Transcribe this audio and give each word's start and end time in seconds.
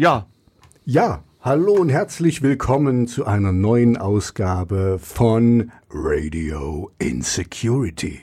Ja. 0.00 0.26
Ja, 0.84 1.24
hallo 1.40 1.72
und 1.74 1.88
herzlich 1.88 2.40
willkommen 2.42 3.08
zu 3.08 3.26
einer 3.26 3.50
neuen 3.52 3.96
Ausgabe 3.96 4.98
von 5.02 5.72
Radio 5.90 6.90
Insecurity. 6.98 8.20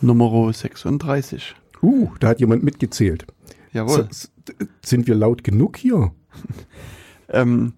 Nummer 0.00 0.52
36. 0.52 1.54
Uh, 1.80 2.10
da 2.20 2.28
hat 2.28 2.40
jemand 2.40 2.64
mitgezählt. 2.64 3.24
Jawohl. 3.72 4.08
S- 4.10 4.32
sind 4.84 5.06
wir 5.06 5.14
laut 5.14 5.44
genug 5.44 5.76
hier? 5.76 6.12
Ähm, 7.34 7.72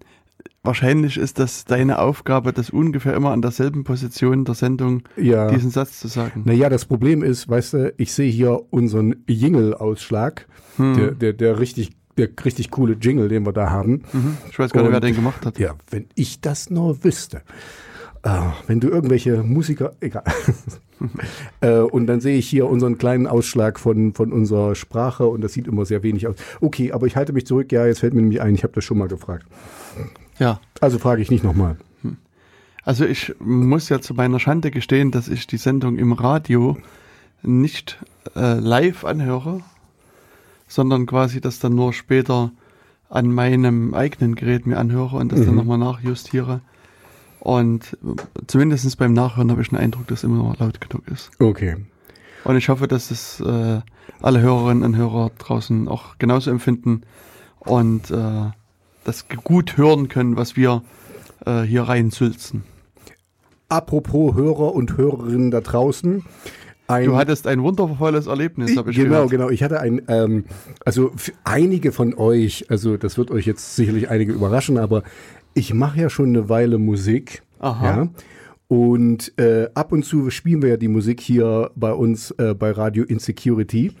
wahrscheinlich 0.63 1.15
ist 1.17 1.39
das 1.39 1.63
deine 1.63 1.99
Aufgabe, 1.99 2.51
das 2.51 2.71
ungefähr 2.71 3.13
immer 3.13 3.31
an 3.31 3.41
derselben 3.41 3.85
Position 3.85 4.43
der 4.43 4.53
Sendung 4.55 5.03
Ja. 5.15 5.47
diesen 5.49 5.69
Satz 5.69 6.01
zu 6.01 6.09
sagen. 6.09 6.41
Naja, 6.43 6.67
das 6.67 6.83
Problem 6.83 7.23
ist, 7.23 7.47
weißt 7.47 7.73
du, 7.73 7.93
ich 7.95 8.11
sehe 8.11 8.29
hier 8.29 8.63
unseren 8.71 9.23
Jingle-Ausschlag, 9.29 10.49
Hm. 10.75 10.93
der, 10.97 11.11
der, 11.11 11.31
der 11.33 11.59
richtig, 11.59 11.91
der 12.17 12.29
richtig 12.43 12.71
coole 12.71 12.93
Jingle, 12.93 13.29
den 13.29 13.45
wir 13.45 13.53
da 13.53 13.69
haben. 13.69 14.03
Mhm. 14.13 14.37
Ich 14.49 14.57
weiß 14.57 14.71
gar 14.71 14.83
nicht, 14.83 14.91
wer 14.91 14.99
den 14.99 15.15
gemacht 15.15 15.45
hat. 15.45 15.59
Ja, 15.59 15.75
wenn 15.89 16.05
ich 16.15 16.41
das 16.41 16.69
nur 16.69 17.03
wüsste. 17.03 17.41
Äh, 18.23 18.39
wenn 18.67 18.79
du 18.79 18.89
irgendwelche 18.89 19.43
Musiker, 19.43 19.93
egal. 19.99 20.23
äh, 21.61 21.79
und 21.79 22.07
dann 22.07 22.21
sehe 22.21 22.37
ich 22.37 22.47
hier 22.47 22.67
unseren 22.67 22.97
kleinen 22.97 23.27
Ausschlag 23.27 23.79
von, 23.79 24.13
von 24.13 24.31
unserer 24.31 24.75
Sprache 24.75 25.27
und 25.27 25.41
das 25.41 25.53
sieht 25.53 25.67
immer 25.67 25.85
sehr 25.85 26.03
wenig 26.03 26.27
aus. 26.27 26.35
Okay, 26.61 26.91
aber 26.91 27.05
ich 27.05 27.15
halte 27.15 27.33
mich 27.33 27.45
zurück. 27.45 27.71
Ja, 27.71 27.85
jetzt 27.85 27.99
fällt 27.99 28.13
mir 28.13 28.21
nämlich 28.21 28.41
ein, 28.41 28.55
ich 28.55 28.63
habe 28.63 28.73
das 28.73 28.83
schon 28.83 28.97
mal 28.97 29.07
gefragt. 29.07 29.45
Ja. 30.39 30.59
Also 30.81 30.99
frage 30.99 31.21
ich 31.21 31.31
nicht 31.31 31.43
nochmal. 31.43 31.77
Also 32.85 33.03
ich 33.03 33.33
muss 33.39 33.89
ja 33.89 33.99
zu 33.99 34.13
meiner 34.13 34.39
Schande 34.39 34.69
gestehen, 34.69 35.09
dass 35.09 35.27
ich 35.27 35.47
die 35.47 35.57
Sendung 35.57 35.97
im 35.97 36.13
Radio 36.13 36.77
nicht 37.41 37.97
äh, 38.35 38.59
live 38.59 39.05
anhöre, 39.05 39.61
sondern 40.67 41.05
quasi 41.05 41.41
das 41.41 41.59
dann 41.59 41.75
nur 41.75 41.93
später 41.93 42.51
an 43.09 43.31
meinem 43.31 43.93
eigenen 43.93 44.35
Gerät 44.35 44.65
mir 44.65 44.77
anhöre 44.77 45.17
und 45.17 45.31
das 45.31 45.41
dann 45.41 45.51
Mhm. 45.51 45.55
nochmal 45.57 45.77
nachjustiere. 45.77 46.61
Und 47.39 47.95
zumindest 48.47 48.97
beim 48.97 49.13
Nachhören 49.13 49.51
habe 49.51 49.61
ich 49.61 49.69
den 49.69 49.77
Eindruck, 49.77 50.07
dass 50.07 50.23
immer 50.23 50.37
noch 50.37 50.57
laut 50.59 50.81
genug 50.81 51.07
ist. 51.07 51.29
Okay. 51.39 51.75
Und 52.43 52.57
ich 52.57 52.69
hoffe, 52.69 52.87
dass 52.87 53.11
es 53.11 53.39
äh, 53.39 53.81
alle 54.21 54.41
Hörerinnen 54.41 54.83
und 54.83 54.95
Hörer 54.95 55.31
draußen 55.37 55.87
auch 55.87 56.17
genauso 56.17 56.49
empfinden 56.49 57.01
und 57.59 58.09
äh, 58.11 58.51
das 59.03 59.27
gut 59.43 59.77
hören 59.77 60.07
können, 60.09 60.35
was 60.37 60.55
wir 60.55 60.81
äh, 61.45 61.61
hier 61.61 61.83
reinsülzen. 61.83 62.63
Apropos 63.69 64.35
Hörer 64.35 64.73
und 64.73 64.97
Hörerinnen 64.97 65.51
da 65.51 65.61
draußen. 65.61 66.23
Ein, 66.87 67.05
Du 67.05 67.15
hattest 67.15 67.47
ein 67.47 67.63
wundervolles 67.63 68.27
Erlebnis, 68.27 68.77
habe 68.77 68.91
ich 68.91 68.97
genau, 68.97 69.09
gehört. 69.25 69.29
genau. 69.31 69.49
Ich 69.49 69.63
hatte 69.63 69.79
ein, 69.79 70.01
ähm, 70.07 70.45
also 70.85 71.11
für 71.15 71.31
einige 71.43 71.91
von 71.91 72.13
euch, 72.13 72.65
also 72.69 72.95
das 72.97 73.17
wird 73.17 73.31
euch 73.31 73.45
jetzt 73.45 73.75
sicherlich 73.75 74.09
einige 74.09 74.33
überraschen, 74.33 74.77
aber 74.77 75.03
ich 75.55 75.73
mache 75.73 75.99
ja 76.01 76.09
schon 76.09 76.29
eine 76.29 76.47
Weile 76.49 76.77
Musik. 76.77 77.41
Aha. 77.59 77.85
Ja. 77.85 78.09
Und 78.67 79.37
äh, 79.39 79.67
ab 79.73 79.91
und 79.91 80.03
zu 80.03 80.29
spielen 80.29 80.61
wir 80.61 80.69
ja 80.69 80.77
die 80.77 80.87
Musik 80.87 81.21
hier 81.21 81.71
bei 81.75 81.91
uns 81.91 82.31
äh, 82.31 82.53
bei 82.53 82.71
Radio 82.71 83.03
Insecurity. 83.03 83.91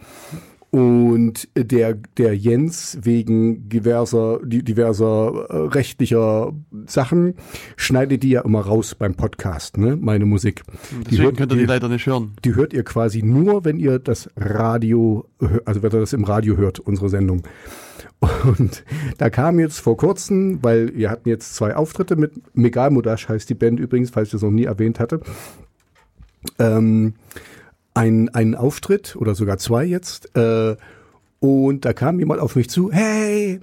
Und 0.71 1.47
der, 1.55 1.93
der 2.17 2.35
Jens 2.35 2.97
wegen 3.01 3.69
diverser, 3.69 4.39
di- 4.43 4.61
diverser 4.63 5.45
äh, 5.49 5.55
rechtlicher 5.67 6.51
Sachen 6.85 7.35
schneidet 7.77 8.23
die 8.23 8.31
ja 8.31 8.41
immer 8.41 8.59
raus 8.61 8.93
beim 8.93 9.15
Podcast, 9.15 9.77
ne? 9.77 9.95
Meine 9.95 10.25
Musik. 10.25 10.63
Die 10.91 11.03
Deswegen 11.05 11.23
hört- 11.23 11.37
könnt 11.37 11.51
ihr 11.53 11.57
die 11.59 11.65
leider 11.65 11.87
nicht 11.87 12.05
hören. 12.07 12.33
die 12.43 12.55
hört 12.55 12.73
ihr 12.73 12.83
quasi 12.83 13.23
nur, 13.23 13.63
wenn 13.63 13.79
ihr 13.79 13.99
das 13.99 14.29
Radio, 14.35 15.25
also 15.63 15.81
wenn 15.81 15.91
ihr 15.93 15.99
das 16.01 16.11
im 16.13 16.25
Radio 16.25 16.57
hört, 16.57 16.79
unsere 16.79 17.07
Sendung. 17.09 17.43
Und 18.45 18.83
da 19.17 19.29
kam 19.29 19.59
jetzt 19.59 19.79
vor 19.79 19.95
kurzem, 19.97 20.59
weil 20.61 20.93
wir 20.95 21.09
hatten 21.09 21.29
jetzt 21.29 21.55
zwei 21.55 21.75
Auftritte 21.75 22.15
mit 22.17 22.33
Megal 22.55 22.89
Modash 22.91 23.29
heißt 23.29 23.49
die 23.49 23.53
Band 23.55 23.79
übrigens, 23.79 24.09
falls 24.09 24.27
ich 24.29 24.31
das 24.33 24.41
noch 24.41 24.51
nie 24.51 24.63
erwähnt 24.65 24.99
hatte. 24.99 25.19
Ähm, 26.59 27.13
ein, 27.95 28.29
ein 28.29 28.53
Auftritt 28.53 29.15
oder 29.15 29.33
sogar 29.33 29.57
zwei 29.57 29.85
jetzt. 29.85 30.35
Äh, 30.37 30.75
und 31.39 31.85
da 31.85 31.93
kam 31.93 32.19
jemand 32.19 32.39
auf 32.39 32.55
mich 32.55 32.69
zu, 32.69 32.91
hey, 32.91 33.59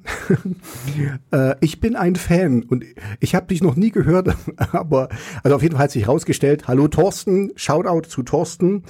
äh, 1.33 1.55
ich 1.61 1.81
bin 1.81 1.97
ein 1.97 2.17
Fan 2.17 2.63
und 2.65 2.85
ich 3.21 3.35
habe 3.35 3.47
dich 3.47 3.63
noch 3.63 3.77
nie 3.77 3.91
gehört, 3.91 4.37
aber 4.73 5.09
also 5.43 5.57
auf 5.57 5.63
jeden 5.63 5.75
Fall 5.75 5.85
hat 5.85 5.91
sich 5.91 6.07
herausgestellt, 6.07 6.69
hallo 6.69 6.89
Thorsten, 6.89 7.51
Shoutout 7.57 8.09
zu 8.09 8.23
Thorsten, 8.23 8.85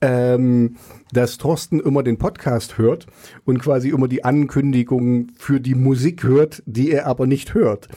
ähm, 0.00 0.76
dass 1.12 1.38
Thorsten 1.38 1.80
immer 1.80 2.02
den 2.02 2.18
Podcast 2.18 2.78
hört 2.78 3.06
und 3.44 3.58
quasi 3.58 3.90
immer 3.90 4.08
die 4.08 4.24
Ankündigungen 4.24 5.32
für 5.36 5.60
die 5.60 5.74
Musik 5.74 6.22
hört, 6.22 6.62
die 6.66 6.90
er 6.92 7.06
aber 7.06 7.26
nicht 7.26 7.52
hört. 7.52 7.88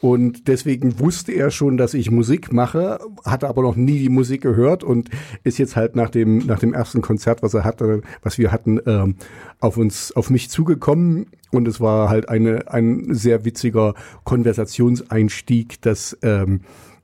Und 0.00 0.46
deswegen 0.46 1.00
wusste 1.00 1.32
er 1.32 1.50
schon, 1.50 1.76
dass 1.76 1.92
ich 1.92 2.10
Musik 2.10 2.52
mache, 2.52 3.00
hatte 3.24 3.48
aber 3.48 3.62
noch 3.62 3.74
nie 3.74 3.98
die 3.98 4.08
Musik 4.08 4.42
gehört 4.42 4.84
und 4.84 5.10
ist 5.42 5.58
jetzt 5.58 5.74
halt 5.74 5.96
nach 5.96 6.10
dem, 6.10 6.38
nach 6.38 6.60
dem 6.60 6.72
ersten 6.72 7.00
Konzert, 7.02 7.42
was 7.42 7.54
er 7.54 7.64
hatte, 7.64 8.02
was 8.22 8.38
wir 8.38 8.52
hatten, 8.52 8.80
ähm, 8.86 9.16
auf 9.58 9.76
uns, 9.76 10.12
auf 10.12 10.30
mich 10.30 10.50
zugekommen. 10.50 11.26
Und 11.50 11.66
es 11.66 11.80
war 11.80 12.10
halt 12.10 12.28
eine, 12.28 12.70
ein 12.70 13.12
sehr 13.12 13.44
witziger 13.44 13.94
Konversationseinstieg, 14.22 15.82
dass 15.82 16.16
ähm, 16.22 16.60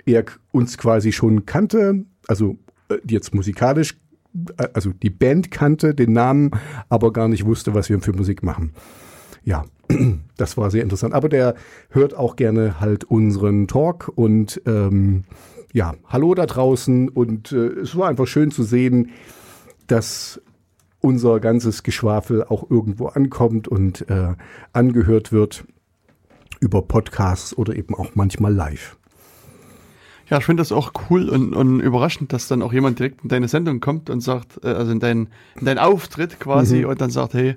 er 0.06 0.25
uns 0.53 0.78
quasi 0.78 1.10
schon 1.10 1.47
kannte, 1.47 2.04
also 2.28 2.59
äh, 2.88 2.99
jetzt 3.09 3.34
musikalisch, 3.34 3.97
äh, 4.56 4.69
also 4.72 4.91
die 4.91 5.10
Band 5.10 5.50
kannte, 5.50 5.97
den 5.97 6.12
Namen, 6.12 6.53
aber 6.88 7.12
gar 7.12 7.27
nicht 7.27 7.44
wusste, 7.44 7.75
was 7.75 7.88
wir 7.88 7.99
für 8.00 8.12
Musik 8.12 8.44
machen. 8.44 8.72
Ja, 9.43 9.65
das 10.37 10.56
war 10.56 10.71
sehr 10.71 10.83
interessant. 10.83 11.15
Aber 11.15 11.28
der 11.28 11.55
hört 11.91 12.15
auch 12.17 12.37
gerne 12.37 12.81
halt 12.81 13.05
unseren 13.05 13.67
Talk 13.69 14.11
und 14.15 14.61
ähm, 14.67 15.25
ja, 15.72 15.95
hallo 16.06 16.34
da 16.34 16.47
draußen. 16.47 17.09
Und 17.09 17.53
äh, 17.53 17.67
es 17.81 17.97
war 17.97 18.09
einfach 18.09 18.27
schön 18.27 18.50
zu 18.50 18.62
sehen, 18.62 19.11
dass 19.87 20.41
unser 21.00 21.39
ganzes 21.41 21.83
Geschwafel 21.83 22.45
auch 22.45 22.71
irgendwo 22.71 23.06
ankommt 23.09 23.69
und 23.69 24.09
äh, 24.09 24.34
angehört 24.72 25.33
wird 25.33 25.65
über 26.61 26.81
Podcasts 26.81 27.56
oder 27.59 27.77
eben 27.77 27.95
auch 27.95 28.15
manchmal 28.15 28.55
live. 28.55 28.97
Ja, 30.31 30.39
ich 30.39 30.47
finde 30.47 30.62
das 30.62 30.72
auch 30.72 30.93
cool 31.11 31.28
und, 31.28 31.53
und 31.53 31.81
überraschend, 31.81 32.33
dass 32.33 32.49
dann 32.49 32.62
auch 32.62 32.72
jemand 32.72 32.99
direkt 32.99 33.22
in 33.22 33.28
deine 33.28 33.49
Sendung 33.49 33.81
kommt 33.81 34.09
und 34.09 34.22
sagt, 34.22 34.65
äh, 34.65 34.69
also 34.69 34.91
in 34.93 35.01
deinen 35.01 35.28
in 35.61 35.66
deinen 35.66 35.78
Auftritt 35.78 36.41
quasi 36.41 36.78
Mhm. 36.78 36.87
und 36.87 37.01
dann 37.03 37.11
sagt, 37.11 37.34
hey, 37.34 37.55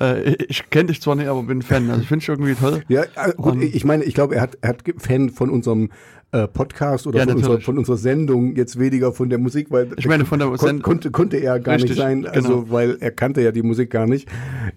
äh, 0.00 0.36
ich 0.48 0.68
kenne 0.70 0.86
dich 0.86 1.00
zwar 1.02 1.14
nicht, 1.14 1.28
aber 1.28 1.42
bin 1.42 1.62
Fan. 1.62 1.90
Also 1.90 2.02
finde 2.04 2.22
ich 2.22 2.28
irgendwie 2.28 2.54
toll. 2.54 2.82
Ja, 2.88 3.02
äh, 3.02 3.32
gut, 3.36 3.52
Und- 3.54 3.62
ich 3.62 3.84
meine, 3.84 4.04
ich 4.04 4.14
glaube, 4.14 4.34
er 4.36 4.42
hat, 4.42 4.58
er 4.60 4.70
hat 4.70 4.82
Fan 4.98 5.30
von 5.30 5.50
unserem 5.50 5.90
äh, 6.32 6.46
Podcast 6.46 7.06
oder 7.06 7.18
Ja, 7.18 7.26
von, 7.26 7.36
unserer, 7.36 7.60
von 7.60 7.78
unserer 7.78 7.96
Sendung, 7.96 8.54
jetzt 8.56 8.78
weniger 8.78 9.12
von 9.12 9.28
der 9.28 9.38
Musik, 9.38 9.70
weil 9.70 9.88
Ich 9.96 10.06
meine, 10.06 10.24
von 10.24 10.38
der 10.38 10.48
kon 10.50 10.80
konnte, 10.82 11.10
konnte 11.10 11.36
er 11.38 11.58
gar 11.58 11.74
Richtig, 11.74 11.90
nicht 11.90 11.98
sein, 11.98 12.26
also 12.26 12.60
genau. 12.60 12.70
weil 12.70 12.96
er 13.00 13.10
kannte 13.10 13.42
ja 13.42 13.52
die 13.52 13.62
Musik 13.62 13.90
gar 13.90 14.06
nicht. 14.06 14.28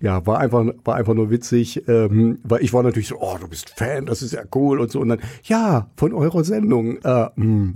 Ja, 0.01 0.25
war 0.25 0.39
einfach, 0.39 0.65
war 0.83 0.95
einfach 0.95 1.13
nur 1.13 1.29
witzig, 1.29 1.87
ähm, 1.87 2.39
weil 2.43 2.63
ich 2.63 2.73
war 2.73 2.81
natürlich 2.83 3.09
so, 3.09 3.17
oh, 3.19 3.37
du 3.39 3.47
bist 3.47 3.69
Fan, 3.69 4.05
das 4.05 4.21
ist 4.21 4.33
ja 4.33 4.41
cool 4.55 4.79
und 4.79 4.91
so 4.91 4.99
und 4.99 5.09
dann, 5.09 5.19
ja, 5.43 5.89
von 5.95 6.13
eurer 6.13 6.43
Sendung. 6.43 6.97
Äh, 7.03 7.29
mm. 7.35 7.75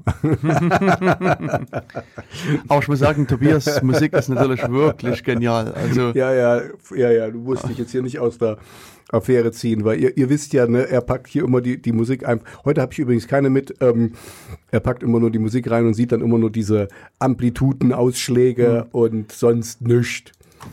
Aber 2.67 2.81
ich 2.81 2.87
muss 2.87 2.99
sagen, 2.99 3.27
Tobias 3.27 3.81
Musik 3.83 4.13
ist 4.13 4.29
natürlich 4.29 4.67
wirklich 4.69 5.23
genial. 5.23 5.73
Also 5.73 6.11
Ja, 6.13 6.33
ja, 6.33 6.61
ja, 6.95 7.11
ja, 7.11 7.29
du 7.29 7.39
musst 7.39 7.67
dich 7.69 7.77
jetzt 7.77 7.91
hier 7.91 8.01
nicht 8.01 8.19
aus 8.19 8.37
der 8.37 8.57
Affäre 9.09 9.51
ziehen, 9.51 9.85
weil 9.85 9.99
ihr, 10.01 10.17
ihr 10.17 10.29
wisst 10.29 10.51
ja, 10.53 10.67
ne, 10.67 10.89
er 10.89 11.01
packt 11.01 11.27
hier 11.27 11.43
immer 11.45 11.61
die, 11.61 11.81
die 11.81 11.93
Musik 11.93 12.27
ein. 12.27 12.41
Heute 12.65 12.81
habe 12.81 12.91
ich 12.91 12.99
übrigens 12.99 13.27
keine 13.27 13.49
mit. 13.49 13.75
Ähm, 13.79 14.13
er 14.69 14.81
packt 14.81 15.01
immer 15.01 15.19
nur 15.19 15.31
die 15.31 15.39
Musik 15.39 15.69
rein 15.71 15.85
und 15.85 15.93
sieht 15.93 16.11
dann 16.11 16.21
immer 16.21 16.37
nur 16.37 16.51
diese 16.51 16.89
Amplitudenausschläge 17.19 18.87
und 18.91 19.31
sonst 19.31 19.81
nichts. 19.81 20.31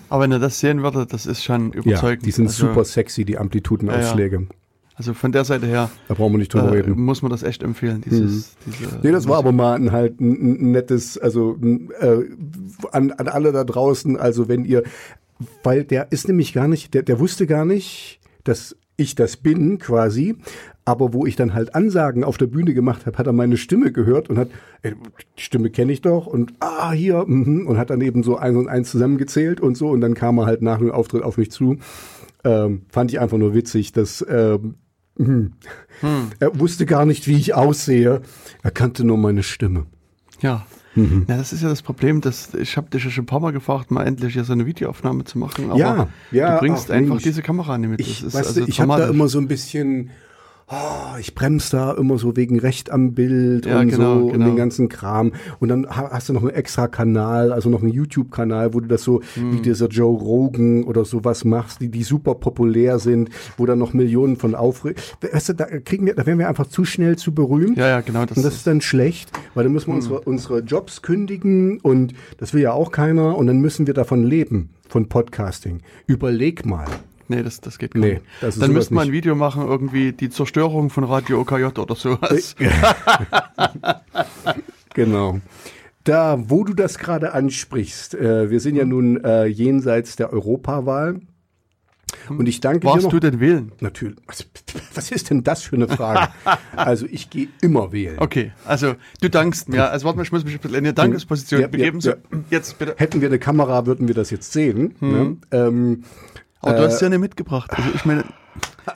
Aber 0.08 0.24
wenn 0.24 0.32
ihr 0.32 0.38
das 0.38 0.58
sehen 0.60 0.82
würdet, 0.82 1.12
das 1.12 1.26
ist 1.26 1.44
schon 1.44 1.72
Ja, 1.72 1.78
überzeugend. 1.80 2.26
die 2.26 2.30
sind 2.32 2.46
also, 2.46 2.66
super 2.68 2.84
sexy, 2.84 3.24
die 3.24 3.38
Amplitudenausschläge. 3.38 4.46
Also 4.96 5.12
von 5.12 5.32
der 5.32 5.44
Seite 5.44 5.66
her 5.66 5.90
Da 6.06 6.14
brauchen 6.14 6.32
wir 6.34 6.38
nicht 6.38 6.54
drüber 6.54 6.68
äh, 6.68 6.80
reden. 6.80 7.00
muss 7.00 7.20
man 7.20 7.30
das 7.30 7.42
echt 7.42 7.62
empfehlen. 7.64 8.02
Dieses, 8.04 8.54
diese 8.64 9.00
Nee, 9.02 9.10
das 9.10 9.26
war 9.28 9.38
aber 9.38 9.50
mal 9.52 9.74
ein 9.74 9.90
halt 9.92 10.20
ein, 10.20 10.70
nettes, 10.70 11.18
also 11.18 11.58
äh, 12.00 12.18
an, 12.92 13.10
an 13.12 13.28
alle 13.28 13.50
da 13.52 13.64
draußen, 13.64 14.16
also 14.16 14.48
wenn 14.48 14.64
ihr, 14.64 14.84
weil 15.64 15.82
der 15.84 16.12
ist 16.12 16.28
nämlich 16.28 16.52
gar 16.52 16.68
nicht, 16.68 16.94
der, 16.94 17.02
der 17.02 17.18
wusste 17.18 17.46
gar 17.48 17.64
nicht, 17.64 18.20
dass 18.44 18.76
ich 18.96 19.14
das 19.14 19.36
bin 19.36 19.78
quasi, 19.78 20.36
aber 20.84 21.12
wo 21.12 21.26
ich 21.26 21.34
dann 21.34 21.54
halt 21.54 21.74
Ansagen 21.74 22.24
auf 22.24 22.36
der 22.36 22.46
Bühne 22.46 22.74
gemacht 22.74 23.06
habe, 23.06 23.18
hat 23.18 23.26
er 23.26 23.32
meine 23.32 23.56
Stimme 23.56 23.90
gehört 23.90 24.28
und 24.28 24.38
hat, 24.38 24.50
ey, 24.82 24.94
die 25.38 25.42
Stimme 25.42 25.70
kenne 25.70 25.92
ich 25.92 26.02
doch 26.02 26.26
und 26.26 26.52
ah, 26.60 26.92
hier, 26.92 27.24
mhm, 27.26 27.66
und 27.66 27.78
hat 27.78 27.90
dann 27.90 28.00
eben 28.00 28.22
so 28.22 28.36
eins 28.36 28.56
und 28.56 28.68
eins 28.68 28.90
zusammengezählt 28.90 29.60
und 29.60 29.76
so 29.76 29.88
und 29.88 30.00
dann 30.00 30.14
kam 30.14 30.38
er 30.38 30.46
halt 30.46 30.62
nach 30.62 30.78
dem 30.78 30.90
Auftritt 30.90 31.22
auf 31.22 31.38
mich 31.38 31.50
zu. 31.50 31.78
Ähm, 32.44 32.82
fand 32.90 33.10
ich 33.10 33.20
einfach 33.20 33.38
nur 33.38 33.54
witzig, 33.54 33.92
dass 33.92 34.24
ähm, 34.28 34.74
mhm. 35.16 35.52
er 36.38 36.58
wusste 36.60 36.86
gar 36.86 37.06
nicht, 37.06 37.26
wie 37.26 37.36
ich 37.36 37.54
aussehe. 37.54 38.20
Er 38.62 38.70
kannte 38.70 39.04
nur 39.04 39.16
meine 39.16 39.42
Stimme. 39.42 39.86
Ja. 40.40 40.66
Mhm. 40.94 41.26
Ja, 41.28 41.36
das 41.36 41.52
ist 41.52 41.62
ja 41.62 41.68
das 41.68 41.82
Problem, 41.82 42.20
dass 42.20 42.54
ich 42.54 42.76
habe 42.76 42.88
dich 42.90 43.04
ja 43.04 43.10
schon 43.10 43.24
ein 43.24 43.26
paar 43.26 43.40
Mal 43.40 43.52
gefragt, 43.52 43.90
mal 43.90 44.04
endlich 44.06 44.34
hier 44.34 44.44
so 44.44 44.52
eine 44.52 44.66
Videoaufnahme 44.66 45.24
zu 45.24 45.38
machen, 45.38 45.70
aber 45.70 45.78
Ja, 45.78 46.08
ja, 46.30 46.54
du 46.54 46.60
bringst 46.60 46.90
ach, 46.90 46.94
einfach 46.94 47.14
Mensch. 47.14 47.22
diese 47.24 47.42
Kamera 47.42 47.76
nicht 47.78 47.90
mit. 47.90 48.00
Ich, 48.00 48.18
das 48.20 48.28
ist 48.28 48.34
weißt 48.34 48.48
also 48.48 48.60
du, 48.60 48.66
ich 48.68 48.80
habe 48.80 48.96
da 48.96 49.08
immer 49.08 49.28
so 49.28 49.38
ein 49.38 49.48
bisschen, 49.48 50.10
oh, 50.68 51.16
ich 51.20 51.34
bremse 51.34 51.72
da 51.76 51.92
immer 51.92 52.18
so 52.18 52.36
wegen 52.36 52.58
Recht 52.58 52.90
am 52.90 53.12
Bild 53.12 53.66
Ja, 53.66 53.80
und 53.80 53.88
genau, 53.88 54.20
so 54.20 54.26
genau. 54.26 54.34
und 54.34 54.40
den 54.50 54.56
ganzen 54.56 54.88
Kram. 54.88 55.32
Und 55.60 55.68
dann 55.68 55.86
ha- 55.88 56.10
hast 56.10 56.28
du 56.28 56.32
noch 56.32 56.40
einen 56.42 56.50
extra 56.50 56.88
Kanal, 56.88 57.52
also 57.52 57.68
noch 57.70 57.82
einen 57.82 57.92
YouTube-Kanal, 57.92 58.74
wo 58.74 58.80
du 58.80 58.88
das 58.88 59.02
so 59.02 59.20
Hm. 59.34 59.52
wie 59.52 59.60
dieser 59.60 59.88
Joe 59.88 60.16
Rogan 60.18 60.84
oder 60.84 61.04
sowas 61.04 61.44
machst, 61.44 61.80
die, 61.80 61.88
die 61.88 62.02
super 62.02 62.34
populär 62.34 62.98
sind, 62.98 63.30
wo 63.56 63.66
dann 63.66 63.78
noch 63.78 63.92
Millionen 63.92 64.36
von 64.36 64.54
aufregen. 64.54 64.96
Weißt 65.20 65.50
du, 65.50 65.52
da 65.54 65.66
kriegen 65.66 66.06
wir, 66.06 66.14
da 66.14 66.26
werden 66.26 66.38
wir 66.38 66.48
einfach 66.48 66.66
zu 66.66 66.84
schnell 66.84 67.16
zu 67.16 67.32
berühmt. 67.34 67.76
Ja, 67.76 67.88
ja, 67.88 68.00
genau. 68.00 68.24
Das, 68.24 68.36
Und 68.36 68.42
das 68.44 68.54
ist 68.54 68.66
dann 68.66 68.80
schlecht, 68.80 69.30
weil 69.54 69.64
dann 69.64 69.72
müssen 69.72 69.88
wir 69.88 69.94
unsere, 69.94 70.20
unsere 70.20 70.60
Jobs 70.60 71.02
kündigen 71.02 71.78
und 71.80 72.14
das 72.38 72.54
will 72.54 72.62
ja 72.62 72.72
auch 72.72 72.90
keiner 72.90 73.36
und 73.36 73.46
dann 73.46 73.60
müssen 73.60 73.86
wir 73.86 73.94
davon 73.94 74.24
leben, 74.24 74.70
von 74.88 75.08
Podcasting. 75.08 75.80
Überleg 76.06 76.64
mal. 76.66 76.86
Nee, 77.28 77.42
das, 77.42 77.60
das 77.60 77.78
geht 77.78 77.92
gar 77.94 78.00
Nee, 78.00 78.20
nicht. 78.40 78.62
Dann 78.62 78.72
müsste 78.72 78.94
man 78.94 79.08
ein. 79.08 79.12
Video 79.12 79.34
machen, 79.34 79.66
irgendwie 79.66 80.12
die 80.12 80.30
Zerstörung 80.30 80.90
von 80.90 81.04
Radio 81.04 81.40
OKJ 81.40 81.78
oder 81.78 81.94
sowas. 81.94 82.54
Genau. 84.94 85.40
Da, 86.04 86.38
wo 86.48 86.64
du 86.64 86.74
das 86.74 86.98
gerade 86.98 87.32
ansprichst, 87.32 88.14
äh, 88.14 88.50
wir 88.50 88.60
sind 88.60 88.76
ja 88.76 88.84
nun 88.84 89.22
äh, 89.24 89.46
jenseits 89.46 90.16
der 90.16 90.32
Europawahl. 90.32 91.20
Und 92.28 92.46
ich 92.46 92.60
danke 92.60 92.80
dir 92.80 92.86
Warst 92.86 93.04
noch. 93.04 93.10
du 93.10 93.20
denn 93.20 93.40
wählen? 93.40 93.72
Natürlich. 93.80 94.16
Was, 94.26 94.46
was 94.94 95.10
ist 95.10 95.30
denn 95.30 95.42
das 95.42 95.62
für 95.62 95.76
eine 95.76 95.88
Frage? 95.88 96.32
also 96.76 97.06
ich 97.10 97.28
gehe 97.28 97.48
immer 97.60 97.90
wählen. 97.92 98.18
Okay, 98.18 98.52
also 98.64 98.94
du 99.20 99.28
dankst 99.28 99.68
mir. 99.68 99.90
Also 99.90 100.04
warte 100.06 100.18
mal, 100.18 100.22
ich 100.22 100.32
muss 100.32 100.44
mich 100.44 100.54
ein 100.54 100.60
bisschen 100.60 100.76
in 100.76 100.84
eine 100.84 100.94
Dankesposition 100.94 101.60
Ja, 101.60 101.66
ja, 101.66 101.70
begeben. 101.70 102.00
So, 102.00 102.10
ja. 102.10 102.16
Jetzt 102.50 102.78
bitte. 102.78 102.94
Hätten 102.98 103.20
wir 103.20 103.28
eine 103.28 103.38
Kamera, 103.38 103.86
würden 103.86 104.06
wir 104.06 104.14
das 104.14 104.30
jetzt 104.30 104.52
sehen. 104.52 104.94
Ne? 105.00 105.36
Ähm, 105.50 106.04
Aber 106.64 106.74
du 106.76 106.82
Äh, 106.82 106.86
hast 106.86 106.94
es 106.94 107.00
ja 107.00 107.08
nicht 107.08 107.20
mitgebracht. 107.20 107.70
Also 107.72 107.90
ich 107.94 108.04
meine, 108.04 108.24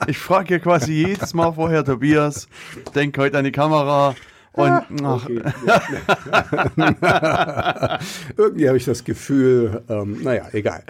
ich 0.07 0.17
frage 0.17 0.55
ja 0.55 0.59
quasi 0.59 0.93
jedes 0.93 1.33
Mal 1.33 1.53
vorher, 1.53 1.83
Tobias, 1.83 2.47
denk 2.95 3.17
heute 3.17 3.37
an 3.37 3.45
die 3.45 3.51
Kamera 3.51 4.15
und 4.53 4.71
ach, 5.03 5.25
Okay. 5.25 5.41
Irgendwie 8.37 8.67
habe 8.67 8.77
ich 8.77 8.85
das 8.85 9.03
Gefühl, 9.03 9.83
ähm, 9.89 10.21
naja, 10.23 10.47
egal. 10.51 10.83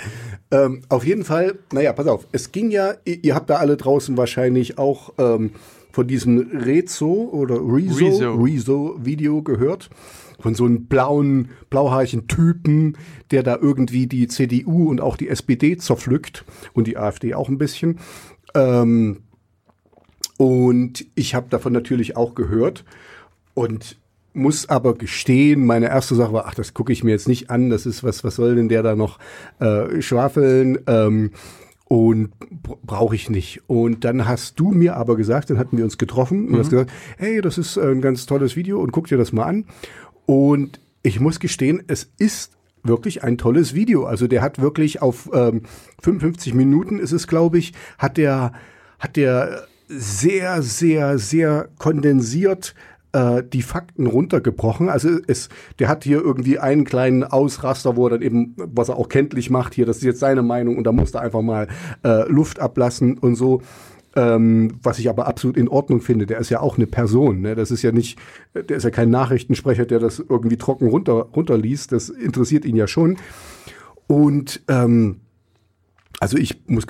Ähm, 0.51 0.81
auf 0.89 1.05
jeden 1.05 1.23
Fall, 1.25 1.55
naja, 1.71 1.93
pass 1.93 2.07
auf, 2.07 2.25
es 2.31 2.51
ging 2.51 2.71
ja, 2.71 2.93
ihr, 3.05 3.23
ihr 3.23 3.35
habt 3.35 3.49
da 3.49 3.57
alle 3.57 3.77
draußen 3.77 4.17
wahrscheinlich 4.17 4.77
auch 4.77 5.13
ähm, 5.17 5.51
von 5.91 6.07
diesem 6.07 6.51
Rezo 6.53 7.29
oder 7.31 7.55
Rezo, 7.55 8.05
Rezo. 8.05 8.33
Rezo 8.35 8.95
Video 8.99 9.41
gehört. 9.41 9.89
Von 10.39 10.55
so 10.55 10.65
einem 10.65 10.85
blauen, 10.85 11.49
blauhaarigen 11.69 12.27
Typen, 12.27 12.97
der 13.31 13.43
da 13.43 13.57
irgendwie 13.61 14.07
die 14.07 14.27
CDU 14.27 14.89
und 14.89 15.01
auch 15.01 15.17
die 15.17 15.27
SPD 15.29 15.77
zerpflückt 15.77 16.45
und 16.73 16.87
die 16.87 16.97
AfD 16.97 17.33
auch 17.33 17.49
ein 17.49 17.57
bisschen. 17.57 17.99
Ähm, 18.55 19.17
und 20.37 21.05
ich 21.15 21.35
habe 21.35 21.47
davon 21.49 21.73
natürlich 21.73 22.15
auch 22.15 22.35
gehört 22.35 22.85
und 23.53 23.97
muss 24.33 24.69
aber 24.69 24.93
gestehen, 24.93 25.65
meine 25.65 25.87
erste 25.87 26.15
Sache 26.15 26.31
war, 26.31 26.45
ach, 26.47 26.53
das 26.55 26.73
gucke 26.73 26.93
ich 26.93 27.03
mir 27.03 27.11
jetzt 27.11 27.27
nicht 27.27 27.49
an, 27.49 27.69
das 27.69 27.85
ist 27.85 28.03
was, 28.03 28.23
was 28.23 28.35
soll 28.35 28.55
denn 28.55 28.69
der 28.69 28.83
da 28.83 28.95
noch 28.95 29.19
äh, 29.59 30.01
schwafeln? 30.01 30.79
Ähm, 30.87 31.31
und 31.85 32.29
br- 32.61 32.77
brauche 32.83 33.15
ich 33.15 33.31
nicht. 33.31 33.63
Und 33.67 34.05
dann 34.05 34.27
hast 34.27 34.59
du 34.59 34.69
mir 34.69 34.95
aber 34.95 35.15
gesagt, 35.17 35.49
dann 35.49 35.57
hatten 35.57 35.75
wir 35.77 35.83
uns 35.83 35.97
getroffen 35.97 36.47
und 36.47 36.59
hast 36.59 36.69
gesagt, 36.69 36.91
hey, 37.17 37.41
das 37.41 37.57
ist 37.57 37.77
ein 37.79 37.99
ganz 37.99 38.27
tolles 38.27 38.55
Video 38.55 38.79
und 38.79 38.91
guck 38.91 39.07
dir 39.07 39.17
das 39.17 39.33
mal 39.33 39.45
an. 39.45 39.65
Und 40.29 40.79
ich 41.01 41.19
muss 41.19 41.39
gestehen, 41.39 41.81
es 41.87 42.11
ist 42.19 42.51
wirklich 42.83 43.23
ein 43.23 43.39
tolles 43.39 43.73
Video. 43.73 44.05
Also 44.05 44.27
der 44.27 44.43
hat 44.43 44.61
wirklich 44.61 45.01
auf 45.01 45.27
ähm, 45.33 45.63
55 46.03 46.53
Minuten 46.53 46.99
ist 46.99 47.13
es, 47.13 47.27
glaube 47.27 47.57
ich, 47.57 47.73
hat 47.97 48.17
der 48.17 48.53
hat 48.99 49.15
der 49.15 49.63
sehr, 49.87 50.61
sehr, 50.61 51.17
sehr 51.17 51.69
kondensiert 51.79 52.75
äh, 53.11 53.41
die 53.41 53.63
Fakten 53.63 54.05
runtergebrochen. 54.05 54.87
Also 54.87 55.17
es, 55.25 55.49
der 55.79 55.87
hat 55.87 56.03
hier 56.03 56.21
irgendwie 56.21 56.59
einen 56.59 56.83
kleinen 56.83 57.23
Ausraster, 57.23 57.95
wo 57.95 58.05
er 58.05 58.11
dann 58.11 58.21
eben, 58.21 58.53
was 58.55 58.89
er 58.89 58.97
auch 58.97 59.09
kenntlich 59.09 59.49
macht, 59.49 59.73
hier, 59.73 59.87
das 59.87 59.97
ist 59.97 60.03
jetzt 60.03 60.19
seine 60.19 60.43
Meinung 60.43 60.77
und 60.77 60.83
da 60.83 60.91
muss 60.91 61.15
er 61.15 61.21
einfach 61.21 61.41
mal 61.41 61.67
äh, 62.03 62.29
Luft 62.29 62.59
ablassen 62.59 63.17
und 63.17 63.33
so. 63.33 63.63
Ähm, 64.19 64.79
was 64.83 64.99
ich 64.99 65.07
aber 65.07 65.27
absolut 65.27 65.55
in 65.55 65.69
Ordnung 65.69 66.01
finde, 66.01 66.25
der 66.25 66.39
ist 66.39 66.49
ja 66.49 66.59
auch 66.59 66.75
eine 66.75 66.87
Person. 66.87 67.39
Ne? 67.39 67.55
Das 67.55 67.71
ist 67.71 67.83
ja 67.83 67.93
nicht, 67.93 68.19
der 68.53 68.75
ist 68.75 68.83
ja 68.83 68.89
kein 68.89 69.09
Nachrichtensprecher, 69.09 69.85
der 69.85 69.99
das 69.99 70.19
irgendwie 70.19 70.57
trocken 70.57 70.87
runter, 70.87 71.13
runterliest. 71.13 71.93
Das 71.93 72.09
interessiert 72.09 72.65
ihn 72.65 72.75
ja 72.75 72.87
schon. 72.87 73.15
Und 74.07 74.61
ähm, 74.67 75.21
also 76.19 76.37
ich 76.37 76.67
muss 76.67 76.83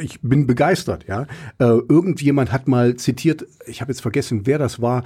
ich 0.00 0.20
bin 0.22 0.48
begeistert, 0.48 1.06
ja. 1.06 1.28
Äh, 1.58 1.78
irgendjemand 1.88 2.50
hat 2.50 2.66
mal 2.66 2.96
zitiert, 2.96 3.46
ich 3.66 3.80
habe 3.80 3.92
jetzt 3.92 4.00
vergessen, 4.00 4.40
wer 4.44 4.58
das 4.58 4.82
war, 4.82 5.04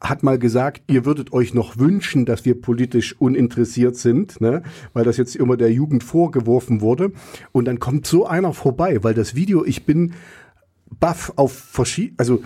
hat 0.00 0.24
mal 0.24 0.40
gesagt, 0.40 0.82
ihr 0.88 1.04
würdet 1.04 1.32
euch 1.32 1.54
noch 1.54 1.78
wünschen, 1.78 2.26
dass 2.26 2.44
wir 2.44 2.60
politisch 2.60 3.14
uninteressiert 3.20 3.94
sind, 3.96 4.40
ne? 4.40 4.64
weil 4.92 5.04
das 5.04 5.18
jetzt 5.18 5.36
immer 5.36 5.56
der 5.56 5.70
Jugend 5.70 6.02
vorgeworfen 6.02 6.80
wurde. 6.80 7.12
Und 7.52 7.66
dann 7.66 7.78
kommt 7.78 8.08
so 8.08 8.26
einer 8.26 8.52
vorbei, 8.52 9.04
weil 9.04 9.14
das 9.14 9.36
Video, 9.36 9.64
ich 9.64 9.86
bin 9.86 10.14
baff 10.90 11.32
auf 11.36 11.52
verschiedene, 11.52 12.18
also 12.18 12.42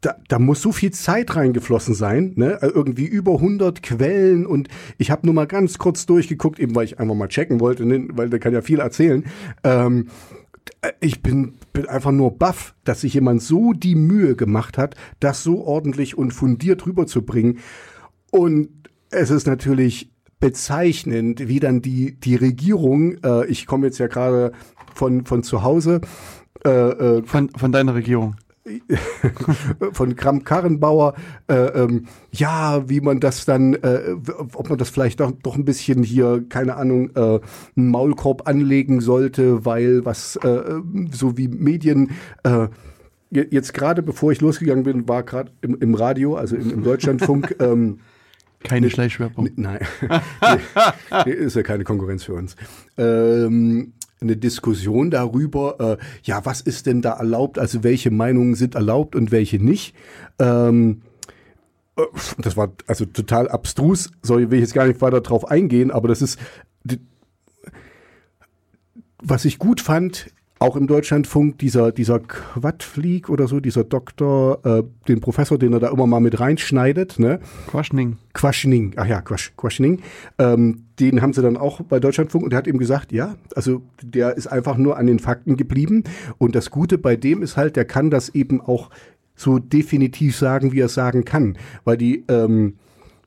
da, 0.00 0.16
da 0.28 0.38
muss 0.38 0.60
so 0.60 0.70
viel 0.70 0.90
Zeit 0.90 1.34
reingeflossen 1.34 1.94
sein, 1.94 2.34
ne? 2.36 2.58
Also 2.60 2.74
Irgendwie 2.74 3.06
über 3.06 3.32
100 3.34 3.82
Quellen 3.82 4.44
und 4.44 4.68
ich 4.98 5.10
habe 5.10 5.26
nur 5.26 5.34
mal 5.34 5.46
ganz 5.46 5.78
kurz 5.78 6.04
durchgeguckt, 6.04 6.58
eben 6.60 6.74
weil 6.74 6.84
ich 6.84 6.98
einfach 7.00 7.14
mal 7.14 7.28
checken 7.28 7.60
wollte, 7.60 7.86
ne? 7.86 8.08
weil 8.12 8.28
der 8.28 8.38
kann 8.38 8.52
ja 8.52 8.60
viel 8.60 8.80
erzählen. 8.80 9.24
Ähm, 9.62 10.08
ich 11.00 11.22
bin, 11.22 11.54
bin 11.72 11.88
einfach 11.88 12.12
nur 12.12 12.38
baff, 12.38 12.74
dass 12.84 13.00
sich 13.02 13.14
jemand 13.14 13.42
so 13.42 13.72
die 13.72 13.94
Mühe 13.94 14.36
gemacht 14.36 14.76
hat, 14.76 14.94
das 15.20 15.42
so 15.42 15.64
ordentlich 15.64 16.18
und 16.18 16.32
fundiert 16.32 16.86
rüberzubringen. 16.86 17.58
Und 18.30 18.68
es 19.10 19.30
ist 19.30 19.46
natürlich 19.46 20.10
bezeichnend, 20.40 21.48
wie 21.48 21.60
dann 21.60 21.80
die, 21.80 22.18
die 22.18 22.36
Regierung, 22.36 23.16
äh, 23.24 23.46
ich 23.46 23.66
komme 23.66 23.86
jetzt 23.86 23.98
ja 23.98 24.08
gerade 24.08 24.52
von, 24.94 25.24
von 25.24 25.42
zu 25.42 25.62
Hause, 25.62 26.02
äh, 26.64 26.70
äh, 26.70 27.22
von, 27.24 27.50
von 27.50 27.72
deiner 27.72 27.94
Regierung. 27.94 28.36
von 29.92 30.16
Kram-Karrenbauer, 30.16 31.14
äh, 31.48 31.54
ähm, 31.54 32.06
ja, 32.32 32.88
wie 32.88 33.02
man 33.02 33.20
das 33.20 33.44
dann, 33.44 33.74
äh, 33.74 34.14
ob 34.54 34.70
man 34.70 34.78
das 34.78 34.88
vielleicht 34.88 35.20
doch, 35.20 35.32
doch 35.42 35.56
ein 35.56 35.66
bisschen 35.66 36.02
hier, 36.02 36.44
keine 36.48 36.76
Ahnung, 36.76 37.10
äh, 37.14 37.40
einen 37.76 37.88
Maulkorb 37.90 38.48
anlegen 38.48 39.02
sollte, 39.02 39.66
weil 39.66 40.06
was, 40.06 40.36
äh, 40.36 40.80
so 41.12 41.36
wie 41.36 41.48
Medien, 41.48 42.12
äh, 42.44 42.68
je- 43.30 43.48
jetzt 43.50 43.74
gerade 43.74 44.02
bevor 44.02 44.32
ich 44.32 44.40
losgegangen 44.40 44.84
bin, 44.84 45.06
war 45.08 45.24
gerade 45.24 45.52
im, 45.60 45.76
im 45.80 45.94
Radio, 45.94 46.34
also 46.36 46.56
im, 46.56 46.70
im 46.70 46.82
Deutschlandfunk, 46.82 47.56
ähm, 47.60 47.98
Keine 48.62 48.88
Schleichwerbung. 48.88 49.50
Nein, 49.56 49.80
nee, 51.26 51.32
ist 51.32 51.54
ja 51.56 51.62
keine 51.62 51.84
Konkurrenz 51.84 52.24
für 52.24 52.32
uns. 52.32 52.56
Ähm, 52.96 53.92
eine 54.20 54.36
Diskussion 54.36 55.10
darüber, 55.10 55.98
äh, 55.98 56.04
ja, 56.22 56.44
was 56.44 56.60
ist 56.60 56.86
denn 56.86 57.02
da 57.02 57.12
erlaubt, 57.12 57.58
also 57.58 57.82
welche 57.82 58.10
Meinungen 58.10 58.54
sind 58.54 58.74
erlaubt 58.74 59.16
und 59.16 59.30
welche 59.30 59.62
nicht. 59.62 59.94
Ähm, 60.38 61.02
äh, 61.96 62.02
das 62.38 62.56
war 62.56 62.72
also 62.86 63.04
total 63.04 63.48
abstrus, 63.48 64.10
soll 64.22 64.50
will 64.50 64.58
ich 64.58 64.62
jetzt 64.62 64.74
gar 64.74 64.86
nicht 64.86 65.00
weiter 65.00 65.20
drauf 65.20 65.50
eingehen, 65.50 65.90
aber 65.90 66.08
das 66.08 66.22
ist, 66.22 66.38
was 69.22 69.44
ich 69.44 69.58
gut 69.58 69.80
fand, 69.80 70.30
auch 70.64 70.76
im 70.76 70.86
Deutschlandfunk, 70.86 71.58
dieser, 71.58 71.92
dieser 71.92 72.20
Quadflieg 72.20 73.28
oder 73.28 73.46
so, 73.46 73.60
dieser 73.60 73.84
Doktor, 73.84 74.64
äh, 74.64 74.82
den 75.06 75.20
Professor, 75.20 75.58
den 75.58 75.74
er 75.74 75.80
da 75.80 75.90
immer 75.90 76.06
mal 76.06 76.20
mit 76.20 76.40
reinschneidet, 76.40 77.18
ne? 77.18 77.40
Quaschning. 77.66 78.16
Quaschning, 78.32 78.94
ach 78.96 79.06
ja, 79.06 79.20
Quasch, 79.20 79.52
Quaschning, 79.58 80.00
ähm, 80.38 80.86
den 80.98 81.20
haben 81.20 81.34
sie 81.34 81.42
dann 81.42 81.58
auch 81.58 81.82
bei 81.82 82.00
Deutschlandfunk 82.00 82.44
und 82.44 82.50
der 82.50 82.58
hat 82.58 82.66
eben 82.66 82.78
gesagt, 82.78 83.12
ja, 83.12 83.34
also 83.54 83.82
der 84.02 84.38
ist 84.38 84.46
einfach 84.46 84.78
nur 84.78 84.96
an 84.96 85.06
den 85.06 85.18
Fakten 85.18 85.58
geblieben 85.58 86.04
und 86.38 86.54
das 86.54 86.70
Gute 86.70 86.96
bei 86.96 87.14
dem 87.14 87.42
ist 87.42 87.58
halt, 87.58 87.76
der 87.76 87.84
kann 87.84 88.10
das 88.10 88.30
eben 88.30 88.62
auch 88.62 88.88
so 89.36 89.58
definitiv 89.58 90.34
sagen, 90.34 90.72
wie 90.72 90.80
er 90.80 90.86
es 90.86 90.94
sagen 90.94 91.26
kann, 91.26 91.58
weil 91.84 91.98
die, 91.98 92.24
ähm, 92.28 92.78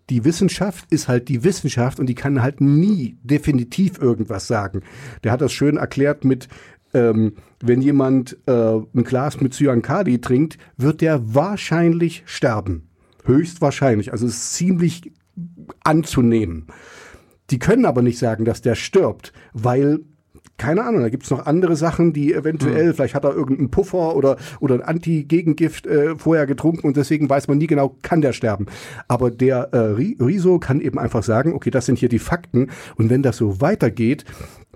die 0.09 0.23
Wissenschaft 0.23 0.85
ist 0.89 1.07
halt 1.07 1.27
die 1.27 1.43
Wissenschaft 1.43 1.99
und 1.99 2.07
die 2.07 2.15
kann 2.15 2.41
halt 2.41 2.61
nie 2.61 3.17
definitiv 3.23 3.99
irgendwas 3.99 4.47
sagen. 4.47 4.81
Der 5.23 5.33
hat 5.33 5.41
das 5.41 5.51
schön 5.51 5.75
erklärt 5.75 6.23
mit, 6.23 6.47
ähm, 6.97 7.33
wenn 7.61 7.81
jemand 7.81 8.37
äh, 8.47 8.51
ein 8.51 9.03
Glas 9.03 9.39
mit 9.39 9.53
Cyankali 9.53 10.19
trinkt, 10.19 10.57
wird 10.77 11.01
der 11.01 11.35
wahrscheinlich 11.35 12.23
sterben. 12.25 12.89
Höchstwahrscheinlich. 13.23 14.11
Also 14.11 14.25
es 14.25 14.33
ist 14.33 14.53
ziemlich 14.55 15.11
anzunehmen. 15.83 16.67
Die 17.49 17.59
können 17.59 17.85
aber 17.85 18.01
nicht 18.01 18.17
sagen, 18.17 18.45
dass 18.45 18.61
der 18.61 18.75
stirbt, 18.75 19.31
weil 19.53 19.99
keine 20.57 20.83
Ahnung, 20.83 21.01
da 21.01 21.09
gibt's 21.09 21.29
noch 21.29 21.45
andere 21.45 21.75
Sachen, 21.75 22.13
die 22.13 22.33
eventuell, 22.33 22.87
mhm. 22.87 22.93
vielleicht 22.95 23.13
hat 23.13 23.25
er 23.25 23.35
irgendeinen 23.35 23.69
Puffer 23.69 24.15
oder, 24.15 24.37
oder 24.59 24.73
ein 24.73 24.81
Anti-Gegengift 24.81 25.85
äh, 25.85 26.15
vorher 26.15 26.47
getrunken 26.47 26.87
und 26.87 26.97
deswegen 26.97 27.29
weiß 27.29 27.47
man 27.47 27.59
nie 27.59 27.67
genau, 27.67 27.95
kann 28.01 28.21
der 28.21 28.33
sterben. 28.33 28.65
Aber 29.07 29.29
der 29.29 29.69
äh, 29.71 29.77
Riso 30.23 30.57
kann 30.57 30.81
eben 30.81 30.97
einfach 30.97 31.21
sagen, 31.21 31.53
okay, 31.53 31.69
das 31.69 31.85
sind 31.85 31.99
hier 31.99 32.09
die 32.09 32.17
Fakten 32.17 32.71
und 32.95 33.11
wenn 33.11 33.21
das 33.21 33.37
so 33.37 33.61
weitergeht 33.61 34.25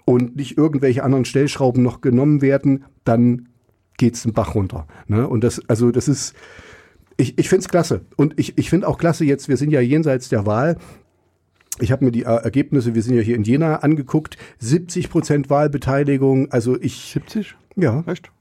und 0.05 0.36
nicht 0.36 0.58
irgendwelche 0.58 1.03
anderen 1.03 1.25
Stellschrauben 1.25 1.84
noch 1.84 2.01
genommen 2.01 2.41
werden, 2.41 2.86
dann 3.03 3.50
geht's 3.98 4.24
den 4.24 4.34
Bach 4.34 4.55
runter. 4.55 4.88
Ne? 5.08 5.27
Und 5.27 5.43
das, 5.43 5.62
also 5.70 5.91
das 5.91 6.08
ist, 6.08 6.34
ich, 7.17 7.38
ich 7.38 7.50
finde 7.50 7.62
es 7.62 7.70
klasse. 7.70 8.01
Und 8.15 8.39
ich, 8.39 8.58
ich 8.58 8.70
finde 8.70 8.88
auch 8.88 8.98
klasse 8.98 9.25
jetzt, 9.25 9.48
wir 9.48 9.58
sind 9.58 9.72
ja 9.72 9.81
jenseits 9.81 10.29
der 10.29 10.46
Wahl, 10.46 10.77
ich 11.79 11.91
habe 11.91 12.05
mir 12.05 12.12
die 12.12 12.24
Ergebnisse, 12.24 12.93
wir 12.96 13.01
sind 13.01 13.15
ja 13.15 13.22
hier 13.22 13.36
in 13.36 13.43
Jena 13.43 13.77
angeguckt, 13.77 14.38
70 14.60 15.10
Prozent 15.10 15.50
Wahlbeteiligung, 15.50 16.51
also 16.51 16.79
ich... 16.79 17.12
70? 17.13 17.55
Ja. 17.75 18.03
Echt? 18.08 18.31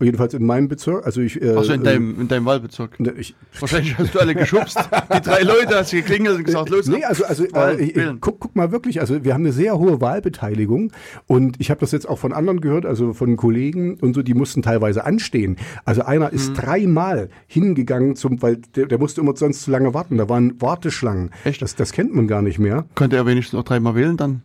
Jedenfalls 0.00 0.34
in 0.34 0.44
meinem 0.44 0.68
Bezirk. 0.68 1.06
Also 1.06 1.20
ich, 1.20 1.40
äh, 1.40 1.54
Achso, 1.54 1.72
in 1.72 1.84
deinem, 1.84 2.20
in 2.20 2.28
deinem 2.28 2.44
Wahlbezirk. 2.44 2.98
Ne, 2.98 3.12
ich, 3.16 3.34
Wahrscheinlich 3.60 3.96
hast 3.98 4.14
du 4.14 4.20
alle 4.20 4.34
geschubst. 4.34 4.78
Die 5.14 5.20
drei 5.20 5.42
Leute 5.42 5.76
hast 5.76 5.92
du 5.92 5.96
geklingelt 5.96 6.38
und 6.38 6.44
gesagt, 6.44 6.70
los. 6.70 6.86
Nee, 6.86 7.04
also, 7.04 7.24
also 7.24 7.44
äh, 7.44 7.82
ich, 7.82 7.94
guck, 8.20 8.40
guck 8.40 8.56
mal 8.56 8.72
wirklich, 8.72 9.00
also 9.00 9.24
wir 9.24 9.34
haben 9.34 9.42
eine 9.42 9.52
sehr 9.52 9.78
hohe 9.78 10.00
Wahlbeteiligung 10.00 10.92
und 11.26 11.60
ich 11.60 11.70
habe 11.70 11.80
das 11.80 11.92
jetzt 11.92 12.08
auch 12.08 12.18
von 12.18 12.32
anderen 12.32 12.60
gehört, 12.60 12.86
also 12.86 13.12
von 13.12 13.36
Kollegen 13.36 13.94
und 14.00 14.14
so, 14.14 14.22
die 14.22 14.34
mussten 14.34 14.62
teilweise 14.62 15.04
anstehen. 15.04 15.56
Also 15.84 16.02
einer 16.02 16.32
ist 16.32 16.50
mhm. 16.50 16.54
dreimal 16.54 17.28
hingegangen 17.46 18.16
zum, 18.16 18.42
weil 18.42 18.56
der, 18.74 18.86
der 18.86 18.98
musste 18.98 19.20
immer 19.20 19.36
sonst 19.36 19.62
zu 19.62 19.70
lange 19.70 19.94
warten. 19.94 20.18
Da 20.18 20.28
waren 20.28 20.60
Warteschlangen. 20.60 21.30
Echt? 21.44 21.62
Das, 21.62 21.76
das 21.76 21.92
kennt 21.92 22.14
man 22.14 22.26
gar 22.26 22.42
nicht 22.42 22.58
mehr. 22.58 22.86
Könnte 22.94 23.16
er 23.16 23.26
wenigstens 23.26 23.54
noch 23.56 23.64
dreimal 23.64 23.94
wählen 23.94 24.16
dann? 24.16 24.42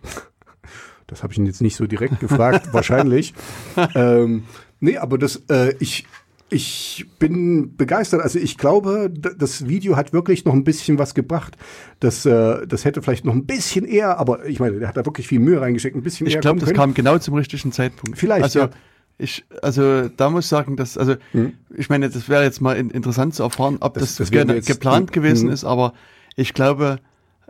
Das 1.07 1.23
habe 1.23 1.31
ich 1.31 1.39
ihn 1.39 1.45
jetzt 1.45 1.61
nicht 1.61 1.77
so 1.77 1.87
direkt 1.87 2.19
gefragt, 2.19 2.73
wahrscheinlich. 2.73 3.33
ähm, 3.95 4.43
Nee, 4.79 4.97
aber 4.97 5.17
das, 5.17 5.43
äh, 5.49 5.73
ich, 5.79 6.05
ich 6.49 7.05
bin 7.19 7.75
begeistert. 7.75 8.21
Also 8.21 8.39
ich 8.39 8.57
glaube, 8.57 9.09
das 9.09 9.67
Video 9.67 9.95
hat 9.95 10.13
wirklich 10.13 10.45
noch 10.45 10.53
ein 10.53 10.63
bisschen 10.63 10.97
was 10.97 11.13
gebracht. 11.13 11.57
Das, 11.99 12.25
äh, 12.25 12.65
das 12.65 12.85
hätte 12.85 13.01
vielleicht 13.01 13.25
noch 13.25 13.33
ein 13.33 13.45
bisschen 13.45 13.85
eher, 13.85 14.17
aber 14.17 14.45
ich 14.45 14.59
meine, 14.59 14.79
der 14.79 14.87
hat 14.87 14.97
da 14.97 15.05
wirklich 15.05 15.27
viel 15.27 15.39
Mühe 15.39 15.59
reingesteckt, 15.59 15.95
ein 15.95 16.03
bisschen 16.03 16.27
ich 16.27 16.33
eher. 16.33 16.39
Ich 16.39 16.41
glaube, 16.41 16.59
das 16.59 16.73
kam 16.73 16.93
genau 16.93 17.17
zum 17.17 17.33
richtigen 17.33 17.71
Zeitpunkt. 17.71 18.17
Vielleicht. 18.17 18.43
Also, 18.43 18.59
ja. 18.59 18.69
ich, 19.17 19.45
also 19.61 20.07
da 20.09 20.29
muss 20.29 20.45
ich 20.45 20.49
sagen, 20.49 20.77
dass, 20.77 20.97
also 20.97 21.15
hm. 21.31 21.53
ich 21.75 21.89
meine, 21.89 22.09
das 22.09 22.29
wäre 22.29 22.43
jetzt 22.43 22.61
mal 22.61 22.77
in, 22.77 22.91
interessant 22.91 23.35
zu 23.35 23.43
erfahren, 23.43 23.77
ob 23.81 23.95
das, 23.95 24.15
das, 24.15 24.29
das 24.29 24.31
ge 24.31 24.61
geplant 24.61 25.11
gewesen 25.11 25.47
hm. 25.47 25.53
ist, 25.53 25.65
aber 25.65 25.93
ich 26.35 26.53
glaube, 26.53 26.99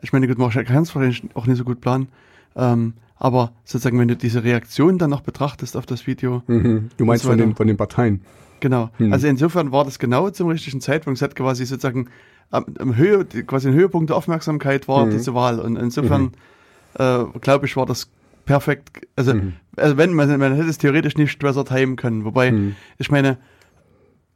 ich 0.02 0.14
meine, 0.14 0.28
gut, 0.28 0.38
man 0.38 0.50
kann 0.50 0.84
es 0.84 0.96
wahrscheinlich 0.96 1.24
auch 1.34 1.46
nicht 1.46 1.58
so 1.58 1.64
gut 1.64 1.82
planen. 1.82 2.08
Ähm, 2.56 2.94
aber 3.20 3.52
sozusagen, 3.64 4.00
wenn 4.00 4.08
du 4.08 4.16
diese 4.16 4.44
Reaktion 4.44 4.98
dann 4.98 5.10
noch 5.10 5.22
betrachtest 5.22 5.76
auf 5.76 5.86
das 5.86 6.08
Video. 6.08 6.44
Mhm. 6.48 6.90
Du 6.98 7.06
meinst 7.06 7.24
so 7.24 7.30
von, 7.30 7.38
den, 7.38 7.56
von 7.56 7.68
den 7.68 7.78
Parteien. 7.78 8.22
Genau. 8.60 8.90
Mhm. 8.98 9.14
Also 9.14 9.28
insofern 9.28 9.72
war 9.72 9.86
das 9.86 10.00
genau 10.00 10.30
zum 10.30 10.50
richtigen 10.50 10.82
Zeitpunkt. 10.82 11.18
Es 11.18 11.22
hat 11.22 11.36
quasi 11.36 11.66
sozusagen 11.66 12.10
am, 12.52 12.66
am 12.80 12.96
Höhe, 12.96 13.26
quasi 13.26 13.70
ein 13.70 13.74
Höhepunkt 13.74 14.10
der 14.10 14.18
Aufmerksamkeit 14.18 14.88
war 14.88 15.06
mhm. 15.06 15.12
diese 15.12 15.34
Wahl. 15.34 15.60
Und 15.60 15.78
insofern, 15.78 16.24
mhm. 16.24 16.32
äh, 17.00 17.26
glaube 17.40 17.66
ich, 17.66 17.76
war 17.76 17.86
das 17.86 18.10
perfekt. 18.46 19.08
Also, 19.16 19.34
mhm. 19.34 19.54
also 19.76 19.98
wenn 19.98 20.14
man, 20.14 20.38
man 20.40 20.56
hätte 20.56 20.70
es 20.70 20.78
theoretisch 20.78 21.18
nicht 21.18 21.40
besser 21.40 21.66
timen 21.66 21.96
können. 21.96 22.24
Wobei, 22.24 22.52
mhm. 22.52 22.76
ich 22.98 23.12
meine, 23.12 23.38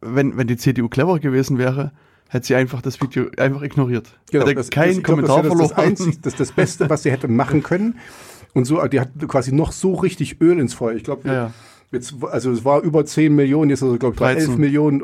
wenn, 0.01 0.37
wenn 0.37 0.47
die 0.47 0.57
CDU 0.57 0.89
clever 0.89 1.19
gewesen 1.19 1.57
wäre, 1.57 1.91
hätte 2.29 2.47
sie 2.47 2.55
einfach 2.55 2.81
das 2.81 2.99
Video 3.01 3.27
einfach 3.37 3.61
ignoriert. 3.61 4.07
Genau, 4.31 4.45
hätte 4.45 4.55
das, 4.55 4.69
keinen 4.69 4.95
das, 4.95 5.03
Kommentar 5.03 5.41
glaub, 5.43 5.57
das 5.57 5.71
verloren. 5.71 5.95
Das, 5.95 6.05
das, 6.07 6.19
das, 6.21 6.35
das 6.35 6.51
Beste, 6.51 6.89
was 6.89 7.03
sie 7.03 7.11
hätte 7.11 7.27
machen 7.27 7.61
können. 7.61 7.99
Und 8.53 8.65
so, 8.65 8.85
die 8.87 8.99
hat 8.99 9.09
quasi 9.27 9.53
noch 9.53 9.71
so 9.71 9.93
richtig 9.93 10.41
Öl 10.41 10.59
ins 10.59 10.73
Feuer. 10.73 10.95
Ich 10.95 11.03
glaube, 11.03 11.27
ja, 11.27 11.33
ja. 11.33 11.53
jetzt, 11.91 12.15
also 12.29 12.51
es 12.51 12.65
war 12.65 12.81
über 12.81 13.05
10 13.05 13.33
Millionen, 13.33 13.69
jetzt 13.69 13.83
also 13.83 13.97
glaube 13.97 14.15
ich 14.15 14.21
11 14.21 14.57
Millionen. 14.57 15.01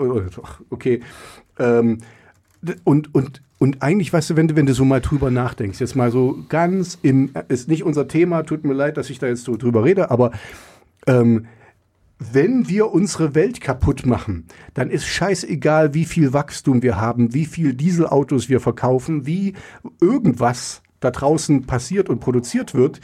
Okay. 0.69 1.01
Ähm, 1.57 1.99
und, 2.83 3.13
und, 3.13 3.41
und 3.59 3.81
eigentlich, 3.81 4.11
weißt 4.11 4.31
du, 4.31 4.35
wenn 4.35 4.47
du, 4.47 4.55
wenn 4.55 4.65
du 4.65 4.73
so 4.73 4.85
mal 4.85 5.01
drüber 5.01 5.31
nachdenkst, 5.31 5.79
jetzt 5.79 5.95
mal 5.95 6.11
so 6.11 6.39
ganz 6.49 6.97
im, 7.01 7.31
ist 7.47 7.67
nicht 7.67 7.83
unser 7.83 8.07
Thema, 8.07 8.43
tut 8.43 8.65
mir 8.65 8.73
leid, 8.73 8.97
dass 8.97 9.09
ich 9.09 9.19
da 9.19 9.27
jetzt 9.27 9.45
so 9.45 9.55
drüber 9.55 9.83
rede, 9.83 10.11
aber 10.11 10.31
ähm, 11.05 11.45
wenn 12.19 12.67
wir 12.67 12.91
unsere 12.91 13.35
Welt 13.35 13.61
kaputt 13.61 14.05
machen, 14.05 14.45
dann 14.73 14.89
ist 14.89 15.05
scheißegal, 15.05 15.93
wie 15.93 16.05
viel 16.05 16.33
Wachstum 16.33 16.81
wir 16.81 16.99
haben, 16.99 17.33
wie 17.33 17.45
viel 17.45 17.73
Dieselautos 17.73 18.49
wir 18.49 18.59
verkaufen, 18.59 19.27
wie 19.27 19.53
irgendwas 20.01 20.81
da 20.99 21.11
draußen 21.11 21.65
passiert 21.67 22.09
und 22.09 22.19
produziert 22.19 22.73
wird 22.73 23.01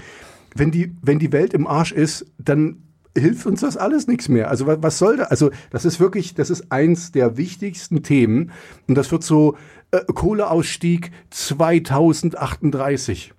wenn 0.55 0.71
die, 0.71 0.95
wenn 1.01 1.19
die 1.19 1.31
Welt 1.31 1.53
im 1.53 1.67
Arsch 1.67 1.91
ist, 1.91 2.25
dann 2.37 2.83
hilft 3.17 3.45
uns 3.45 3.61
das 3.61 3.77
alles 3.77 4.07
nichts 4.07 4.27
mehr. 4.29 4.49
Also 4.49 4.67
was, 4.67 4.79
was 4.81 4.97
soll 4.97 5.17
da? 5.17 5.25
Also 5.25 5.51
das 5.69 5.85
ist 5.85 5.99
wirklich, 5.99 6.33
das 6.33 6.49
ist 6.49 6.71
eins 6.71 7.11
der 7.11 7.37
wichtigsten 7.37 8.01
Themen 8.03 8.51
und 8.87 8.95
das 8.95 9.11
wird 9.11 9.23
so 9.23 9.55
äh, 9.91 9.99
Kohleausstieg 10.05 11.11
2038 11.29 13.33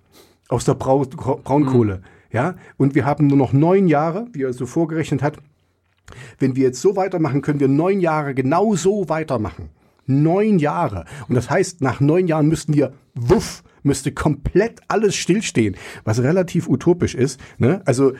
aus 0.47 0.65
der 0.65 0.75
Brau 0.75 1.05
Braunkohle. 1.05 1.97
Mhm. 1.97 2.03
Ja, 2.31 2.55
und 2.77 2.95
wir 2.95 3.05
haben 3.05 3.27
nur 3.27 3.37
noch 3.37 3.53
neun 3.53 3.87
Jahre, 3.87 4.27
wie 4.33 4.41
er 4.43 4.53
so 4.53 4.65
vorgerechnet 4.65 5.21
hat. 5.21 5.37
Wenn 6.37 6.55
wir 6.55 6.63
jetzt 6.63 6.81
so 6.81 6.95
weitermachen, 6.95 7.41
können 7.41 7.59
wir 7.59 7.67
neun 7.67 8.01
Jahre 8.01 8.35
genau 8.35 8.75
so 8.75 9.09
weitermachen. 9.09 9.69
Neun 10.05 10.59
Jahre. 10.59 11.05
Und 11.27 11.35
das 11.35 11.49
heißt, 11.49 11.81
nach 11.81 11.99
neun 11.99 12.27
Jahren 12.27 12.47
müssten 12.47 12.73
wir, 12.73 12.93
wuff, 13.15 13.63
müsste 13.85 14.11
komplett 14.11 14.81
alles 14.87 15.15
stillstehen, 15.15 15.75
was 16.03 16.21
relativ 16.21 16.67
utopisch 16.67 17.15
ist. 17.15 17.39
Ne? 17.57 17.81
Also 17.85 18.13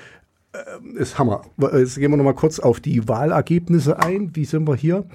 äh, 0.55 0.99
ist 0.99 1.19
Hammer. 1.19 1.41
Jetzt 1.73 1.97
gehen 1.97 2.11
wir 2.11 2.17
noch 2.17 2.23
mal 2.23 2.33
kurz 2.33 2.59
auf 2.59 2.79
die 2.79 3.07
Wahlergebnisse 3.07 3.99
ein. 3.99 4.35
Wie 4.35 4.45
sind 4.45 4.67
wir 4.67 4.75
hier? 4.75 5.05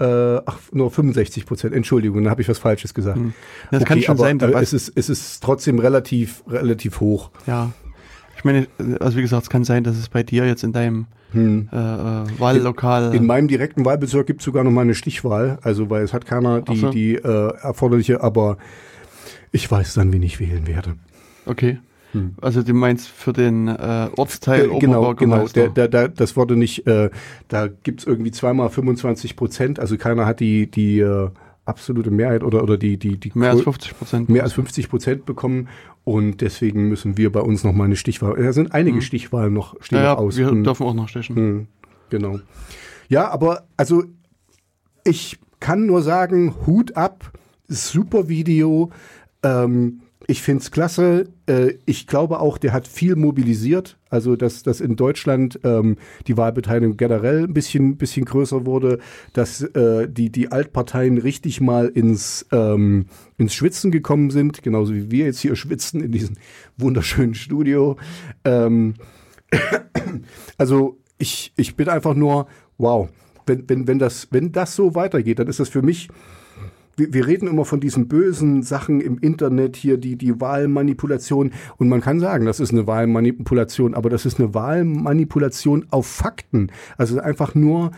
Äh, 0.00 0.40
ach, 0.44 0.58
nur 0.72 0.90
65 0.90 1.46
Prozent. 1.46 1.74
Entschuldigung, 1.74 2.24
da 2.24 2.30
habe 2.30 2.42
ich 2.42 2.48
was 2.48 2.58
Falsches 2.58 2.94
gesagt. 2.94 3.16
Hm. 3.16 3.32
Das 3.70 3.82
okay, 3.82 3.88
kann 3.88 4.02
schon 4.02 4.16
aber, 4.18 4.24
sein. 4.24 4.40
Äh, 4.40 4.60
es, 4.60 4.72
ist, 4.72 4.92
es 4.94 5.08
ist 5.08 5.42
trotzdem 5.42 5.78
relativ, 5.78 6.42
relativ 6.48 7.00
hoch. 7.00 7.30
Ja. 7.46 7.72
Ich 8.36 8.44
meine, 8.44 8.66
also 9.00 9.16
wie 9.16 9.22
gesagt, 9.22 9.44
es 9.44 9.50
kann 9.50 9.64
sein, 9.64 9.84
dass 9.84 9.96
es 9.96 10.08
bei 10.08 10.22
dir 10.22 10.46
jetzt 10.46 10.64
in 10.64 10.72
deinem 10.72 11.06
hm. 11.30 11.68
äh, 11.72 11.76
äh 11.76 12.40
Wahllokal. 12.40 13.14
In, 13.14 13.22
in, 13.22 13.26
meinem 13.26 13.48
direkten 13.48 13.84
Wahlbezirk 13.84 14.26
gibt 14.26 14.40
es 14.40 14.44
sogar 14.44 14.64
noch 14.64 14.72
mal 14.72 14.82
eine 14.82 14.94
Stichwahl. 14.94 15.58
Also, 15.62 15.90
weil 15.90 16.02
es 16.02 16.12
hat 16.12 16.26
keiner 16.26 16.60
die, 16.60 16.76
so. 16.76 16.90
die 16.90 17.14
äh, 17.14 17.54
erforderliche, 17.62 18.22
aber 18.22 18.58
ich 19.54 19.70
weiß 19.70 19.94
dann, 19.94 20.12
wen 20.12 20.22
ich 20.22 20.40
wählen 20.40 20.66
werde. 20.66 20.96
Okay. 21.46 21.78
Hm. 22.10 22.34
Also 22.40 22.62
du 22.62 22.74
meinst 22.74 23.08
für 23.08 23.32
den 23.32 23.68
äh, 23.68 24.08
Ortsteil 24.16 24.70
äh, 24.70 24.78
Genau, 24.80 25.14
genau. 25.14 25.46
Der, 25.46 25.68
der, 25.68 25.86
der, 25.86 26.08
das 26.08 26.36
wurde 26.36 26.56
nicht, 26.56 26.86
äh, 26.88 27.10
da 27.48 27.68
gibt's 27.68 28.04
irgendwie 28.04 28.32
zweimal 28.32 28.68
25 28.68 29.36
Prozent, 29.36 29.78
also 29.78 29.96
keiner 29.96 30.26
hat 30.26 30.40
die, 30.40 30.68
die 30.68 30.98
äh, 30.98 31.30
absolute 31.64 32.10
Mehrheit 32.10 32.42
oder, 32.42 32.64
oder 32.64 32.76
die, 32.76 32.96
die, 32.98 33.16
die 33.16 33.30
mehr 33.34 33.50
als 33.50 33.62
50 33.62 33.96
Prozent 33.96 34.28
mehr 34.28 34.42
als 34.42 34.52
50 34.54 34.88
Prozent 34.88 35.24
bekommen 35.24 35.68
und 36.02 36.40
deswegen 36.40 36.88
müssen 36.88 37.16
wir 37.16 37.30
bei 37.30 37.40
uns 37.40 37.62
noch 37.62 37.72
mal 37.72 37.84
eine 37.84 37.96
Stichwahl. 37.96 38.34
Da 38.36 38.52
sind 38.52 38.74
einige 38.74 38.96
hm. 38.96 39.02
Stichwahlen 39.02 39.54
noch 39.54 39.76
stehen 39.80 39.98
ja, 39.98 40.14
noch 40.14 40.18
aus. 40.18 40.36
Wir 40.36 40.50
und, 40.50 40.64
dürfen 40.64 40.84
auch 40.84 40.94
noch 40.94 41.08
stechen. 41.08 41.36
Hm, 41.36 41.66
genau. 42.10 42.40
Ja, 43.08 43.28
aber 43.28 43.66
also 43.76 44.02
ich 45.04 45.38
kann 45.60 45.86
nur 45.86 46.02
sagen, 46.02 46.54
Hut 46.66 46.96
ab, 46.96 47.32
super 47.68 48.28
Video. 48.28 48.90
Ähm, 49.44 50.00
ich 50.26 50.42
finde 50.42 50.62
es 50.62 50.70
klasse. 50.70 51.28
Äh, 51.46 51.74
ich 51.84 52.06
glaube 52.06 52.40
auch, 52.40 52.58
der 52.58 52.72
hat 52.72 52.88
viel 52.88 53.14
mobilisiert. 53.16 53.98
Also, 54.08 54.36
dass, 54.36 54.62
dass 54.62 54.80
in 54.80 54.96
Deutschland 54.96 55.60
ähm, 55.64 55.96
die 56.26 56.36
Wahlbeteiligung 56.36 56.96
generell 56.96 57.44
ein 57.44 57.54
bisschen, 57.54 57.96
bisschen 57.96 58.24
größer 58.24 58.64
wurde, 58.64 58.98
dass 59.32 59.60
äh, 59.60 60.08
die, 60.08 60.30
die 60.30 60.50
Altparteien 60.50 61.18
richtig 61.18 61.60
mal 61.60 61.88
ins, 61.88 62.46
ähm, 62.52 63.06
ins 63.36 63.54
Schwitzen 63.54 63.90
gekommen 63.90 64.30
sind, 64.30 64.62
genauso 64.62 64.94
wie 64.94 65.10
wir 65.10 65.26
jetzt 65.26 65.40
hier 65.40 65.56
schwitzen 65.56 66.00
in 66.00 66.12
diesem 66.12 66.36
wunderschönen 66.78 67.34
Studio. 67.34 67.96
Ähm, 68.44 68.94
also, 70.56 70.98
ich, 71.18 71.52
ich 71.56 71.76
bin 71.76 71.88
einfach 71.88 72.14
nur, 72.14 72.46
wow, 72.78 73.08
wenn, 73.46 73.68
wenn, 73.68 73.86
wenn, 73.86 73.98
das, 73.98 74.28
wenn 74.30 74.52
das 74.52 74.74
so 74.74 74.94
weitergeht, 74.94 75.38
dann 75.38 75.48
ist 75.48 75.60
das 75.60 75.68
für 75.68 75.82
mich 75.82 76.08
wir, 76.96 77.12
wir 77.12 77.26
reden 77.26 77.48
immer 77.48 77.64
von 77.64 77.80
diesen 77.80 78.08
bösen 78.08 78.62
Sachen 78.62 79.00
im 79.00 79.18
Internet 79.18 79.76
hier, 79.76 79.98
die, 79.98 80.16
die 80.16 80.40
Wahlmanipulation. 80.40 81.52
Und 81.76 81.88
man 81.88 82.00
kann 82.00 82.20
sagen, 82.20 82.46
das 82.46 82.60
ist 82.60 82.72
eine 82.72 82.86
Wahlmanipulation, 82.86 83.94
aber 83.94 84.10
das 84.10 84.26
ist 84.26 84.38
eine 84.38 84.54
Wahlmanipulation 84.54 85.86
auf 85.90 86.06
Fakten. 86.06 86.70
Also 86.96 87.20
einfach 87.20 87.54
nur 87.54 87.92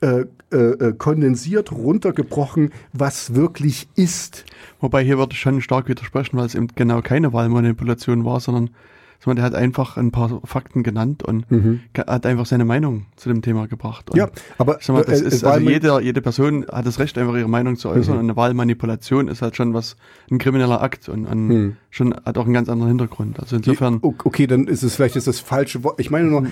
äh, 0.00 0.24
äh, 0.52 0.56
äh 0.56 0.92
kondensiert, 0.96 1.72
runtergebrochen, 1.72 2.70
was 2.92 3.34
wirklich 3.34 3.88
ist. 3.96 4.44
Wobei 4.80 5.04
hier 5.04 5.18
würde 5.18 5.34
ich 5.34 5.40
schon 5.40 5.60
stark 5.60 5.88
widersprechen, 5.88 6.36
weil 6.38 6.46
es 6.46 6.54
eben 6.54 6.68
genau 6.74 7.02
keine 7.02 7.32
Wahlmanipulation 7.32 8.24
war, 8.24 8.40
sondern 8.40 8.70
sondern 9.22 9.36
der 9.36 9.44
hat 9.44 9.54
einfach 9.54 9.96
ein 9.96 10.10
paar 10.10 10.40
Fakten 10.44 10.82
genannt 10.82 11.22
und 11.22 11.48
Mhm. 11.50 11.80
hat 11.96 12.24
einfach 12.26 12.46
seine 12.46 12.64
Meinung 12.64 13.06
zu 13.16 13.28
dem 13.28 13.42
Thema 13.42 13.68
gebracht. 13.68 14.10
Und 14.10 14.16
Ja, 14.16 14.28
aber 14.58 14.78
mal, 14.88 15.04
das 15.04 15.20
äh, 15.20 15.26
ist, 15.28 15.42
Wahl- 15.42 15.52
also 15.58 15.68
jeder, 15.68 16.00
jede 16.00 16.22
Person 16.22 16.64
hat 16.72 16.86
das 16.86 16.98
Recht, 16.98 17.16
einfach 17.18 17.34
ihre 17.36 17.48
Meinung 17.48 17.76
zu 17.76 17.88
äußern 17.90 18.14
Mhm. 18.14 18.20
und 18.20 18.26
eine 18.30 18.36
Wahlmanipulation 18.36 19.28
ist 19.28 19.42
halt 19.42 19.56
schon 19.56 19.74
was, 19.74 19.96
ein 20.30 20.38
krimineller 20.38 20.80
Akt 20.82 21.08
und, 21.08 21.26
und 21.26 21.48
Mhm. 21.48 21.76
schon 21.90 22.14
hat 22.24 22.38
auch 22.38 22.44
einen 22.46 22.54
ganz 22.54 22.68
anderen 22.68 22.88
Hintergrund. 22.88 23.38
Also 23.38 23.56
insofern, 23.56 23.98
Okay, 24.02 24.46
dann 24.46 24.66
ist 24.66 24.82
es 24.82 24.96
vielleicht 24.96 25.16
ist 25.16 25.26
das 25.26 25.38
falsche 25.40 25.84
Wort. 25.84 26.00
Ich 26.00 26.10
meine 26.10 26.28
nur, 26.28 26.46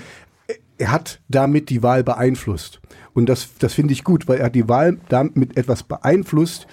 er 0.77 0.91
hat 0.91 1.19
damit 1.27 1.69
die 1.69 1.83
Wahl 1.83 2.03
beeinflusst. 2.03 2.79
Und 3.13 3.27
das, 3.27 3.49
das 3.59 3.73
finde 3.73 3.93
ich 3.93 4.03
gut, 4.03 4.27
weil 4.27 4.37
er 4.39 4.45
hat 4.45 4.55
die 4.55 4.69
Wahl 4.69 4.97
damit 5.09 5.57
etwas 5.57 5.83
beeinflusst, 5.83 6.67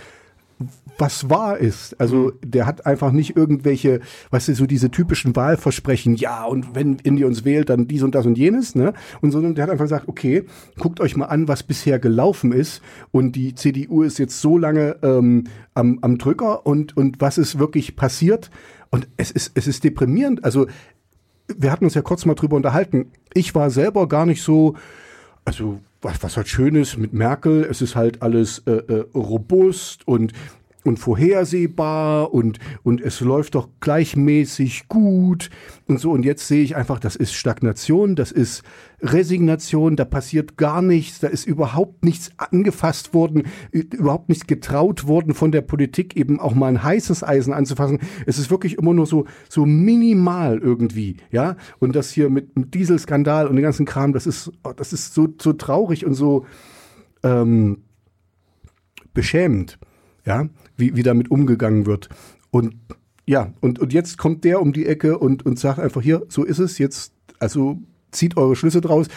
was 0.99 1.31
wahr 1.31 1.59
ist. 1.59 2.01
Also 2.01 2.33
der 2.45 2.67
hat 2.67 2.87
einfach 2.87 3.13
nicht 3.13 3.37
irgendwelche, 3.37 4.01
weißt 4.31 4.49
du, 4.49 4.55
so 4.55 4.67
diese 4.67 4.91
typischen 4.91 5.37
Wahlversprechen, 5.37 6.15
ja, 6.17 6.45
und 6.45 6.75
wenn, 6.75 6.99
ihr 7.05 7.27
uns 7.27 7.45
wählt, 7.45 7.69
dann 7.71 7.87
dies 7.87 8.03
und 8.03 8.15
das 8.15 8.27
und 8.27 8.39
jenes, 8.39 8.75
ne? 8.75 8.95
Und 9.21 9.31
sondern 9.31 9.55
der 9.55 9.65
hat 9.65 9.71
einfach 9.71 9.85
gesagt, 9.85 10.09
okay, 10.09 10.45
guckt 10.79 11.01
euch 11.01 11.17
mal 11.17 11.27
an, 11.27 11.49
was 11.49 11.63
bisher 11.63 11.99
gelaufen 11.99 12.53
ist. 12.53 12.83
Und 13.11 13.37
die 13.37 13.55
CDU 13.55 14.03
ist 14.03 14.19
jetzt 14.19 14.41
so 14.41 14.59
lange 14.59 14.97
ähm, 15.03 15.45
am, 15.75 15.99
am 16.03 16.19
Drücker 16.19 16.67
und, 16.67 16.97
und 16.97 17.21
was 17.21 17.39
ist 17.39 17.59
wirklich 17.59 17.97
passiert. 17.97 18.51
Und 18.91 19.09
es 19.17 19.31
ist, 19.31 19.53
es 19.55 19.67
ist 19.67 19.85
deprimierend. 19.85 20.45
Also 20.45 20.67
wir 21.49 21.71
hatten 21.71 21.85
uns 21.85 21.95
ja 21.95 22.03
kurz 22.03 22.25
mal 22.25 22.35
drüber 22.35 22.57
unterhalten. 22.57 23.13
Ich 23.35 23.55
war 23.55 23.71
selber 23.71 24.09
gar 24.09 24.27
nicht 24.27 24.43
so, 24.43 24.75
also 25.45 25.81
was, 26.03 26.23
was 26.23 26.37
halt 26.37 26.49
schön 26.49 26.75
ist 26.75 26.97
mit 26.97 27.13
Merkel, 27.13 27.67
es 27.69 27.83
ist 27.83 27.97
halt 27.97 28.23
alles 28.23 28.63
äh, 28.67 28.73
äh, 28.73 29.07
robust 29.15 30.07
und 30.07 30.33
und 30.87 30.99
vorhersehbar 30.99 32.33
und 32.33 32.59
und 32.83 33.01
es 33.01 33.21
läuft 33.21 33.55
doch 33.55 33.69
gleichmäßig 33.81 34.89
gut 34.89 35.51
und 35.87 36.01
so 36.01 36.13
und 36.13 36.25
jetzt 36.25 36.47
sehe 36.47 36.63
ich 36.63 36.77
einfach, 36.77 36.99
das 36.99 37.17
ist 37.17 37.35
Stagnation, 37.35 38.17
das 38.17 38.33
ist 38.33 38.63
Resignation, 39.01 39.97
da 39.97 40.05
passiert 40.05 40.57
gar 40.57 40.81
nichts, 40.81 41.19
da 41.19 41.29
ist 41.29 41.47
überhaupt 41.47 42.05
nichts 42.05 42.31
angefasst 42.39 43.13
worden, 43.13 43.43
überhaupt 43.71 44.29
nichts 44.29 44.47
getraut 44.47 45.07
worden 45.07 45.35
von 45.35 45.53
der 45.53 45.61
Politik 45.61 46.17
eben 46.17 46.41
auch 46.41 46.55
mal 46.55 46.69
ein 46.69 46.83
heißes 46.83 47.23
Eisen 47.23 47.53
anzufassen. 47.53 47.99
Es 48.25 48.39
ist 48.39 48.51
wirklich 48.51 48.79
immer 48.79 48.95
nur 48.95 49.07
so 49.07 49.27
so 49.49 49.67
minimal 49.67 50.59
irgendwie, 50.59 51.17
ja? 51.31 51.57
Und 51.79 51.95
das 51.95 52.11
hier 52.11 52.31
mit 52.31 52.57
dem 52.57 52.71
Dieselskandal 52.71 53.47
und 53.47 53.57
den 53.57 53.63
ganzen 53.63 53.87
Kram, 53.87 54.13
das 54.13 54.27
ist 54.27 54.51
oh, 54.65 54.73
das 54.73 54.93
ist 54.93 55.15
so 55.15 55.29
so 55.41 55.53
traurig 55.53 56.07
und 56.07 56.15
so 56.15 56.47
ähm, 57.23 57.83
beschämend, 59.13 59.79
ja, 60.25 60.49
wie, 60.77 60.97
wie 60.97 61.03
damit 61.03 61.31
umgegangen 61.31 61.87
wird. 61.87 62.09
Und 62.51 62.75
ja, 63.27 63.53
und, 63.61 63.79
und 63.81 63.93
jetzt 63.93 64.19
kommt 64.19 64.45
der 64.45 64.63
um 64.63 64.73
die 64.73 64.87
Ecke 64.87 65.19
und, 65.19 65.45
und 65.45 65.59
sagt 65.59 65.79
einfach 65.79 66.03
hier, 66.03 66.23
so 66.29 66.45
ist 66.45 66.59
es 66.59 66.79
jetzt, 66.79 67.13
also 67.41 67.79
zieht 68.13 68.37
eure 68.37 68.57
Schlüsse 68.57 68.81
draus. 68.81 69.09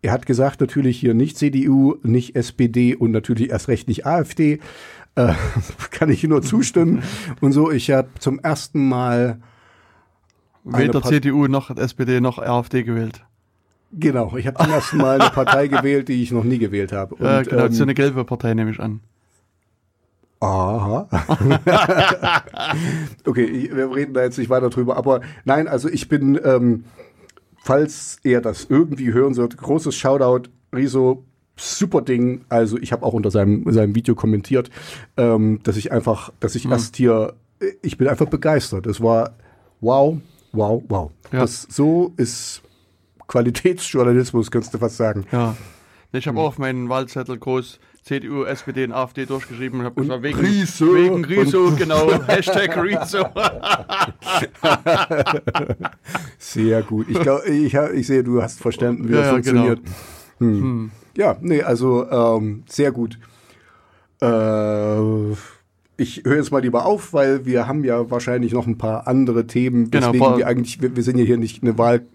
Er 0.00 0.12
hat 0.12 0.26
gesagt, 0.26 0.60
natürlich 0.60 0.98
hier 0.98 1.12
nicht 1.12 1.36
CDU, 1.36 1.96
nicht 2.02 2.34
SPD 2.34 2.94
und 2.94 3.10
natürlich 3.10 3.50
erst 3.50 3.68
recht 3.68 3.88
nicht 3.88 4.06
AfD. 4.06 4.60
Äh, 5.16 5.32
kann 5.90 6.10
ich 6.10 6.22
nur 6.24 6.42
zustimmen. 6.42 7.02
Und 7.40 7.52
so, 7.52 7.72
ich 7.72 7.90
habe 7.90 8.08
zum 8.20 8.38
ersten 8.38 8.88
Mal, 8.88 9.40
weder 10.62 11.02
CDU 11.02 11.48
noch 11.48 11.76
SPD 11.76 12.20
noch 12.20 12.38
AfD 12.38 12.84
gewählt. 12.84 13.24
genau, 13.92 14.36
ich 14.36 14.46
habe 14.46 14.62
zum 14.62 14.72
ersten 14.72 14.96
Mal 14.98 15.20
eine 15.20 15.30
Partei 15.30 15.66
gewählt, 15.68 16.08
die 16.08 16.22
ich 16.22 16.30
noch 16.30 16.44
nie 16.44 16.58
gewählt 16.58 16.92
habe. 16.92 17.16
Und, 17.16 17.24
ja, 17.24 17.42
genau, 17.42 17.66
ähm, 17.66 17.72
so 17.72 17.82
eine 17.82 17.94
gelbe 17.94 18.24
Partei 18.24 18.54
nehme 18.54 18.70
ich 18.70 18.78
an. 18.78 19.00
Aha. 20.40 21.08
okay, 23.26 23.70
wir 23.72 23.94
reden 23.94 24.14
da 24.14 24.22
jetzt 24.22 24.38
nicht 24.38 24.50
weiter 24.50 24.70
drüber, 24.70 24.96
aber 24.96 25.20
nein, 25.44 25.66
also 25.66 25.88
ich 25.88 26.08
bin, 26.08 26.38
ähm, 26.44 26.84
falls 27.62 28.20
er 28.22 28.40
das 28.40 28.66
irgendwie 28.68 29.12
hören 29.12 29.34
sollte, 29.34 29.56
großes 29.56 29.94
Shoutout, 29.96 30.48
Riso, 30.72 31.24
super 31.56 32.02
Ding. 32.02 32.44
Also 32.48 32.78
ich 32.78 32.92
habe 32.92 33.04
auch 33.04 33.12
unter 33.12 33.30
seinem, 33.30 33.70
seinem 33.72 33.94
Video 33.94 34.14
kommentiert, 34.14 34.70
ähm, 35.16 35.60
dass 35.64 35.76
ich 35.76 35.92
einfach, 35.92 36.32
dass 36.40 36.54
ich 36.54 36.66
erst 36.66 36.96
hier, 36.96 37.34
ich 37.82 37.98
bin 37.98 38.08
einfach 38.08 38.26
begeistert. 38.26 38.86
Es 38.86 39.00
war 39.00 39.34
wow, 39.80 40.18
wow, 40.52 40.82
wow. 40.88 41.10
Ja. 41.32 41.40
Das 41.40 41.62
so 41.62 42.12
ist 42.16 42.62
Qualitätsjournalismus, 43.26 44.50
kannst 44.50 44.72
du 44.72 44.78
fast 44.78 44.96
sagen. 44.96 45.26
Ja. 45.32 45.56
Ich 46.12 46.26
habe 46.26 46.40
auch 46.40 46.46
auf 46.46 46.58
meinen 46.58 46.88
Wahlzettel 46.88 47.38
groß 47.38 47.80
CDU, 48.08 48.44
SPD 48.44 48.84
und 48.84 48.92
AfD 48.92 49.26
durchgeschrieben 49.26 49.80
und 49.80 49.86
habe 49.86 50.00
gesagt, 50.00 50.22
wegen 50.22 50.38
Riso. 50.40 50.94
Wegen 50.94 51.24
Riso, 51.24 51.72
genau. 51.78 52.10
Hashtag 52.26 52.76
Riso. 52.82 53.18
Sehr 56.38 56.82
gut. 56.82 57.06
Ich 57.08 57.20
glaube, 57.20 57.46
ich, 57.48 57.74
ich 57.74 58.06
sehe, 58.06 58.24
du 58.24 58.42
hast 58.42 58.60
verstanden, 58.60 59.08
wie 59.08 59.12
das 59.12 59.26
Ja, 59.26 59.32
ja, 59.34 59.40
genau. 59.40 59.64
funktioniert. 59.66 59.80
Hm. 60.38 60.90
Ja, 61.16 61.36
nee, 61.40 61.62
also 61.62 62.08
ähm, 62.10 62.62
sehr 62.68 62.92
gut. 62.92 63.18
Äh, 64.22 65.32
ich 65.96 66.22
höre 66.24 66.36
jetzt 66.36 66.52
mal 66.52 66.62
lieber 66.62 66.86
auf, 66.86 67.12
weil 67.12 67.44
wir 67.44 67.66
haben 67.66 67.82
ja 67.84 68.08
wahrscheinlich 68.10 68.52
noch 68.52 68.66
ein 68.68 68.78
paar 68.78 69.08
andere 69.08 69.46
Themen, 69.48 69.90
Genau, 69.90 70.06
deswegen 70.12 70.24
paar- 70.24 70.38
wir 70.38 70.46
eigentlich, 70.46 70.80
wir, 70.80 70.94
wir 70.94 71.02
sind 71.02 71.18
ja 71.18 71.24
hier 71.24 71.36
nicht 71.38 71.62
eine 71.62 71.76
Wahl 71.76 72.06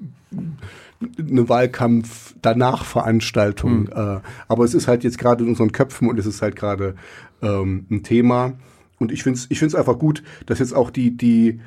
eine 1.17 1.49
Wahlkampf 1.49 2.35
danach 2.41 2.85
Veranstaltung, 2.85 3.87
Hm. 3.87 4.17
äh, 4.17 4.19
aber 4.47 4.63
es 4.63 4.73
ist 4.73 4.87
halt 4.87 5.03
jetzt 5.03 5.17
gerade 5.17 5.43
in 5.43 5.49
unseren 5.49 5.71
Köpfen 5.71 6.09
und 6.09 6.19
es 6.19 6.25
ist 6.25 6.41
halt 6.41 6.55
gerade 6.55 6.95
ähm, 7.41 7.85
ein 7.89 8.03
Thema 8.03 8.53
und 8.99 9.11
ich 9.11 9.23
finde 9.23 9.39
es 9.39 9.47
ich 9.49 9.59
find's 9.59 9.75
einfach 9.75 9.99
gut, 9.99 10.23
dass 10.45 10.59
jetzt 10.59 10.73
auch 10.73 10.89
die 10.89 11.15
die 11.15 11.59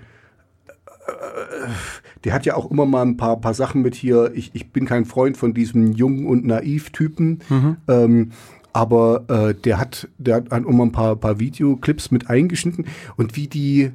der 2.24 2.32
hat 2.32 2.46
ja 2.46 2.56
auch 2.56 2.70
immer 2.70 2.86
mal 2.86 3.02
ein 3.02 3.16
paar, 3.16 3.40
paar 3.40 3.54
Sachen 3.54 3.82
mit 3.82 3.94
hier. 3.94 4.32
Ich, 4.34 4.50
ich 4.54 4.72
bin 4.72 4.86
kein 4.86 5.04
Freund 5.04 5.36
von 5.36 5.54
diesem 5.54 5.92
jungen 5.92 6.26
und 6.26 6.44
naiv 6.44 6.90
Typen. 6.90 7.38
Ähm, 7.86 8.32
aber 8.72 9.24
äh, 9.28 9.54
der 9.54 9.78
hat, 9.78 10.08
der 10.18 10.34
hat 10.36 10.52
immer 10.52 10.84
ein 10.84 10.92
paar, 10.92 11.14
paar 11.14 11.38
Videoclips 11.38 12.10
mit 12.10 12.28
eingeschnitten 12.28 12.86
und 13.16 13.36
wie 13.36 13.46
die, 13.46 13.92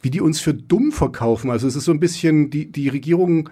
wie 0.00 0.10
die 0.10 0.22
uns 0.22 0.40
für 0.40 0.54
dumm 0.54 0.90
verkaufen. 0.90 1.50
Also 1.50 1.68
es 1.68 1.76
ist 1.76 1.84
so 1.84 1.92
ein 1.92 2.00
bisschen, 2.00 2.48
die, 2.48 2.72
die 2.72 2.88
Regierung, 2.88 3.50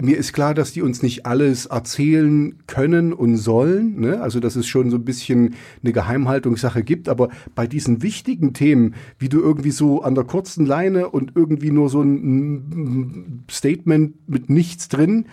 mir 0.00 0.18
ist 0.18 0.32
klar, 0.34 0.52
dass 0.52 0.72
die 0.72 0.82
uns 0.82 1.02
nicht 1.02 1.24
alles 1.24 1.66
erzählen 1.66 2.58
können 2.66 3.12
und 3.14 3.36
sollen. 3.38 3.98
Ne? 3.98 4.20
Also 4.20 4.40
dass 4.40 4.54
es 4.54 4.66
schon 4.66 4.90
so 4.90 4.96
ein 4.98 5.04
bisschen 5.06 5.54
eine 5.82 5.92
Geheimhaltungssache 5.92 6.82
gibt. 6.82 7.08
Aber 7.08 7.30
bei 7.54 7.66
diesen 7.66 8.02
wichtigen 8.02 8.52
Themen, 8.52 8.94
wie 9.18 9.30
du 9.30 9.40
irgendwie 9.40 9.70
so 9.70 10.02
an 10.02 10.14
der 10.14 10.24
kurzen 10.24 10.66
Leine 10.66 11.08
und 11.08 11.32
irgendwie 11.34 11.70
nur 11.70 11.88
so 11.88 12.02
ein 12.02 13.44
Statement 13.50 14.28
mit 14.28 14.50
nichts 14.50 14.88
drin 14.88 15.26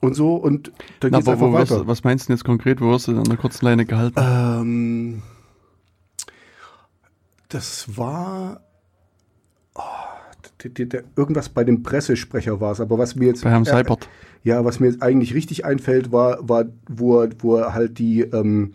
und 0.00 0.14
so 0.14 0.36
und 0.36 0.72
dann 1.00 1.10
Na, 1.10 1.18
geht's 1.18 1.28
aber 1.28 1.46
einfach 1.46 1.52
weiter. 1.60 1.78
du- 1.82 1.86
was 1.86 2.02
meinst 2.04 2.24
du 2.24 2.28
denn 2.28 2.36
jetzt 2.36 2.44
konkret? 2.44 2.80
Wo 2.80 2.90
wirst 2.90 3.08
du 3.08 3.12
denn 3.12 3.20
an 3.20 3.28
der 3.28 3.36
kurzen 3.36 3.64
Leine 3.66 3.84
gehalten? 3.84 4.18
Ähm, 4.18 5.22
das 7.48 7.96
war 7.96 8.60
oh, 9.74 9.82
d- 10.68 10.84
d- 10.86 10.86
d- 10.86 11.02
irgendwas 11.16 11.48
bei 11.48 11.64
dem 11.64 11.82
Pressesprecher 11.82 12.60
war 12.60 12.72
es, 12.72 12.80
aber 12.80 12.98
was 12.98 13.16
mir 13.16 13.26
jetzt 13.26 13.44
Bei 13.44 13.50
Herrn 13.50 13.62
äh, 13.62 13.66
Seibert. 13.70 14.08
ja, 14.44 14.64
was 14.64 14.80
mir 14.80 14.86
jetzt 14.88 15.02
eigentlich 15.02 15.34
richtig 15.34 15.64
einfällt, 15.64 16.12
war, 16.12 16.38
war 16.48 16.64
wo, 16.88 17.20
er, 17.22 17.30
wo 17.40 17.56
er 17.56 17.74
halt 17.74 17.98
die, 17.98 18.20
ähm, 18.22 18.74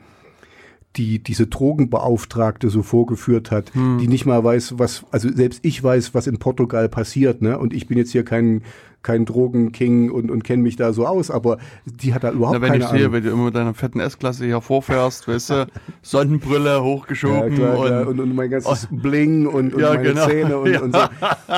die 0.97 1.19
diese 1.19 1.47
Drogenbeauftragte 1.47 2.69
so 2.69 2.83
vorgeführt 2.83 3.49
hat, 3.51 3.73
Hm. 3.73 3.97
die 3.99 4.07
nicht 4.07 4.25
mal 4.25 4.43
weiß, 4.43 4.77
was, 4.77 5.05
also 5.11 5.29
selbst 5.33 5.59
ich 5.63 5.81
weiß, 5.81 6.13
was 6.13 6.27
in 6.27 6.37
Portugal 6.37 6.89
passiert, 6.89 7.41
ne? 7.41 7.57
Und 7.57 7.73
ich 7.73 7.87
bin 7.87 7.97
jetzt 7.97 8.11
hier 8.11 8.25
kein, 8.25 8.63
kein 9.03 9.25
Drogenking 9.25 10.11
und, 10.11 10.29
und 10.29 10.43
kenne 10.43 10.63
mich 10.63 10.75
da 10.75 10.93
so 10.93 11.05
aus, 11.07 11.31
aber 11.31 11.57
die 11.85 12.13
hat 12.13 12.23
da 12.23 12.31
überhaupt 12.31 12.57
Na, 12.57 12.61
wenn 12.61 12.71
keine 12.73 12.83
ich 12.83 12.89
sehe, 12.89 12.99
Ahnung. 13.01 13.13
wenn 13.13 13.23
du 13.23 13.29
immer 13.31 13.45
mit 13.45 13.55
deiner 13.55 13.73
fetten 13.73 13.99
S-Klasse 13.99 14.45
hier 14.45 14.61
vorfährst, 14.61 15.27
weißt 15.27 15.49
du, 15.49 15.67
Sonnenbrille 16.01 16.69
Ja, 16.75 16.81
hochgeschoben 16.83 17.55
klar, 17.55 17.79
und. 17.79 18.07
Und, 18.07 18.19
und 18.19 18.35
mein 18.35 18.49
ganzes 18.49 18.87
Bling 18.91 19.47
und, 19.47 19.73
und 19.73 19.81
Ja, 19.81 19.93
meine 19.93 20.03
genau. 20.03 20.27
Zähne 20.27 20.57
und, 20.57 20.71
Ja. 20.71 20.81
und 20.81 20.93
so. 20.95 21.01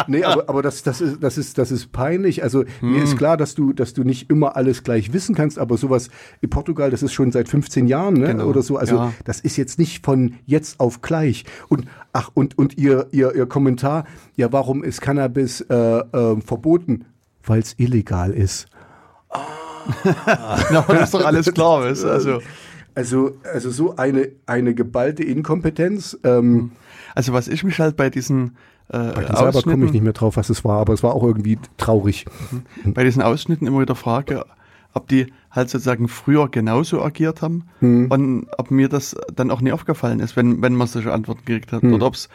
Nee, 0.08 0.23
aber, 0.23 0.47
aber 0.49 0.62
das, 0.62 0.84
das, 0.84 1.01
ist, 1.01 1.21
das, 1.21 1.38
ist, 1.38 1.58
das 1.58 1.71
ist 1.71 1.91
peinlich. 1.91 2.43
Also 2.43 2.63
mir 2.82 2.97
Hm. 2.97 3.03
ist 3.03 3.17
klar, 3.17 3.38
dass 3.38 3.56
du, 3.56 3.73
dass 3.73 3.93
du 3.93 4.03
nicht 4.03 4.29
immer 4.29 4.56
alles 4.56 4.84
gleich 4.84 5.13
wissen 5.13 5.36
kannst, 5.36 5.60
aber 5.60 5.77
sowas 5.77 6.10
in 6.41 6.49
Portugal, 6.49 6.91
das 6.91 7.03
ist 7.03 7.13
schon 7.13 7.32
seit 7.32 7.49
15 7.49 7.88
Jahren 7.88 8.15
ne? 8.15 8.27
Genau. 8.27 8.45
oder 8.47 8.62
so. 8.62 8.77
Also 8.77 8.95
Ja. 8.95 9.13
das 9.25 9.39
ist 9.39 9.58
jetzt 9.58 9.79
nicht 9.79 10.06
von 10.06 10.36
jetzt 10.45 10.79
auf 10.79 11.01
gleich. 11.01 11.45
Und 11.69 11.86
ach, 12.13 12.29
und, 12.34 12.58
und 12.58 12.77
ihr, 12.77 13.08
ihr, 13.12 13.34
ihr 13.36 13.45
Kommentar, 13.45 14.06
ja, 14.36 14.51
warum 14.51 14.84
ist 14.84 15.01
Cannabis 15.01 15.62
äh, 15.62 15.73
äh, 15.75 16.41
verboten? 16.41 17.06
Weil 17.45 17.60
es 17.60 17.75
illegal 17.77 18.32
ist. 18.32 18.67
Na, 20.71 20.82
das 20.88 21.03
ist 21.03 21.13
doch 21.13 21.25
alles 21.25 21.53
klar, 21.53 21.82
du, 21.82 21.88
also, 22.10 22.39
Also, 22.95 23.32
also 23.51 23.71
so 23.71 23.95
eine, 23.95 24.29
eine 24.45 24.73
geballte 24.75 25.23
Inkompetenz. 25.23 26.17
Ähm, 26.23 26.71
also 27.15 27.34
was 27.34 27.47
ich 27.47 27.63
mich 27.63 27.79
halt 27.79 27.95
bei 27.97 28.10
diesen 28.10 28.56
äh, 28.89 28.97
Bei 29.12 29.23
den 29.23 29.36
selber 29.36 29.62
komme 29.62 29.86
ich 29.86 29.91
nicht 29.91 30.03
mehr 30.03 30.13
drauf, 30.13 30.38
was 30.38 30.49
es 30.49 30.63
war, 30.63 30.79
aber 30.79 30.93
es 30.93 31.03
war 31.03 31.13
auch 31.13 31.23
irgendwie 31.23 31.58
traurig. 31.77 32.25
bei 32.86 33.03
diesen 33.03 33.21
Ausschnitten 33.21 33.65
immer 33.67 33.82
wieder 33.82 33.95
frage, 33.95 34.45
ob 34.93 35.08
die 35.08 35.34
halt 35.49 35.69
sozusagen 35.69 36.08
früher 36.08 36.49
genauso 36.49 37.01
agiert 37.01 37.41
haben 37.41 37.65
Hm. 37.79 38.12
und 38.12 38.47
ob 38.58 38.71
mir 38.71 38.89
das 38.89 39.15
dann 39.36 39.51
auch 39.51 39.62
nie 39.62 39.71
aufgefallen 39.71 40.19
ist, 40.19 40.36
wenn, 40.36 40.62
wenn 40.62 40.75
man 40.75 40.88
solche 40.88 41.12
Antworten 41.12 41.45
gekriegt 41.45 41.71
hat. 41.71 41.82
Hm. 41.82 41.93
Oder 41.93 42.08
ob 42.08 42.13
es 42.15 42.29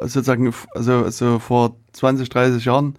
sozusagen 0.00 0.52
also, 0.74 0.92
also 1.04 1.38
vor 1.38 1.76
20, 1.92 2.28
30 2.28 2.64
Jahren 2.64 2.94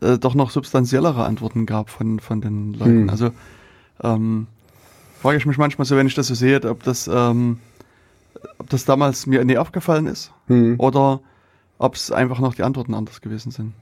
äh, 0.00 0.18
doch 0.18 0.34
noch 0.34 0.50
substanziellere 0.50 1.24
Antworten 1.24 1.66
gab 1.66 1.90
von, 1.90 2.20
von 2.20 2.40
den 2.40 2.74
Leuten. 2.74 3.02
Hm. 3.02 3.10
Also 3.10 3.30
ähm, 4.02 4.46
frage 5.20 5.38
ich 5.38 5.46
mich 5.46 5.58
manchmal 5.58 5.84
so, 5.84 5.96
wenn 5.96 6.06
ich 6.06 6.14
das 6.14 6.26
so 6.26 6.34
sehe, 6.34 6.60
ob 6.68 6.82
das, 6.82 7.08
ähm, 7.08 7.58
ob 8.58 8.68
das 8.70 8.84
damals 8.84 9.26
mir 9.26 9.44
nie 9.44 9.58
aufgefallen 9.58 10.06
ist 10.06 10.32
Hm. 10.48 10.74
oder 10.78 11.20
ob 11.78 11.94
es 11.94 12.12
einfach 12.12 12.40
noch 12.40 12.54
die 12.54 12.62
Antworten 12.62 12.94
anders 12.94 13.20
gewesen 13.20 13.50
sind. 13.50 13.72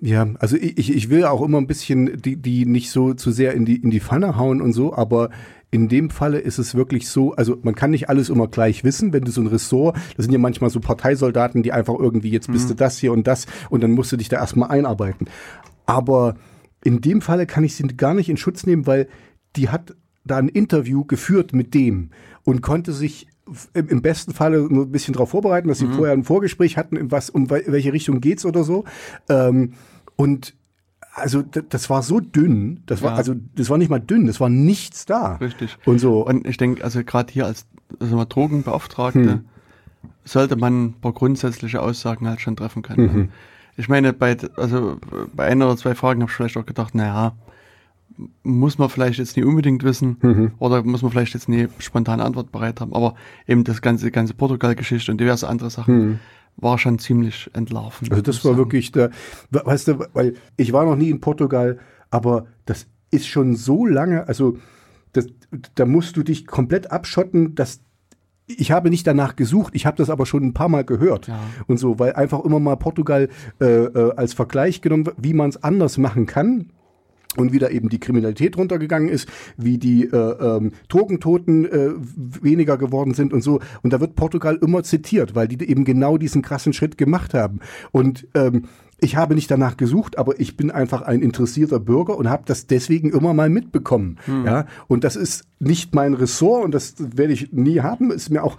Ja, 0.00 0.28
also 0.38 0.56
ich, 0.56 0.90
ich- 0.94 1.10
will 1.10 1.24
auch 1.24 1.42
immer 1.42 1.58
ein 1.58 1.66
bisschen 1.66 2.20
die, 2.22 2.36
die 2.36 2.66
nicht 2.66 2.90
so 2.90 3.14
zu 3.14 3.32
sehr 3.32 3.54
in 3.54 3.64
die, 3.64 3.76
in 3.76 3.90
die 3.90 4.00
Pfanne 4.00 4.36
hauen 4.36 4.60
und 4.62 4.72
so, 4.72 4.94
aber 4.94 5.30
in 5.70 5.88
dem 5.88 6.08
Falle 6.10 6.38
ist 6.38 6.58
es 6.58 6.74
wirklich 6.74 7.08
so, 7.08 7.34
also 7.34 7.58
man 7.62 7.74
kann 7.74 7.90
nicht 7.90 8.08
alles 8.08 8.30
immer 8.30 8.48
gleich 8.48 8.84
wissen, 8.84 9.12
wenn 9.12 9.24
du 9.24 9.30
so 9.30 9.40
ein 9.40 9.48
Ressort, 9.48 9.96
das 10.16 10.24
sind 10.24 10.32
ja 10.32 10.38
manchmal 10.38 10.70
so 10.70 10.80
Parteisoldaten, 10.80 11.62
die 11.62 11.72
einfach 11.72 11.94
irgendwie, 11.98 12.30
jetzt 12.30 12.50
bist 12.50 12.70
du 12.70 12.74
das 12.74 12.98
hier 12.98 13.12
und 13.12 13.26
das 13.26 13.46
und 13.70 13.82
dann 13.82 13.90
musst 13.92 14.12
du 14.12 14.16
dich 14.16 14.28
da 14.28 14.36
erstmal 14.36 14.70
einarbeiten. 14.70 15.28
Aber 15.84 16.36
in 16.84 17.00
dem 17.00 17.20
Falle 17.20 17.46
kann 17.46 17.64
ich 17.64 17.74
sie 17.74 17.86
gar 17.88 18.14
nicht 18.14 18.28
in 18.30 18.36
Schutz 18.36 18.66
nehmen, 18.66 18.86
weil 18.86 19.08
die 19.56 19.68
hat 19.68 19.94
da 20.24 20.36
ein 20.36 20.48
Interview 20.48 21.04
geführt 21.04 21.52
mit 21.52 21.74
dem 21.74 22.10
und 22.44 22.62
konnte 22.62 22.92
sich 22.92 23.27
im, 23.74 24.02
besten 24.02 24.32
Falle 24.34 24.60
nur 24.70 24.84
ein 24.86 24.92
bisschen 24.92 25.14
darauf 25.14 25.30
vorbereiten, 25.30 25.68
dass 25.68 25.78
sie 25.78 25.86
vorher 25.86 26.12
ein 26.12 26.24
Vorgespräch 26.24 26.76
hatten, 26.76 26.96
in 26.96 27.10
was, 27.10 27.30
um 27.30 27.48
wel- 27.50 27.64
welche 27.66 27.92
Richtung 27.92 28.20
geht's 28.20 28.44
oder 28.44 28.64
so. 28.64 28.84
Ähm, 29.28 29.74
und 30.16 30.54
also 31.14 31.42
das 31.42 31.90
war 31.90 32.02
so 32.02 32.20
dünn, 32.20 32.80
das 32.86 33.02
war 33.02 33.12
Ja. 33.12 33.16
also 33.16 33.34
das 33.56 33.70
war 33.70 33.78
nicht 33.78 33.88
mal 33.90 33.98
dünn, 34.00 34.26
das 34.26 34.38
war 34.40 34.48
nichts 34.48 35.04
da. 35.06 35.36
Richtig. 35.36 35.76
Und 35.84 35.98
so. 35.98 36.24
Und 36.26 36.46
ich 36.46 36.56
denke, 36.56 36.84
also 36.84 37.02
gerade 37.02 37.32
hier 37.32 37.46
als 37.46 37.66
also 38.00 38.16
mal 38.16 38.24
Drogenbeauftragte 38.26 39.18
Hm. 39.20 39.44
sollte 40.24 40.56
man 40.56 40.84
ein 40.84 40.92
paar 41.00 41.12
grundsätzliche 41.12 41.80
Aussagen 41.82 42.28
halt 42.28 42.40
schon 42.40 42.54
treffen 42.56 42.82
können. 42.82 43.12
Mhm. 43.12 43.28
Ich 43.76 43.88
meine, 43.88 44.12
bei, 44.12 44.36
also 44.56 44.98
bei 45.34 45.44
einer 45.46 45.66
oder 45.66 45.76
zwei 45.76 45.94
Fragen 45.94 46.20
habe 46.20 46.30
ich 46.30 46.36
vielleicht 46.36 46.56
auch 46.56 46.66
gedacht, 46.66 46.94
naja, 46.94 47.32
muss 48.42 48.78
man 48.78 48.88
vielleicht 48.88 49.18
jetzt 49.18 49.36
nie 49.36 49.44
unbedingt 49.44 49.84
wissen 49.84 50.16
Mhm. 50.22 50.52
oder 50.58 50.82
muss 50.82 51.02
man 51.02 51.10
vielleicht 51.12 51.34
jetzt 51.34 51.48
nie 51.48 51.68
spontane 51.78 52.24
Antwort 52.24 52.50
bereit 52.52 52.80
haben. 52.80 52.92
Aber 52.92 53.14
eben 53.46 53.64
das 53.64 53.80
ganze, 53.80 54.10
ganze 54.10 54.34
Portugal-Geschichte 54.34 55.12
und 55.12 55.20
diverse 55.20 55.48
andere 55.48 55.70
Sachen 55.70 56.18
war 56.56 56.78
schon 56.78 56.98
ziemlich 56.98 57.48
entlarvend. 57.54 58.08
Hm. 58.08 58.12
Also 58.12 58.22
das 58.22 58.44
war 58.44 58.52
sagen. 58.52 58.58
wirklich 58.58 58.90
der, 58.90 59.10
we- 59.50 59.62
weißt 59.64 59.88
du, 59.88 59.98
weil 60.14 60.34
ich 60.56 60.72
war 60.72 60.84
noch 60.84 60.96
nie 60.96 61.10
in 61.10 61.20
Portugal, 61.20 61.78
aber 62.10 62.46
das 62.66 62.86
ist 63.12 63.28
schon 63.28 63.54
so 63.54 63.86
lange, 63.86 64.26
also 64.26 64.56
das, 65.12 65.28
da 65.76 65.86
musst 65.86 66.16
du 66.16 66.22
dich 66.24 66.46
komplett 66.46 66.90
abschotten, 66.90 67.54
dass 67.54 67.80
ich 68.46 68.72
habe 68.72 68.88
nicht 68.90 69.06
danach 69.06 69.36
gesucht, 69.36 69.74
ich 69.76 69.84
habe 69.86 69.96
das 69.98 70.08
aber 70.10 70.24
schon 70.26 70.42
ein 70.42 70.54
paar 70.54 70.68
Mal 70.70 70.82
gehört 70.84 71.28
Ja. 71.28 71.38
und 71.66 71.76
so, 71.78 71.98
weil 71.98 72.14
einfach 72.14 72.44
immer 72.44 72.58
mal 72.58 72.76
Portugal 72.76 73.28
äh, 73.60 73.64
äh, 73.84 74.12
als 74.16 74.32
Vergleich 74.34 74.80
genommen 74.80 75.06
wird, 75.06 75.16
wie 75.20 75.34
man 75.34 75.50
es 75.50 75.62
anders 75.62 75.98
machen 75.98 76.26
kann. 76.26 76.72
Und 77.36 77.52
wie 77.52 77.58
da 77.58 77.68
eben 77.68 77.88
die 77.88 78.00
Kriminalität 78.00 78.56
runtergegangen 78.56 79.08
ist, 79.08 79.28
wie 79.56 79.76
die 79.78 80.04
äh, 80.04 80.16
ähm, 80.16 80.72
Drogentoten 80.88 81.66
äh, 81.66 81.90
weniger 82.42 82.78
geworden 82.78 83.12
sind 83.12 83.32
und 83.32 83.42
so. 83.42 83.60
Und 83.82 83.92
da 83.92 84.00
wird 84.00 84.16
Portugal 84.16 84.58
immer 84.60 84.82
zitiert, 84.82 85.34
weil 85.34 85.46
die 85.46 85.62
eben 85.68 85.84
genau 85.84 86.16
diesen 86.16 86.40
krassen 86.40 86.72
Schritt 86.72 86.96
gemacht 86.96 87.34
haben. 87.34 87.60
Und 87.92 88.26
ähm, 88.34 88.64
ich 89.00 89.16
habe 89.16 89.34
nicht 89.34 89.50
danach 89.50 89.76
gesucht, 89.76 90.18
aber 90.18 90.40
ich 90.40 90.56
bin 90.56 90.70
einfach 90.70 91.02
ein 91.02 91.22
interessierter 91.22 91.78
Bürger 91.78 92.16
und 92.16 92.28
habe 92.28 92.42
das 92.46 92.66
deswegen 92.66 93.10
immer 93.10 93.32
mal 93.32 93.48
mitbekommen. 93.48 94.18
Ja, 94.44 94.66
und 94.88 95.04
das 95.04 95.14
ist 95.14 95.44
nicht 95.60 95.94
mein 95.94 96.14
Ressort 96.14 96.64
und 96.64 96.72
das 96.72 96.94
werde 96.98 97.32
ich 97.32 97.52
nie 97.52 97.80
haben. 97.80 98.10
Ist 98.10 98.30
mir 98.30 98.42
auch 98.42 98.58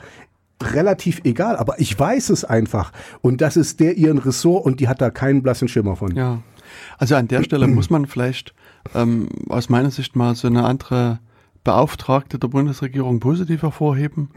relativ 0.61 1.21
egal, 1.23 1.57
aber 1.57 1.79
ich 1.79 1.97
weiß 1.97 2.29
es 2.29 2.45
einfach. 2.45 2.91
Und 3.21 3.41
das 3.41 3.57
ist 3.57 3.79
der 3.79 3.97
ihren 3.97 4.17
Ressort 4.17 4.65
und 4.65 4.79
die 4.79 4.87
hat 4.87 5.01
da 5.01 5.09
keinen 5.09 5.41
blassen 5.43 5.67
Schimmer 5.67 5.95
von. 5.95 6.15
Ja, 6.15 6.39
also 6.97 7.15
an 7.15 7.27
der 7.27 7.43
Stelle 7.43 7.67
muss 7.67 7.89
man 7.89 8.05
vielleicht 8.05 8.53
ähm, 8.95 9.27
aus 9.49 9.69
meiner 9.69 9.91
Sicht 9.91 10.15
mal 10.15 10.35
so 10.35 10.47
eine 10.47 10.63
andere 10.65 11.19
Beauftragte 11.63 12.39
der 12.39 12.47
Bundesregierung 12.47 13.19
positiv 13.19 13.61
hervorheben. 13.63 14.29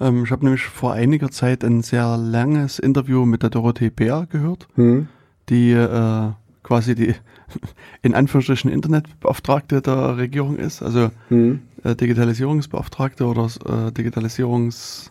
Ähm, 0.00 0.24
ich 0.24 0.30
habe 0.30 0.44
nämlich 0.44 0.64
vor 0.64 0.92
einiger 0.92 1.30
Zeit 1.30 1.64
ein 1.64 1.82
sehr 1.82 2.16
langes 2.16 2.78
Interview 2.78 3.24
mit 3.26 3.42
der 3.42 3.50
Dorothee 3.50 3.90
Bär 3.90 4.26
gehört, 4.30 4.66
Hm? 4.74 5.08
die 5.48 5.72
äh, 5.72 6.30
quasi 6.62 6.94
die 6.94 7.14
in 8.02 8.14
Anführungsstrichen 8.14 8.70
Internetbeauftragte 8.70 9.80
der 9.82 10.16
Regierung 10.16 10.56
ist, 10.56 10.82
also 10.82 11.10
Hm? 11.28 11.60
äh, 11.84 11.94
Digitalisierungsbeauftragte 11.94 13.24
oder 13.26 13.48
äh, 13.66 13.92
Digitalisierungs 13.92 15.10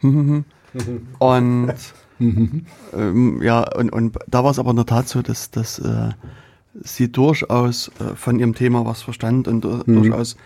und 1.18 1.72
ähm, 2.20 3.42
ja, 3.42 3.64
und, 3.76 3.90
und 3.90 4.16
da 4.26 4.44
war 4.44 4.50
es 4.50 4.58
aber 4.58 4.70
in 4.70 4.76
der 4.76 4.86
Tat 4.86 5.08
so, 5.08 5.22
dass, 5.22 5.50
dass 5.50 5.78
äh, 5.78 6.10
sie 6.82 7.10
durchaus 7.10 7.88
äh, 8.00 8.14
von 8.14 8.38
ihrem 8.38 8.54
Thema 8.54 8.84
was 8.84 9.02
verstand 9.02 9.48
und 9.48 9.64
äh, 9.64 9.84
durchaus 9.86 10.36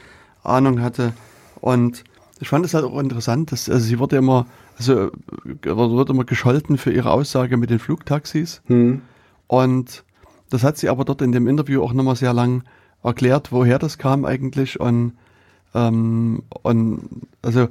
Ahnung 0.43 0.81
hatte. 0.81 1.13
Und 1.61 2.05
ich 2.41 2.49
fand 2.49 2.65
es 2.65 2.75
halt 2.75 2.85
auch 2.85 2.99
interessant, 2.99 3.53
dass 3.53 3.69
also 3.69 3.85
sie 3.85 3.99
wurde 3.99 4.17
immer, 4.17 4.47
also 4.79 5.11
äh, 5.65 5.71
wurde 5.77 6.13
immer 6.13 6.25
gescholten 6.25 6.79
für 6.79 6.93
ihre 6.93 7.11
Aussage 7.11 7.57
mit 7.57 7.71
den 7.71 7.79
Flugtaxis. 7.79 8.63
Hm? 8.67 9.03
Und 9.47 10.05
das 10.51 10.63
hat 10.63 10.79
sie 10.79 10.89
aber 10.89 11.05
dort 11.05 11.23
in 11.23 11.33
dem 11.33 11.49
Interview 11.49 11.83
auch 11.83 11.93
nochmal 11.93 12.17
sehr 12.17 12.33
lang 12.33 12.63
erklärt, 13.03 13.53
woher 13.53 13.79
das 13.79 13.99
kam 13.99 14.25
eigentlich. 14.25 14.81
Und, 14.81 15.13
ähm, 15.75 16.43
und 16.63 17.27
also 17.43 17.69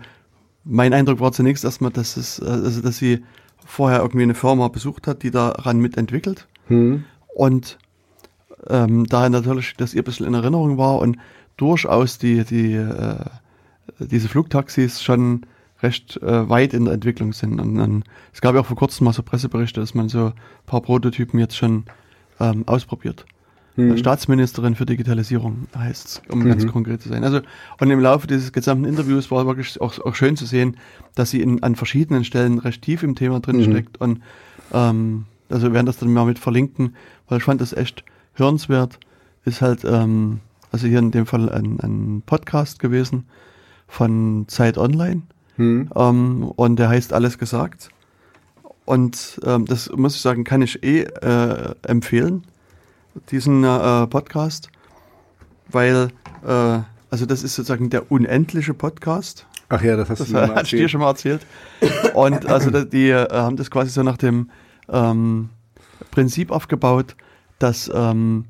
mein 0.64 0.94
Eindruck 0.94 1.20
war 1.20 1.32
zunächst 1.32 1.64
erstmal, 1.64 1.92
dass 1.92 2.18
es, 2.18 2.40
äh, 2.40 2.46
also 2.46 2.82
dass 2.82 2.98
sie 2.98 3.24
vorher 3.68 4.00
irgendwie 4.00 4.24
eine 4.24 4.34
Firma 4.34 4.70
besucht 4.70 5.08
hat, 5.08 5.24
die 5.24 5.32
daran 5.32 5.80
mitentwickelt. 5.80 6.48
Hm? 6.68 7.04
Und 7.36 7.78
ähm, 8.68 9.06
da 9.06 9.30
natürlich 9.30 9.76
das 9.78 9.94
ihr 9.94 10.02
ein 10.02 10.06
bisschen 10.06 10.26
in 10.26 10.34
Erinnerung 10.34 10.78
war 10.78 11.00
und 11.00 11.18
durchaus 11.58 12.18
die, 12.18 12.44
die, 12.44 12.74
äh, 12.74 13.26
diese 14.00 14.30
Flugtaxis 14.30 15.04
schon 15.04 15.46
recht 15.84 16.18
äh, 16.24 16.50
weit 16.50 16.74
in 16.74 16.86
der 16.86 16.94
Entwicklung 16.94 17.34
sind. 17.34 17.60
Und 17.60 17.76
dann, 17.76 18.04
es 18.34 18.42
gab 18.42 18.56
ja 18.56 18.62
auch 18.62 18.66
vor 18.66 18.78
kurzem 18.78 19.06
mal 19.06 19.14
so 19.14 19.22
Presseberichte, 19.22 19.80
dass 19.80 19.94
man 19.94 20.10
so 20.10 20.28
ein 20.28 20.34
paar 20.66 20.82
Prototypen 20.82 21.40
jetzt 21.40 21.56
schon 21.56 21.86
ähm, 22.40 22.64
ausprobiert. 22.68 23.26
Hm. 23.78 23.96
Staatsministerin 23.96 24.74
für 24.74 24.88
Digitalisierung 24.88 25.68
heißt 25.78 26.08
es, 26.08 26.22
um 26.30 26.44
ganz 26.44 26.66
konkret 26.66 27.00
zu 27.00 27.10
sein. 27.10 27.24
Also, 27.24 27.42
und 27.80 27.92
im 27.92 28.00
Laufe 28.00 28.26
dieses 28.26 28.52
gesamten 28.52 28.86
Interviews 28.86 29.30
war 29.30 29.46
wirklich 29.46 29.80
auch, 29.80 30.00
auch 30.00 30.16
schön 30.16 30.36
zu 30.36 30.48
sehen, 30.48 30.78
dass 31.14 31.30
sie 31.30 31.42
in, 31.42 31.62
an 31.62 31.76
verschiedenen 31.76 32.24
Stellen 32.24 32.58
recht 32.58 32.82
tief 32.82 33.04
im 33.04 33.14
Thema 33.14 33.40
drin 33.40 33.64
steckt. 33.64 34.02
Und 34.02 34.24
ähm, 34.74 35.26
also 35.50 35.68
wir 35.68 35.74
werden 35.74 35.86
das 35.86 35.98
dann 35.98 36.12
mal 36.12 36.26
mit 36.26 36.40
verlinken, 36.40 36.96
weil 37.28 37.38
ich 37.38 37.44
fand 37.44 37.62
das 37.62 37.72
echt 37.72 38.04
hörenswert. 38.34 39.00
Ist 39.46 39.62
halt, 39.62 39.86
ähm, 39.86 40.40
also 40.72 40.88
hier 40.88 40.98
in 40.98 41.12
dem 41.12 41.28
Fall 41.28 41.48
ein, 41.48 41.80
ein 41.80 42.24
Podcast 42.26 42.80
gewesen 42.80 43.26
von 43.88 44.46
Zeit 44.48 44.80
Online. 44.80 45.22
Hm? 45.58 45.92
Ähm, 45.96 46.52
und 46.56 46.78
der 46.78 46.90
heißt 46.90 47.14
Alles 47.14 47.38
gesagt. 47.38 47.90
Und 48.86 49.40
ähm, 49.46 49.66
das 49.66 49.92
muss 49.96 50.16
ich 50.16 50.22
sagen, 50.22 50.44
kann 50.44 50.64
ich 50.64 50.82
eh 50.84 51.02
äh, 51.02 51.76
empfehlen, 51.84 52.44
diesen 53.32 53.64
äh, 53.64 54.08
Podcast, 54.08 54.70
weil, 55.70 56.10
äh, 56.46 56.80
also 57.10 57.26
das 57.26 57.44
ist 57.44 57.56
sozusagen 57.56 57.90
der 57.90 58.12
unendliche 58.12 58.74
Podcast. 58.74 59.46
Ach 59.70 59.82
ja, 59.82 59.98
das 59.98 60.10
hast 60.10 60.20
Das 60.20 60.28
du 60.30 60.34
mir 60.34 60.48
mal 60.48 60.64
dir 60.64 60.90
schon 60.90 61.02
mal 61.02 61.10
erzählt. 61.10 61.46
Und 62.14 62.46
also 62.46 62.72
die 62.84 63.10
äh, 63.10 63.28
haben 63.32 63.58
das 63.58 63.70
quasi 63.70 63.92
so 63.92 64.02
nach 64.04 64.18
dem 64.18 64.50
ähm, 64.90 65.50
Prinzip 66.12 66.52
aufgebaut, 66.52 67.16
dass, 67.60 67.92
ähm, 67.94 68.46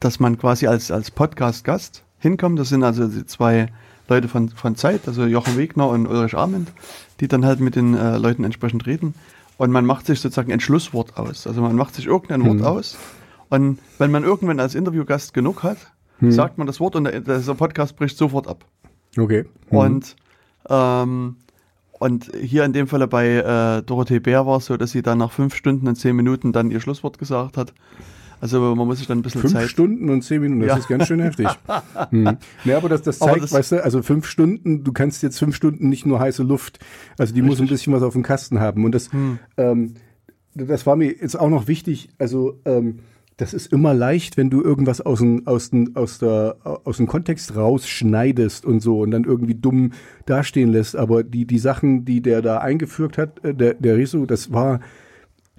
dass 0.00 0.20
man 0.20 0.38
quasi 0.38 0.66
als, 0.66 0.90
als 0.90 1.10
Podcast-Gast 1.10 2.02
hinkommt. 2.18 2.58
Das 2.58 2.70
sind 2.70 2.82
also 2.82 3.06
die 3.08 3.26
zwei 3.26 3.68
Leute 4.08 4.28
von, 4.28 4.48
von 4.48 4.76
Zeit, 4.76 5.06
also 5.06 5.26
Jochen 5.26 5.56
Wegner 5.56 5.88
und 5.88 6.06
Ulrich 6.06 6.34
Arment, 6.34 6.72
die 7.20 7.28
dann 7.28 7.44
halt 7.44 7.60
mit 7.60 7.76
den 7.76 7.94
äh, 7.94 8.16
Leuten 8.16 8.44
entsprechend 8.44 8.86
reden. 8.86 9.14
Und 9.58 9.70
man 9.70 9.84
macht 9.84 10.06
sich 10.06 10.20
sozusagen 10.20 10.52
ein 10.52 10.60
Schlusswort 10.60 11.16
aus. 11.16 11.46
Also 11.46 11.60
man 11.60 11.76
macht 11.76 11.94
sich 11.94 12.06
irgendein 12.06 12.44
Wort 12.44 12.62
aus. 12.62 12.96
Und 13.52 13.78
wenn 13.98 14.10
man 14.10 14.24
irgendwann 14.24 14.60
als 14.60 14.74
Interviewgast 14.74 15.34
genug 15.34 15.62
hat, 15.62 15.76
sagt 16.20 16.56
man 16.56 16.66
das 16.66 16.80
Wort 16.80 16.96
und 16.96 17.04
der, 17.04 17.20
der 17.20 17.40
Podcast 17.54 17.96
bricht 17.96 18.16
sofort 18.16 18.46
ab. 18.48 18.64
Okay. 19.18 19.44
Hm. 19.68 19.78
Und, 19.78 20.16
ähm, 20.70 21.36
und 21.98 22.30
hier 22.40 22.64
in 22.64 22.72
dem 22.72 22.86
Falle 22.86 23.08
bei 23.08 23.26
äh, 23.28 23.82
Dorothee 23.82 24.20
Bär 24.20 24.46
war 24.46 24.56
es 24.58 24.66
so, 24.66 24.76
dass 24.76 24.92
sie 24.92 25.02
dann 25.02 25.18
nach 25.18 25.32
fünf 25.32 25.54
Stunden 25.54 25.86
und 25.88 25.96
zehn 25.96 26.16
Minuten 26.16 26.52
dann 26.52 26.70
ihr 26.70 26.80
Schlusswort 26.80 27.18
gesagt 27.18 27.56
hat. 27.58 27.74
Also 28.40 28.74
man 28.74 28.86
muss 28.86 28.98
sich 28.98 29.06
dann 29.06 29.18
ein 29.18 29.22
bisschen 29.22 29.40
Fünf 29.42 29.52
Zeit. 29.52 29.68
Stunden 29.68 30.08
und 30.10 30.22
zehn 30.22 30.40
Minuten, 30.40 30.60
das 30.62 30.68
Ja. 30.70 30.76
ist 30.78 30.88
ganz 30.88 31.06
schön 31.08 31.20
heftig. 31.20 31.46
hm. 32.10 32.38
Ja, 32.64 32.76
aber 32.78 32.88
das, 32.88 33.02
das 33.02 33.18
zeigt, 33.18 33.42
das- 33.42 33.52
weißt 33.52 33.72
du, 33.72 33.84
also 33.84 34.02
fünf 34.02 34.26
Stunden, 34.26 34.82
du 34.84 34.92
kannst 34.92 35.22
jetzt 35.22 35.38
fünf 35.38 35.54
Stunden 35.54 35.88
nicht 35.90 36.06
nur 36.06 36.18
heiße 36.20 36.42
Luft, 36.42 36.78
also 37.18 37.34
die 37.34 37.42
muss 37.42 37.60
ein 37.60 37.66
bisschen 37.68 37.92
was 37.92 38.02
auf 38.02 38.14
dem 38.14 38.22
Kasten 38.22 38.60
haben. 38.60 38.84
Und 38.84 38.92
das, 38.94 39.12
Hm. 39.12 39.38
ähm, 39.58 39.94
das 40.54 40.86
war 40.86 40.96
mir 40.96 41.12
jetzt 41.12 41.38
auch 41.38 41.50
noch 41.50 41.66
wichtig, 41.68 42.08
also 42.18 42.58
ähm, 42.64 43.00
das 43.42 43.52
ist 43.54 43.72
immer 43.72 43.92
leicht, 43.92 44.36
wenn 44.36 44.50
du 44.50 44.62
irgendwas 44.62 45.00
aus 45.00 45.18
dem, 45.18 45.46
aus 45.48 45.70
dem, 45.70 45.96
aus 45.96 46.18
der, 46.18 46.56
aus 46.62 46.98
dem 46.98 47.08
Kontext 47.08 47.56
rausschneidest 47.56 48.64
und 48.64 48.80
so 48.80 49.00
und 49.00 49.10
dann 49.10 49.24
irgendwie 49.24 49.56
dumm 49.56 49.90
dastehen 50.26 50.70
lässt. 50.70 50.94
Aber 50.96 51.24
die, 51.24 51.44
die 51.44 51.58
Sachen, 51.58 52.04
die 52.04 52.20
der 52.20 52.40
da 52.40 52.58
eingeführt 52.58 53.18
hat, 53.18 53.44
äh, 53.44 53.52
der, 53.52 53.74
der 53.74 53.96
Riso, 53.96 54.26
das 54.26 54.52
war 54.52 54.78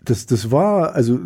das, 0.05 0.25
das 0.25 0.51
war, 0.51 0.95
also 0.95 1.17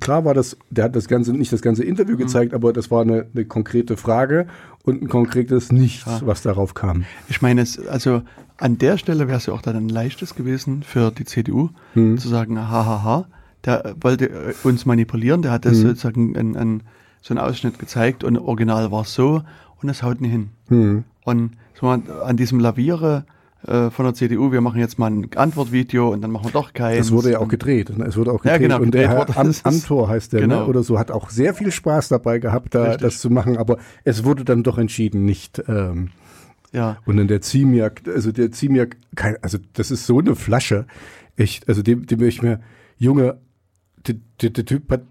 klar 0.00 0.24
war 0.26 0.34
das, 0.34 0.56
der 0.70 0.84
hat 0.84 0.96
das 0.96 1.08
ganze, 1.08 1.32
nicht 1.32 1.52
das 1.52 1.62
ganze 1.62 1.84
Interview 1.84 2.14
Mhm. 2.16 2.20
gezeigt, 2.20 2.52
aber 2.54 2.72
das 2.72 2.90
war 2.90 3.00
eine, 3.02 3.26
eine 3.34 3.44
konkrete 3.46 3.96
Frage 3.96 4.46
und 4.84 5.00
ein 5.02 5.08
konkretes 5.08 5.72
Nichts, 5.72 6.04
Ja. 6.06 6.20
was 6.26 6.42
darauf 6.42 6.74
kam. 6.74 7.04
Ich 7.28 7.40
meine, 7.40 7.62
es, 7.62 7.78
also 7.88 8.22
an 8.58 8.76
der 8.78 8.98
Stelle 8.98 9.26
wäre 9.28 9.38
es 9.38 9.46
ja 9.46 9.54
auch 9.54 9.62
dann 9.62 9.76
ein 9.76 9.88
leichtes 9.88 10.34
gewesen 10.34 10.82
für 10.82 11.10
die 11.10 11.24
CDU 11.24 11.70
Hm. 11.94 12.18
zu 12.18 12.28
sagen, 12.28 12.58
hahaha, 12.58 13.26
der 13.66 13.94
wollte 14.00 14.28
äh, 14.30 14.54
uns 14.64 14.86
manipulieren, 14.86 15.42
der 15.42 15.50
hat 15.52 15.64
das 15.64 15.74
Hm. 15.78 15.88
sozusagen 15.88 16.36
ein, 16.36 16.56
ein, 16.56 16.82
so 17.20 17.34
einen 17.34 17.40
Ausschnitt 17.40 17.78
gezeigt 17.78 18.24
und 18.24 18.38
original 18.38 18.90
war 18.92 19.02
es 19.02 19.12
so 19.14 19.42
und 19.82 19.88
es 19.88 20.02
haut 20.02 20.20
nie 20.20 20.28
hin. 20.28 20.48
Hm. 20.68 21.04
Und 21.24 21.50
so 21.78 21.88
an 21.88 22.36
diesem 22.36 22.60
Laviere 22.60 23.24
äh, 23.66 23.90
von 23.90 24.04
der 24.04 24.14
CDU, 24.14 24.52
wir 24.52 24.60
machen 24.60 24.78
jetzt 24.78 24.98
mal 24.98 25.10
ein 25.10 25.28
Antwortvideo 25.34 26.12
und 26.12 26.22
dann 26.22 26.30
machen 26.30 26.46
wir 26.46 26.52
doch 26.52 26.72
keins. 26.72 27.06
Es 27.06 27.12
wurde 27.12 27.32
ja 27.32 27.38
auch 27.40 27.48
gedreht. 27.48 27.96
ne? 27.98 28.04
Es 28.04 28.16
wurde 28.16 28.30
auch 28.32 28.44
Ja, 28.44 28.52
gedreht. 28.56 28.70
genau, 28.70 28.80
und 28.82 28.94
der 28.94 29.02
gedreht 29.02 29.18
Herr 29.18 29.28
wurde 29.28 29.38
Am 29.40 29.46
das. 29.48 29.64
Amtor 29.64 30.08
heißt 30.08 30.32
der, 30.32 30.40
Genau. 30.42 30.60
ne? 30.60 30.66
oder 30.66 30.82
so, 30.84 30.98
hat 30.98 31.10
auch 31.10 31.28
sehr 31.30 31.52
viel 31.52 31.72
Spaß 31.72 32.08
dabei 32.08 32.38
gehabt, 32.38 32.74
da 32.76 32.84
Richtig. 32.84 33.00
das 33.02 33.18
zu 33.18 33.28
machen. 33.30 33.56
Aber 33.56 33.78
es 34.04 34.24
wurde 34.24 34.44
dann 34.44 34.62
doch 34.62 34.78
entschieden, 34.78 35.24
nicht. 35.24 35.62
Ähm, 35.68 36.10
Ja, 36.72 36.98
und 37.06 37.16
dann 37.16 37.26
der 37.28 37.40
Ziemiak, 37.40 38.02
also 38.06 38.30
der 38.32 38.52
Ziemiak, 38.52 38.96
also 39.42 39.58
das 39.72 39.90
ist 39.90 40.06
so 40.06 40.18
eine 40.20 40.36
Flasche. 40.36 40.86
Echt, 41.36 41.68
also 41.68 41.82
dem, 41.82 42.06
dem 42.06 42.22
ich 42.22 42.42
mir, 42.42 42.60
Junge, 42.98 43.38
der, 44.08 44.50
der, 44.50 44.64
Typ 44.64 44.90
hat 44.90 45.02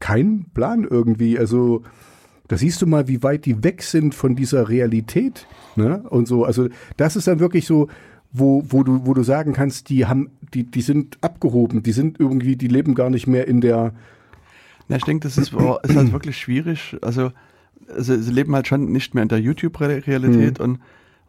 keinen 0.00 0.50
Plan 0.50 0.84
irgendwie. 0.88 1.38
Also 1.38 1.82
da 2.48 2.56
siehst 2.56 2.82
du 2.82 2.86
mal, 2.86 3.08
wie 3.08 3.22
weit 3.22 3.46
die 3.46 3.62
weg 3.64 3.82
sind 3.82 4.14
von 4.14 4.36
dieser 4.36 4.68
Realität. 4.68 5.46
Ne? 5.76 6.04
Und 6.10 6.28
so, 6.28 6.44
also 6.44 6.68
das 6.96 7.16
ist 7.16 7.26
dann 7.26 7.40
wirklich 7.40 7.66
so, 7.66 7.88
wo, 8.32 8.64
wo 8.68 8.82
du, 8.82 9.06
wo 9.06 9.14
du 9.14 9.22
sagen 9.22 9.52
kannst, 9.52 9.88
die 9.88 10.06
haben, 10.06 10.30
die, 10.52 10.64
die 10.64 10.82
sind 10.82 11.18
abgehoben, 11.20 11.82
die 11.82 11.92
sind 11.92 12.18
irgendwie, 12.20 12.56
die 12.56 12.68
leben 12.68 12.94
gar 12.94 13.08
nicht 13.08 13.26
mehr 13.26 13.46
in 13.46 13.60
der, 13.60 13.92
Ja, 14.88 14.96
ich 14.96 15.04
denke, 15.04 15.22
das 15.22 15.38
ist, 15.38 15.52
ist 15.52 15.96
halt 15.96 16.12
wirklich 16.12 16.36
schwierig. 16.36 16.96
Also, 17.00 17.30
also, 17.88 18.16
sie 18.20 18.32
leben 18.32 18.54
halt 18.54 18.66
schon 18.66 18.90
nicht 18.92 19.14
mehr 19.14 19.22
in 19.22 19.28
der 19.28 19.40
YouTube-Realität 19.40 20.58
Mhm. 20.58 20.64
und, 20.64 20.78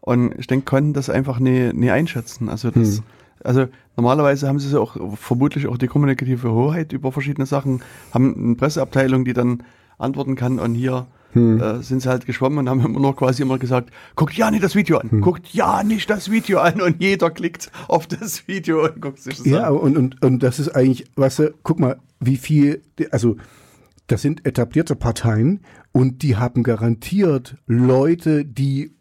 und 0.00 0.38
ich 0.38 0.46
denke, 0.46 0.64
konnten 0.64 0.92
das 0.94 1.08
einfach 1.08 1.38
nie, 1.38 1.72
nie 1.72 1.90
einschätzen. 1.90 2.48
Also, 2.48 2.70
das, 2.70 2.98
Mhm. 2.98 3.04
Also 3.44 3.66
normalerweise 3.96 4.48
haben 4.48 4.58
sie 4.58 4.68
so 4.68 4.80
auch 4.82 4.96
vermutlich 5.16 5.66
auch 5.66 5.78
die 5.78 5.86
kommunikative 5.88 6.50
Hoheit 6.52 6.92
über 6.92 7.12
verschiedene 7.12 7.46
Sachen, 7.46 7.82
haben 8.12 8.34
eine 8.36 8.54
Presseabteilung, 8.56 9.24
die 9.24 9.32
dann 9.32 9.62
antworten 9.98 10.36
kann 10.36 10.58
und 10.58 10.74
hier 10.74 11.06
Mhm. 11.34 11.60
äh, 11.60 11.82
sind 11.82 12.00
sie 12.00 12.08
halt 12.08 12.24
geschwommen 12.24 12.60
und 12.60 12.68
haben 12.70 12.82
immer 12.82 12.98
nur 13.00 13.14
quasi 13.14 13.42
immer 13.42 13.58
gesagt, 13.58 13.90
guckt 14.14 14.32
ja 14.38 14.50
nicht 14.50 14.62
das 14.64 14.74
Video 14.74 14.96
an, 14.96 15.20
guckt 15.20 15.48
ja 15.52 15.82
nicht 15.82 16.08
das 16.08 16.30
Video 16.30 16.60
an 16.60 16.80
und 16.80 17.02
jeder 17.02 17.30
klickt 17.30 17.70
auf 17.88 18.06
das 18.06 18.48
Video 18.48 18.84
und 18.84 19.02
guckt 19.02 19.18
sich 19.20 19.36
das 19.38 19.46
Ja, 19.46 19.64
an. 19.68 19.76
und, 19.76 19.96
und, 19.98 20.22
und 20.24 20.42
das 20.42 20.58
ist 20.58 20.70
eigentlich, 20.70 21.04
weißt 21.16 21.40
du, 21.40 21.54
guck 21.62 21.78
mal, 21.78 21.98
wie 22.20 22.36
viel, 22.38 22.80
also 23.10 23.36
das 24.06 24.22
sind 24.22 24.46
etablierte 24.46 24.96
Parteien 24.96 25.60
und 25.92 26.22
die 26.22 26.36
haben 26.36 26.62
garantiert 26.62 27.56
Leute, 27.66 28.46
die 28.46 28.92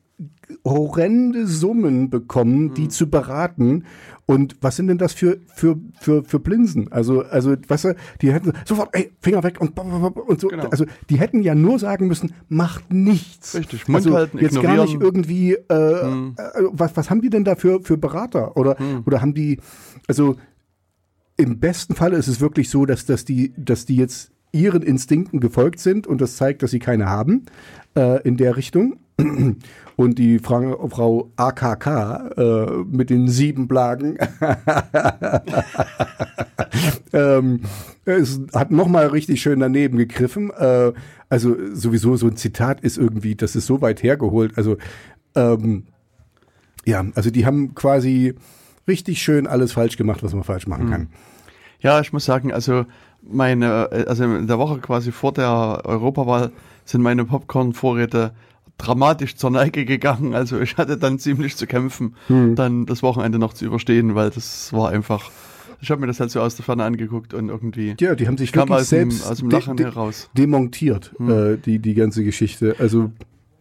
horrende 0.64 1.48
Summen 1.48 2.10
bekommen, 2.10 2.74
die 2.74 2.88
zu 2.88 3.10
beraten. 3.10 3.86
Und 4.26 4.56
was 4.62 4.76
sind 4.76 4.88
denn 4.88 4.98
das 4.98 5.14
für, 5.14 5.38
für, 5.54 5.80
für, 6.00 6.24
für 6.24 6.40
Blinsen? 6.40 6.92
Also, 6.92 7.24
also, 7.24 7.56
weißt 7.68 7.86
du, 7.86 7.96
die 8.22 8.34
hätten 8.34 8.54
sofort, 8.66 8.90
ey, 8.94 9.12
Finger 9.22 9.44
weg 9.44 9.62
und, 9.62 9.78
und 9.78 10.42
so. 10.42 10.48
Genau. 10.48 10.68
Also, 10.70 10.86
die 11.10 11.20
hätten 11.20 11.42
ja 11.42 11.54
nur 11.54 11.78
sagen 11.78 12.08
müssen, 12.08 12.34
macht 12.48 12.92
nichts. 12.92 13.56
Richtig, 13.56 13.88
Mund 13.88 13.98
also, 13.98 14.16
halten, 14.16 14.40
jetzt 14.40 14.56
gar 14.56 14.64
ignorieren. 14.64 14.86
nicht 14.86 15.02
irgendwie, 15.02 15.54
äh, 15.54 15.74
äh, 15.74 16.34
was, 16.72 16.98
was 16.98 17.10
haben 17.10 17.22
die 17.22 17.30
denn 17.30 17.44
da 17.44 17.56
für, 17.56 17.82
für 17.82 17.98
Berater? 17.98 18.58
Oder, 18.58 18.78
oder 19.06 19.22
haben 19.22 19.36
die, 19.36 19.60
also, 20.08 20.36
im 21.38 21.60
besten 21.60 21.96
Fall 21.96 22.14
ist 22.14 22.28
es 22.28 22.40
wirklich 22.42 22.70
so, 22.70 22.86
dass, 22.86 23.06
dass, 23.06 23.26
die, 23.26 23.54
dass 23.58 23.86
die 23.86 23.98
jetzt 23.98 24.32
ihren 24.52 24.82
Instinkten 24.82 25.40
gefolgt 25.40 25.80
sind 25.80 26.08
und 26.08 26.22
das 26.22 26.38
zeigt, 26.38 26.64
dass 26.64 26.72
sie 26.72 26.80
keine 26.80 27.08
haben 27.08 27.46
äh, 27.96 28.22
in 28.24 28.38
der 28.38 28.56
Richtung. 28.56 29.00
Und 29.98 30.20
die 30.20 30.40
Frau, 30.40 30.90
Frau 30.90 31.32
AKK 31.38 32.32
äh, 32.36 32.84
mit 32.84 33.10
den 33.10 33.30
sieben 33.30 33.68
Blagen 33.68 34.18
ähm, 37.14 37.62
es 38.04 38.42
hat 38.54 38.72
nochmal 38.72 39.08
richtig 39.08 39.42
schön 39.42 39.60
daneben 39.60 39.98
gegriffen. 39.98 40.52
Äh, 40.52 40.94
also 41.30 41.56
sowieso 41.74 42.18
so 42.18 42.28
ein 42.28 42.36
Zitat 42.36 42.82
ist 42.82 42.98
irgendwie, 42.98 43.36
das 43.36 43.56
ist 43.56 43.66
so 43.66 43.82
weit 43.82 44.04
hergeholt. 44.04 44.58
Also 44.58 44.78
ähm, 45.36 45.86
ja, 46.86 47.04
also 47.16 47.32
die 47.32 47.46
haben 47.46 47.74
quasi 47.74 48.36
richtig 48.88 49.22
schön 49.22 49.48
alles 49.48 49.74
falsch 49.74 49.98
gemacht, 49.98 50.24
was 50.24 50.34
man 50.34 50.44
falsch 50.44 50.68
machen 50.68 50.90
kann. 50.90 51.10
Ja, 51.80 52.00
ich 52.00 52.14
muss 52.14 52.26
sagen, 52.26 52.54
also 52.54 52.86
meine, 53.22 53.90
äh, 53.92 54.06
also 54.06 54.24
in 54.24 54.48
der 54.48 54.60
Woche 54.60 54.80
quasi 54.80 55.12
vor 55.12 55.34
der 55.34 55.82
Europawahl 55.86 56.52
sind 56.84 57.02
meine 57.02 57.26
Popcorn-Vorräte 57.26 58.34
dramatisch 58.78 59.36
zur 59.36 59.52
Neige 59.52 59.86
gegangen. 59.86 60.34
Also 60.34 60.60
ich 60.60 60.78
hatte 60.78 60.98
dann 60.98 61.20
ziemlich 61.20 61.56
zu 61.56 61.66
kämpfen, 61.68 62.16
Hm. 62.28 62.56
dann 62.56 62.86
das 62.86 63.02
Wochenende 63.04 63.40
noch 63.40 63.54
zu 63.54 63.66
überstehen, 63.66 64.16
weil 64.16 64.30
das 64.30 64.72
war 64.74 64.90
einfach. 64.90 65.32
Ich 65.82 65.92
habe 65.92 66.02
mir 66.02 66.08
das 66.08 66.20
halt 66.20 66.32
so 66.32 66.42
aus 66.42 66.56
der 66.56 66.66
Ferne 66.66 66.84
angeguckt 66.84 67.34
und 67.34 67.50
irgendwie 67.50 67.96
Ja, 68.00 68.16
die 68.16 68.28
haben 68.28 68.38
sich 68.38 68.52
kam 68.52 68.70
wirklich 68.70 68.82
aus 68.82 68.90
dem, 68.90 69.12
selbst 69.12 69.28
aus 69.30 69.38
dem 69.40 69.50
de- 69.50 69.60
Lachen 69.60 69.78
de- 69.78 69.86
heraus. 69.86 70.30
demontiert, 70.38 71.12
äh, 71.20 71.58
die, 71.58 71.80
die 71.80 71.94
ganze 71.94 72.24
Geschichte. 72.24 72.76
Also 72.80 73.12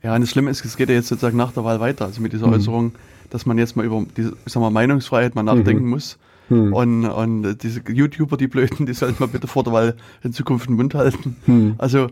Ja, 0.02 0.14
und 0.14 0.20
das 0.20 0.30
Schlimme 0.30 0.50
ist, 0.50 0.64
es 0.64 0.76
geht 0.76 0.88
ja 0.90 0.94
jetzt 0.94 1.08
sozusagen 1.08 1.36
nach 1.36 1.52
der 1.52 1.64
Wahl 1.64 1.80
weiter, 1.80 2.04
also 2.06 2.20
mit 2.22 2.32
Hm. 2.32 2.38
dieser 2.38 2.50
Äußerung, 2.52 2.92
dass 3.30 3.46
man 3.46 3.58
jetzt 3.58 3.74
mal 3.76 3.84
über 3.84 4.04
diese, 4.16 4.36
ich 4.46 4.52
sag 4.52 4.60
mal, 4.60 4.70
Meinungsfreiheit 4.70 5.34
mal 5.34 5.42
Mhm. 5.42 5.46
nachdenken 5.58 5.88
muss. 5.88 6.18
Hm. 6.48 6.72
Und, 6.74 7.06
und 7.06 7.56
diese 7.62 7.80
YouTuber, 7.88 8.36
die 8.36 8.46
Blöden, 8.48 8.84
die 8.86 8.92
sollten 8.94 9.16
mal 9.18 9.26
bitte 9.28 9.46
vor 9.46 9.64
der 9.64 9.72
Wahl 9.72 9.96
in 10.22 10.32
Zukunft 10.32 10.68
den 10.68 10.76
Mund 10.76 10.94
halten. 10.94 11.36
Hm. 11.46 11.74
Also, 11.78 12.08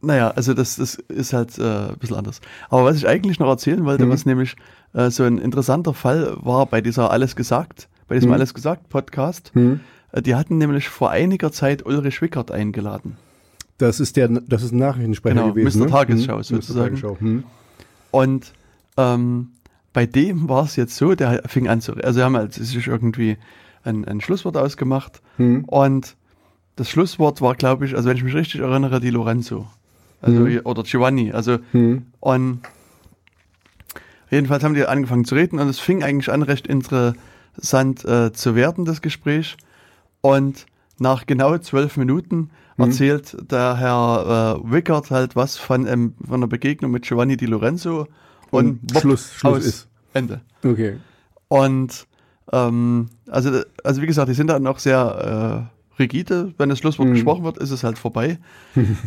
naja, 0.00 0.30
also 0.30 0.54
das, 0.54 0.76
das 0.76 0.94
ist 0.94 1.32
halt 1.32 1.58
äh, 1.58 1.88
ein 1.90 1.96
bisschen 1.98 2.16
anders. 2.16 2.40
Aber 2.70 2.84
was 2.84 2.96
ich 2.96 3.08
eigentlich 3.08 3.38
noch 3.40 3.48
erzählen 3.48 3.84
wollte, 3.84 4.06
Mhm. 4.06 4.10
was 4.10 4.26
nämlich 4.26 4.56
äh, 4.94 5.10
so 5.10 5.24
ein 5.24 5.38
interessanter 5.38 5.94
Fall 5.94 6.36
war 6.40 6.66
bei 6.66 6.80
dieser 6.80 7.10
Alles 7.10 7.34
gesagt, 7.36 7.88
bei 8.06 8.14
diesem 8.14 8.28
Mhm. 8.30 8.34
Alles 8.34 8.54
gesagt 8.54 8.88
Podcast, 8.88 9.50
hm. 9.54 9.80
äh, 10.12 10.22
die 10.22 10.34
hatten 10.34 10.56
nämlich 10.58 10.88
vor 10.88 11.10
einiger 11.10 11.50
Zeit 11.52 11.84
Ulrich 11.84 12.22
Wickert 12.22 12.50
eingeladen. 12.50 13.16
das 13.78 14.00
ist 14.00 14.16
der, 14.16 14.28
das 14.28 14.62
ist 14.62 14.72
ein 14.72 14.78
Nachrichtensprecher 14.78 15.34
Genau, 15.36 15.52
gewesen. 15.52 15.80
Mr. 15.80 15.84
Ne? 15.86 15.90
Tagesschau 15.92 16.36
Hm, 16.36 16.42
sozusagen. 16.42 16.94
Mr. 16.94 17.00
Tagesschau. 17.00 17.16
Hm. 17.20 17.44
Und 18.10 18.52
ähm, 18.96 19.50
bei 19.92 20.06
dem 20.06 20.48
war 20.48 20.64
es 20.64 20.76
jetzt 20.76 20.96
so, 20.96 21.14
der 21.14 21.42
fing 21.46 21.68
an 21.68 21.80
zu, 21.80 21.94
also 21.94 22.22
haben 22.22 22.36
halt 22.36 22.54
sich 22.54 22.86
irgendwie 22.86 23.36
ein, 23.84 24.04
ein 24.06 24.20
Schlusswort 24.20 24.56
ausgemacht 24.56 25.20
Hm. 25.36 25.64
und 25.66 26.16
das 26.76 26.88
Schlusswort 26.90 27.40
war, 27.40 27.54
glaube 27.56 27.84
ich, 27.86 27.94
also 27.96 28.08
wenn 28.08 28.16
ich 28.16 28.22
mich 28.24 28.34
richtig 28.34 28.60
erinnere, 28.60 29.00
die 29.00 29.10
Lorenzo. 29.10 29.66
Also, 30.20 30.40
Mhm. 30.40 30.60
oder 30.64 30.82
Giovanni. 30.82 31.32
Also, 31.32 31.58
Hm. 31.72 32.06
und 32.20 32.60
jedenfalls 34.30 34.64
haben 34.64 34.74
die 34.74 34.84
angefangen 34.84 35.24
zu 35.24 35.34
reden 35.34 35.58
und 35.58 35.68
es 35.68 35.78
fing 35.78 36.02
eigentlich 36.02 36.30
an, 36.32 36.42
recht 36.42 36.66
interessant 36.66 38.04
äh, 38.04 38.32
zu 38.32 38.54
werden, 38.54 38.84
das 38.84 39.00
Gespräch. 39.00 39.56
Und 40.20 40.66
nach 40.98 41.26
genau 41.26 41.56
zwölf 41.58 41.96
Minuten 41.96 42.50
Mhm. 42.76 42.84
erzählt 42.84 43.36
der 43.50 43.76
Herr 43.76 44.60
äh, 44.64 44.70
Wickert 44.72 45.10
halt 45.10 45.36
was 45.36 45.56
von, 45.56 45.86
ähm, 45.86 46.14
von 46.24 46.36
einer 46.36 46.46
Begegnung 46.48 46.90
mit 46.90 47.04
Giovanni 47.04 47.36
Di 47.36 47.46
Lorenzo 47.46 48.06
und, 48.50 48.80
Und 48.92 49.00
Schluss- 49.00 49.32
Schluss 49.34 49.64
ist. 49.64 49.88
Ende. 50.14 50.40
Okay. 50.64 50.96
Und 51.48 52.06
ähm, 52.52 53.08
also, 53.28 53.60
also 53.84 54.02
wie 54.02 54.06
gesagt, 54.06 54.28
die 54.28 54.34
sind 54.34 54.48
dann 54.48 54.66
auch 54.66 54.78
sehr 54.78 55.68
äh, 55.70 55.77
rigide. 55.98 56.52
Wenn 56.58 56.68
das 56.68 56.78
Schlusswort 56.78 57.08
Mhm. 57.08 57.14
gesprochen 57.14 57.44
wird, 57.44 57.58
ist 57.58 57.70
es 57.70 57.84
halt 57.84 57.98
vorbei. 57.98 58.38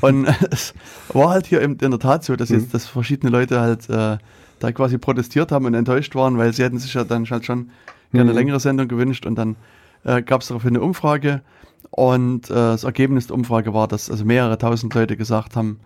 und 0.02 0.26
es 0.52 0.74
war 1.14 1.30
halt 1.30 1.46
hier 1.48 1.62
in, 1.62 1.78
der 1.78 2.00
Tat 2.00 2.24
so, 2.24 2.36
dass 2.36 2.50
Mhm. 2.50 2.58
jetzt 2.60 2.74
dass 2.74 2.88
verschiedene 2.88 3.32
Leute 3.32 3.60
halt 3.60 3.90
äh, 3.90 4.18
da 4.60 4.72
quasi 4.72 4.98
protestiert 4.98 5.52
haben 5.52 5.66
und 5.66 5.74
enttäuscht 5.74 6.14
waren, 6.16 6.38
weil 6.38 6.54
sie 6.54 6.64
hätten 6.64 6.78
sich 6.80 6.94
ja 6.94 7.04
dann 7.04 7.28
halt 7.30 7.46
schon 7.46 7.70
gerne 8.12 8.24
eine 8.30 8.32
Mhm. 8.32 8.38
längere 8.38 8.60
Sendung 8.60 8.88
gewünscht 8.88 9.26
und 9.26 9.36
dann 9.36 9.56
äh, 10.04 10.22
gab 10.22 10.42
es 10.42 10.48
daraufhin 10.48 10.70
eine 10.76 10.82
Umfrage 10.82 11.42
und 11.92 12.50
äh, 12.50 12.54
das 12.54 12.84
Ergebnis 12.84 13.28
der 13.28 13.36
Umfrage 13.36 13.74
war, 13.74 13.88
dass 13.88 14.10
also 14.10 14.26
mehrere 14.26 14.58
tausend 14.58 14.94
Leute 14.94 15.16
gesagt 15.18 15.56
haben, 15.56 15.80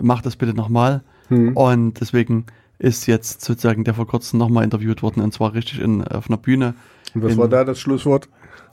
mach 0.00 0.22
das 0.22 0.36
bitte 0.36 0.54
nochmal. 0.54 1.02
Hm. 1.28 1.56
Und 1.56 2.00
deswegen 2.00 2.46
ist 2.78 3.06
jetzt 3.06 3.42
sozusagen 3.44 3.84
der 3.84 3.94
vor 3.94 4.06
kurzem 4.06 4.38
nochmal 4.38 4.64
interviewt 4.64 5.02
worden 5.02 5.20
und 5.22 5.32
zwar 5.32 5.54
richtig 5.54 5.80
in, 5.80 6.02
auf 6.02 6.28
einer 6.28 6.36
Bühne. 6.38 6.74
Und 7.14 7.22
was 7.22 7.32
in- 7.32 7.38
war 7.38 7.48
da 7.48 7.64
das 7.64 7.78
Schlusswort? 7.78 8.28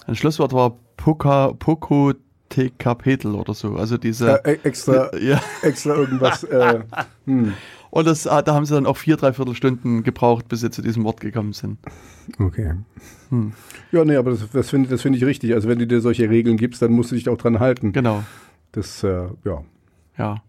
Ein 0.10 0.16
Schlusswort 0.16 0.54
war 0.54 0.76
Poka, 0.98 1.54
Poco 1.54 2.14
Tekapetel 2.50 3.36
oder 3.36 3.54
so. 3.54 3.76
Also 3.76 3.98
diese. 3.98 4.44
Äh, 4.44 4.58
extra, 4.64 5.16
ja, 5.22 5.40
extra 5.62 5.94
irgendwas. 5.94 6.44
Äh, 6.44 6.80
hm. 7.26 7.54
und 7.92 8.08
das, 8.08 8.26
ah, 8.26 8.42
da 8.42 8.56
haben 8.56 8.66
sie 8.66 8.74
dann 8.74 8.88
auch 8.88 8.98
vier, 8.98 9.18
dreiviertel 9.18 9.54
Stunden 9.54 10.02
gebraucht, 10.02 10.48
bis 10.48 10.62
sie 10.62 10.72
zu 10.72 10.82
diesem 10.82 11.04
Wort 11.04 11.22
gekommen 11.22 11.54
sind. 11.54 11.78
Okay. 12.40 12.74
Hm. 13.30 13.54
Ja, 13.92 14.04
nee, 14.04 14.16
aber 14.16 14.32
das, 14.32 14.50
das 14.52 14.72
finde 14.72 14.98
find 14.98 15.16
ich 15.16 15.24
richtig. 15.24 15.54
Also 15.54 15.70
wenn 15.70 15.78
du 15.78 15.86
dir 15.86 16.02
solche 16.02 16.28
Regeln 16.28 16.58
gibst, 16.58 16.82
dann 16.82 16.92
musst 16.92 17.12
du 17.12 17.16
dich 17.16 17.30
auch 17.30 17.38
dran 17.38 17.60
halten. 17.60 17.94
Genau, 17.94 18.24
Das, 18.72 19.04
äh, 19.04 19.28
ja. 19.46 19.64
ja. 20.18 20.42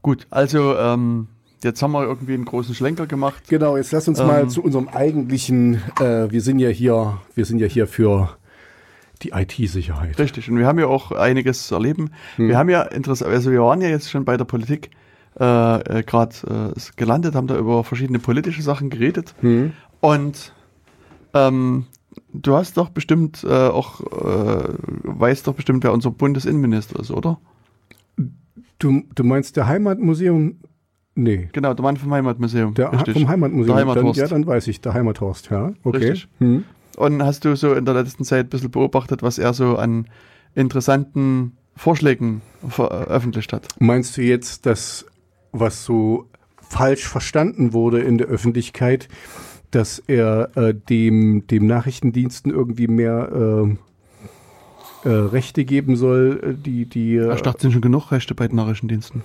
Gut, 0.00 0.28
also 0.30 0.76
ähm, 0.76 1.26
jetzt 1.64 1.82
haben 1.82 1.90
wir 1.90 2.04
irgendwie 2.04 2.34
einen 2.34 2.44
großen 2.44 2.74
Schlenker 2.74 3.08
gemacht. 3.08 3.48
Genau, 3.48 3.76
jetzt 3.76 3.90
lass 3.90 4.06
uns 4.06 4.20
Ähm. 4.20 4.28
mal 4.28 4.48
zu 4.48 4.62
unserem 4.62 4.88
eigentlichen, 4.88 5.82
äh, 5.98 6.30
wir 6.30 6.40
sind 6.40 6.60
ja 6.60 6.68
hier, 6.68 7.18
wir 7.34 7.44
sind 7.44 7.58
ja 7.58 7.66
hier 7.66 7.88
für 7.88 8.36
Die 9.22 9.30
IT-Sicherheit. 9.30 10.18
Richtig. 10.18 10.50
Und 10.50 10.58
wir 10.58 10.66
haben 10.66 10.78
ja 10.78 10.86
auch 10.86 11.12
einiges 11.12 11.66
zu 11.66 11.74
erleben. 11.74 12.10
Wir 12.36 12.56
haben 12.56 12.70
ja 12.70 12.82
interessant, 12.82 13.30
also 13.30 13.50
wir 13.50 13.60
waren 13.62 13.80
ja 13.82 13.88
jetzt 13.88 14.10
schon 14.10 14.24
bei 14.24 14.36
der 14.36 14.46
Politik 14.46 14.90
äh, 15.38 15.98
äh, 15.98 16.02
gerade 16.02 16.72
äh, 16.76 16.80
gelandet, 16.96 17.34
haben 17.34 17.46
da 17.46 17.56
über 17.56 17.84
verschiedene 17.84 18.18
politische 18.18 18.62
Sachen 18.62 18.90
geredet. 18.90 19.34
Und 20.00 20.54
ähm, 21.34 21.86
du 22.32 22.56
hast 22.56 22.76
doch 22.76 22.88
bestimmt 22.88 23.44
äh, 23.44 23.48
auch, 23.68 24.00
äh, 24.00 24.74
weißt 25.04 25.46
doch 25.46 25.54
bestimmt, 25.54 25.84
wer 25.84 25.92
unser 25.92 26.10
Bundesinnenminister 26.10 26.98
ist, 26.98 27.10
oder? 27.10 27.38
Du, 28.78 29.02
du 29.14 29.24
meinst 29.24 29.56
der 29.56 29.66
Heimatmuseum? 29.66 30.56
Nee. 31.14 31.48
Genau, 31.52 31.74
der 31.74 31.82
Mann 31.82 31.96
vom 31.96 32.12
Heimatmuseum. 32.12 32.74
Der 32.74 32.92
Richtig. 32.92 33.14
vom 33.14 33.28
Heimatmuseum. 33.28 33.76
Der 33.76 33.84
Dann, 33.84 33.94
Heimathorst. 33.94 34.20
ja, 34.20 34.26
dann 34.26 34.46
weiß 34.46 34.68
ich, 34.68 34.80
der 34.80 34.94
Heimathorst, 34.94 35.50
ja. 35.50 35.72
Okay. 35.84 35.98
Richtig. 35.98 36.28
Hm. 36.38 36.64
Und 36.96 37.22
hast 37.22 37.44
du 37.44 37.56
so 37.56 37.74
in 37.74 37.84
der 37.84 37.94
letzten 37.94 38.24
Zeit 38.24 38.46
ein 38.46 38.50
bisschen 38.50 38.70
beobachtet, 38.70 39.22
was 39.22 39.38
er 39.38 39.54
so 39.54 39.76
an 39.76 40.06
interessanten 40.54 41.56
Vorschlägen 41.76 42.42
veröffentlicht 42.68 43.52
hat? 43.52 43.68
Meinst 43.78 44.16
du 44.16 44.22
jetzt, 44.22 44.66
dass 44.66 45.06
was 45.52 45.84
so 45.84 46.28
falsch 46.60 47.08
verstanden 47.08 47.72
wurde 47.72 48.00
in 48.00 48.18
der 48.18 48.28
Öffentlichkeit, 48.28 49.08
dass 49.70 49.98
er 50.06 50.50
äh, 50.56 50.74
dem, 50.74 51.46
dem 51.46 51.66
Nachrichtendiensten 51.66 52.52
irgendwie 52.52 52.88
mehr 52.88 53.76
äh, 55.04 55.08
äh, 55.08 55.08
Rechte 55.08 55.64
geben 55.64 55.96
soll, 55.96 56.40
äh, 56.42 56.54
die, 56.54 56.86
die 56.86 57.16
äh, 57.16 57.34
Ich 57.34 57.42
dachte, 57.42 57.62
sind 57.62 57.72
schon 57.72 57.80
genug 57.80 58.10
Rechte 58.10 58.34
bei 58.34 58.48
den 58.48 58.56
Nachrichtendiensten. 58.56 59.22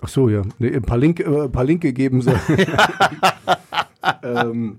Ach 0.00 0.08
so, 0.08 0.28
ja. 0.28 0.42
Nee, 0.58 0.74
ein, 0.74 0.82
paar 0.82 0.98
Linke, 0.98 1.24
äh, 1.24 1.44
ein 1.44 1.52
paar 1.52 1.64
Linke 1.64 1.92
geben 1.92 2.20
soll. 2.20 2.38
ähm, 4.22 4.78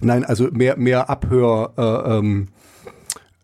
nein, 0.00 0.24
also 0.24 0.48
mehr, 0.52 0.76
mehr 0.76 1.10
Abhör 1.10 1.72
äh, 1.76 2.18
ähm, 2.18 2.48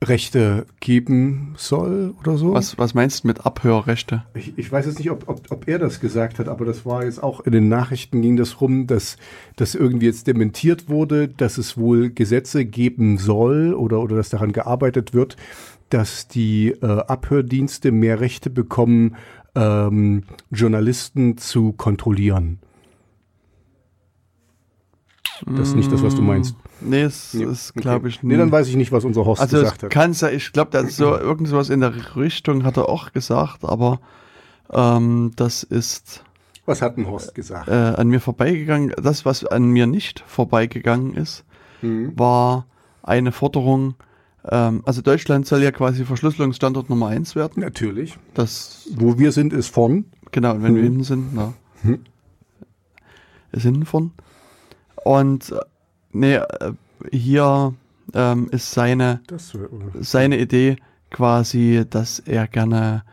Rechte 0.04 0.66
geben 0.80 1.54
soll 1.56 2.14
oder 2.20 2.36
so. 2.36 2.52
Was, 2.52 2.76
was 2.78 2.92
meinst 2.92 3.24
du 3.24 3.28
mit 3.28 3.46
Abhörrechte? 3.46 4.24
Ich, 4.34 4.56
ich 4.58 4.70
weiß 4.70 4.86
jetzt 4.86 4.98
nicht, 4.98 5.10
ob, 5.10 5.26
ob, 5.26 5.50
ob 5.50 5.68
er 5.68 5.78
das 5.78 6.00
gesagt 6.00 6.38
hat, 6.38 6.48
aber 6.48 6.66
das 6.66 6.84
war 6.84 7.04
jetzt 7.04 7.22
auch 7.22 7.40
in 7.40 7.52
den 7.52 7.68
Nachrichten 7.68 8.20
ging 8.20 8.36
das 8.36 8.60
rum, 8.60 8.86
dass 8.86 9.16
das 9.56 9.74
irgendwie 9.74 10.06
jetzt 10.06 10.26
dementiert 10.26 10.88
wurde, 10.88 11.28
dass 11.28 11.56
es 11.56 11.78
wohl 11.78 12.10
Gesetze 12.10 12.66
geben 12.66 13.16
soll 13.16 13.72
oder, 13.72 14.00
oder 14.00 14.16
dass 14.16 14.28
daran 14.28 14.52
gearbeitet 14.52 15.14
wird, 15.14 15.36
dass 15.88 16.28
die 16.28 16.68
äh, 16.82 16.86
Abhördienste 16.86 17.90
mehr 17.90 18.20
Rechte 18.20 18.50
bekommen, 18.50 19.16
ähm, 19.54 20.24
Journalisten 20.50 21.38
zu 21.38 21.72
kontrollieren. 21.72 22.58
Das 25.44 25.68
ist 25.68 25.74
nicht 25.74 25.92
das, 25.92 26.02
was 26.02 26.14
du 26.14 26.22
meinst. 26.22 26.56
Nee, 26.80 27.02
das 27.02 27.34
ist, 27.34 27.74
glaube 27.74 28.08
ich, 28.08 28.22
Nee, 28.22 28.36
dann 28.36 28.50
weiß 28.50 28.68
ich 28.68 28.76
nicht, 28.76 28.90
was 28.92 29.04
unser 29.04 29.24
Horst 29.26 29.42
Also 29.42 29.58
gesagt 29.58 29.78
es 29.78 29.82
hat. 29.84 29.90
kann 29.90 30.12
sein, 30.14 30.34
ich 30.34 30.52
glaube, 30.52 30.70
da 30.70 30.86
so 30.88 31.16
irgend 31.18 31.48
sowas 31.48 31.68
in 31.68 31.80
der 31.80 32.16
Richtung 32.16 32.64
hat 32.64 32.76
er 32.78 32.88
auch 32.88 33.12
gesagt, 33.12 33.64
aber 33.64 34.00
ähm, 34.72 35.32
das 35.36 35.62
ist 35.62 36.24
Was 36.64 36.80
hat 36.82 36.96
ein 36.96 37.06
Horst 37.06 37.34
gesagt? 37.34 37.68
äh, 37.68 37.72
an 37.72 38.08
mir 38.08 38.20
vorbeigegangen. 38.20 38.94
Das, 39.02 39.24
was 39.26 39.44
an 39.44 39.66
mir 39.68 39.86
nicht 39.86 40.20
vorbeigegangen 40.26 41.14
ist, 41.14 41.44
Mhm. 41.82 42.18
war 42.18 42.66
eine 43.02 43.30
Forderung. 43.32 43.94
Ähm, 44.48 44.82
also 44.86 45.02
Deutschland 45.02 45.46
soll 45.46 45.62
ja 45.62 45.70
quasi 45.70 46.04
Verschlüsselungsstandort 46.06 46.88
Nummer 46.88 47.08
eins 47.08 47.36
werden. 47.36 47.60
Natürlich. 47.62 48.16
Das 48.32 48.88
Wo 48.96 49.18
wir 49.18 49.30
sind, 49.32 49.52
ist 49.52 49.68
vorn. 49.68 50.06
Genau, 50.32 50.54
und 50.54 50.62
wenn 50.62 50.74
wir 50.74 50.80
Mhm. 50.82 50.86
hinten 50.86 51.04
sind, 51.04 51.34
na. 51.34 51.52
Mhm. 51.82 52.00
Ist 53.52 53.62
hinten 53.62 53.84
von. 53.86 54.12
Und 55.06 55.52
äh, 55.52 55.56
nee, 56.12 56.34
äh, 56.34 56.72
hier 57.12 57.74
ähm, 58.14 58.48
ist 58.50 58.72
seine, 58.72 59.20
seine 60.00 60.38
Idee 60.40 60.76
quasi, 61.10 61.84
dass 61.88 62.18
er 62.18 62.46
gerne 62.48 63.04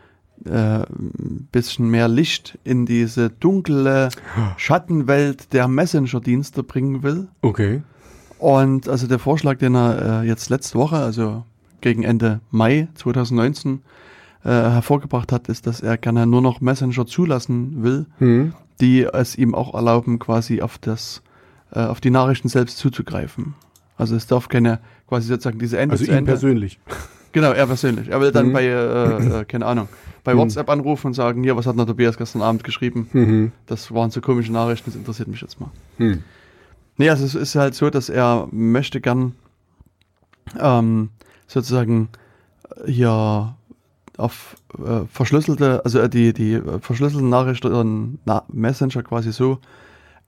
äh, 0.44 0.50
ein 0.50 1.48
bisschen 1.52 1.88
mehr 1.88 2.08
Licht 2.08 2.58
in 2.64 2.84
diese 2.86 3.30
dunkle 3.30 4.08
Schattenwelt 4.56 5.52
der 5.52 5.68
Messenger-Dienste 5.68 6.62
bringen 6.62 7.02
will. 7.02 7.28
okay. 7.42 7.82
Und 8.40 8.88
also 8.88 9.06
der 9.06 9.18
Vorschlag, 9.20 9.58
den 9.58 9.74
er 9.74 10.22
äh, 10.22 10.26
jetzt 10.26 10.50
letzte 10.50 10.76
Woche, 10.78 10.96
also 10.96 11.44
gegen 11.80 12.02
Ende 12.02 12.40
Mai 12.50 12.88
2019, 12.94 13.80
äh, 14.44 14.48
hervorgebracht 14.48 15.32
hat, 15.32 15.48
ist, 15.48 15.66
dass 15.66 15.80
er 15.80 15.96
gerne 15.96 16.26
nur 16.26 16.42
noch 16.42 16.60
Messenger 16.60 17.06
zulassen 17.06 17.82
will, 17.84 18.06
Mhm. 18.18 18.52
die 18.80 19.04
es 19.04 19.36
ihm 19.38 19.54
auch 19.54 19.72
erlauben, 19.74 20.18
quasi 20.18 20.60
auf 20.60 20.76
das, 20.78 21.22
äh, 21.74 21.80
auf 21.80 22.00
die 22.00 22.10
Nachrichten 22.10 22.48
selbst 22.48 22.78
zuzugreifen. 22.78 23.54
Also 23.96 24.16
es 24.16 24.26
darf 24.26 24.48
keine, 24.48 24.80
quasi 25.08 25.28
sozusagen 25.28 25.58
diese 25.58 25.78
Ende 25.78 25.92
Also 25.92 26.04
zu 26.04 26.10
ihn 26.10 26.18
Ende. 26.18 26.32
persönlich. 26.32 26.78
Genau, 27.32 27.50
er 27.52 27.66
persönlich. 27.66 28.08
Er 28.08 28.20
will 28.20 28.32
dann 28.32 28.48
Mhm. 28.48 28.52
bei, 28.52 28.64
äh, 28.64 29.40
äh, 29.40 29.44
keine 29.44 29.66
Ahnung, 29.66 29.88
bei 30.22 30.34
Mhm. 30.34 30.38
WhatsApp 30.38 30.68
anrufen 30.70 31.08
und 31.08 31.14
sagen, 31.14 31.42
hier, 31.42 31.56
was 31.56 31.66
hat 31.66 31.76
der 31.76 31.86
Tobias 31.86 32.16
gestern 32.16 32.42
Abend 32.42 32.64
geschrieben? 32.64 33.08
Mhm. 33.12 33.52
Das 33.66 33.92
waren 33.92 34.10
so 34.10 34.20
komische 34.20 34.52
Nachrichten, 34.52 34.90
das 34.90 34.96
interessiert 34.96 35.28
mich 35.28 35.40
jetzt 35.40 35.60
mal. 35.60 35.70
Hm. 35.98 36.22
Nee, 36.96 37.10
also 37.10 37.24
es 37.24 37.34
ist 37.34 37.56
halt 37.56 37.74
so, 37.74 37.90
dass 37.90 38.08
er 38.08 38.46
möchte 38.52 39.00
gern 39.00 39.34
ähm, 40.60 41.10
sozusagen 41.48 42.08
äh, 42.84 42.90
hier 42.90 43.56
auf 44.16 44.56
äh, 44.78 45.04
verschlüsselte, 45.10 45.84
also 45.84 45.98
äh, 45.98 46.08
die, 46.08 46.32
die 46.32 46.52
äh, 46.54 46.78
verschlüsselten 46.80 47.28
Nachrichten 47.28 47.66
oder 47.66 47.84
Na 48.24 48.44
Messenger 48.48 49.02
quasi 49.02 49.32
so 49.32 49.58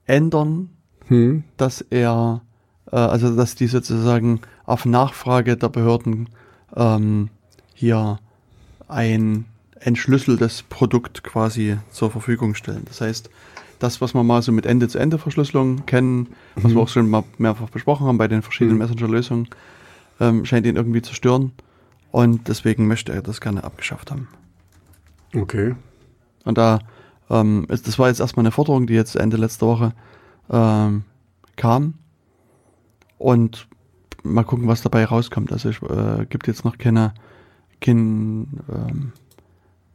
ändern, 0.07 0.71
Hm. 1.09 1.45
dass 1.57 1.83
er, 1.91 2.43
äh, 2.91 2.97
also 2.97 3.35
dass 3.35 3.55
die 3.55 3.69
sozusagen 3.69 4.41
auf 4.65 4.85
Nachfrage 4.85 5.57
der 5.57 5.69
Behörden 5.69 6.29
ähm, 6.75 7.31
hier 7.75 8.19
ein 8.89 9.45
entschlüsseltes 9.79 10.63
Produkt 10.63 11.23
quasi 11.23 11.77
zur 11.91 12.11
Verfügung 12.11 12.55
stellen. 12.55 12.83
Das 12.87 13.01
heißt, 13.01 13.31
das, 13.79 14.01
was 14.01 14.15
wir 14.15 14.23
mal 14.23 14.43
so 14.43 14.53
mit 14.53 14.67
Ende-zu-Ende-Verschlüsselung 14.67 15.85
kennen, 15.87 16.29
was 16.55 16.73
wir 16.73 16.81
auch 16.81 16.89
schon 16.89 17.11
mal 17.11 17.25
mehrfach 17.39 17.69
besprochen 17.69 18.07
haben 18.07 18.19
bei 18.19 18.27
den 18.29 18.43
verschiedenen 18.43 18.79
Mhm. 18.79 18.83
Messenger-Lösungen, 18.83 19.49
ähm, 20.19 20.45
scheint 20.45 20.67
ihn 20.67 20.77
irgendwie 20.77 21.03
zu 21.03 21.15
stören. 21.15 21.53
Und 22.11 22.49
deswegen 22.49 22.87
möchte 22.87 23.13
er 23.13 23.21
das 23.21 23.41
gerne 23.41 23.65
abgeschafft 23.65 24.11
haben. 24.11 24.29
Okay. 25.35 25.75
Und 26.45 26.57
da, 26.57 26.79
ähm, 27.29 27.67
ist, 27.69 27.87
das 27.87 27.99
war 27.99 28.09
jetzt 28.09 28.21
erstmal 28.21 28.45
eine 28.45 28.53
Forderung, 28.53 28.87
die 28.87 28.95
jetzt 28.95 29.17
Ende 29.17 29.37
letzter 29.37 29.67
Woche 29.67 29.93
ähm, 30.51 31.05
kam. 31.57 31.95
Und 33.19 33.69
mal 34.23 34.45
gucken, 34.45 34.69
was 34.69 34.83
dabei 34.83 35.05
rauskommt. 35.05 35.53
Also 35.53 35.71
es 35.71 35.83
äh, 35.83 36.27
gibt 36.27 36.47
jetzt 36.47 36.65
noch 36.65 36.79
keine, 36.79 37.15
keinen 37.81 38.61
ähm, 38.69 39.13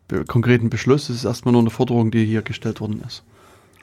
be 0.08 0.26
konkreten 0.26 0.70
Beschluss. 0.70 1.10
Es 1.10 1.18
ist 1.18 1.26
erstmal 1.26 1.52
nur 1.52 1.62
eine 1.62 1.70
Forderung, 1.70 2.12
die 2.12 2.26
hier 2.26 2.42
gestellt 2.42 2.82
worden 2.82 3.02
ist. 3.06 3.24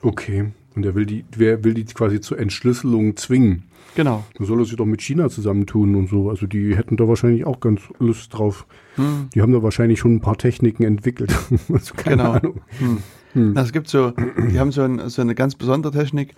Okay. 0.03 0.53
Und 0.75 0.85
er 0.85 0.95
will 0.95 1.07
die, 1.07 1.25
wer 1.37 1.65
will 1.65 1.75
die 1.75 1.85
quasi 1.85 2.21
zur 2.21 2.39
Entschlüsselung 2.39 3.17
zwingen? 3.17 3.65
Genau. 3.95 4.25
Da 4.39 4.45
soll 4.45 4.61
er 4.61 4.65
sich 4.65 4.77
doch 4.77 4.87
mit 4.87 5.03
China 5.03 5.29
zusammentun 5.29 5.97
und 5.97 6.09
so. 6.09 6.31
Also 6.31 6.47
die 6.47 6.77
hätten 6.77 6.97
da 6.97 7.09
wahrscheinlich 7.09 7.45
auch 7.47 7.59
ganz 7.59 7.81
Lust 7.99 8.33
drauf. 8.33 8.67
Hm. 8.95 9.29
Die 9.35 9.43
haben 9.43 9.53
da 9.53 9.63
wahrscheinlich 9.63 9.99
schon 9.99 10.17
ein 10.17 10.21
paar 10.21 10.37
Techniken 10.39 10.85
entwickelt. 10.85 11.35
also 11.73 11.95
keine 11.95 12.17
Genau. 12.17 12.33
Ahnung. 12.33 12.61
Hm. 12.79 12.99
Hm. 13.33 13.57
Es 13.57 13.73
gibt 13.73 13.89
so, 13.89 14.13
die 14.51 14.59
haben 14.59 14.71
so, 14.73 14.83
ein, 14.83 15.09
so 15.09 15.21
eine 15.21 15.35
ganz 15.35 15.55
besondere 15.55 15.93
Technik. 15.93 16.35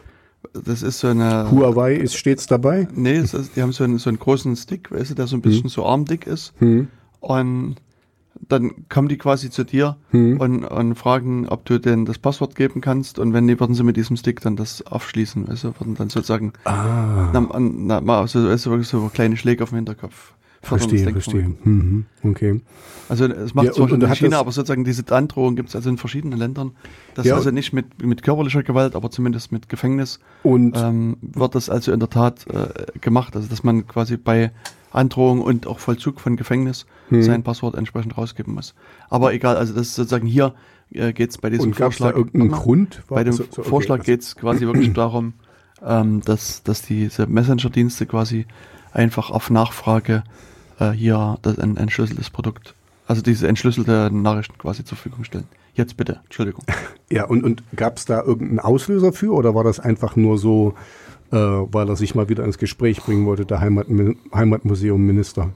Das 0.64 0.82
ist 0.82 0.98
so 1.00 1.08
eine. 1.08 1.50
Huawei 1.50 1.94
ist 1.94 2.16
stets 2.16 2.46
dabei. 2.46 2.88
Nee, 2.94 3.18
ist, 3.18 3.36
die 3.56 3.62
haben 3.62 3.72
so 3.72 3.84
einen, 3.84 3.98
so 3.98 4.08
einen 4.10 4.18
großen 4.18 4.56
Stick, 4.56 4.90
weißt 4.90 5.10
du, 5.10 5.14
der 5.14 5.26
so 5.26 5.36
ein 5.36 5.42
bisschen 5.42 5.68
so 5.68 5.84
armdick 5.86 6.26
ist. 6.26 6.54
Hm. 6.58 6.88
Und 7.20 7.76
dann 8.48 8.88
kommen 8.88 9.08
die 9.08 9.18
quasi 9.18 9.50
zu 9.50 9.64
dir 9.64 9.96
Hm. 10.10 10.40
und, 10.40 10.64
und 10.64 10.94
fragen, 10.94 11.46
ob 11.48 11.64
du 11.66 11.78
denn 11.78 12.06
das 12.06 12.18
Passwort 12.18 12.54
geben 12.54 12.80
kannst. 12.80 13.18
Und 13.18 13.32
wenn 13.34 13.44
nicht, 13.44 13.60
würden 13.60 13.74
sie 13.74 13.82
mit 13.84 13.96
diesem 13.96 14.16
Stick 14.16 14.40
dann 14.40 14.56
das 14.56 14.84
aufschließen. 14.86 15.48
Also 15.48 15.74
würden 15.78 15.94
dann 15.94 16.08
sozusagen 16.08 16.52
Ah. 16.64 17.28
na, 17.32 17.46
na, 17.60 18.00
mal 18.00 18.26
so, 18.26 18.38
also 18.40 18.70
wirklich 18.70 18.88
so 18.88 19.10
kleine 19.12 19.36
Schläge 19.36 19.62
auf 19.62 19.68
dem 19.70 19.76
Hinterkopf. 19.76 20.32
Verstehe, 20.62 21.10
verstehe. 21.10 21.54
Mhm. 21.64 22.04
Okay. 22.22 22.60
Also 23.08 23.24
es 23.24 23.54
macht 23.54 23.66
Ja, 23.66 23.72
zwar 23.72 23.84
und- 23.84 23.90
schon 23.90 24.02
in 24.02 24.12
China, 24.14 24.38
aber 24.40 24.52
sozusagen 24.52 24.84
diese 24.84 25.10
Androhung 25.14 25.56
gibt 25.56 25.70
es 25.70 25.76
also 25.76 25.88
in 25.88 25.96
verschiedenen 25.96 26.38
Ländern. 26.38 26.72
Das 27.14 27.24
Ja, 27.26 27.34
also 27.36 27.50
nicht 27.50 27.72
mit, 27.72 28.02
mit 28.04 28.22
körperlicher 28.22 28.62
Gewalt, 28.62 28.94
aber 28.94 29.10
zumindest 29.10 29.52
mit 29.52 29.68
Gefängnis 29.70 30.20
Und 30.42 30.76
ähm, 30.76 31.16
wird 31.22 31.54
das 31.54 31.70
also 31.70 31.92
in 31.92 31.98
der 32.00 32.10
Tat 32.10 32.46
äh, 32.48 32.98
gemacht. 33.00 33.34
Also 33.36 33.48
dass 33.48 33.64
man 33.64 33.86
quasi 33.86 34.16
bei 34.18 34.52
Androhung 34.92 35.40
und 35.40 35.66
auch 35.66 35.78
Vollzug 35.78 36.20
von 36.20 36.36
Gefängnis 36.36 36.84
Hm. 37.08 37.22
sein 37.22 37.42
Passwort 37.42 37.74
entsprechend 37.74 38.16
rausgeben 38.18 38.54
muss. 38.54 38.74
Aber 39.08 39.32
egal, 39.32 39.56
also 39.56 39.72
das 39.72 39.88
ist 39.88 39.94
sozusagen 39.96 40.26
hier 40.26 40.54
äh, 40.92 41.12
geht 41.12 41.30
es 41.30 41.38
bei 41.38 41.48
diesem 41.50 41.66
und 41.66 41.70
es 41.72 41.78
da 41.78 41.84
Vorschlag. 41.84 42.16
irgendeinen. 42.16 42.50
Grund? 42.50 43.02
Bei 43.08 43.24
dem 43.24 43.32
So- 43.32 43.44
so, 43.50 43.60
okay. 43.62 43.68
Vorschlag 43.70 44.02
geht 44.04 44.20
es 44.20 44.36
quasi 44.36 44.66
wirklich 44.66 44.92
darum, 44.94 45.32
ähm, 45.84 46.20
dass, 46.24 46.62
dass 46.64 46.82
diese 46.82 47.26
Messenger-Dienste 47.26 48.04
quasi 48.06 48.46
einfach 48.92 49.30
auf 49.30 49.50
Nachfrage 49.50 50.24
äh, 50.80 50.90
hier 50.90 51.38
das, 51.42 51.58
ein 51.58 51.76
entschlüsseltes 51.76 52.30
Produkt, 52.30 52.74
also 53.06 53.22
diese 53.22 53.46
entschlüsselte 53.46 54.10
Nachrichten 54.12 54.58
quasi 54.58 54.84
zur 54.84 54.96
Verfügung 54.98 55.24
stellen. 55.24 55.46
Jetzt 55.74 55.96
bitte, 55.96 56.20
Entschuldigung. 56.24 56.64
Ja, 57.12 57.24
und, 57.24 57.42
und 57.42 57.64
gab 57.74 57.96
es 57.96 58.04
da 58.04 58.22
irgendeinen 58.22 58.60
Auslöser 58.60 59.12
für 59.12 59.32
oder 59.32 59.52
war 59.56 59.64
das 59.64 59.80
einfach 59.80 60.14
nur 60.14 60.38
so, 60.38 60.74
äh, 61.32 61.36
weil 61.36 61.88
er 61.88 61.96
sich 61.96 62.14
mal 62.14 62.28
wieder 62.28 62.44
ins 62.44 62.56
Gespräch 62.56 63.02
bringen 63.02 63.26
wollte, 63.26 63.44
der 63.44 63.58
Heimat, 63.60 63.88
Heimatmuseum-Minister? 64.32 65.50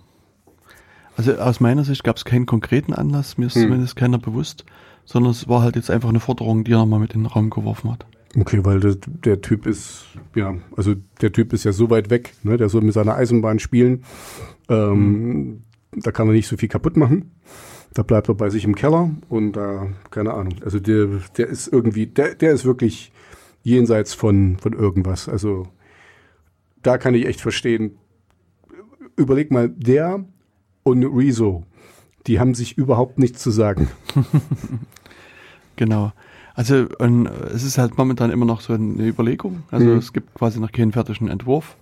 Also 1.16 1.34
aus 1.36 1.60
meiner 1.60 1.84
Sicht 1.84 2.02
gab 2.02 2.16
es 2.16 2.24
keinen 2.24 2.46
konkreten 2.46 2.92
Anlass, 2.92 3.38
mir 3.38 3.46
ist 3.46 3.54
Hm. 3.54 3.62
zumindest 3.62 3.94
keiner 3.94 4.18
bewusst, 4.18 4.64
sondern 5.04 5.30
es 5.30 5.48
war 5.48 5.62
halt 5.62 5.76
jetzt 5.76 5.90
einfach 5.90 6.08
eine 6.08 6.18
Forderung, 6.18 6.64
die 6.64 6.72
er 6.72 6.78
nochmal 6.78 6.98
mit 6.98 7.12
in 7.14 7.20
den 7.22 7.26
Raum 7.26 7.50
geworfen 7.50 7.92
hat. 7.92 8.04
Okay, 8.36 8.64
weil 8.64 8.80
der, 8.80 8.96
der 8.96 9.40
Typ 9.40 9.66
ist, 9.66 10.06
ja, 10.34 10.54
also 10.76 10.94
der 11.20 11.32
Typ 11.32 11.52
ist 11.52 11.64
ja 11.64 11.72
so 11.72 11.90
weit 11.90 12.10
weg, 12.10 12.34
ne? 12.42 12.56
der 12.56 12.68
soll 12.68 12.82
mit 12.82 12.94
seiner 12.94 13.14
Eisenbahn 13.14 13.58
spielen. 13.60 14.04
Ähm, 14.68 15.62
Da 15.96 16.10
kann 16.10 16.26
er 16.26 16.32
nicht 16.32 16.48
so 16.48 16.56
viel 16.56 16.68
kaputt 16.68 16.96
machen. 16.96 17.30
Da 17.92 18.02
bleibt 18.02 18.28
er 18.28 18.34
bei 18.34 18.50
sich 18.50 18.64
im 18.64 18.74
Keller 18.74 19.10
und 19.28 19.52
da, 19.52 19.86
keine 20.10 20.34
Ahnung. 20.34 20.56
Also 20.64 20.80
der, 20.80 21.06
der 21.36 21.46
ist 21.46 21.68
irgendwie, 21.68 22.06
der, 22.06 22.34
der 22.34 22.50
ist 22.52 22.64
wirklich 22.64 23.12
jenseits 23.62 24.14
von, 24.14 24.56
von 24.58 24.72
irgendwas. 24.72 25.28
Also 25.28 25.68
da 26.82 26.98
kann 26.98 27.14
ich 27.14 27.26
echt 27.26 27.40
verstehen. 27.40 27.98
Überleg 29.16 29.52
mal, 29.52 29.68
der 29.68 30.24
und 30.82 31.04
Rezo, 31.04 31.62
die 32.26 32.40
haben 32.40 32.54
sich 32.54 32.76
überhaupt 32.76 33.18
nichts 33.18 33.40
zu 33.42 33.52
sagen. 33.52 33.88
Genau. 35.76 36.12
Also 36.54 36.86
und, 36.98 37.26
äh, 37.26 37.30
es 37.54 37.62
ist 37.64 37.78
halt 37.78 37.98
momentan 37.98 38.30
immer 38.30 38.44
noch 38.46 38.60
so 38.60 38.72
eine 38.72 39.06
Überlegung. 39.06 39.62
Also 39.70 39.86
Mhm. 39.86 39.98
es 39.98 40.12
gibt 40.12 40.34
quasi 40.34 40.60
noch 40.60 40.72
keinen 40.72 40.92
fertigen 40.92 41.28
Entwurf, 41.28 41.76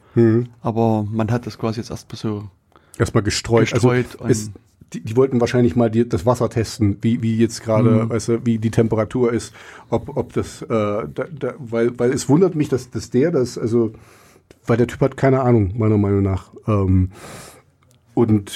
aber 0.63 1.07
man 1.11 1.31
hat 1.31 1.47
das 1.47 1.59
quasi 1.59 1.81
jetzt 1.81 1.91
erstmal 1.91 2.19
so 2.19 2.45
Erstmal 2.99 3.23
gestreut. 3.23 3.71
Gestreut 3.71 4.07
also 4.21 4.31
es, 4.31 4.51
die, 4.93 5.01
die 5.01 5.17
wollten 5.17 5.41
wahrscheinlich 5.41 5.75
mal 5.77 5.91
die, 5.91 6.07
das 6.07 6.27
Wasser 6.27 6.51
testen, 6.51 6.99
wie, 7.01 7.23
wie 7.23 7.39
jetzt 7.39 7.63
gerade, 7.63 8.05
Mhm. 8.05 8.11
weißt 8.11 8.29
du, 8.29 8.47
wie 8.47 8.59
die 8.59 8.71
Temperatur 8.71 9.33
ist, 9.33 9.55
ob, 9.89 10.15
ob 10.17 10.33
das, 10.35 10.61
äh, 10.63 10.67
da, 10.69 11.07
da, 11.15 11.55
weil, 11.59 11.99
weil 11.99 12.13
es 12.13 12.29
wundert 12.29 12.55
mich, 12.55 12.69
dass, 12.69 12.91
dass 12.91 13.09
der 13.09 13.31
das, 13.31 13.57
also, 13.57 13.93
weil 14.67 14.77
der 14.77 14.87
Typ 14.87 15.01
hat 15.01 15.17
keine 15.17 15.41
Ahnung, 15.41 15.73
meiner 15.79 15.97
Meinung 15.97 16.23
nach. 16.23 16.51
Ähm, 16.69 17.11
und 18.15 18.53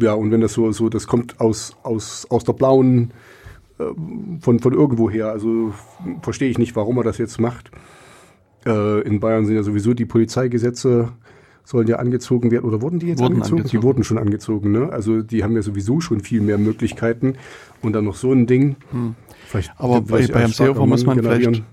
ja, 0.00 0.12
und 0.12 0.30
wenn 0.30 0.42
das 0.42 0.52
so, 0.52 0.70
so, 0.72 0.90
das 0.90 1.06
kommt 1.06 1.40
aus, 1.40 1.74
aus, 1.82 2.26
aus 2.28 2.44
der 2.44 2.52
blauen, 2.52 3.12
von, 4.40 4.58
von 4.60 4.72
irgendwoher, 4.72 5.30
also 5.30 5.72
verstehe 6.22 6.50
ich 6.50 6.58
nicht, 6.58 6.76
warum 6.76 6.96
er 6.98 7.04
das 7.04 7.18
jetzt 7.18 7.40
macht. 7.40 7.70
Äh, 8.66 9.00
in 9.02 9.20
Bayern 9.20 9.46
sind 9.46 9.56
ja 9.56 9.62
sowieso 9.62 9.94
die 9.94 10.06
Polizeigesetze 10.06 11.12
sollen 11.64 11.86
ja 11.86 11.96
angezogen 11.96 12.50
werden 12.50 12.64
oder 12.64 12.82
wurden 12.82 12.98
die 12.98 13.06
jetzt 13.06 13.20
Wurden 13.20 13.34
angezogen? 13.34 13.56
Die 13.56 13.60
angezogen. 13.62 13.82
wurden 13.84 14.04
schon 14.04 14.18
angezogen, 14.18 14.72
ne? 14.72 14.92
Also 14.92 15.22
die 15.22 15.44
haben 15.44 15.54
ja 15.54 15.62
sowieso 15.62 16.00
schon 16.00 16.20
viel 16.20 16.40
mehr 16.40 16.58
Möglichkeiten 16.58 17.34
und 17.80 17.92
dann 17.92 18.04
noch 18.04 18.16
so 18.16 18.32
ein 18.32 18.46
Ding. 18.46 18.76
Vielleicht 19.46 19.70
Hm. 19.70 19.76
Aber 19.78 20.00
bei, 20.00 20.06
vielleicht 20.06 20.32
bei 20.32 20.40
einem 20.40 20.52
Seehofer 20.52 20.86
muss 20.86 21.04
man 21.04 21.16
Mann 21.16 21.24
vielleicht 21.24 21.42
generieren. 21.42 21.66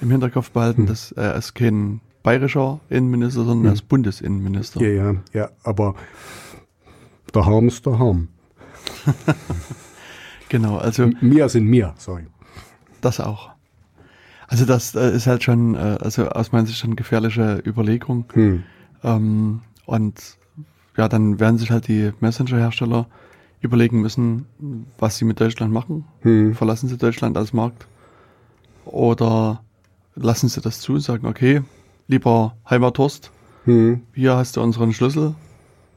im 0.00 0.10
Hinterkopf 0.10 0.50
behalten, 0.50 0.86
dass 0.86 1.12
er 1.12 1.36
ist 1.36 1.54
kein 1.54 2.00
bayerischer 2.22 2.80
Innenminister, 2.90 3.44
sondern 3.44 3.66
er 3.66 3.72
ist 3.72 3.88
Bundesinnenminister. 3.88 4.82
Ja, 4.82 4.88
ja, 4.88 5.14
ja, 5.32 5.50
aber 5.62 5.94
der 7.34 7.46
Harm 7.46 7.68
ist 7.68 7.86
der 7.86 7.98
Harm. 7.98 8.28
Genau, 10.48 10.78
also 10.78 11.10
Mir 11.20 11.48
sind 11.48 11.64
mir, 11.66 11.94
sorry. 11.98 12.26
das 13.00 13.20
auch. 13.20 13.50
Also 14.46 14.64
das 14.64 14.94
äh, 14.94 15.14
ist 15.14 15.26
halt 15.26 15.42
schon, 15.44 15.74
äh, 15.74 15.98
also 16.00 16.28
aus 16.30 16.52
meiner 16.52 16.66
Sicht 16.66 16.78
schon 16.78 16.88
eine 16.90 16.96
gefährliche 16.96 17.62
Überlegung. 17.66 18.24
Hm. 18.32 18.62
Ähm, 19.04 19.60
und 19.84 20.14
ja, 20.96 21.08
dann 21.08 21.38
werden 21.38 21.58
sich 21.58 21.70
halt 21.70 21.86
die 21.88 22.12
Messenger-Hersteller 22.20 23.06
überlegen 23.60 24.00
müssen, 24.00 24.46
was 24.98 25.18
sie 25.18 25.24
mit 25.26 25.38
Deutschland 25.40 25.72
machen. 25.72 26.04
Hm. 26.22 26.54
Verlassen 26.54 26.88
sie 26.88 26.96
Deutschland 26.96 27.36
als 27.36 27.52
Markt 27.52 27.86
oder 28.84 29.62
lassen 30.14 30.48
sie 30.48 30.60
das 30.60 30.80
zu 30.80 30.94
und 30.94 31.00
sagen, 31.00 31.26
okay, 31.26 31.62
lieber 32.06 32.56
Heimathorst, 32.68 33.30
Hm. 33.64 34.00
hier 34.14 34.34
hast 34.36 34.56
du 34.56 34.62
unseren 34.62 34.92
Schlüssel, 34.94 35.34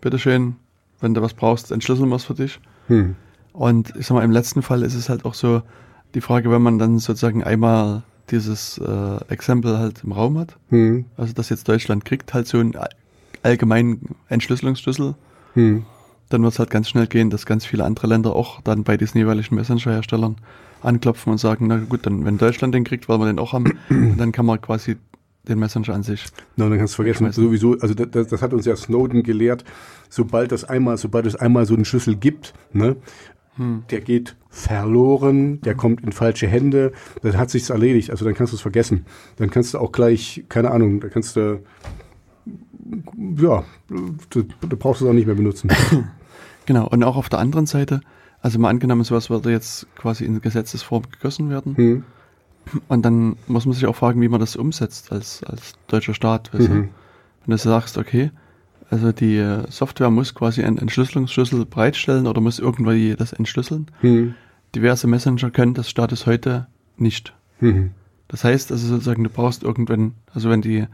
bitteschön, 0.01 0.57
wenn 0.99 1.13
du 1.13 1.21
was 1.21 1.33
brauchst, 1.33 1.71
entschlüsseln 1.71 2.09
wir 2.09 2.17
es 2.17 2.25
für 2.25 2.33
dich. 2.33 2.59
Hm. 2.87 3.15
Und 3.53 3.93
ich 3.97 4.07
sag 4.07 4.15
mal, 4.15 4.23
im 4.23 4.31
letzten 4.31 4.61
Fall 4.61 4.83
ist 4.83 4.95
es 4.95 5.09
halt 5.09 5.25
auch 5.25 5.33
so 5.33 5.61
die 6.15 6.21
Frage, 6.21 6.51
wenn 6.51 6.61
man 6.61 6.79
dann 6.79 6.99
sozusagen 6.99 7.43
einmal 7.43 8.03
dieses 8.29 8.77
äh, 8.77 9.17
Exempel 9.29 9.77
halt 9.77 10.03
im 10.03 10.11
Raum 10.13 10.37
hat, 10.37 10.57
Hm. 10.69 11.05
also 11.17 11.33
dass 11.33 11.49
jetzt 11.49 11.67
Deutschland 11.67 12.05
kriegt 12.05 12.33
halt 12.33 12.47
so 12.47 12.59
einen 12.59 12.75
all- 12.75 12.89
allgemeinen 13.43 14.15
Entschlüsselungsschlüssel, 14.29 15.15
Hm. 15.53 15.83
dann 16.29 16.43
wird 16.43 16.53
es 16.53 16.59
halt 16.59 16.69
ganz 16.69 16.87
schnell 16.87 17.07
gehen, 17.07 17.29
dass 17.29 17.45
ganz 17.45 17.65
viele 17.65 17.83
andere 17.83 18.07
Länder 18.07 18.33
auch 18.35 18.61
dann 18.61 18.83
bei 18.83 18.95
diesen 18.95 19.17
jeweiligen 19.17 19.55
Messenger-Herstellern 19.55 20.37
anklopfen 20.81 21.31
und 21.31 21.39
sagen, 21.39 21.67
na 21.67 21.77
gut, 21.77 22.05
dann 22.05 22.23
wenn 22.25 22.37
Deutschland 22.37 22.73
den 22.73 22.83
kriegt, 22.85 23.09
wollen 23.09 23.19
wir 23.19 23.27
den 23.27 23.39
auch 23.39 23.51
haben, 23.53 23.77
und 23.89 24.17
dann 24.17 24.31
kann 24.31 24.45
man 24.45 24.61
quasi 24.61 24.95
den 25.47 25.59
Messenger 25.59 25.93
an 25.93 26.03
sich. 26.03 26.25
Na, 26.55 26.69
dann 26.69 26.77
kannst 26.77 26.93
du 26.93 26.97
vergessen, 26.97 27.31
sowieso, 27.33 27.77
also 27.79 27.93
das- 27.93 28.11
das, 28.11 28.27
das 28.27 28.41
hat 28.41 28.53
uns 28.53 28.65
ja 28.65 28.75
Snowden 28.75 29.23
gelehrt, 29.23 29.65
sobald 30.09 30.51
das 30.51 30.63
einmal, 30.63 30.97
sobald 30.97 31.25
es 31.25 31.35
einmal 31.35 31.65
so 31.65 31.73
einen 31.73 31.83
Schlüssel 31.85 32.15
gibt, 32.15 32.53
ne, 32.73 32.95
Hm. 33.57 33.83
der 33.89 34.01
geht 34.01 34.35
verloren, 34.49 35.61
der 35.61 35.75
kommt 35.75 36.01
in 36.01 36.11
falsche 36.11 36.47
Hände, 36.47 36.93
dann 37.21 37.37
hat 37.37 37.49
sich's 37.49 37.69
erledigt, 37.69 38.09
also 38.11 38.25
dann 38.25 38.33
kannst 38.33 38.53
du 38.53 38.55
es 38.55 38.61
vergessen. 38.61 39.05
Dann 39.37 39.49
kannst 39.49 39.73
du 39.73 39.79
auch 39.79 39.91
gleich, 39.91 40.45
keine 40.49 40.71
Ahnung, 40.71 40.99
da 40.99 41.09
kannst 41.09 41.35
du, 41.35 41.61
ja, 43.37 43.63
du, 43.87 44.43
du 44.43 44.77
brauchst 44.77 45.01
es 45.01 45.07
auch 45.07 45.13
nicht 45.13 45.27
mehr 45.27 45.35
benutzen. 45.35 45.69
Genau, 46.67 46.87
und 46.87 47.03
auch 47.03 47.17
auf 47.17 47.27
der 47.27 47.39
anderen 47.39 47.65
Seite, 47.65 48.01
also 48.39 48.59
mal 48.59 48.69
angenommen, 48.69 49.03
sowas 49.03 49.31
würde 49.31 49.49
jetzt 49.49 49.87
quasi 49.95 50.25
in 50.25 50.41
Gesetzesform 50.41 51.03
gegossen 51.11 51.49
werden, 51.49 51.75
Hm. 51.75 52.03
Und 52.87 53.03
dann 53.03 53.37
muss 53.47 53.65
man 53.65 53.73
sich 53.73 53.85
auch 53.85 53.95
fragen, 53.95 54.21
wie 54.21 54.29
man 54.29 54.39
das 54.39 54.55
umsetzt 54.55 55.11
als, 55.11 55.43
als 55.43 55.73
deutscher 55.87 56.13
Staat. 56.13 56.51
Mhm. 56.53 56.89
Wenn 57.45 57.51
du 57.51 57.57
sagst, 57.57 57.97
okay, 57.97 58.31
also 58.91 59.11
die 59.11 59.37
äh, 59.37 59.63
Software 59.71 60.09
muss 60.11 60.35
quasi 60.35 60.63
einen 60.63 60.77
Entschlüsselungsschlüssel 60.77 61.65
bereitstellen 61.65 62.27
oder 62.27 62.41
muss 62.41 62.59
irgendwie 62.59 63.15
das 63.17 63.33
entschlüsseln. 63.33 63.87
Hm. 64.01 64.35
Diverse 64.75 65.07
Messenger 65.07 65.49
können 65.49 65.73
das 65.73 65.89
Status 65.89 66.25
heute 66.27 66.67
nicht. 66.97 67.33
Hm. 67.59 67.91
Das 68.27 68.43
heißt 68.43 68.71
also 68.71 68.87
sozusagen, 68.87 69.23
du 69.23 69.29
brauchst 69.29 69.63
irgendwann, 69.63 70.13
also 70.33 70.49
wenn 70.49 70.61
die 70.61 70.85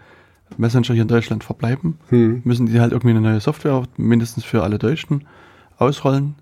Messenger 0.58 0.94
hier 0.94 1.02
in 1.02 1.08
Deutschland 1.08 1.44
verbleiben, 1.44 1.98
Hm. 2.10 2.42
müssen 2.46 2.68
die 2.68 2.80
halt 2.80 2.92
irgendwie 2.92 3.10
eine 3.12 3.22
neue 3.22 3.40
Software, 3.42 3.84
mindestens 3.98 4.44
für 4.46 4.64
alle 4.64 4.78
Deutschen, 4.80 5.26
ausrollen 5.78 6.36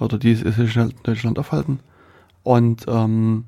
oder 0.00 0.18
die 0.18 0.34
sich 0.34 0.76
halt 0.76 0.92
in 0.92 1.02
Deutschland 1.04 1.38
aufhalten. 1.38 1.80
Und 2.42 2.84
ähm, 2.88 3.44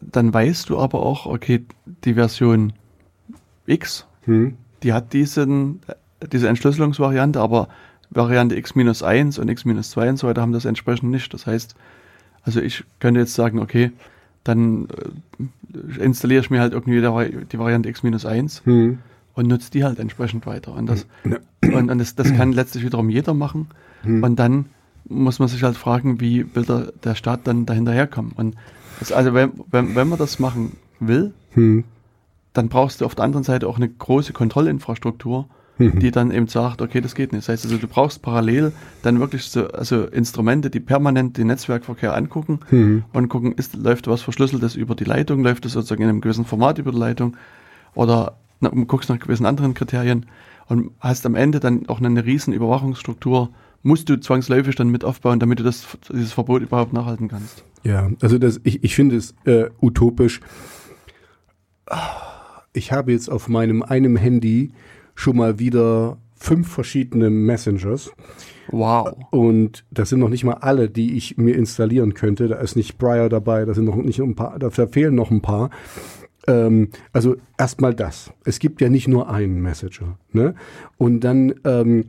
dann 0.00 0.32
weißt 0.32 0.68
du 0.70 0.78
aber 0.78 1.00
auch, 1.00 1.26
okay, 1.26 1.64
die 2.04 2.14
Version 2.14 2.72
X, 3.66 4.06
Hm. 4.24 4.56
die 4.82 4.92
hat 4.92 5.12
diesen, 5.12 5.80
diese 6.32 6.48
Entschlüsselungsvariante, 6.48 7.40
aber 7.40 7.68
Variante 8.10 8.56
X-1 8.56 9.38
und 9.40 9.48
X-2 9.48 10.08
und 10.10 10.16
so 10.18 10.26
weiter 10.26 10.42
haben 10.42 10.52
das 10.52 10.64
entsprechend 10.64 11.10
nicht. 11.10 11.32
Das 11.32 11.46
heißt, 11.46 11.74
also 12.42 12.60
ich 12.60 12.84
könnte 12.98 13.20
jetzt 13.20 13.34
sagen, 13.34 13.58
okay, 13.60 13.92
dann 14.44 14.88
äh, 15.98 16.02
installiere 16.02 16.40
ich 16.40 16.50
mir 16.50 16.60
halt 16.60 16.72
irgendwie 16.72 16.98
Vari- 17.00 17.44
die 17.46 17.58
Variante 17.58 17.88
X-1 17.88 18.64
Hm. 18.64 18.98
und 19.34 19.46
nutze 19.48 19.70
die 19.70 19.84
halt 19.84 19.98
entsprechend 19.98 20.46
weiter. 20.46 20.74
Und 20.74 20.86
das, 20.86 21.06
Ja. 21.24 21.38
und, 21.72 21.90
und 21.90 21.98
das, 21.98 22.14
das 22.16 22.34
kann 22.34 22.52
letztlich 22.52 22.84
wiederum 22.84 23.10
jeder 23.10 23.34
machen. 23.34 23.68
Hm. 24.02 24.22
Und 24.24 24.36
dann 24.36 24.66
muss 25.08 25.38
man 25.38 25.48
sich 25.48 25.62
halt 25.62 25.76
fragen, 25.76 26.20
wie 26.20 26.46
will 26.54 26.64
der, 26.64 26.92
der 27.04 27.14
Staat 27.14 27.40
dann 27.46 27.66
dahinterherkommen. 27.66 28.32
Und 28.32 28.56
das, 28.98 29.12
also 29.12 29.34
wenn, 29.34 29.52
wenn, 29.70 29.94
wenn 29.94 30.08
man 30.08 30.18
das 30.18 30.38
machen 30.38 30.76
will, 30.98 31.32
Hm. 31.52 31.84
dann 32.54 32.68
brauchst 32.68 33.00
du 33.00 33.04
auf 33.06 33.14
der 33.14 33.24
anderen 33.24 33.44
Seite 33.44 33.68
auch 33.68 33.76
eine 33.76 33.88
große 33.88 34.32
Kontrollinfrastruktur, 34.32 35.48
Mhm. 35.80 35.98
die 35.98 36.10
dann 36.10 36.30
eben 36.30 36.46
sagt, 36.46 36.82
okay, 36.82 37.00
das 37.00 37.14
geht 37.14 37.32
nicht. 37.32 37.48
Das 37.48 37.52
heißt 37.52 37.64
also, 37.64 37.78
du 37.78 37.88
brauchst 37.88 38.22
parallel 38.22 38.72
dann 39.02 39.18
wirklich 39.18 39.44
so, 39.44 39.68
also 39.68 40.04
Instrumente, 40.04 40.70
die 40.70 40.80
permanent 40.80 41.36
den 41.38 41.48
Netzwerkverkehr 41.48 42.14
angucken 42.14 42.60
Hm. 42.68 43.04
und 43.12 43.28
gucken, 43.28 43.52
ist, 43.52 43.74
läuft 43.74 44.06
was 44.06 44.22
Verschlüsseltes 44.22 44.76
über 44.76 44.94
die 44.94 45.04
Leitung, 45.04 45.42
läuft 45.42 45.64
es 45.66 45.72
sozusagen 45.72 46.02
in 46.02 46.08
einem 46.08 46.20
gewissen 46.20 46.44
Format 46.44 46.78
über 46.78 46.92
die 46.92 46.98
Leitung 46.98 47.36
oder 47.94 48.36
na, 48.60 48.68
guckst 48.68 49.08
nach 49.08 49.18
gewissen 49.18 49.46
anderen 49.46 49.74
Kriterien 49.74 50.26
und 50.66 50.90
hast 51.00 51.24
am 51.26 51.34
Ende 51.34 51.60
dann 51.60 51.88
auch 51.88 52.00
eine 52.00 52.24
riesen 52.24 52.52
Überwachungsstruktur, 52.52 53.48
musst 53.82 54.08
du 54.10 54.20
zwangsläufig 54.20 54.76
dann 54.76 54.90
mit 54.90 55.04
aufbauen, 55.04 55.40
damit 55.40 55.58
du 55.58 55.62
das, 55.64 55.86
dieses 56.12 56.32
Verbot 56.34 56.60
überhaupt 56.62 56.92
nachhalten 56.92 57.28
kannst. 57.28 57.64
Ja, 57.82 58.10
also 58.20 58.36
das, 58.38 58.60
ich, 58.64 58.84
ich 58.84 58.94
finde 58.94 59.16
es 59.16 59.34
äh, 59.46 59.70
utopisch. 59.80 60.40
Ich 62.72 62.92
habe 62.92 63.12
jetzt 63.12 63.30
auf 63.30 63.48
meinem 63.48 63.82
einem 63.82 64.16
Handy 64.16 64.72
schon 65.14 65.36
mal 65.36 65.58
wieder 65.58 66.18
fünf 66.36 66.68
verschiedene 66.68 67.28
Messengers 67.30 68.10
Wow. 68.68 69.16
und 69.30 69.84
das 69.90 70.08
sind 70.08 70.20
noch 70.20 70.28
nicht 70.28 70.44
mal 70.44 70.54
alle, 70.54 70.88
die 70.88 71.16
ich 71.16 71.36
mir 71.36 71.56
installieren 71.56 72.14
könnte. 72.14 72.48
Da 72.48 72.56
ist 72.56 72.76
nicht 72.76 72.98
Briar 72.98 73.28
dabei, 73.28 73.64
da 73.64 73.74
sind 73.74 73.84
noch 73.84 73.96
nicht 73.96 74.20
ein 74.20 74.36
paar, 74.36 74.58
da 74.58 74.70
fehlen 74.70 75.14
noch 75.14 75.30
ein 75.30 75.42
paar. 75.42 75.70
Ähm, 76.46 76.88
also 77.12 77.36
erstmal 77.58 77.94
das. 77.94 78.32
Es 78.44 78.58
gibt 78.58 78.80
ja 78.80 78.88
nicht 78.88 79.08
nur 79.08 79.28
einen 79.30 79.60
Messenger. 79.60 80.18
Ne? 80.32 80.54
Und 80.98 81.20
dann, 81.20 81.54
ähm, 81.64 82.06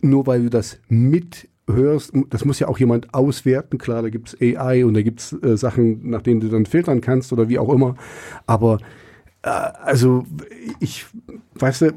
nur 0.00 0.26
weil 0.26 0.44
du 0.44 0.50
das 0.50 0.78
mithörst, 0.88 2.12
das 2.30 2.44
muss 2.44 2.60
ja 2.60 2.68
auch 2.68 2.78
jemand 2.78 3.12
auswerten. 3.12 3.78
Klar, 3.78 4.02
da 4.02 4.08
gibt's 4.08 4.36
AI 4.40 4.84
und 4.84 4.94
da 4.94 5.02
gibt's 5.02 5.32
äh, 5.42 5.56
Sachen, 5.56 6.08
nach 6.10 6.22
denen 6.22 6.40
du 6.40 6.48
dann 6.48 6.66
filtern 6.66 7.00
kannst 7.00 7.32
oder 7.32 7.48
wie 7.48 7.58
auch 7.58 7.72
immer. 7.72 7.96
Aber 8.46 8.78
äh, 9.42 9.48
also 9.48 10.24
ich, 10.80 11.06
weißt 11.54 11.82
du, 11.82 11.92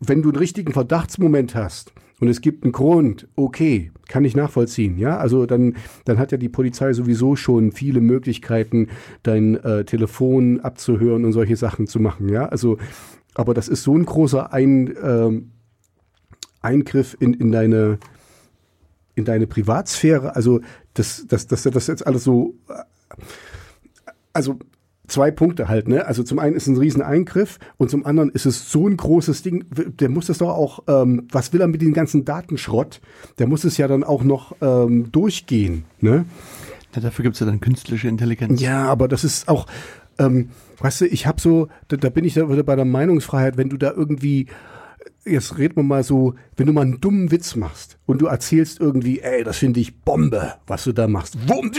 wenn 0.00 0.22
du 0.22 0.30
einen 0.30 0.38
richtigen 0.38 0.72
Verdachtsmoment 0.72 1.54
hast 1.54 1.92
und 2.20 2.28
es 2.28 2.40
gibt 2.40 2.64
einen 2.64 2.72
Grund, 2.72 3.28
okay, 3.36 3.92
kann 4.08 4.24
ich 4.24 4.36
nachvollziehen, 4.36 4.98
ja. 4.98 5.18
Also 5.18 5.46
dann, 5.46 5.76
dann 6.04 6.18
hat 6.18 6.32
ja 6.32 6.38
die 6.38 6.48
Polizei 6.48 6.92
sowieso 6.92 7.36
schon 7.36 7.72
viele 7.72 8.00
Möglichkeiten, 8.00 8.88
dein 9.22 9.56
äh, 9.56 9.84
Telefon 9.84 10.60
abzuhören 10.60 11.24
und 11.24 11.32
solche 11.32 11.56
Sachen 11.56 11.86
zu 11.86 12.00
machen, 12.00 12.28
ja. 12.28 12.46
Also, 12.46 12.78
aber 13.34 13.54
das 13.54 13.68
ist 13.68 13.82
so 13.82 13.96
ein 13.96 14.04
großer 14.04 14.52
ein, 14.52 14.94
ähm, 15.02 15.50
Eingriff 16.62 17.16
in, 17.20 17.34
in 17.34 17.52
deine 17.52 17.98
in 19.16 19.24
deine 19.24 19.46
Privatsphäre. 19.46 20.36
Also 20.36 20.60
das, 20.94 21.26
das, 21.26 21.46
das, 21.46 21.62
das 21.62 21.86
jetzt 21.86 22.06
alles 22.06 22.22
so, 22.22 22.54
also 24.32 24.58
zwei 25.08 25.30
Punkte 25.30 25.68
halt, 25.68 25.88
ne? 25.88 26.06
Also 26.06 26.22
zum 26.22 26.38
einen 26.38 26.56
ist 26.56 26.64
es 26.64 26.68
ein 26.68 26.78
Rieseneingriff 26.78 27.58
und 27.76 27.90
zum 27.90 28.06
anderen 28.06 28.30
ist 28.30 28.46
es 28.46 28.70
so 28.70 28.88
ein 28.88 28.96
großes 28.96 29.42
Ding, 29.42 29.64
der 29.70 30.08
muss 30.08 30.26
das 30.26 30.38
doch 30.38 30.50
auch, 30.50 30.82
ähm, 30.88 31.26
was 31.30 31.52
will 31.52 31.60
er 31.60 31.68
mit 31.68 31.82
dem 31.82 31.92
ganzen 31.92 32.24
Datenschrott? 32.24 33.00
Der 33.38 33.46
muss 33.46 33.64
es 33.64 33.76
ja 33.76 33.88
dann 33.88 34.04
auch 34.04 34.24
noch 34.24 34.56
ähm, 34.60 35.10
durchgehen, 35.12 35.84
ne? 36.00 36.24
Ja, 36.94 37.02
dafür 37.02 37.24
gibt's 37.24 37.40
ja 37.40 37.46
dann 37.46 37.60
künstliche 37.60 38.08
Intelligenz. 38.08 38.60
Ja, 38.60 38.84
aber 38.86 39.06
das 39.08 39.22
ist 39.22 39.48
auch, 39.48 39.66
ähm, 40.18 40.48
weißt 40.78 41.02
du, 41.02 41.06
ich 41.06 41.26
habe 41.26 41.40
so, 41.40 41.68
da, 41.88 41.96
da 41.96 42.08
bin 42.08 42.24
ich 42.24 42.34
da 42.34 42.48
wieder 42.48 42.62
bei 42.62 42.76
der 42.76 42.84
Meinungsfreiheit, 42.84 43.56
wenn 43.56 43.68
du 43.68 43.76
da 43.76 43.92
irgendwie 43.92 44.46
jetzt 45.26 45.58
reden 45.58 45.76
wir 45.76 45.82
mal 45.82 46.02
so, 46.02 46.34
wenn 46.56 46.66
du 46.66 46.72
mal 46.72 46.82
einen 46.82 47.00
dummen 47.00 47.30
Witz 47.30 47.56
machst 47.56 47.98
und 48.06 48.20
du 48.20 48.26
erzählst 48.26 48.80
irgendwie, 48.80 49.20
ey, 49.20 49.44
das 49.44 49.58
finde 49.58 49.80
ich 49.80 50.00
Bombe, 50.02 50.54
was 50.66 50.84
du 50.84 50.92
da 50.92 51.08
machst. 51.08 51.36
Wumm, 51.48 51.70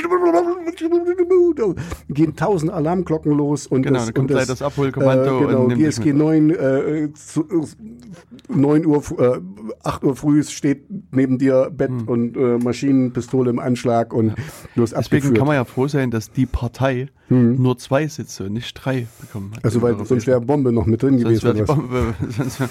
gehen 2.09 2.35
tausend 2.35 2.71
Alarmglocken 2.71 3.31
los 3.31 3.67
und 3.67 3.83
genau, 3.83 3.99
das, 3.99 4.11
und 4.11 4.27
gleich 4.27 4.47
das 4.47 4.61
Abholkommando 4.61 5.37
äh, 5.41 5.45
genau, 5.45 5.67
GSG 5.67 6.13
9, 6.13 6.49
äh, 6.49 7.09
zu, 7.13 7.41
äh, 7.49 8.53
9 8.53 8.85
Uhr, 8.85 9.03
äh, 9.19 9.39
8 9.83 10.03
Uhr 10.03 10.15
früh 10.15 10.43
steht 10.43 10.85
neben 11.11 11.37
dir 11.37 11.71
Bett 11.75 11.87
Hm. 11.89 12.07
und 12.07 12.37
äh, 12.37 12.57
Maschinenpistole 12.57 13.49
im 13.49 13.59
Anschlag 13.59 14.13
und 14.13 14.33
du 14.75 14.81
hast 14.81 14.91
Deswegen 14.91 14.97
abgeführt. 14.97 15.37
kann 15.37 15.47
man 15.47 15.55
ja 15.55 15.63
froh 15.65 15.87
sein, 15.87 16.11
dass 16.11 16.31
die 16.31 16.45
Partei 16.45 17.07
nur 17.29 17.77
zwei 17.77 18.07
Sitze 18.07 18.49
nicht 18.49 18.73
drei 18.73 19.07
bekommen 19.19 19.51
hat. 19.55 19.65
also 19.65 19.81
weil 19.81 19.91
Europäischen- 19.93 20.07
sonst 20.07 20.27
wäre 20.27 20.41
Bombe 20.41 20.71
noch 20.71 20.85
mit 20.85 21.01
drin 21.03 21.19
sonst 21.19 21.41
gewesen. 21.43 21.65
Bombe. 21.65 22.13
sonst 22.29 22.61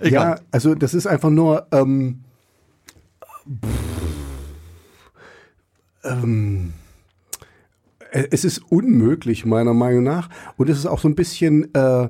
Ja, 0.10 0.36
also 0.50 0.74
das 0.74 0.94
ist 0.94 1.06
einfach 1.06 1.30
nur 1.30 1.66
ähm, 1.72 2.20
ähm, 6.04 6.72
äh, 8.10 8.24
es 8.30 8.44
ist 8.44 8.60
unmöglich 8.70 9.44
meiner 9.46 9.74
Meinung 9.74 10.02
nach 10.04 10.28
und 10.56 10.68
es 10.68 10.78
ist 10.78 10.86
auch 10.86 10.98
so 10.98 11.08
ein 11.08 11.14
bisschen 11.14 11.72
äh, 11.74 12.08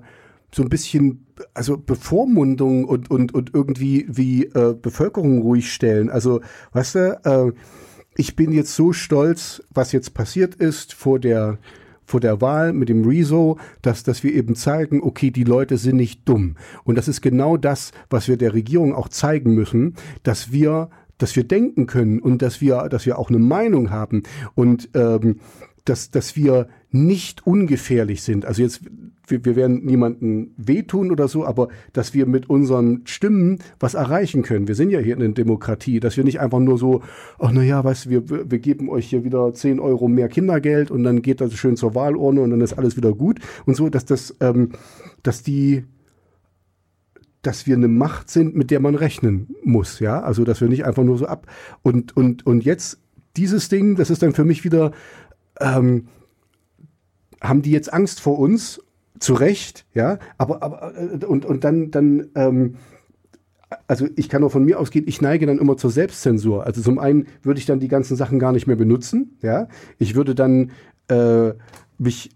so 0.55 0.63
ein 0.63 0.69
bisschen 0.69 1.27
also 1.55 1.77
Bevormundung 1.79 2.85
und 2.85 3.11
und 3.11 3.35
und 3.35 3.53
irgendwie 3.55 4.07
wie 4.09 4.45
äh, 4.45 4.75
Bevölkerung 4.81 5.43
ruhig 5.43 5.73
stellen. 5.73 6.11
Also 6.11 6.41
weißt 6.73 6.95
du, 6.95 7.21
äh, 7.25 7.53
ich 8.17 8.37
bin 8.37 8.53
jetzt 8.53 8.75
so 8.75 8.93
stolz, 8.93 9.63
was 9.71 9.93
jetzt 9.93 10.15
passiert 10.15 10.55
ist 10.55 10.95
vor 10.95 11.19
der 11.19 11.59
vor 12.05 12.21
der 12.21 12.41
Wahl 12.41 12.73
mit 12.73 12.89
dem 12.89 13.05
Rezo, 13.05 13.59
dass, 13.81 14.03
dass 14.03 14.23
wir 14.23 14.35
eben 14.35 14.55
zeigen, 14.55 15.01
okay, 15.03 15.31
die 15.31 15.45
Leute 15.45 15.79
sind 15.79 15.97
nicht 15.97 16.29
dumm. 16.29 16.57
Und 16.85 16.99
das 16.99 17.09
ist 17.09 17.23
genau 17.23 17.57
das, 17.57 17.93
was 18.11 18.29
wir 18.29 18.37
der 18.37 18.53
Regierung 18.53 18.95
auch 18.95 19.09
zeigen 19.09 19.55
müssen, 19.55 19.95
dass 20.23 20.53
wir, 20.53 20.91
dass 21.17 21.37
wir 21.37 21.45
denken 21.45 21.87
können 21.87 22.19
und 22.19 22.43
dass 22.43 22.61
wir, 22.61 22.89
dass 22.91 23.07
wir 23.07 23.19
auch 23.19 23.31
eine 23.31 23.39
Meinung 23.39 23.91
haben 23.91 24.25
und 24.55 24.91
ähm, 24.95 25.39
dass, 25.85 26.11
dass 26.11 26.37
wir 26.37 26.69
nicht 26.91 27.47
ungefährlich 27.47 28.23
sind. 28.23 28.45
Also 28.45 28.63
jetzt, 28.63 28.83
wir, 29.27 29.45
wir 29.45 29.57
werden 29.57 29.85
niemanden 29.85 30.55
wehtun 30.57 31.11
oder 31.11 31.29
so, 31.29 31.45
aber 31.45 31.69
dass 31.93 32.15
wir 32.15 32.27
mit 32.27 32.51
unseren 32.51 33.03
Stimmen 33.07 33.59
was 33.79 33.95
erreichen 33.95 34.43
können. 34.43 34.69
Wir 34.69 34.75
sind 34.75 34.91
ja 34.91 34.99
hier 34.99 35.17
in 35.17 35.23
einer 35.23 35.35
Demokratie, 35.35 36.01
dass 36.01 36.17
wir 36.17 36.25
nicht 36.25 36.41
einfach 36.41 36.59
nur 36.59 36.79
so, 36.79 37.03
ach 37.39 37.51
na 37.53 37.63
ja, 37.63 37.83
weißt 37.83 38.07
du, 38.07 38.11
wir, 38.11 38.51
wir 38.51 38.59
geben 38.59 38.89
euch 38.89 39.07
hier 39.07 39.25
wieder 39.25 39.53
10 39.53 39.81
Euro 39.81 40.09
mehr 40.09 40.29
Kindergeld 40.29 40.91
und 40.91 41.05
dann 41.05 41.23
geht 41.23 41.41
das 41.41 41.55
schön 41.55 41.77
zur 41.77 41.95
Wahlurne 41.95 42.41
und 42.41 42.51
dann 42.51 42.61
ist 42.61 42.75
alles 42.75 42.97
wieder 42.97 43.13
gut 43.13 43.39
und 43.67 43.77
so, 43.77 43.89
dass 43.89 44.05
das, 44.05 44.37
ähm, 44.41 44.71
dass 45.23 45.43
die, 45.43 45.85
dass 47.43 47.67
wir 47.67 47.77
eine 47.77 47.89
Macht 47.89 48.31
sind, 48.31 48.55
mit 48.55 48.71
der 48.71 48.81
man 48.81 48.95
rechnen 48.95 49.55
muss, 49.63 49.99
ja, 49.99 50.21
also 50.21 50.45
dass 50.45 50.61
wir 50.61 50.69
nicht 50.69 50.85
einfach 50.85 51.03
nur 51.03 51.19
so 51.19 51.27
ab 51.27 51.47
und 51.83 52.17
und 52.17 52.47
und 52.47 52.65
jetzt 52.65 53.01
dieses 53.37 53.69
Ding, 53.69 53.97
das 53.97 54.11
ist 54.11 54.23
dann 54.23 54.33
für 54.33 54.45
mich 54.45 54.63
wieder 54.63 54.93
ähm, 55.61 56.07
haben 57.43 57.63
die 57.63 57.73
jetzt 57.73 57.93
Angst 57.93 58.21
vor 58.21 58.39
uns? 58.39 58.81
Zu 59.23 59.35
Recht, 59.35 59.87
ja, 59.95 60.19
aber, 60.37 60.65
aber 60.65 60.95
äh, 60.97 61.25
und, 61.25 61.45
und 61.45 61.63
dann, 61.63 61.93
dann 61.93 62.31
ähm, 62.35 62.75
also 63.87 64.09
ich 64.17 64.29
kann 64.29 64.41
nur 64.41 64.51
von 64.51 64.65
mir 64.65 64.81
ausgehen, 64.81 65.07
ich 65.07 65.23
neige 65.23 65.47
dann 65.47 65.61
immer 65.61 65.77
zur 65.77 65.91
Selbstzensur. 65.91 66.67
Also 66.67 66.83
zum 66.83 66.99
einen 66.99 67.29
würde 67.45 67.61
ich 67.61 67.67
dann 67.67 67.79
die 67.79 67.87
ganzen 67.87 68.17
Sachen 68.17 68.41
gar 68.41 68.51
nicht 68.51 68.67
mehr 68.67 68.75
benutzen, 68.75 69.39
ja. 69.41 69.69
Ich 69.99 70.17
würde 70.17 70.35
dann 70.35 70.73
äh, 71.07 71.53
mich 71.99 72.31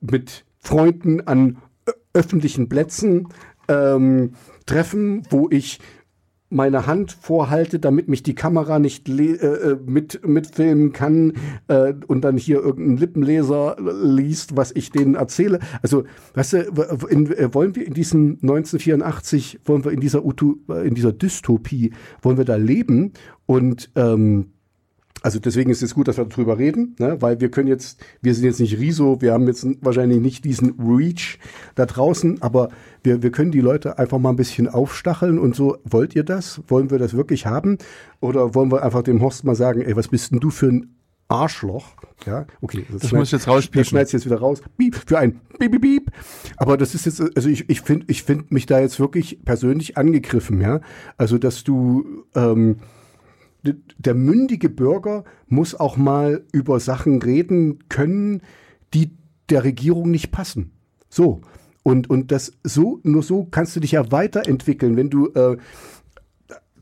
mit 0.00 0.44
Freunden 0.60 1.26
an 1.26 1.58
ö- 1.88 1.92
öffentlichen 2.14 2.68
Plätzen 2.68 3.26
ähm, 3.66 4.34
treffen, 4.66 5.24
wo 5.28 5.48
ich 5.50 5.80
meine 6.50 6.86
Hand 6.86 7.12
vorhalte, 7.12 7.78
damit 7.78 8.08
mich 8.08 8.22
die 8.22 8.34
Kamera 8.34 8.78
nicht 8.78 9.08
äh, 9.08 9.34
äh, 9.34 9.78
mit 9.86 10.26
mitfilmen 10.26 10.92
kann 10.92 11.34
äh, 11.68 11.94
und 12.08 12.22
dann 12.22 12.36
hier 12.36 12.60
irgendein 12.60 12.96
Lippenleser 12.96 13.76
liest, 14.02 14.56
was 14.56 14.72
ich 14.72 14.90
denen 14.90 15.14
erzähle. 15.14 15.60
Also, 15.82 16.04
weißt 16.34 16.52
du, 16.52 17.06
in, 17.08 17.32
äh, 17.32 17.54
wollen 17.54 17.76
wir 17.76 17.86
in 17.86 17.94
diesem 17.94 18.38
1984, 18.42 19.60
wollen 19.64 19.84
wir 19.84 19.92
in 19.92 20.00
dieser 20.00 20.24
Utu, 20.24 20.56
äh, 20.68 20.86
in 20.86 20.94
dieser 20.94 21.12
Dystopie, 21.12 21.92
wollen 22.20 22.36
wir 22.36 22.44
da 22.44 22.56
leben 22.56 23.12
und 23.46 23.90
ähm, 23.94 24.52
also 25.22 25.38
deswegen 25.38 25.70
ist 25.70 25.82
es 25.82 25.94
gut, 25.94 26.08
dass 26.08 26.16
wir 26.16 26.24
darüber 26.24 26.58
reden, 26.58 26.96
ne? 26.98 27.20
weil 27.20 27.40
wir 27.40 27.50
können 27.50 27.68
jetzt, 27.68 28.00
wir 28.22 28.34
sind 28.34 28.44
jetzt 28.44 28.60
nicht 28.60 28.78
Riso, 28.78 29.20
wir 29.20 29.32
haben 29.32 29.46
jetzt 29.46 29.66
wahrscheinlich 29.80 30.20
nicht 30.20 30.44
diesen 30.44 30.74
Reach 30.80 31.38
da 31.74 31.86
draußen, 31.86 32.40
aber 32.42 32.70
wir, 33.02 33.22
wir 33.22 33.30
können 33.30 33.50
die 33.50 33.60
Leute 33.60 33.98
einfach 33.98 34.18
mal 34.18 34.30
ein 34.30 34.36
bisschen 34.36 34.68
aufstacheln 34.68 35.38
und 35.38 35.54
so, 35.54 35.76
wollt 35.84 36.14
ihr 36.14 36.24
das? 36.24 36.62
Wollen 36.68 36.90
wir 36.90 36.98
das 36.98 37.14
wirklich 37.14 37.46
haben? 37.46 37.78
Oder 38.20 38.54
wollen 38.54 38.72
wir 38.72 38.82
einfach 38.82 39.02
dem 39.02 39.20
Horst 39.20 39.44
mal 39.44 39.54
sagen, 39.54 39.82
ey, 39.82 39.96
was 39.96 40.08
bist 40.08 40.32
denn 40.32 40.40
du 40.40 40.50
für 40.50 40.68
ein 40.68 40.94
Arschloch? 41.28 41.94
Ja, 42.26 42.46
okay. 42.60 42.84
Das 42.90 43.12
muss 43.12 43.28
ich 43.28 43.32
jetzt 43.32 43.48
rauspiepen. 43.48 43.80
Das 43.80 43.88
schneidest 43.88 44.12
jetzt 44.12 44.26
wieder 44.26 44.40
raus. 44.40 44.60
Piep, 44.76 44.94
für 44.94 45.18
ein 45.18 45.40
Piep, 45.58 45.72
Piep, 45.72 45.82
Piep. 45.82 46.10
Aber 46.56 46.76
das 46.76 46.94
ist 46.94 47.06
jetzt, 47.06 47.20
also 47.20 47.48
ich, 47.48 47.70
ich 47.70 47.80
finde 47.80 48.06
ich 48.08 48.24
find 48.24 48.50
mich 48.50 48.66
da 48.66 48.80
jetzt 48.80 49.00
wirklich 49.00 49.38
persönlich 49.44 49.96
angegriffen, 49.96 50.60
ja. 50.60 50.80
Also, 51.16 51.38
dass 51.38 51.64
du, 51.64 52.24
ähm, 52.34 52.76
der 53.62 54.14
mündige 54.14 54.70
Bürger 54.70 55.24
muss 55.46 55.74
auch 55.74 55.96
mal 55.96 56.44
über 56.52 56.80
Sachen 56.80 57.20
reden 57.20 57.88
können, 57.88 58.42
die 58.94 59.16
der 59.48 59.64
Regierung 59.64 60.10
nicht 60.10 60.30
passen. 60.30 60.72
So. 61.08 61.40
Und, 61.82 62.10
und 62.10 62.30
das 62.30 62.52
so, 62.62 63.00
nur 63.02 63.22
so 63.22 63.44
kannst 63.44 63.74
du 63.74 63.80
dich 63.80 63.92
ja 63.92 64.12
weiterentwickeln, 64.12 64.96
wenn 64.96 65.10
du, 65.10 65.28
äh, 65.28 65.56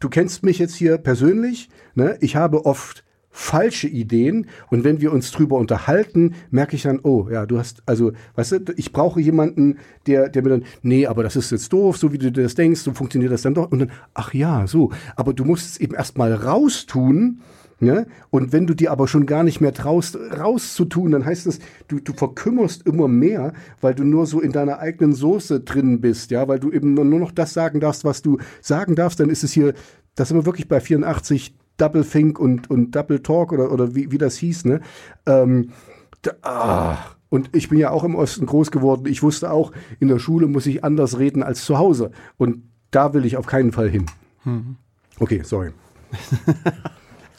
du 0.01 0.09
kennst 0.09 0.43
mich 0.43 0.59
jetzt 0.59 0.75
hier 0.75 0.99
persönlich, 0.99 1.69
ne? 1.95 2.19
Ich 2.21 2.37
habe 2.37 2.67
oft 2.67 3.05
falsche 3.39 3.87
Ideen. 3.87 4.47
Und 4.69 4.83
wenn 4.83 5.01
wir 5.01 5.13
uns 5.13 5.31
drüber 5.31 5.57
unterhalten, 5.59 6.35
merke 6.51 6.75
ich 6.75 6.83
dann, 6.83 6.99
oh 7.05 7.29
ja, 7.31 7.47
du 7.47 7.59
hast, 7.59 7.83
also, 7.87 8.13
weißt 8.35 8.53
du, 8.53 8.75
ich 8.77 8.93
brauche 8.93 9.21
jemanden, 9.21 9.79
der, 10.09 10.29
der 10.29 10.43
mir 10.43 10.49
dann, 10.51 10.65
nee, 10.83 11.07
aber 11.07 11.23
das 11.23 11.37
ist 11.37 11.53
jetzt 11.53 11.73
doof, 11.73 11.97
so 11.97 12.13
wie 12.13 12.19
du 12.19 12.33
das 12.33 12.57
denkst, 12.57 12.81
so 12.81 12.93
funktioniert 12.93 13.33
das 13.33 13.43
dann 13.43 13.55
doch. 13.55 13.71
Und 13.71 13.79
dann, 13.79 13.93
ach 14.13 14.35
ja, 14.35 14.67
so, 14.67 14.91
aber 15.15 15.33
du 15.35 15.45
musst 15.45 15.71
es 15.71 15.77
eben 15.79 15.95
erstmal 15.95 16.35
raustun, 16.35 17.41
Ne? 17.81 18.09
Und 18.31 18.53
wenn 18.53 18.67
du 18.67 18.75
dir 18.75 18.91
aber 18.91 19.07
schon 19.07 19.25
gar 19.25 19.45
nicht 19.45 19.61
mehr 19.61 19.73
traust, 19.73 20.19
rauszutun, 20.37 21.13
dann 21.13 21.25
heißt 21.25 21.47
es, 21.47 21.61
du, 21.87 22.01
du 22.01 22.13
verkümmerst 22.13 22.85
immer 22.89 23.07
mehr, 23.07 23.53
weil 23.81 23.95
du 23.95 24.03
nur 24.03 24.27
so 24.27 24.41
in 24.41 24.51
deiner 24.51 24.81
eigenen 24.81 25.13
Soße 25.13 25.61
drin 25.61 26.01
bist, 26.01 26.33
ja, 26.33 26.49
weil 26.49 26.59
du 26.59 26.73
eben 26.73 26.95
nur 26.95 27.05
noch 27.05 27.31
das 27.31 27.55
sagen 27.55 27.79
darfst, 27.79 28.05
was 28.05 28.21
du 28.21 28.39
sagen 28.63 28.97
darfst, 28.97 29.21
dann 29.21 29.31
ist 29.31 29.45
es 29.45 29.53
hier, 29.53 29.75
das 30.17 30.27
sind 30.27 30.37
wir 30.39 30.45
wirklich 30.45 30.67
bei 30.67 30.81
84 30.81 31.55
Double 31.79 32.05
Think 32.05 32.39
und, 32.39 32.71
und 32.71 32.95
Double 32.95 33.23
Talk 33.23 33.53
oder, 33.53 33.73
oder 33.73 33.95
wie, 33.95 34.13
wie 34.13 34.19
das 34.19 34.37
hieß, 34.37 34.67
ne? 34.67 34.81
Ähm, 35.27 35.71
da, 36.23 36.33
ah. 36.43 36.99
Und 37.31 37.55
ich 37.55 37.69
bin 37.69 37.79
ja 37.79 37.91
auch 37.91 38.05
im 38.05 38.15
Osten 38.15 38.47
groß 38.47 38.71
geworden. 38.71 39.07
Ich 39.07 39.23
wusste 39.23 39.51
auch, 39.51 39.73
in 40.01 40.09
der 40.09 40.19
Schule 40.19 40.47
muss 40.47 40.67
ich 40.67 40.83
anders 40.85 41.19
reden 41.19 41.43
als 41.43 41.65
zu 41.65 41.79
Hause. 41.79 42.11
Und 42.39 42.63
da 42.91 43.13
will 43.13 43.27
ich 43.27 43.37
auf 43.37 43.47
keinen 43.47 43.73
Fall 43.73 43.91
hin. 43.91 44.07
Okay, 45.19 45.43
sorry. 45.45 45.73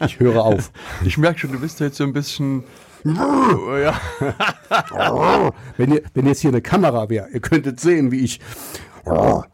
Ich 0.05 0.19
höre 0.19 0.43
auf. 0.45 0.71
Ich 1.03 1.17
merke 1.17 1.39
schon, 1.39 1.51
du 1.51 1.59
bist 1.59 1.81
jetzt 1.81 1.97
so 1.97 2.05
ein 2.05 2.13
bisschen. 2.13 2.63
Ja. 3.03 3.99
Wenn, 5.77 5.91
ihr, 5.91 6.03
wenn 6.13 6.25
jetzt 6.25 6.41
hier 6.41 6.51
eine 6.51 6.61
Kamera 6.61 7.09
wäre, 7.09 7.29
ihr 7.29 7.39
könntet 7.39 7.79
sehen, 7.79 8.11
wie 8.11 8.19
ich 8.19 8.39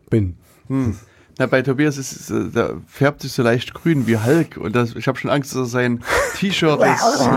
bin. 0.10 0.38
Na, 1.38 1.48
bei 1.48 1.62
Tobias 1.62 1.98
ist 1.98 2.12
es, 2.14 2.30
äh, 2.32 2.50
da 2.54 2.74
färbt 2.88 3.22
sich 3.22 3.32
so 3.34 3.44
leicht 3.44 3.74
grün 3.74 4.08
wie 4.08 4.18
Hulk 4.18 4.58
und 4.58 4.76
das, 4.76 4.96
ich 4.96 5.08
habe 5.08 5.18
schon 5.18 5.30
Angst, 5.32 5.52
dass 5.52 5.60
er 5.62 5.66
sein 5.66 6.04
T-Shirt 6.38 6.80
ist. 6.82 7.30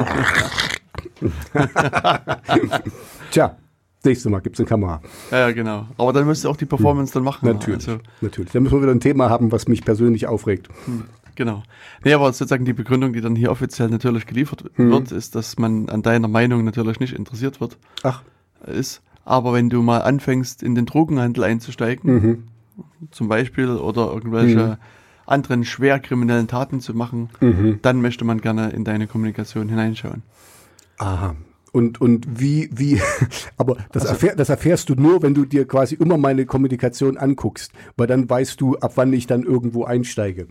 Tja, 3.30 3.56
Nächstes 4.04 4.30
Mal 4.30 4.38
gibt 4.40 4.54
es 4.56 4.60
eine 4.60 4.68
Kamera. 4.68 5.02
Ja, 5.32 5.50
genau. 5.50 5.86
Aber 5.98 6.12
dann 6.12 6.24
müsst 6.24 6.44
ihr 6.44 6.50
auch 6.50 6.56
die 6.56 6.66
Performance 6.66 7.12
dann 7.12 7.24
machen. 7.24 7.46
Natürlich. 7.48 7.88
Also, 7.88 8.00
Natürlich. 8.20 8.52
Da 8.52 8.60
müssen 8.60 8.76
wir 8.76 8.82
wieder 8.82 8.92
ein 8.92 9.00
Thema 9.00 9.28
haben, 9.28 9.50
was 9.50 9.66
mich 9.66 9.84
persönlich 9.84 10.28
aufregt. 10.28 10.68
genau. 11.34 11.64
Nee, 12.04 12.12
aber 12.14 12.32
sozusagen 12.32 12.64
die 12.64 12.72
Begründung, 12.72 13.12
die 13.12 13.20
dann 13.20 13.34
hier 13.34 13.50
offiziell 13.50 13.88
natürlich 13.88 14.26
geliefert 14.26 14.64
Hm. 14.76 14.90
wird, 14.92 15.10
ist, 15.10 15.34
dass 15.34 15.58
man 15.58 15.88
an 15.88 16.02
deiner 16.02 16.28
Meinung 16.28 16.64
natürlich 16.64 17.00
nicht 17.00 17.12
interessiert 17.12 17.60
wird, 17.60 17.76
Ach. 18.04 18.22
ist. 18.66 19.02
Aber 19.24 19.52
wenn 19.52 19.68
du 19.68 19.82
mal 19.82 19.98
anfängst, 20.02 20.62
in 20.62 20.76
den 20.76 20.86
Drogenhandel 20.86 21.42
einzusteigen, 21.44 22.14
Mhm. 22.14 22.44
Zum 23.10 23.28
Beispiel, 23.28 23.68
oder 23.70 24.12
irgendwelche 24.12 24.78
anderen 25.26 25.64
schwer 25.64 26.00
kriminellen 26.00 26.48
Taten 26.48 26.80
zu 26.80 26.94
machen, 26.94 27.28
Mhm. 27.40 27.80
dann 27.82 28.00
möchte 28.00 28.24
man 28.24 28.40
gerne 28.40 28.70
in 28.70 28.84
deine 28.84 29.06
Kommunikation 29.06 29.68
hineinschauen. 29.68 30.22
Aha. 30.98 31.34
Und, 31.70 32.00
und 32.00 32.40
wie, 32.40 32.70
wie, 32.72 33.00
aber 33.58 33.76
das, 33.92 34.02
Also- 34.04 34.14
erfähr, 34.14 34.36
das 34.36 34.48
erfährst 34.48 34.88
du 34.88 34.94
nur, 34.94 35.22
wenn 35.22 35.34
du 35.34 35.44
dir 35.44 35.66
quasi 35.68 35.94
immer 35.96 36.16
meine 36.16 36.46
Kommunikation 36.46 37.18
anguckst, 37.18 37.72
weil 37.96 38.06
dann 38.06 38.28
weißt 38.28 38.58
du, 38.60 38.76
ab 38.78 38.92
wann 38.96 39.12
ich 39.12 39.26
dann 39.26 39.42
irgendwo 39.42 39.84
einsteige. 39.84 40.48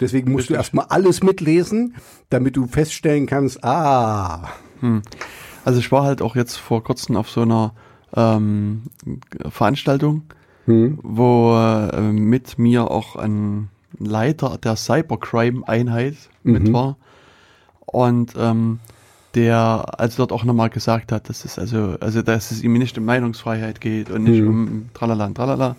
Deswegen 0.00 0.32
musst 0.32 0.48
du 0.48 0.54
Richtig. 0.54 0.56
erstmal 0.56 0.86
alles 0.88 1.22
mitlesen, 1.22 1.94
damit 2.30 2.56
du 2.56 2.66
feststellen 2.66 3.26
kannst, 3.26 3.62
ah, 3.64 4.48
Also 5.64 5.78
ich 5.78 5.92
war 5.92 6.04
halt 6.04 6.20
auch 6.22 6.34
jetzt 6.36 6.56
vor 6.56 6.82
kurzem 6.82 7.16
auf 7.16 7.28
so 7.30 7.42
einer 7.42 7.74
ähm, 8.16 8.82
Veranstaltung, 9.50 10.22
hm, 10.66 10.98
wo 11.02 11.54
äh, 11.56 12.00
mit 12.12 12.58
mir 12.58 12.90
auch 12.90 13.16
ein 13.16 13.68
Leiter 13.98 14.58
der 14.62 14.76
Cybercrime-Einheit 14.76 16.14
mit 16.42 16.68
Mhm. 16.68 16.72
war. 16.72 16.96
Und 17.86 18.34
ähm, 18.38 18.78
der 19.34 19.84
also 19.98 20.18
dort 20.18 20.32
auch 20.32 20.44
nochmal 20.44 20.70
gesagt 20.70 21.12
hat, 21.12 21.28
dass 21.28 21.44
es 21.44 21.58
also, 21.58 21.96
also 22.00 22.22
dass 22.22 22.50
es 22.50 22.62
ihm 22.62 22.72
nicht 22.74 22.98
um 22.98 23.04
Meinungsfreiheit 23.04 23.80
geht 23.80 24.10
und 24.10 24.24
nicht 24.24 24.42
Mhm. 24.42 24.48
um 24.48 24.88
Tralala 24.94 25.26
und 25.26 25.34
Tralala, 25.36 25.76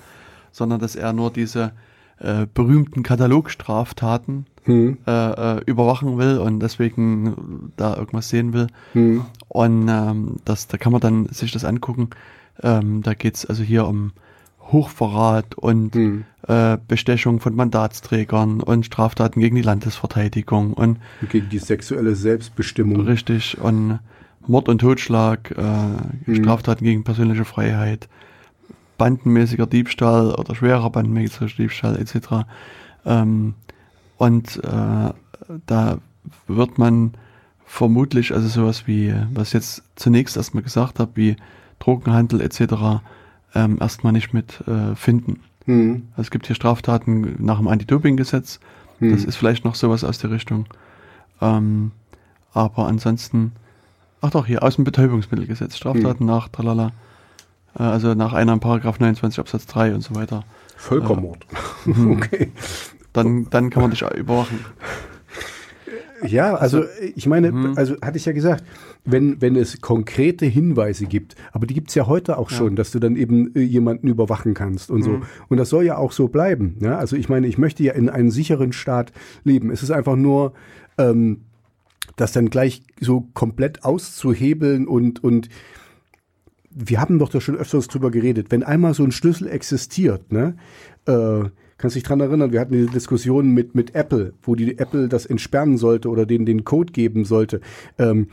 sondern 0.51 0.79
dass 0.79 0.95
er 0.95 1.13
nur 1.13 1.31
diese 1.31 1.71
äh, 2.19 2.45
berühmten 2.53 3.03
Katalogstraftaten 3.03 4.45
hm, 4.63 4.97
äh, 5.07 5.11
äh, 5.57 5.61
überwachen 5.65 6.17
will 6.17 6.37
und 6.37 6.59
deswegen 6.59 7.71
da 7.77 7.97
irgendwas 7.97 8.29
sehen 8.29 8.53
will. 8.53 8.67
hm, 8.93 9.25
Und 9.47 9.87
ähm, 9.89 10.35
das, 10.45 10.67
da 10.67 10.77
kann 10.77 10.91
man 10.91 11.01
dann 11.01 11.27
sich 11.29 11.51
das 11.51 11.65
angucken. 11.65 12.09
Ähm, 12.61 13.01
da 13.01 13.13
geht's 13.15 13.45
also 13.45 13.63
hier 13.63 13.87
um 13.87 14.11
Hochverrat 14.71 15.55
und 15.55 15.95
hm. 15.95 16.25
äh, 16.47 16.77
Bestechung 16.87 17.39
von 17.39 17.55
Mandatsträgern 17.55 18.61
und 18.61 18.85
Straftaten 18.85 19.39
gegen 19.39 19.55
die 19.55 19.61
Landesverteidigung 19.61 20.73
und 20.73 20.99
gegen 21.29 21.49
die 21.49 21.59
sexuelle 21.59 22.15
Selbstbestimmung. 22.15 23.01
richtig 23.01 23.57
und 23.59 23.99
Mord 24.47 24.69
und 24.69 24.79
Totschlag, 24.79 25.51
äh, 25.51 26.35
Straftaten 26.35 26.83
gegen 26.83 27.03
persönliche 27.03 27.45
Freiheit, 27.45 28.09
bandenmäßiger 28.97 29.67
Diebstahl 29.67 30.33
oder 30.33 30.55
schwerer 30.55 30.89
bandenmäßiger 30.89 31.47
Diebstahl 31.47 31.97
etc. 31.99 32.45
Ähm, 33.05 33.55
und 34.17 34.57
äh, 34.63 35.13
da 35.65 35.97
wird 36.47 36.77
man 36.77 37.13
vermutlich, 37.65 38.33
also 38.33 38.47
sowas 38.47 38.87
wie, 38.87 39.13
was 39.33 39.49
ich 39.49 39.53
jetzt 39.53 39.83
zunächst 39.95 40.37
erstmal 40.37 40.63
gesagt 40.63 40.99
habe, 40.99 41.11
wie 41.15 41.35
Drogenhandel 41.79 42.41
etc. 42.41 43.01
Ähm, 43.53 43.77
erstmal 43.81 44.13
nicht 44.13 44.33
mit 44.33 44.61
äh, 44.67 44.95
finden. 44.95 45.41
Hm, 45.65 46.07
Also 46.13 46.23
es 46.23 46.31
gibt 46.31 46.47
hier 46.47 46.55
Straftaten 46.55 47.35
nach 47.39 47.57
dem 47.57 47.67
Anti-Doping-Gesetz. 47.67 48.59
hm. 48.99 49.11
Das 49.11 49.23
ist 49.25 49.35
vielleicht 49.35 49.65
noch 49.65 49.75
sowas 49.75 50.03
aus 50.03 50.17
der 50.19 50.31
Richtung. 50.31 50.65
Ähm, 51.41 51.91
aber 52.53 52.87
ansonsten, 52.87 53.51
ach 54.21 54.31
doch, 54.31 54.45
hier 54.45 54.63
aus 54.63 54.75
dem 54.75 54.83
Betäubungsmittelgesetz, 54.85 55.75
Straftaten 55.77 56.25
nach 56.25 56.47
Tralala. 56.49 56.91
Äh, 57.77 57.83
also 57.83 58.13
nach 58.13 58.33
einer 58.33 58.57
Paragraph 58.57 58.99
29 58.99 59.39
Absatz 59.39 59.65
3 59.67 59.95
und 59.95 60.01
so 60.01 60.15
weiter. 60.15 60.43
Völkermord. 60.77 61.45
Mhm. 61.85 62.11
okay. 62.17 62.51
Dann, 63.13 63.49
dann 63.49 63.69
kann 63.69 63.81
man 63.81 63.91
dich 63.91 64.01
überwachen. 64.01 64.59
Ja, 66.25 66.55
also 66.55 66.83
ich 67.15 67.25
meine, 67.27 67.51
Mhm. 67.51 67.73
also 67.75 67.95
hatte 68.01 68.17
ich 68.17 68.25
ja 68.25 68.31
gesagt, 68.33 68.63
wenn, 69.05 69.41
wenn 69.41 69.55
es 69.55 69.81
konkrete 69.81 70.45
Hinweise 70.45 71.05
gibt, 71.05 71.35
aber 71.51 71.65
die 71.65 71.73
gibt's 71.73 71.95
ja 71.95 72.07
heute 72.07 72.37
auch 72.37 72.51
Ja. 72.51 72.57
schon, 72.57 72.75
dass 72.75 72.91
du 72.91 72.99
dann 72.99 73.15
eben 73.15 73.55
äh, 73.55 73.61
jemanden 73.61 74.07
überwachen 74.07 74.53
kannst 74.53 74.91
und 74.91 75.03
so. 75.03 75.11
Mhm. 75.11 75.23
Und 75.49 75.57
das 75.57 75.69
soll 75.69 75.83
ja 75.85 75.97
auch 75.97 76.11
so 76.11 76.27
bleiben. 76.27 76.77
Ja? 76.81 76.97
Also 76.97 77.15
ich 77.15 77.29
meine, 77.29 77.47
ich 77.47 77.57
möchte 77.57 77.83
ja 77.83 77.93
in 77.93 78.09
einem 78.09 78.29
sicheren 78.31 78.73
Staat 78.73 79.11
leben. 79.43 79.71
Es 79.71 79.83
ist 79.83 79.91
einfach 79.91 80.15
nur, 80.15 80.53
ähm, 80.97 81.41
das 82.17 82.31
dann 82.33 82.49
gleich 82.49 82.83
so 82.99 83.27
komplett 83.33 83.83
auszuhebeln 83.85 84.87
und, 84.87 85.23
und 85.23 85.49
wir 86.69 86.99
haben 87.01 87.19
doch 87.19 87.29
da 87.29 87.41
schon 87.41 87.55
öfters 87.57 87.87
drüber 87.87 88.11
geredet, 88.11 88.47
wenn 88.49 88.63
einmal 88.63 88.93
so 88.93 89.03
ein 89.03 89.11
Schlüssel 89.11 89.47
existiert, 89.47 90.31
ne, 90.31 90.55
äh, 91.05 91.43
kannst 91.81 91.95
dich 91.95 92.03
dran 92.03 92.21
erinnern, 92.21 92.51
wir 92.51 92.61
hatten 92.61 92.73
diese 92.73 92.91
Diskussion 92.91 93.49
mit, 93.49 93.75
mit 93.75 93.95
Apple, 93.95 94.33
wo 94.43 94.55
die 94.55 94.77
Apple 94.77 95.09
das 95.09 95.25
entsperren 95.25 95.77
sollte 95.77 96.09
oder 96.09 96.25
denen 96.25 96.45
den 96.45 96.63
Code 96.63 96.93
geben 96.93 97.25
sollte. 97.25 97.59
Ähm, 97.97 98.27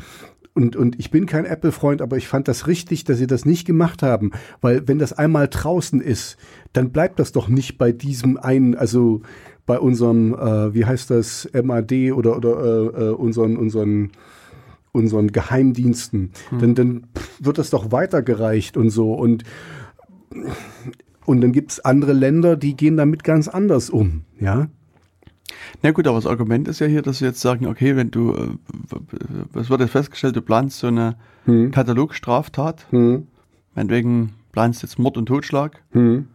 und, 0.55 0.77
und 0.77 0.99
ich 0.99 1.11
bin 1.11 1.27
kein 1.27 1.45
Apple-Freund, 1.45 2.03
aber 2.03 2.17
ich 2.17 2.29
fand 2.29 2.49
das 2.49 2.67
richtig, 2.67 3.05
dass 3.05 3.19
sie 3.19 3.27
das 3.27 3.45
nicht 3.45 3.67
gemacht 3.67 4.03
haben, 4.03 4.33
weil 4.61 4.87
wenn 4.87 4.99
das 4.99 5.13
einmal 5.13 5.49
draußen 5.49 6.01
ist, 6.01 6.37
dann 6.73 6.91
bleibt 6.91 7.19
das 7.19 7.33
doch 7.33 7.49
nicht 7.49 7.79
bei 7.79 7.93
diesem 7.93 8.37
einen, 8.37 8.75
also 8.75 9.23
bei 9.67 9.79
unserem, 9.79 10.35
äh, 10.35 10.75
wie 10.75 10.85
heißt 10.85 11.11
das, 11.11 11.49
MAD 11.53 12.13
oder, 12.13 12.37
oder 12.37 12.65
äh, 12.65 13.05
äh, 13.05 13.11
unseren, 13.11 13.57
unseren 13.57 14.11
unseren 14.91 15.29
Geheimdiensten, 15.29 16.33
dann, 16.59 16.75
dann 16.75 17.07
pff, 17.17 17.45
wird 17.45 17.59
das 17.59 17.71
doch 17.71 17.93
weitergereicht 17.93 18.77
und 18.77 18.91
so. 18.91 19.13
Und, 19.13 19.45
und 21.29 21.41
dann 21.43 21.53
gibt 21.53 21.73
es 21.73 21.81
andere 21.85 22.13
Länder, 22.15 22.57
die 22.57 22.75
gehen 22.75 22.97
damit 22.97 23.23
ganz 23.23 23.49
anders 23.49 23.91
um. 23.91 24.23
Ja, 24.41 24.69
Na 25.83 25.91
gut, 25.93 26.07
aber 26.07 26.17
das 26.17 26.27
Argument 26.27 26.69
ist 26.69 26.79
ja 26.81 26.87
hier, 26.87 27.03
dass 27.03 27.19
sie 27.19 27.25
jetzt 27.27 27.41
sagen, 27.41 27.67
okay, 27.67 27.97
wenn 27.97 28.11
du, 28.11 28.33
äh, 28.35 28.49
was 29.53 29.71
wird 29.71 29.81
jetzt 29.81 29.91
festgestellt, 29.93 30.37
du 30.37 30.43
planst 30.43 30.79
so 30.79 30.87
eine 30.89 31.17
hm, 31.45 31.71
Katalogstraftat, 31.71 32.87
hm, 32.91 33.27
meinetwegen 33.75 34.35
planst 34.53 34.83
jetzt 34.83 34.99
Mord 34.99 35.17
und 35.17 35.27
Totschlag. 35.27 35.83
Hm, 35.93 36.27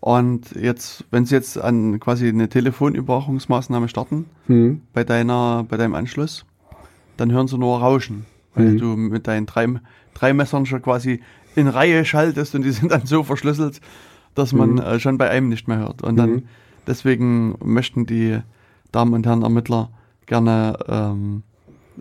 und 0.00 0.52
jetzt, 0.54 1.04
wenn 1.10 1.24
sie 1.24 1.34
jetzt 1.34 1.56
an 1.58 1.98
quasi 1.98 2.28
eine 2.28 2.48
Telefonüberwachungsmaßnahme 2.50 3.88
starten, 3.88 4.26
hm, 4.46 4.82
bei 4.92 5.04
deiner, 5.04 5.64
bei 5.68 5.76
deinem 5.78 5.94
Anschluss, 5.94 6.44
dann 7.16 7.32
hören 7.32 7.48
sie 7.48 7.58
nur 7.58 7.78
Rauschen, 7.78 8.26
weil 8.54 8.72
Mhm. 8.72 8.78
du 8.78 8.86
mit 8.96 9.26
deinen 9.26 9.46
drei, 9.46 9.66
drei 10.14 10.32
Messern 10.34 10.66
schon 10.66 10.82
quasi 10.82 11.20
in 11.56 11.68
Reihe 11.68 12.04
schaltest 12.04 12.54
und 12.54 12.62
die 12.62 12.72
sind 12.72 12.90
dann 12.92 13.06
so 13.06 13.22
verschlüsselt, 13.22 13.80
dass 14.34 14.52
man 14.52 14.72
Mhm. 14.72 14.78
äh, 14.78 15.00
schon 15.00 15.18
bei 15.18 15.30
einem 15.30 15.48
nicht 15.48 15.68
mehr 15.68 15.78
hört. 15.78 16.02
Und 16.02 16.16
dann 16.16 16.30
Mhm. 16.30 16.42
deswegen 16.86 17.54
möchten 17.64 18.06
die 18.06 18.38
Damen 18.92 19.14
und 19.14 19.26
Herren 19.26 19.42
Ermittler 19.42 19.90
gerne 20.26 20.76
ähm, 20.88 21.42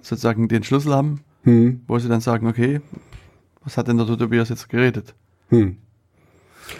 sozusagen 0.01 0.47
den 0.47 0.63
Schlüssel 0.63 0.93
haben, 0.93 1.21
hm, 1.43 1.81
wo 1.88 1.97
sie 1.99 2.07
dann 2.09 2.21
sagen, 2.21 2.47
okay, 2.47 2.81
was 3.63 3.77
hat 3.77 3.88
denn 3.88 3.97
der 3.97 4.05
Tobias 4.07 4.49
jetzt 4.49 4.69
geredet? 4.69 5.13
hm. 5.49 5.77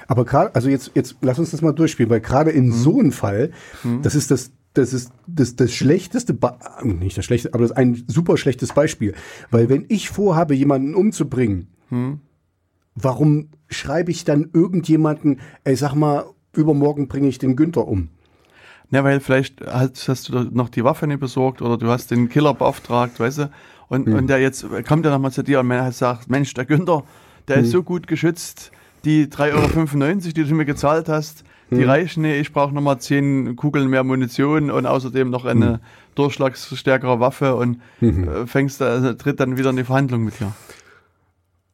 Aber 0.08 0.24
gerade, 0.24 0.56
also 0.56 0.70
jetzt, 0.70 0.91
jetzt 0.95 1.18
lass 1.22 1.38
uns 1.39 1.51
das 1.51 1.62
mal 1.62 1.74
durchspielen, 1.74 2.10
weil 2.10 2.22
gerade 2.22 2.51
in 2.51 2.72
so 2.72 2.99
einem 2.99 3.12
Fall, 3.12 3.51
das 4.01 4.16
ist 4.16 4.32
das, 4.32 4.51
das 4.74 4.93
ist 4.93 5.12
das, 5.28 5.58
das 5.58 5.74
schlechteste, 5.74 6.34
Ba- 6.34 6.58
nicht 6.84 7.18
das 7.18 7.26
schlechteste, 7.26 7.54
aber 7.54 7.64
das 7.64 7.72
ist 7.72 7.78
ein 7.78 8.01
super 8.08 8.38
schlechtes 8.38 8.74
Beispiel. 8.74 9.14
Weil 9.51 9.68
wenn 9.68 9.86
ich 9.89 10.10
vorhabe, 10.10 10.56
jemanden 10.56 10.95
umzubringen, 10.95 11.68
Hm? 11.89 12.22
Warum 12.96 13.50
schreibe 13.70 14.12
ich 14.12 14.26
dann 14.26 14.50
irgendjemanden, 14.54 15.39
ey, 15.64 15.76
sag 15.76 15.96
mal, 15.96 16.26
übermorgen 16.56 17.08
bringe 17.08 17.28
ich 17.28 17.39
den 17.39 17.56
Günther 17.56 17.88
um? 17.88 18.10
Ja, 18.91 19.04
weil 19.04 19.20
vielleicht 19.20 19.62
hast, 19.66 20.08
hast 20.08 20.30
du 20.30 20.44
noch 20.52 20.70
die 20.70 20.84
Waffe 20.84 21.08
nicht 21.08 21.20
besorgt 21.20 21.62
oder 21.62 21.78
du 21.78 21.88
hast 21.88 22.12
den 22.12 22.30
Killer 22.30 22.54
beauftragt, 22.54 23.20
weißt 23.20 23.38
du? 23.39 23.52
Und, 23.89 24.08
und 24.08 24.28
der 24.28 24.39
jetzt 24.39 24.66
kommt 24.88 25.06
ja 25.06 25.12
nochmal 25.12 25.32
zu 25.32 25.44
dir 25.44 25.60
und 25.60 25.94
sagt, 25.94 26.30
Mensch, 26.30 26.54
der 26.54 26.66
Günther, 26.66 27.04
der 27.48 27.58
ist 27.58 27.72
so 27.72 27.84
gut 27.84 28.08
geschützt, 28.08 28.72
die 29.06 29.28
3,95 29.28 29.54
Euro, 29.54 30.20
die 30.34 30.44
du 30.44 30.56
mir 30.56 30.66
gezahlt 30.66 31.10
hast, 31.10 31.44
die 31.72 31.84
reichen 31.84 32.22
nicht, 32.22 32.39
ich 32.39 32.54
brauche 32.54 32.74
nochmal 32.74 33.00
10 33.00 33.56
Kugeln 33.56 33.89
mehr 33.89 34.04
Munition 34.04 34.70
und 34.70 34.86
außerdem 34.86 35.30
noch 35.30 35.46
eine 35.46 35.80
durchschlagsstärkere 36.16 37.20
Waffe 37.20 37.56
und 37.56 37.82
äh, 38.02 38.46
fängst 38.46 38.82
da, 38.82 38.86
also, 38.86 39.14
tritt 39.14 39.39
dann 39.39 39.58
wieder 39.58 39.72
in 39.72 39.78
die 39.78 39.84
Verhandlung 39.84 40.24
mit 40.24 40.39
dir. 40.39 40.54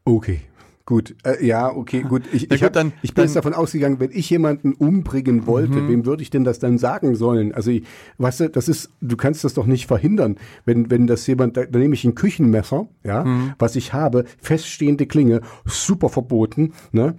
Okay. 0.05 0.41
Gut, 0.89 1.15
äh, 1.23 1.45
ja, 1.45 1.69
okay, 1.71 2.01
gut. 2.01 2.23
Ich, 2.33 2.49
ich, 2.49 2.63
hab, 2.63 2.73
dann- 2.73 2.93
ich 3.03 3.13
bin 3.13 3.23
jetzt 3.25 3.35
dann- 3.35 3.43
davon 3.43 3.53
ausgegangen, 3.53 3.99
wenn 3.99 4.09
ich 4.11 4.27
jemanden 4.31 4.73
umbringen 4.73 5.45
wollte, 5.45 5.87
wem 5.87 6.03
würde 6.07 6.23
ich 6.23 6.31
denn 6.31 6.43
das 6.43 6.57
dann 6.57 6.79
sagen 6.79 7.13
sollen? 7.13 7.53
Also, 7.53 7.69
ich, 7.69 7.83
weißt 8.17 8.39
du, 8.39 8.49
das 8.49 8.67
ist, 8.67 8.89
du 8.99 9.15
kannst 9.15 9.43
das 9.43 9.53
doch 9.53 9.67
nicht 9.67 9.85
verhindern. 9.85 10.37
Wenn, 10.65 10.89
wenn 10.89 11.05
das 11.05 11.27
jemand, 11.27 11.57
da, 11.57 11.65
da 11.65 11.77
nehme 11.77 11.93
ich 11.93 12.05
ein 12.05 12.15
Küchenmesser, 12.15 12.87
ja, 13.03 13.23
was 13.59 13.75
ich 13.75 13.93
habe, 13.93 14.25
feststehende 14.41 15.05
Klinge, 15.05 15.41
super 15.63 16.09
verboten, 16.09 16.73
ne? 16.91 17.13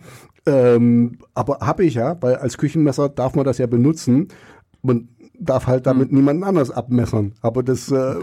Ähm, 0.46 1.18
aber 1.34 1.58
habe 1.60 1.84
ich 1.84 1.94
ja, 1.94 2.20
weil 2.20 2.34
als 2.36 2.58
Küchenmesser 2.58 3.08
darf 3.08 3.36
man 3.36 3.44
das 3.44 3.58
ja 3.58 3.68
benutzen. 3.68 4.26
Man 4.82 5.06
darf 5.40 5.66
halt 5.66 5.86
damit 5.86 6.12
niemanden 6.12 6.44
anders 6.44 6.70
abmessern. 6.70 7.32
Aber 7.40 7.62
das, 7.62 7.90
äh, 7.90 8.14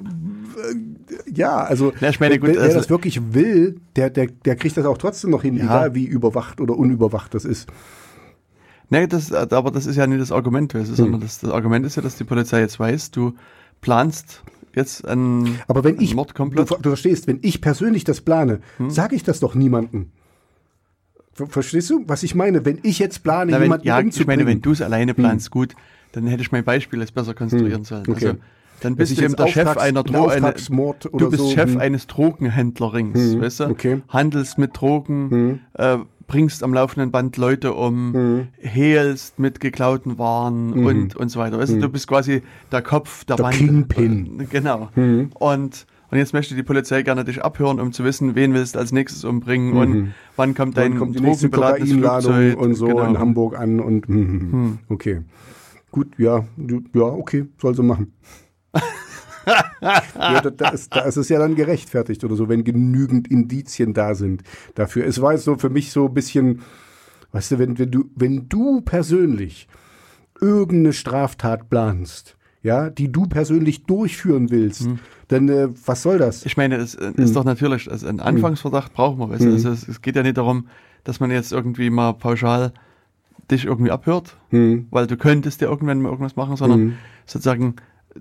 ja, 1.34 1.58
also 1.58 1.92
Ja, 2.00 2.10
ich 2.10 2.20
meine, 2.20 2.40
gut, 2.40 2.50
wer, 2.50 2.56
wer 2.56 2.64
also- 2.64 2.78
das 2.78 2.90
wirklich 2.90 3.34
will, 3.34 3.80
der, 3.96 4.10
der, 4.10 4.28
der 4.28 4.56
kriegt 4.56 4.78
das 4.78 4.86
auch 4.86 4.98
trotzdem 4.98 5.32
noch 5.32 5.42
hin, 5.42 5.56
Ja. 5.58 5.64
egal 5.66 5.96
wie 5.96 6.06
überwacht 6.06 6.62
oder 6.62 6.78
unüberwacht 6.78 7.34
das 7.34 7.44
ist. 7.46 7.68
Nee, 8.90 9.08
das, 9.08 9.34
aber 9.34 9.72
das 9.72 9.86
ist 9.86 9.98
ja 9.98 10.08
nicht 10.08 10.22
das 10.22 10.32
Argument, 10.32 10.74
weißt 10.74 10.86
du, 10.86 10.92
Hm. 10.92 10.96
sondern 10.96 11.22
das, 11.22 11.40
das 11.40 11.52
Argument 11.52 11.86
ist 11.86 11.96
ja, 11.98 12.02
dass 12.02 12.16
die 12.16 12.24
Polizei 12.24 12.62
jetzt 12.62 12.80
weiß, 12.80 13.12
du 13.12 13.34
planst 13.82 14.44
jetzt 14.76 15.06
einen, 15.08 15.60
Aber 15.68 15.84
wenn 15.84 15.96
ich, 15.96 16.02
einen 16.02 16.10
du, 16.12 16.16
Mordkomplott. 16.18 16.68
ver- 16.70 16.78
du 16.82 16.90
verstehst, 16.90 17.28
wenn 17.28 17.40
ich 17.42 17.60
persönlich 17.62 18.04
das 18.06 18.22
plane, 18.22 18.60
Hm. 18.78 18.90
sage 18.90 19.16
ich 19.16 19.24
das 19.24 19.40
doch 19.42 19.56
niemandem. 19.56 20.12
Ver 21.34 21.48
verstehst 21.48 21.90
du, 21.90 22.04
was 22.08 22.24
ich 22.24 22.34
meine? 22.34 22.64
Wenn 22.66 22.80
ich 22.84 22.98
jetzt 23.00 23.24
plane, 23.24 23.52
Na, 23.52 23.58
wenn, 23.58 23.64
jemanden 23.66 23.88
ja, 23.88 24.00
ich 24.00 24.06
umzubringen, 24.06 24.46
meine, 24.46 24.50
wenn 24.56 24.62
du 24.62 24.72
es 24.72 24.82
alleine 24.82 25.14
planst, 25.14 25.52
gut, 25.52 25.76
dann 26.12 26.28
hätte 26.28 26.42
ich 26.42 26.52
mein 26.52 26.64
Beispiel 26.64 27.00
jetzt 27.00 27.14
besser 27.14 27.34
konstruieren 27.34 27.84
sollen. 27.84 28.06
Hm. 28.06 28.14
okay. 28.14 28.26
Also, 28.28 28.40
dann 28.82 28.96
bist 28.96 29.18
du 29.18 29.24
eben 29.24 29.36
der 29.36 29.48
Chef 29.48 29.76
einer 29.78 30.04
Dro 30.04 30.28
eine, 30.28 30.54
Du 30.54 31.30
bist 31.32 31.42
so, 31.44 31.50
Chef 31.50 31.74
hm. 31.74 31.80
eines 31.80 32.06
Drogenhändlerrings, 32.08 33.20
Hm, 33.34 33.42
weißt 33.42 33.60
du? 33.62 33.64
okay. 33.70 34.02
Handelst 34.10 34.58
mit 34.60 34.80
Drogen, 34.80 35.30
Hm. 35.32 35.60
äh, 35.74 35.98
bringst 36.28 36.62
am 36.64 36.74
laufenden 36.74 37.10
Band 37.10 37.38
Leute 37.38 37.74
um, 37.74 38.14
Hm. 38.14 38.48
hehlst 38.60 39.40
mit 39.40 39.60
geklauten 39.60 40.20
Waren 40.20 40.74
und, 40.74 41.16
und 41.16 41.30
so 41.30 41.40
weiter. 41.40 41.58
Weißt 41.58 41.74
du, 41.74 41.80
du 41.80 41.90
bist 41.90 42.08
quasi 42.08 42.44
der 42.72 42.82
Kopf 42.84 43.24
der, 43.26 43.38
Der 43.38 43.44
Band. 43.44 43.56
Kingpin. 43.56 44.40
Äh, 44.42 44.46
Genau. 44.46 44.90
Mhm. 44.96 45.32
Und, 45.34 45.88
und 46.12 46.18
jetzt 46.20 46.34
möchte 46.34 46.54
die 46.54 46.64
Polizei 46.64 47.02
gerne 47.02 47.24
dich 47.26 47.44
abhören, 47.44 47.80
um 47.80 47.94
zu 47.94 48.04
wissen, 48.04 48.36
wen 48.36 48.54
willst 48.54 48.76
du 48.76 48.80
als 48.80 48.92
nächstes 48.92 49.24
umbringen 49.24 49.74
und 49.78 50.14
wann 50.36 50.54
kommt 50.54 50.78
dein 50.78 50.90
Mhm. 50.92 50.92
Dann 50.92 51.00
kommt 51.00 51.16
die 51.20 51.24
nächste 51.24 51.50
drogenbeladenes 51.50 51.90
Kokainladung 51.90 52.34
Flugzeug. 52.34 52.60
und 52.62 52.74
so 52.76 52.86
Genau. 52.88 53.06
in 53.08 53.18
Hamburg 53.20 53.58
an 53.58 53.80
und 53.80 54.08
hm, 54.08 54.52
hm. 54.52 54.78
okay. 54.90 55.22
Gut, 55.98 56.20
ja, 56.20 56.46
ja, 56.94 57.02
okay, 57.02 57.48
soll 57.60 57.74
sie 57.76 57.82
machen. 57.82 58.14
ja, 59.82 60.42
da, 60.42 60.50
da, 60.52 60.70
ist, 60.70 60.94
da 60.96 61.00
ist 61.02 61.16
es 61.18 61.30
ja 61.30 61.40
dann 61.40 61.56
gerechtfertigt 61.56 62.24
oder 62.24 62.36
so, 62.36 62.50
wenn 62.50 62.64
genügend 62.64 63.28
Indizien 63.30 63.94
da 63.96 64.14
sind 64.14 64.44
dafür. 64.76 65.06
Es 65.08 65.22
war 65.22 65.32
jetzt 65.34 65.46
so 65.46 65.56
für 65.58 65.70
mich 65.72 65.92
so 65.92 66.08
ein 66.08 66.14
bisschen, 66.14 66.62
weißt 67.32 67.52
du, 67.52 67.60
wenn, 67.60 67.80
wenn 67.80 67.90
du, 67.90 68.06
wenn 68.16 68.48
du 68.50 68.82
persönlich 68.82 69.68
irgendeine 70.40 70.94
Straftat 70.94 71.70
planst, 71.70 72.38
ja, 72.62 72.90
die 72.92 73.12
du 73.12 73.26
persönlich 73.26 73.86
durchführen 73.86 74.52
willst, 74.52 74.88
dann 75.30 75.50
äh, 75.50 75.70
was 75.86 76.04
soll 76.04 76.20
das? 76.20 76.46
Ich 76.46 76.58
meine, 76.58 76.76
es 76.76 76.96
Mhm. 77.00 77.14
ist 77.16 77.36
doch 77.36 77.44
natürlich, 77.46 77.90
also 77.90 78.06
einen 78.08 78.20
Anfangsverdacht 78.20 78.94
brauchen 78.94 79.18
wir. 79.20 79.30
Weißt 79.30 79.46
du? 79.46 79.52
also 79.52 79.70
es, 79.72 79.88
es 79.88 80.02
geht 80.02 80.16
ja 80.16 80.22
nicht 80.24 80.38
darum, 80.38 80.68
dass 81.06 81.20
man 81.20 81.32
jetzt 81.32 81.52
irgendwie 81.54 81.90
mal 81.90 82.14
pauschal 82.14 82.74
dich 83.52 83.66
irgendwie 83.66 83.92
abhört, 83.92 84.38
Hm. 84.50 84.88
weil 84.92 85.08
du 85.08 85.18
könntest 85.18 85.62
ja 85.62 85.70
irgendwann 85.70 86.02
mal 86.02 86.10
irgendwas 86.10 86.36
machen, 86.36 86.56
sondern 86.58 86.80
Mhm. 86.82 86.94
sozusagen 87.26 87.76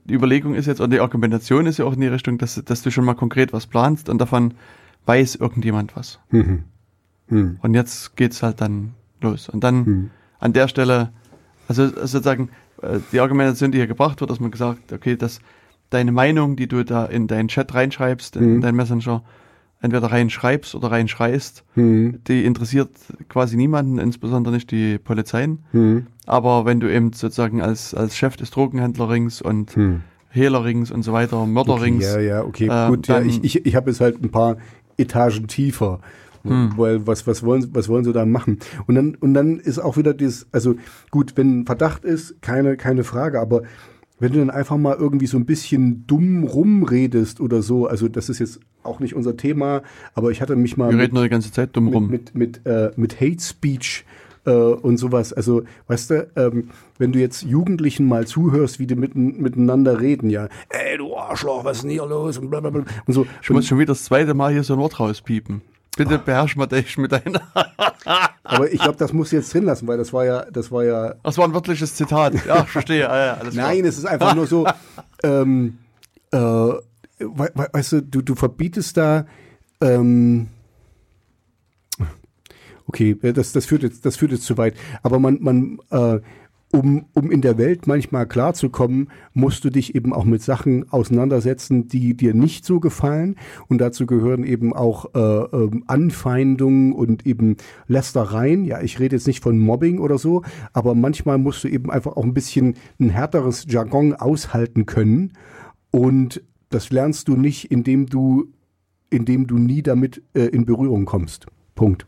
die 0.05 0.15
Überlegung 0.15 0.55
ist 0.55 0.67
jetzt, 0.67 0.81
und 0.81 0.93
die 0.93 1.01
Argumentation 1.01 1.67
ist 1.67 1.79
ja 1.79 1.85
auch 1.87 1.95
in 1.95 2.01
die 2.01 2.07
Richtung, 2.07 2.37
dass, 2.39 2.63
dass 2.65 2.83
du 2.83 2.91
schon 2.91 3.05
mal 3.05 3.15
konkret 3.15 3.53
was 3.53 3.67
planst 3.67 4.09
und 4.09 4.19
davon 4.19 4.55
weiß 5.07 5.37
irgendjemand 5.37 5.97
was. 5.97 6.19
Mhm. 6.31 6.65
Hm. 7.29 7.59
Und 7.63 7.75
jetzt 7.75 8.15
geht's 8.17 8.43
halt 8.43 8.61
dann 8.61 8.93
los. 9.21 9.49
Und 9.49 9.65
dann 9.65 9.85
Hm. 9.87 10.11
an 10.39 10.53
der 10.53 10.69
Stelle, 10.69 11.13
also 11.69 11.87
sozusagen 11.89 12.51
äh, 12.83 12.99
die 13.11 13.21
Argumentation, 13.21 13.73
die 13.73 13.79
hier 13.79 13.87
gebracht 13.87 14.21
wird, 14.21 14.31
dass 14.31 14.39
man 14.39 14.51
gesagt, 14.51 14.93
okay, 14.93 15.17
dass 15.17 15.41
deine 15.91 16.13
Meinung, 16.13 16.57
die 16.57 16.67
du 16.69 16.85
da 16.85 17.07
in 17.07 17.27
deinen 17.27 17.49
Chat 17.49 17.73
reinschreibst, 17.75 18.37
in 18.37 18.57
Mhm. 18.57 18.61
deinen 18.61 18.77
Messenger, 18.77 19.23
entweder 19.87 20.13
reinschreibst 20.13 20.75
oder 20.75 20.91
reinschreist, 20.91 21.65
Hm. 21.75 22.21
die 22.29 22.45
interessiert 22.45 22.91
quasi 23.29 23.57
niemanden, 23.57 23.99
insbesondere 23.99 24.55
nicht 24.55 24.71
die 24.71 24.99
Polizeien. 24.99 25.61
Hm. 25.73 26.07
Aber 26.27 26.65
wenn 26.67 26.81
du 26.81 26.93
eben 26.93 27.13
sozusagen 27.13 27.63
als, 27.63 27.95
als 27.95 28.17
Chef 28.17 28.37
des 28.37 28.51
Drogenhändlerrings 28.51 29.41
und 29.41 29.75
Hm. 29.75 30.03
Hehlerrings 30.29 30.91
und 30.91 31.03
so 31.03 31.13
weiter, 31.13 31.47
Mörderrings, 31.47 32.05
Ja, 32.05 32.21
ja, 32.21 32.45
okay, 32.45 32.69
äh, 32.71 32.89
gut. 32.89 33.09
Ja, 33.09 33.23
ich 33.23 33.43
ich, 33.43 33.65
ich 33.65 33.75
habe 33.75 33.91
jetzt 33.91 34.01
halt 34.01 34.23
ein 34.23 34.31
paar 34.31 34.59
Etagen 34.99 35.47
tiefer. 35.47 36.01
Hm. 36.45 36.75
Weil 36.77 37.07
was, 37.07 37.27
was, 37.27 37.43
wollen, 37.43 37.69
was 37.73 37.89
wollen 37.89 38.05
sie 38.05 38.13
da 38.13 38.25
machen? 38.25 38.59
Und 38.87 38.95
dann, 38.95 39.15
und 39.17 39.35
dann 39.35 39.59
ist 39.59 39.79
auch 39.79 39.97
wieder 39.97 40.15
das, 40.15 40.47
also 40.53 40.75
gut, 41.11 41.33
wenn 41.37 41.67
Verdacht 41.67 42.05
ist, 42.05 42.41
keine, 42.41 42.77
keine 42.77 43.03
Frage, 43.03 43.41
aber 43.41 43.63
wenn 44.19 44.33
du 44.33 44.39
dann 44.39 44.51
einfach 44.51 44.77
mal 44.77 44.97
irgendwie 44.97 45.27
so 45.27 45.37
ein 45.37 45.45
bisschen 45.45 46.07
dumm 46.07 46.45
rumredest 46.45 47.41
oder 47.41 47.63
so, 47.63 47.87
also 47.87 48.09
das 48.09 48.29
ist 48.29 48.39
jetzt 48.39 48.61
auch 48.83 49.01
nicht 49.01 49.15
unser 49.15 49.37
Thema, 49.37 49.83
aber 50.15 50.31
ich 50.31 50.41
hatte 50.41 50.57
mich 50.57 50.77
mal 50.77 50.91
wir 50.91 50.97
mit, 50.97 51.05
reden 51.05 51.15
nur 51.15 51.25
die 51.25 51.31
ganze 51.31 51.53
Zeit 51.53 51.77
dumm 51.77 51.89
rum. 51.89 52.09
mit, 52.09 52.35
mit, 52.35 52.65
mit, 52.65 52.67
äh, 52.67 52.91
mit 52.97 53.21
Hate 53.21 53.43
Speech 53.43 54.05
äh, 54.47 54.51
und 54.51 54.97
sowas. 54.97 55.33
Also, 55.33 55.65
weißt 55.89 56.11
du, 56.11 56.29
ähm, 56.37 56.71
wenn 56.99 57.13
du 57.13 57.19
jetzt 57.19 57.43
Jugendlichen 57.43 58.07
mal 58.07 58.27
zuhörst, 58.27 58.79
wie 58.79 58.87
die 58.87 58.95
mitten, 58.95 59.43
miteinander 59.43 60.01
reden, 60.01 60.31
ja, 60.31 60.49
ey, 60.71 60.97
du 60.97 61.15
Arschloch, 61.17 61.65
was 61.65 61.79
ist 61.79 61.83
denn 61.83 61.91
hier 61.91 62.07
los? 62.07 62.39
Und, 62.39 62.49
blablabla. 62.49 62.85
und 63.07 63.13
so. 63.13 63.27
ich 63.43 63.51
muss 63.51 63.67
schon 63.67 63.79
wieder 63.79 63.93
das 63.93 64.05
zweite 64.05 64.35
Mal 64.35 64.53
hier 64.53 64.63
so 64.63 64.75
ein 64.75 64.79
Wort 64.79 64.99
rauspiepen. 64.99 65.63
Bitte 65.97 66.19
beherrsch 66.19 66.57
mal 66.57 66.67
dich 66.67 66.99
mit 66.99 67.13
deiner. 67.13 67.41
Aber 68.45 68.71
ich 68.71 68.81
glaube, 68.81 68.99
das 68.99 69.13
muss 69.13 69.31
jetzt 69.33 69.53
drin 69.53 69.65
lassen, 69.65 69.87
weil 69.89 69.99
das 69.99 70.13
war 70.13 70.25
ja, 70.25 70.45
das 70.51 70.71
war 70.71 70.85
ja. 70.85 71.15
Das 71.23 71.39
war 71.39 71.47
ein 71.47 71.55
wörtliches 71.55 71.95
Zitat. 71.95 72.35
Ja, 72.47 72.63
ich 72.65 72.71
verstehe. 72.71 73.09
Alles 73.09 73.55
klar. 73.55 73.69
Nein, 73.69 73.85
es 73.85 73.99
ist 73.99 74.05
einfach 74.05 74.35
nur 74.35 74.47
so, 74.47 74.67
ähm, 75.23 75.79
äh, 76.33 76.39
we 76.39 76.81
we 77.19 77.69
weißt 77.73 77.93
du, 77.93 78.03
du, 78.03 78.23
du 78.23 78.35
verbietest 78.35 78.97
da, 78.97 79.27
ähm, 79.81 80.49
okay, 82.87 83.17
das, 83.33 83.53
das, 83.53 83.65
führt 83.67 83.83
jetzt, 83.83 84.05
das 84.05 84.17
führt 84.17 84.33
jetzt 84.33 84.45
zu 84.45 84.57
weit, 84.59 84.75
aber 85.03 85.19
man, 85.19 85.39
man, 85.41 85.79
äh, 85.91 86.21
um, 86.73 87.07
um 87.15 87.31
in 87.31 87.41
der 87.41 87.59
Welt 87.59 87.87
manchmal 87.87 88.27
klarzukommen, 88.27 89.09
musst 89.33 89.65
du 89.65 89.71
dich 89.71 89.95
eben 89.95 90.13
auch 90.13 90.25
mit 90.25 90.43
Sachen 90.43 90.91
auseinandersetzen, 90.91 91.89
die 91.89 92.15
dir 92.15 92.35
nicht 92.35 92.65
so 92.65 92.81
gefallen. 92.81 93.37
Und 93.69 93.79
dazu 93.79 94.07
gehören 94.07 94.45
eben 94.45 94.73
auch 94.75 95.15
äh, 95.15 95.19
ähm, 95.19 95.85
Anfeindungen 95.87 96.93
und 96.93 97.27
eben 97.27 97.57
Lästereien. 97.87 98.65
Ja, 98.65 98.81
ich 98.83 98.99
rede 98.99 99.17
jetzt 99.17 99.27
nicht 99.27 99.43
von 99.43 99.59
Mobbing 99.59 99.99
oder 99.99 100.19
so, 100.19 100.43
aber 100.73 100.95
manchmal 100.95 101.39
musst 101.39 101.65
du 101.65 101.69
eben 101.69 101.91
einfach 101.91 102.17
auch 102.17 102.25
ein 102.25 102.35
bisschen 102.35 102.75
ein 103.01 103.11
härteres 103.11 103.67
Jargon 103.69 104.15
aushalten 104.15 104.87
können. 104.87 105.33
Und 105.91 106.43
das 106.69 106.91
lernst 106.91 107.29
du 107.29 107.37
nicht, 107.37 107.71
indem 107.71 108.07
du, 108.07 108.53
indem 109.09 109.47
du 109.47 109.57
nie 109.57 109.83
damit 109.83 110.23
äh, 110.35 110.47
in 110.47 110.67
Berührung 110.67 111.05
kommst. 111.05 111.47
Punkt. 111.75 112.07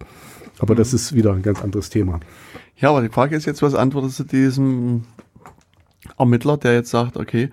Aber 0.59 0.75
das 0.75 0.93
ist 0.93 1.15
wieder 1.15 1.33
ein 1.33 1.43
ganz 1.43 1.63
anderes 1.63 1.89
Thema. 1.91 2.21
Ja, 2.81 2.91
aber 2.91 3.03
die 3.03 3.09
Frage 3.09 3.37
ist 3.37 3.45
jetzt, 3.45 3.63
was 3.63 3.75
antwortest 3.75 4.21
du 4.21 4.25
diesem 4.25 5.05
Ermittler, 6.17 6.57
der 6.57 6.75
jetzt 6.75 6.91
sagt, 6.91 7.17
okay, 7.17 7.51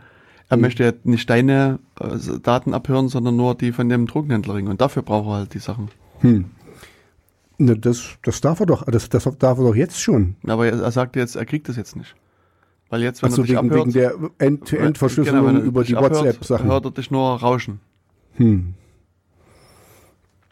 er 0.50 0.58
möchte 0.58 0.84
ja 0.84 0.94
nicht 1.04 1.30
deine 1.30 1.80
äh, 2.00 2.40
Daten 2.42 2.74
abhören, 2.74 3.10
sondern 3.10 3.36
nur 3.36 3.56
die 3.56 3.72
von 3.72 3.90
dem 3.90 4.06
Drogenhändlerring. 4.06 4.68
Und 4.68 4.82
dafür 4.82 5.02
braucht 5.02 5.28
er 5.28 5.34
halt 5.34 5.54
die 5.56 5.60
Sachen. 5.60 5.90
Hm. 6.20 6.46
Ne, 7.58 7.78
das, 7.78 8.10
das 8.22 8.42
darf 8.42 8.60
er 8.60 8.66
doch, 8.68 8.84
das, 8.86 9.10
das 9.10 9.24
darf 9.40 9.58
er 9.58 9.64
doch 9.64 9.76
jetzt 9.76 10.00
schon. 10.00 10.36
Aber 10.46 10.68
er, 10.68 10.80
er 10.80 10.92
sagt 10.92 11.16
jetzt, 11.16 11.36
er 11.36 11.46
kriegt 11.46 11.68
das 11.70 11.78
jetzt 11.78 11.96
nicht. 11.96 12.16
Weil 12.90 13.02
jetzt, 13.02 13.24
wenn 13.24 13.30
Also 13.32 13.42
er 13.42 13.46
dich 13.48 13.56
wegen, 13.56 13.70
abhört, 13.72 13.88
wegen 13.88 13.94
der 13.94 14.14
End-to-End-Verschlüsselung 14.38 15.48
Genau, 15.48 15.60
er 15.60 15.64
über 15.64 15.84
die 15.84 15.96
WhatsApp-Sachen. 15.96 16.68
hört 16.68 16.86
er 16.86 16.92
dich 16.92 17.10
nur 17.10 17.40
rauschen. 17.40 17.80
Hm. 18.34 18.76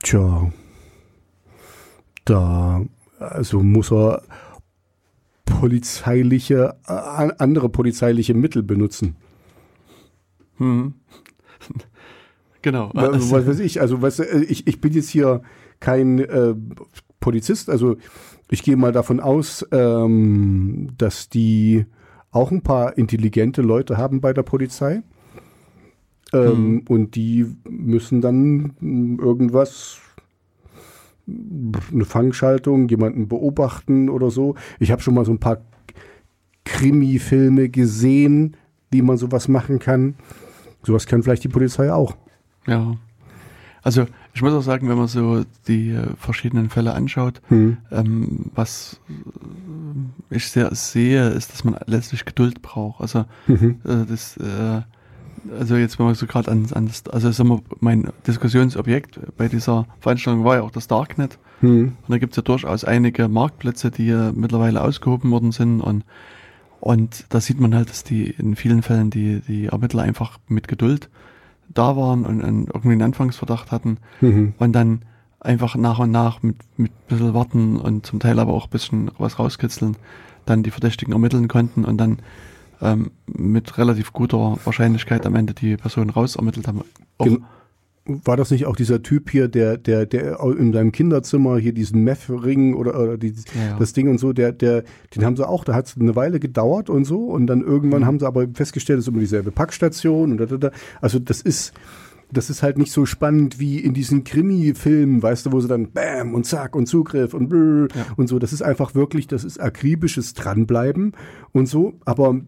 Tja. 0.02 0.52
Da, 2.26 2.82
also 3.20 3.62
muss 3.62 3.92
er 3.92 4.24
polizeiliche, 5.64 6.76
äh, 6.86 6.92
andere 7.38 7.70
polizeiliche 7.70 8.34
Mittel 8.34 8.64
benutzen. 8.64 9.16
Hm. 10.58 10.96
genau. 12.62 12.90
Also, 12.90 13.32
was 13.32 13.48
weiß 13.48 13.60
ich, 13.60 13.80
also 13.80 13.96
du, 14.02 14.24
äh, 14.24 14.44
ich, 14.44 14.68
ich 14.68 14.82
bin 14.82 14.92
jetzt 14.92 15.08
hier 15.08 15.42
kein 15.80 16.20
äh, 16.20 16.54
Polizist, 17.22 17.70
also 17.70 17.96
ich 18.50 18.62
gehe 18.64 18.76
mal 18.76 18.92
davon 18.92 19.22
aus, 19.22 19.66
ähm, 19.72 20.90
dass 20.98 21.30
die 21.30 21.86
auch 22.32 22.52
ein 22.52 22.62
paar 22.62 22.98
intelligente 22.98 23.62
Leute 23.62 23.96
haben 23.96 24.20
bei 24.20 24.34
der 24.34 24.44
Polizei. 24.44 25.02
Ähm, 26.34 26.84
Und 26.90 27.16
die 27.16 27.46
müssen 27.70 28.20
dann 28.20 28.74
irgendwas, 29.18 29.98
eine 31.28 32.06
Fangschaltung, 32.06 32.88
jemanden 32.90 33.28
beobachten 33.28 34.10
oder 34.10 34.30
so. 34.32 34.56
Ich 34.80 34.92
habe 34.92 35.02
schon 35.02 35.14
mal 35.14 35.26
so 35.26 35.32
ein 35.32 35.40
paar 35.40 35.60
Krimi-Filme 36.66 37.70
gesehen, 37.70 38.56
wie 38.92 39.02
man 39.02 39.18
sowas 39.18 39.48
machen 39.48 39.80
kann. 39.80 40.16
Sowas 40.84 41.08
kann 41.08 41.24
vielleicht 41.24 41.44
die 41.44 41.50
Polizei 41.50 41.92
auch. 41.92 42.16
Ja. 42.68 42.96
Also 43.84 44.06
ich 44.34 44.42
muss 44.42 44.54
auch 44.54 44.62
sagen, 44.62 44.88
wenn 44.88 44.98
man 44.98 45.08
so 45.08 45.44
die 45.68 45.90
äh, 45.92 46.08
verschiedenen 46.18 46.70
Fälle 46.70 46.94
anschaut, 46.94 47.42
Hm. 47.50 47.78
ähm, 47.92 48.46
was 48.56 49.00
äh, 49.10 50.36
ich 50.36 50.50
sehr 50.50 50.74
sehe, 50.74 51.30
ist, 51.30 51.52
dass 51.52 51.64
man 51.66 51.76
letztlich 51.86 52.24
Geduld 52.26 52.62
braucht. 52.62 53.02
Also 53.02 53.26
Mhm. 53.48 53.82
äh, 53.84 54.06
das, 54.08 54.38
äh, 54.38 54.82
also 55.58 55.76
jetzt 55.76 56.00
wenn 56.00 56.06
man 56.06 56.16
so 56.16 56.26
gerade 56.26 56.52
an, 56.52 56.66
an 56.74 56.88
das, 56.88 57.08
also 57.08 57.32
sagen 57.32 57.50
wir, 57.50 57.62
mein 57.80 58.10
Diskussionsobjekt 58.26 59.20
bei 59.38 59.48
dieser 59.48 59.88
Veranstaltung 60.00 60.44
war 60.44 60.56
ja 60.56 60.62
auch 60.62 60.72
das 60.72 60.88
Darknet. 60.88 61.40
Hm. 61.62 61.94
Und 62.02 62.10
da 62.10 62.18
gibt 62.18 62.34
es 62.34 62.38
ja 62.38 62.44
durchaus 62.44 62.84
einige 62.84 63.28
Marktplätze, 63.28 63.92
die 63.92 64.08
ja 64.08 64.32
mittlerweile 64.34 64.82
ausgehoben 64.82 65.32
worden 65.32 65.52
sind 65.52 65.82
und 65.82 66.04
und 66.80 67.28
da 67.30 67.40
sieht 67.40 67.62
man 67.62 67.74
halt, 67.74 67.90
dass 67.90 68.04
die 68.04 68.30
in 68.30 68.58
vielen 68.58 68.82
Fällen 68.82 69.10
die, 69.10 69.40
die 69.40 69.68
Ermittler 69.68 70.04
einfach 70.04 70.38
mit 70.50 70.68
Geduld 70.68 71.10
da 71.70 71.96
waren 71.96 72.26
und, 72.26 72.44
und 72.44 72.68
irgendwie 72.68 72.92
einen 72.92 73.04
Anfangsverdacht 73.04 73.72
hatten 73.72 74.00
mhm. 74.20 74.54
und 74.58 74.74
dann 74.74 75.04
einfach 75.40 75.78
nach 75.78 76.00
und 76.00 76.12
nach 76.12 76.44
mit, 76.44 76.58
mit 76.76 76.92
ein 76.92 77.08
bisschen 77.08 77.34
warten 77.34 77.78
und 77.78 78.06
zum 78.06 78.20
Teil 78.20 78.38
aber 78.38 78.52
auch 78.52 78.66
ein 78.66 78.70
bisschen 78.70 79.12
was 79.18 79.40
rauskitzeln, 79.40 79.96
dann 80.46 80.64
die 80.64 80.72
Verdächtigen 80.72 81.14
ermitteln 81.14 81.48
konnten 81.48 81.86
und 81.86 81.98
dann 81.98 82.20
ähm, 82.84 83.12
mit 83.26 83.78
relativ 83.78 84.14
guter 84.14 84.58
Wahrscheinlichkeit 84.64 85.26
am 85.26 85.36
Ende 85.36 85.54
die 85.54 85.78
Person 85.78 86.10
rausermittelt 86.10 86.68
haben. 86.68 86.82
Gen 87.20 87.44
war 88.06 88.36
das 88.36 88.52
nicht 88.52 88.66
auch 88.66 88.76
dieser 88.76 89.02
Typ 89.02 89.30
hier, 89.30 89.48
der, 89.48 89.78
der, 89.78 90.06
der 90.06 90.40
in 90.42 90.74
seinem 90.74 90.92
Kinderzimmer 90.92 91.58
hier 91.58 91.74
diesen 91.74 92.04
Meth-Ring 92.04 92.74
oder, 92.74 93.00
oder 93.00 93.18
die, 93.18 93.34
ja, 93.56 93.70
ja. 93.70 93.80
das 93.80 93.94
Ding 93.94 94.10
und 94.10 94.18
so, 94.18 94.34
der, 94.34 94.52
der, 94.52 94.84
den 95.16 95.24
haben 95.24 95.38
sie 95.38 95.48
auch, 95.48 95.64
da 95.64 95.74
hat 95.74 95.88
es 95.88 95.98
eine 95.98 96.16
Weile 96.16 96.40
gedauert 96.42 96.90
und 96.90 97.06
so 97.06 97.28
und 97.28 97.48
dann 97.48 97.62
irgendwann 97.62 98.02
mhm. 98.02 98.06
haben 98.06 98.20
sie 98.20 98.28
aber 98.28 98.46
festgestellt, 98.54 99.00
es 99.00 99.06
ist 99.06 99.10
immer 99.10 99.22
dieselbe 99.22 99.52
Packstation 99.52 100.32
und 100.32 100.38
da, 100.38 100.46
da, 100.48 100.58
da. 100.58 100.72
Also 101.00 101.18
das 101.18 101.40
ist, 101.40 101.74
das 102.30 102.50
ist 102.50 102.62
halt 102.62 102.78
nicht 102.78 102.92
so 102.92 103.06
spannend 103.06 103.60
wie 103.60 103.80
in 103.80 103.94
diesen 103.94 104.26
Krimi-Filmen, 104.26 105.24
weißt 105.24 105.46
du, 105.46 105.52
wo 105.54 105.62
sie 105.62 105.68
dann 105.70 105.92
Bam 105.92 106.34
und 106.34 106.46
Zack 106.46 106.76
und 106.76 106.88
Zugriff 106.88 107.34
und 107.34 107.48
Brrr 107.48 107.88
ja. 107.96 108.06
und 108.18 108.28
so. 108.28 108.38
Das 108.40 108.52
ist 108.52 108.64
einfach 108.64 108.96
wirklich, 108.96 109.28
das 109.28 109.46
ist 109.46 109.62
akribisches 109.62 110.34
Dranbleiben 110.34 111.14
und 111.52 111.68
so. 111.68 111.94
Aber 112.06 112.42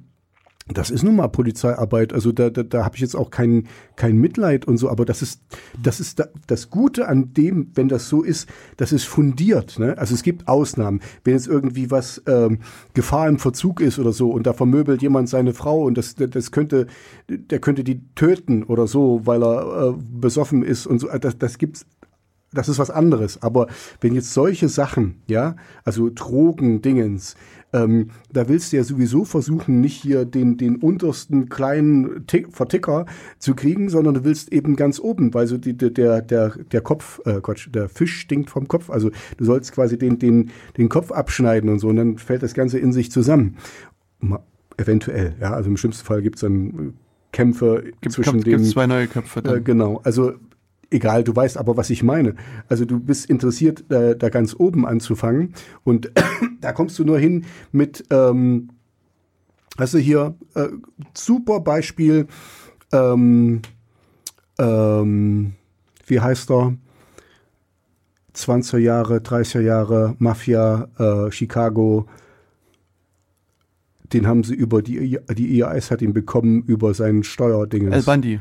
das 0.68 0.90
ist 0.90 1.04
nun 1.04 1.16
mal 1.16 1.28
Polizeiarbeit. 1.28 2.12
Also 2.12 2.32
da, 2.32 2.50
da, 2.50 2.64
da 2.64 2.84
habe 2.84 2.96
ich 2.96 3.02
jetzt 3.02 3.16
auch 3.16 3.30
kein, 3.30 3.68
kein 3.96 4.18
Mitleid 4.18 4.66
und 4.66 4.78
so, 4.78 4.90
aber 4.90 5.06
das 5.06 5.22
ist, 5.22 5.42
das 5.82 6.00
ist 6.00 6.20
da, 6.20 6.28
das 6.48 6.72
Gute 6.72 7.08
an 7.08 7.34
dem, 7.36 7.70
wenn 7.76 7.88
das 7.88 8.10
so 8.10 8.24
ist, 8.24 8.50
das 8.78 8.92
ist 8.92 9.04
fundiert. 9.04 9.78
Ne? 9.78 9.96
Also 10.00 10.16
es 10.16 10.24
gibt 10.24 10.48
Ausnahmen. 10.48 11.02
Wenn 11.24 11.34
jetzt 11.36 11.48
irgendwie 11.48 11.92
was 11.92 12.24
ähm, 12.26 12.60
Gefahr 12.96 13.28
im 13.28 13.38
Verzug 13.38 13.80
ist 13.80 14.00
oder 14.00 14.12
so 14.12 14.32
und 14.32 14.48
da 14.48 14.54
vermöbelt 14.54 15.04
jemand 15.04 15.30
seine 15.30 15.54
Frau 15.54 15.84
und 15.84 16.00
das, 16.00 16.16
das 16.16 16.52
könnte, 16.52 16.88
der 17.30 17.60
könnte 17.60 17.84
die 17.84 18.02
töten 18.16 18.64
oder 18.64 18.88
so, 18.88 19.22
weil 19.26 19.44
er 19.44 19.90
äh, 19.90 19.94
besoffen 20.20 20.64
ist 20.64 20.88
und 20.88 20.98
so, 20.98 21.10
das, 21.10 21.38
das 21.38 21.60
gibt's 21.60 21.86
das 22.56 22.70
ist 22.70 22.80
was 22.80 22.90
anderes. 22.90 23.42
Aber 23.44 23.68
wenn 24.02 24.16
jetzt 24.16 24.34
solche 24.34 24.70
Sachen, 24.70 25.22
ja, 25.28 25.58
also 25.84 26.10
Drogen, 26.10 26.82
Dingens, 26.82 27.36
ähm, 27.76 28.12
da 28.32 28.48
willst 28.48 28.72
du 28.72 28.78
ja 28.78 28.84
sowieso 28.84 29.26
versuchen, 29.26 29.82
nicht 29.82 30.02
hier 30.02 30.24
den, 30.24 30.58
den 30.58 30.78
untersten 30.78 31.50
kleinen 31.50 32.26
Tick, 32.26 32.54
Verticker 32.54 33.06
zu 33.38 33.54
kriegen, 33.54 33.90
sondern 33.90 34.14
du 34.14 34.24
willst 34.24 34.54
eben 34.54 34.78
ganz 34.78 35.00
oben, 35.00 35.34
weil 35.34 35.48
so 35.48 35.58
die, 35.58 35.76
der, 35.76 36.22
der, 36.22 36.50
der 36.72 36.82
Kopf, 36.82 37.20
äh, 37.26 37.42
Quatsch, 37.42 37.68
der 37.74 37.90
Fisch 37.90 38.18
stinkt 38.20 38.50
vom 38.50 38.68
Kopf. 38.68 38.90
Also 38.90 39.12
du 39.38 39.46
sollst 39.46 39.74
quasi 39.74 39.98
den, 39.98 40.20
den, 40.20 40.52
den 40.78 40.88
Kopf 40.88 41.12
abschneiden 41.12 41.70
und 41.70 41.80
so 41.80 41.90
und 41.90 41.98
dann 41.98 42.18
fällt 42.18 42.44
das 42.44 42.54
Ganze 42.54 42.80
in 42.80 42.94
sich 42.94 43.12
zusammen. 43.12 43.58
Eventuell, 44.78 45.36
ja. 45.42 45.54
Also 45.54 45.70
im 45.70 45.78
schlimmsten 45.78 46.06
Fall 46.06 46.22
gibt 46.22 46.36
es 46.36 46.42
dann 46.42 46.94
Kämpfe 47.32 47.92
gibt, 48.02 48.14
zwischen 48.14 48.42
den. 48.42 48.58
Gibt 48.58 48.66
zwei 48.68 48.88
neue 48.88 49.08
Köpfe. 49.08 49.42
Dann. 49.42 49.58
Äh, 49.58 49.62
genau. 49.62 50.00
Also 50.04 50.34
egal, 50.90 51.24
du 51.24 51.36
weißt 51.36 51.58
aber, 51.58 51.78
was 51.78 51.90
ich 51.90 52.04
meine. 52.04 52.36
Also 52.68 52.86
du 52.86 53.00
bist 53.00 53.30
interessiert, 53.30 53.90
äh, 53.92 54.16
da 54.16 54.30
ganz 54.30 54.56
oben 54.58 54.86
anzufangen 54.86 55.54
und 55.84 56.12
da 56.62 56.72
kommst 56.72 56.98
du 57.00 57.04
nur 57.04 57.20
hin 57.20 57.46
mit, 57.72 58.06
ähm, 58.10 58.70
hast 59.78 59.94
du 59.94 59.98
hier, 59.98 60.36
äh, 60.56 60.68
super 61.14 61.60
Beispiel, 61.60 62.28
ähm, 62.92 63.62
ähm, 64.58 65.54
wie 66.08 66.20
heißt 66.20 66.52
er? 66.52 66.76
20er 68.36 68.78
Jahre, 68.78 69.18
30er 69.18 69.62
Jahre, 69.62 70.16
Mafia, 70.20 70.90
äh, 71.00 71.32
Chicago, 71.32 72.06
den 74.14 74.28
haben 74.28 74.44
sie 74.44 74.54
über 74.54 74.82
die, 74.82 75.20
die 75.36 75.58
IAS 75.58 75.92
hat 75.92 76.02
ihn 76.02 76.14
bekommen 76.14 76.64
über 76.64 76.94
seinen 76.94 77.24
Steuerding. 77.24 77.92
El 77.92 78.04
Bandi. 78.04 78.40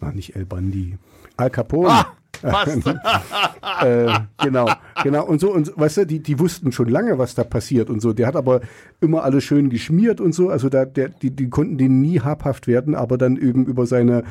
War 0.00 0.12
nicht 0.12 0.34
El 0.36 0.46
Bandi. 0.46 0.98
Al 1.36 1.50
Capone. 1.50 1.90
Ah! 1.90 2.06
Äh, 3.80 4.12
genau, 4.42 4.68
genau. 5.02 5.24
Und 5.24 5.40
so, 5.40 5.52
und 5.52 5.72
weißt 5.76 5.98
du, 5.98 6.06
die, 6.06 6.20
die 6.20 6.38
wussten 6.38 6.72
schon 6.72 6.88
lange, 6.88 7.18
was 7.18 7.34
da 7.34 7.42
passiert 7.42 7.90
und 7.90 8.00
so. 8.00 8.12
Der 8.12 8.26
hat 8.26 8.36
aber 8.36 8.60
immer 9.00 9.24
alles 9.24 9.44
schön 9.44 9.70
geschmiert 9.70 10.20
und 10.20 10.34
so. 10.34 10.48
Also 10.48 10.68
da, 10.68 10.84
der, 10.84 11.08
die, 11.08 11.30
die 11.30 11.48
konnten 11.48 11.78
den 11.78 12.00
nie 12.00 12.20
habhaft 12.20 12.66
werden, 12.66 12.94
aber 12.94 13.18
dann 13.18 13.36
eben 13.36 13.66
über 13.66 13.86
seine 13.86 14.24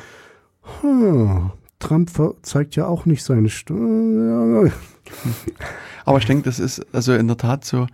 hm, 0.82 1.52
Trump 1.80 2.10
zeigt 2.42 2.76
ja 2.76 2.88
auch 2.88 3.06
nicht 3.06 3.24
seine 3.24 3.50
Stimme. 3.50 4.72
Aber 6.06 6.18
ich 6.18 6.26
denke, 6.26 6.44
das 6.44 6.60
ist 6.60 6.86
also 6.94 7.14
in 7.14 7.28
der 7.28 7.38
Tat 7.38 7.66
so, 7.66 7.88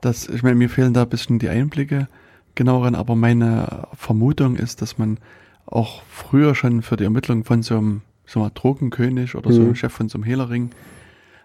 dass, 0.00 0.28
ich 0.28 0.42
meine, 0.42 0.56
mir 0.56 0.68
fehlen 0.68 0.94
da 0.94 1.02
ein 1.02 1.08
bisschen 1.08 1.38
die 1.38 1.48
Einblicke 1.48 2.08
genaueren, 2.54 2.94
aber 2.94 3.14
meine 3.14 3.86
Vermutung 3.94 4.56
ist, 4.56 4.82
dass 4.82 4.98
man 4.98 5.18
auch 5.66 6.02
früher 6.08 6.54
schon 6.54 6.82
für 6.82 6.96
die 6.96 7.04
Ermittlung 7.04 7.44
von 7.44 7.62
so 7.62 7.76
einem 7.76 8.02
so 8.26 8.40
mal 8.40 8.50
Drogenkönig 8.54 9.34
oder 9.34 9.52
so, 9.52 9.62
mhm. 9.62 9.74
Chef 9.74 9.92
von 9.92 10.08
so 10.08 10.18
einem 10.18 10.24
Hehlerring, 10.24 10.70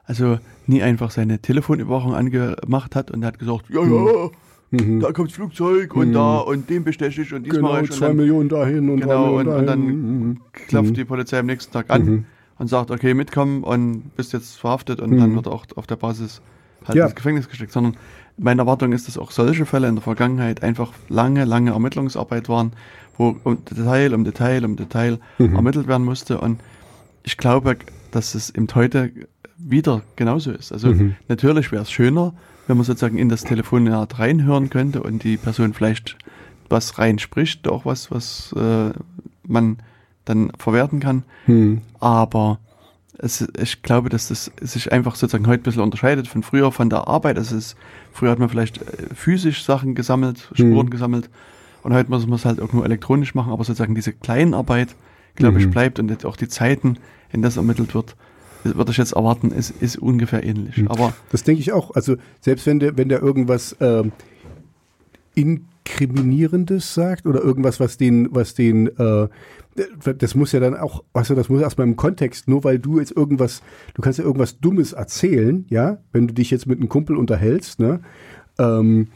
also 0.04 0.40
nie 0.68 0.82
einfach 0.82 1.12
seine 1.12 1.40
Telefonüberwachung 1.40 2.14
angemacht 2.14 2.96
hat 2.96 3.12
und 3.12 3.24
hat 3.24 3.40
gesagt, 3.40 3.70
ja, 3.70 3.82
ja, 3.84 4.30
mhm. 4.72 5.00
da 5.00 5.12
kommt 5.12 5.30
das 5.30 5.36
Flugzeug 5.36 5.96
und 5.96 6.10
mhm. 6.10 6.14
da 6.14 6.38
und 6.40 6.70
den 6.70 6.84
besteche 6.84 7.22
ich 7.22 7.34
und 7.34 7.44
diesmal 7.44 7.82
genau, 7.82 7.94
zwei 7.94 8.08
dann, 8.08 8.18
Millionen 8.18 8.50
dahin 8.50 8.90
und 8.90 9.00
genau, 9.00 9.38
und, 9.38 9.48
und, 9.48 9.66
dann 9.68 9.80
mhm. 9.80 10.42
klopft 10.52 10.92
mhm. 10.92 10.96
die 10.96 11.06
Polizei 11.06 11.40
am 11.40 11.46
nächsten 11.46 11.72
Tag 11.72 11.90
an 11.90 12.06
mhm. 12.06 12.26
und 12.58 12.68
sagt, 12.68 12.90
okay, 12.92 13.14
mitkommen 13.14 13.64
und 13.64 14.16
bist 14.16 14.34
jetzt 14.34 14.58
verhaftet 14.58 15.00
und 15.00 15.18
dann 15.18 15.36
wird 15.36 15.48
auch 15.48 15.66
auf 15.76 15.88
der 15.88 15.98
Basis 15.98 16.42
halt 16.86 16.98
ja. 16.98 17.06
ins 17.06 17.16
Gefängnis 17.16 17.48
gesteckt, 17.48 17.72
sondern 17.72 17.96
meine 18.38 18.62
Erwartung 18.62 18.92
ist, 18.92 19.08
dass 19.08 19.18
auch 19.18 19.32
solche 19.32 19.66
Fälle 19.66 19.88
in 19.88 19.96
der 19.96 20.04
Vergangenheit 20.04 20.64
einfach 20.64 20.92
lange, 21.10 21.46
lange 21.46 21.72
Ermittlungsarbeit 21.72 22.50
waren, 22.50 22.74
wo 23.18 23.36
um 23.44 23.64
Detail 23.66 24.14
um 24.14 24.24
Detail 24.24 24.66
um 24.66 24.76
Detail 24.76 25.20
mhm. 25.38 25.56
ermittelt 25.56 25.88
werden 25.88 26.06
musste. 26.06 26.40
Und 26.40 26.60
ich 27.24 27.38
glaube, 27.38 27.78
dass 28.12 28.36
es 28.36 28.50
eben 28.50 28.68
heute 28.74 29.12
wieder 29.58 30.02
genauso 30.16 30.52
ist. 30.52 30.72
Also 30.72 30.90
mhm. 30.90 31.16
natürlich 31.28 31.72
wäre 31.72 31.84
es 31.84 31.92
schöner, 31.92 32.34
wenn 32.68 32.78
man 32.78 32.86
sozusagen 32.86 33.18
in 33.18 33.30
das 33.30 33.44
Telefonat 33.44 34.20
reinhören 34.20 34.70
könnte 34.70 35.04
und 35.04 35.24
die 35.24 35.38
Person 35.38 35.74
vielleicht 35.74 36.18
was 36.70 36.98
reinspricht, 36.98 37.68
auch 37.68 37.86
was, 37.86 38.12
was 38.12 38.54
äh, 38.58 38.92
man 39.46 39.78
dann 40.26 40.52
verwerten 40.58 41.00
kann. 41.00 41.24
Mhm. 41.48 41.82
Aber 42.00 42.60
es, 43.18 43.48
ich 43.62 43.82
glaube, 43.84 44.10
dass 44.10 44.30
das 44.30 44.52
sich 44.62 44.92
einfach 44.92 45.16
sozusagen 45.16 45.48
heute 45.48 45.62
ein 45.62 45.64
bisschen 45.64 45.82
unterscheidet 45.82 46.28
von 46.28 46.44
früher, 46.44 46.72
von 46.72 46.90
der 46.90 47.08
Arbeit. 47.08 47.38
Es 47.38 47.52
ist, 47.52 47.76
früher 48.12 48.32
hat 48.32 48.40
man 48.40 48.50
vielleicht 48.50 48.82
äh, 48.82 49.14
physisch 49.14 49.64
Sachen 49.64 49.96
gesammelt, 49.96 50.50
Spuren 50.54 50.88
mhm. 50.88 50.92
gesammelt 50.92 51.30
und 51.84 51.94
heute 51.94 52.10
muss 52.10 52.26
man 52.26 52.36
es 52.36 52.46
halt 52.46 52.60
irgendwo 52.60 52.84
elektronisch 52.84 53.36
machen, 53.36 53.52
aber 53.52 53.64
sozusagen 53.64 53.96
diese 53.96 54.14
Kleinarbeit, 54.14 54.96
glaube 55.36 55.60
mhm. 55.60 55.66
ich, 55.66 55.72
bleibt 55.72 56.00
und 56.00 56.26
auch 56.26 56.36
die 56.36 56.48
Zeiten, 56.48 56.98
in 57.32 57.42
das 57.42 57.58
ermittelt 57.58 57.96
wird, 57.96 58.16
würde 58.64 58.92
ich 58.92 58.98
jetzt 58.98 59.14
erwarten, 59.14 59.52
ist, 59.52 59.72
ist 59.82 59.98
ungefähr 59.98 60.44
ähnlich. 60.44 60.78
Mhm. 60.78 60.88
Aber 60.88 61.14
das 61.32 61.44
denke 61.44 61.62
ich 61.62 61.72
auch. 61.72 61.96
Also 61.96 62.18
selbst 62.40 62.66
wenn 62.66 62.80
der, 62.80 62.98
wenn 62.98 63.10
der 63.10 63.22
irgendwas 63.22 63.76
ähm, 63.80 64.12
inkriminierendes 65.36 66.94
sagt 66.94 67.26
oder 67.26 67.42
irgendwas, 67.42 67.80
was 67.80 67.98
den, 67.98 68.34
was 68.34 68.54
den, 68.54 68.88
äh, 68.98 69.28
das 70.18 70.36
muss 70.36 70.52
ja 70.52 70.60
dann 70.60 70.76
auch, 70.76 71.04
du, 71.14 71.36
das 71.36 71.50
muss 71.50 71.62
erstmal 71.62 71.88
im 71.88 71.96
Kontext, 71.96 72.48
nur 72.48 72.64
weil 72.64 72.78
du 72.78 73.00
jetzt 73.00 73.12
irgendwas, 73.12 73.62
du 73.94 74.02
kannst 74.02 74.20
ja 74.20 74.26
irgendwas 74.26 74.60
Dummes 74.60 74.94
erzählen, 74.94 75.66
ja, 75.70 75.98
wenn 76.12 76.28
du 76.28 76.34
dich 76.34 76.52
jetzt 76.52 76.68
mit 76.68 76.80
einem 76.80 76.90
Kumpel 76.90 77.16
unterhältst, 77.16 77.80
ne? 77.80 78.02
Ähm, 78.60 79.08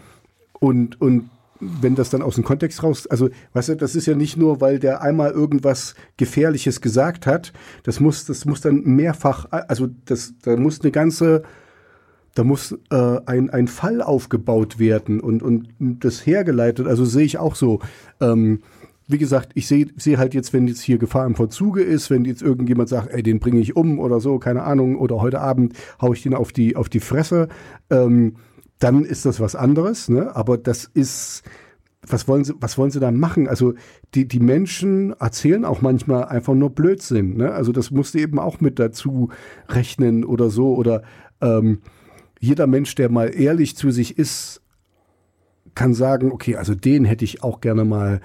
und, 0.59 0.99
und 1.01 1.29
wenn 1.59 1.95
das 1.95 2.09
dann 2.09 2.21
aus 2.21 2.35
dem 2.35 2.43
Kontext 2.43 2.83
raus, 2.83 3.07
also 3.07 3.29
weißt 3.53 3.69
du, 3.69 3.75
das 3.75 3.95
ist 3.95 4.05
ja 4.05 4.15
nicht 4.15 4.37
nur, 4.37 4.61
weil 4.61 4.79
der 4.79 5.01
einmal 5.01 5.31
irgendwas 5.31 5.95
Gefährliches 6.17 6.81
gesagt 6.81 7.25
hat, 7.25 7.53
das 7.83 7.99
muss, 7.99 8.25
das 8.25 8.45
muss 8.45 8.61
dann 8.61 8.83
mehrfach, 8.83 9.47
also 9.51 9.87
das, 10.05 10.33
da 10.43 10.57
muss 10.57 10.81
eine 10.81 10.91
ganze, 10.91 11.43
da 12.33 12.43
muss 12.43 12.77
äh, 12.91 13.19
ein, 13.25 13.49
ein 13.49 13.67
Fall 13.67 14.01
aufgebaut 14.01 14.79
werden 14.79 15.21
und, 15.21 15.41
und 15.41 15.69
das 15.79 16.25
hergeleitet, 16.25 16.87
also 16.87 17.05
sehe 17.05 17.25
ich 17.25 17.37
auch 17.37 17.55
so. 17.55 17.79
Ähm, 18.19 18.61
wie 19.07 19.17
gesagt, 19.19 19.51
ich 19.53 19.67
sehe 19.67 19.87
seh 19.97 20.17
halt 20.17 20.33
jetzt, 20.33 20.51
wenn 20.51 20.67
jetzt 20.67 20.81
hier 20.81 20.97
Gefahr 20.97 21.27
im 21.27 21.35
Verzuge 21.35 21.81
ist, 21.83 22.09
wenn 22.09 22.25
jetzt 22.25 22.41
irgendjemand 22.41 22.89
sagt, 22.89 23.11
ey, 23.11 23.21
den 23.21 23.39
bringe 23.39 23.59
ich 23.59 23.75
um 23.75 23.99
oder 23.99 24.19
so, 24.19 24.39
keine 24.39 24.63
Ahnung, 24.63 24.97
oder 24.97 25.21
heute 25.21 25.41
Abend 25.41 25.73
haue 26.01 26.15
ich 26.15 26.23
den 26.23 26.33
auf 26.33 26.51
die, 26.51 26.75
auf 26.75 26.89
die 26.89 26.99
Fresse, 26.99 27.47
ähm, 27.91 28.37
dann 28.79 29.05
ist 29.05 29.25
das 29.25 29.39
was 29.39 29.55
anderes, 29.55 30.09
ne? 30.09 30.35
Aber 30.35 30.57
das 30.57 30.85
ist, 30.93 31.43
was 32.01 32.27
wollen 32.27 32.43
sie, 32.43 32.53
was 32.59 32.77
wollen 32.77 32.91
sie 32.91 32.99
da 32.99 33.11
machen? 33.11 33.47
Also 33.47 33.73
die, 34.13 34.27
die 34.27 34.39
Menschen 34.39 35.13
erzählen 35.13 35.65
auch 35.65 35.81
manchmal 35.81 36.25
einfach 36.25 36.53
nur 36.53 36.71
Blödsinn, 36.71 37.37
ne? 37.37 37.51
Also 37.51 37.71
das 37.71 37.91
musst 37.91 38.13
du 38.13 38.19
eben 38.19 38.39
auch 38.39 38.59
mit 38.59 38.79
dazu 38.79 39.29
rechnen 39.69 40.25
oder 40.25 40.49
so. 40.49 40.75
Oder 40.75 41.03
ähm, 41.41 41.79
jeder 42.39 42.67
Mensch, 42.67 42.95
der 42.95 43.09
mal 43.09 43.33
ehrlich 43.33 43.75
zu 43.77 43.91
sich 43.91 44.17
ist, 44.17 44.61
kann 45.73 45.93
sagen, 45.93 46.31
okay, 46.31 46.55
also 46.55 46.73
den 46.73 47.05
hätte 47.05 47.25
ich 47.25 47.43
auch 47.43 47.61
gerne 47.61 47.85
mal 47.85 48.21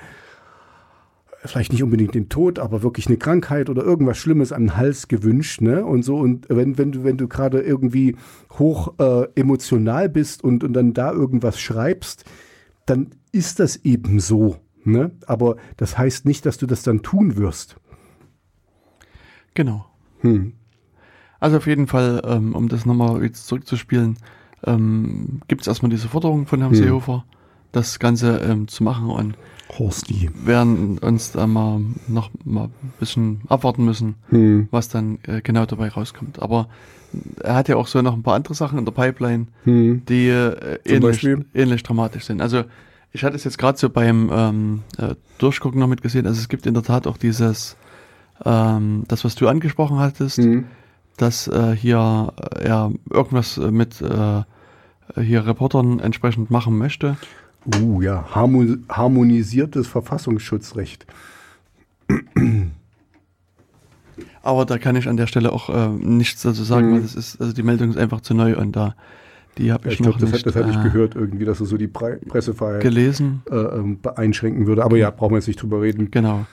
vielleicht 1.45 1.73
nicht 1.73 1.83
unbedingt 1.83 2.15
den 2.15 2.29
Tod, 2.29 2.59
aber 2.59 2.83
wirklich 2.83 3.07
eine 3.07 3.17
Krankheit 3.17 3.71
oder 3.71 3.83
irgendwas 3.83 4.19
Schlimmes 4.19 4.53
an 4.53 4.65
den 4.65 4.77
Hals 4.77 5.09
gewünscht, 5.09 5.61
ne? 5.61 5.85
Und 5.85 6.03
so. 6.03 6.19
Und 6.19 6.47
wenn, 6.49 6.77
wenn 6.77 6.93
du, 6.93 7.05
wenn 7.05 7.17
du 7.17 7.29
gerade 7.29 7.61
irgendwie 7.61 8.17
hoch 8.59 8.95
äh, 8.99 9.27
emotional 9.35 10.09
bist 10.09 10.45
und, 10.45 10.65
und 10.65 10.75
dann 10.75 10.93
da 10.93 11.13
irgendwas 11.13 11.59
schreibst, 11.61 12.25
dann 12.87 13.11
ist 13.33 13.61
das 13.61 13.77
eben 13.85 14.21
so. 14.21 14.57
Ne? 14.85 15.13
Aber 15.27 15.57
das 15.77 15.97
heißt 15.99 16.25
nicht, 16.25 16.47
dass 16.47 16.59
du 16.59 16.67
das 16.67 16.83
dann 16.83 17.03
tun 17.03 17.37
wirst. 17.37 17.77
Genau. 19.55 19.87
Hm. 20.21 20.55
Also 21.39 21.59
auf 21.59 21.67
jeden 21.67 21.87
Fall, 21.87 22.23
ähm, 22.25 22.55
um 22.55 22.69
das 22.69 22.87
nochmal 22.87 23.23
jetzt 23.23 23.47
zurückzuspielen, 23.47 24.17
ähm, 24.65 25.41
gibt 25.49 25.63
es 25.63 25.69
erstmal 25.69 25.91
diese 25.91 26.09
Forderung 26.09 26.47
von 26.47 26.61
Herrn 26.61 26.73
Hm. 26.73 26.83
Seehofer, 26.83 27.25
das 27.73 27.99
Ganze 27.99 28.39
ähm, 28.39 28.69
zu 28.69 28.85
machen 28.85 29.09
und 29.09 29.37
Horsti. 29.79 30.31
werden 30.45 30.99
uns 30.99 31.33
da 31.33 31.47
mal 31.47 31.81
noch 32.09 32.31
mal 32.45 32.65
ein 32.65 32.93
bisschen 32.99 33.41
abwarten 33.49 33.85
müssen, 33.85 34.17
Hm. 34.31 34.69
was 34.71 34.89
dann 34.89 35.19
äh, 35.27 35.41
genau 35.43 35.67
dabei 35.67 35.89
rauskommt. 35.89 36.41
Aber 36.43 36.69
er 37.43 37.55
hat 37.57 37.69
ja 37.69 37.77
auch 37.77 37.87
so 37.87 38.03
noch 38.03 38.15
ein 38.15 38.23
paar 38.23 38.35
andere 38.35 38.55
Sachen 38.55 38.79
in 38.79 38.85
der 38.85 38.93
Pipeline, 38.93 39.47
Hm. 39.65 40.03
die 40.09 40.29
äh, 40.29 40.79
ähnlich, 40.85 41.27
ähnlich 41.55 41.83
dramatisch 41.83 42.25
sind. 42.25 42.41
Also 42.41 42.65
ich 43.13 43.25
hatte 43.25 43.35
es 43.37 43.45
jetzt 43.45 43.59
gerade 43.59 43.77
so 43.79 43.91
beim 43.91 44.31
ähm, 44.33 44.83
äh, 44.99 45.15
Durchgucken 45.39 45.81
noch 45.81 45.89
mitgesehen. 45.89 46.27
Also 46.27 46.41
es 46.41 46.49
gibt 46.49 46.67
in 46.67 46.75
der 46.75 46.83
Tat 46.85 47.07
auch 47.07 47.17
dieses, 47.17 47.77
ähm, 48.45 49.05
das 49.09 49.25
was 49.25 49.35
du 49.35 49.49
angesprochen 49.49 49.99
hattest, 49.99 50.39
Hm. 50.39 50.65
dass 51.17 51.49
äh, 51.49 51.75
hier 51.77 52.33
äh, 52.57 52.65
er 52.69 52.93
irgendwas 53.11 53.59
äh, 53.59 53.71
mit 53.71 54.01
äh, 54.01 54.43
hier 55.21 55.45
Reportern 55.47 55.99
entsprechend 55.99 56.51
machen 56.53 56.79
möchte. 56.79 57.17
Uh, 57.67 58.01
ja, 58.01 58.25
Harmo 58.35 58.65
harmonisiertes 58.89 59.87
Verfassungsschutzrecht. 59.87 61.07
Aber 64.43 64.65
da 64.65 64.79
kann 64.79 64.97
ich 64.97 65.09
an 65.09 65.17
der 65.17 65.27
Stelle 65.27 65.53
auch 65.53 65.69
äh, 65.69 65.89
nichts 65.89 66.43
dazu 66.43 66.65
sagen, 66.65 66.89
Mhm. 66.91 66.95
weil 66.95 67.03
das 67.03 67.15
ist, 67.15 67.41
also 67.41 67.53
die 67.53 67.63
Meldung 67.63 67.91
ist 67.91 67.99
einfach 67.99 68.21
zu 68.23 68.35
neu 68.35 68.57
und 68.57 68.73
da 68.75 68.95
die 69.59 69.73
habe 69.73 69.87
Ja, 69.89 69.93
ich, 69.93 70.01
ich 70.01 70.07
noch 70.07 70.17
glaube, 70.17 70.21
das, 70.21 70.33
nicht 70.33 70.47
hat, 70.47 70.55
das 70.55 70.63
hatte 70.63 70.71
ich 70.71 70.81
äh, 70.87 70.89
gehört, 70.91 71.15
irgendwie, 71.17 71.45
dass 71.45 71.61
es 71.61 71.69
so 71.69 71.77
die 71.77 71.89
Pre 71.89 72.19
Pressefreiheit 72.29 72.81
gelesen. 72.83 73.43
äh, 73.51 73.55
ähm, 73.57 73.99
einschränken 74.17 74.67
würde. 74.67 74.85
Aber 74.85 74.97
ja, 74.97 75.11
brauchen 75.11 75.33
wir 75.33 75.39
jetzt 75.39 75.49
nicht 75.49 75.61
drüber 75.61 75.83
reden. 75.83 76.11
Genau. 76.11 76.47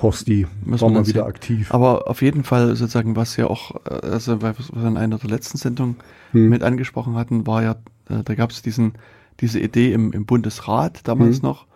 Horsti, 0.00 0.46
Müssen 0.64 0.80
brauchen 0.80 0.92
wir 0.94 0.98
wir 0.98 1.02
dann 1.02 1.06
wieder 1.06 1.20
sehen. 1.22 1.28
aktiv. 1.28 1.74
Aber 1.74 2.08
auf 2.08 2.20
jeden 2.20 2.44
Fall 2.44 2.76
sozusagen, 2.76 3.16
was 3.16 3.36
ja 3.38 3.46
auch, 3.46 3.74
äh, 3.86 4.06
also 4.06 4.42
was 4.42 4.58
was 4.58 4.72
wir 4.74 4.86
in 4.86 4.96
einer 4.98 5.18
der 5.18 5.30
letzten 5.30 5.56
Sendungen 5.58 5.96
Hm. 6.32 6.48
mit 6.50 6.62
angesprochen 6.62 7.16
hatten, 7.16 7.46
war 7.46 7.62
ja, 7.62 7.72
äh, 8.10 8.22
da 8.22 8.34
gab 8.34 8.50
es 8.50 8.60
diesen, 8.62 8.92
diese 9.40 9.60
Idee 9.60 9.92
im, 9.92 10.12
im 10.12 10.24
Bundesrat 10.26 11.06
damals 11.08 11.36
Hm. 11.38 11.42
noch, 11.48 11.66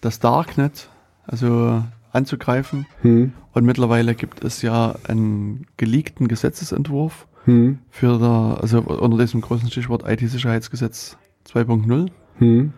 das 0.00 0.18
Darknet, 0.20 0.88
also 1.26 1.82
anzugreifen. 2.12 2.86
Hm. 3.02 3.32
Und 3.52 3.64
mittlerweile 3.64 4.14
gibt 4.14 4.44
es 4.44 4.62
ja 4.62 4.94
einen 5.08 5.66
geleakten 5.76 6.28
Gesetzesentwurf 6.28 7.26
Hm. 7.44 7.78
für 7.90 8.18
der, 8.18 8.58
also 8.60 8.80
unter 8.80 9.18
diesem 9.18 9.40
großen 9.42 9.70
Stichwort 9.70 10.02
IT-Sicherheitsgesetz 10.08 11.16
2.0, 11.46 12.08
Hm. 12.38 12.72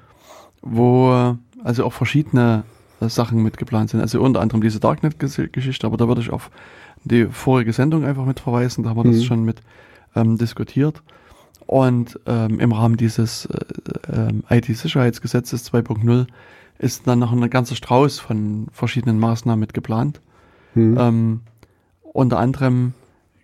wo 0.63 1.37
also 1.65 1.85
auch 1.85 1.93
verschiedene 1.93 2.65
äh, 3.01 3.09
Sachen 3.09 3.43
mit 3.43 3.57
geplant 3.57 3.91
sind. 3.91 4.01
Also 4.01 4.21
unter 4.21 4.41
anderem 4.41 4.61
diese 4.61 4.81
Darknet-Geschichte, 4.81 5.87
aber 5.87 5.97
da 5.97 6.09
würde 6.09 6.21
ich 6.21 6.31
auf 6.31 6.51
die 7.05 7.27
vorige 7.27 7.73
Sendung 7.73 8.05
einfach 8.05 8.25
mit 8.25 8.41
verweisen, 8.41 8.83
da 8.85 8.91
haben 8.91 8.97
wir 8.97 9.05
Mhm. 9.05 9.13
das 9.13 9.25
schon 9.25 9.45
mit 9.45 9.61
ähm, 10.15 10.37
diskutiert. 10.39 11.03
Und 11.67 12.19
ähm, 12.27 12.61
im 12.61 12.73
Rahmen 12.73 12.97
dieses 12.97 13.47
äh, 13.47 13.59
ähm, 14.13 14.45
IT-Sicherheitsgesetzes 14.49 15.73
2.0 15.73 16.27
ist 16.79 17.07
dann 17.07 17.19
noch 17.19 17.33
ein 17.33 17.51
ganzer 17.51 17.75
Strauß 17.75 18.19
von 18.21 18.69
verschiedenen 18.73 19.19
Maßnahmen 19.19 19.59
mit 19.59 19.75
geplant. 19.75 20.21
Hm. 20.75 20.97
Ähm, 20.99 21.41
unter 22.13 22.39
anderem 22.39 22.93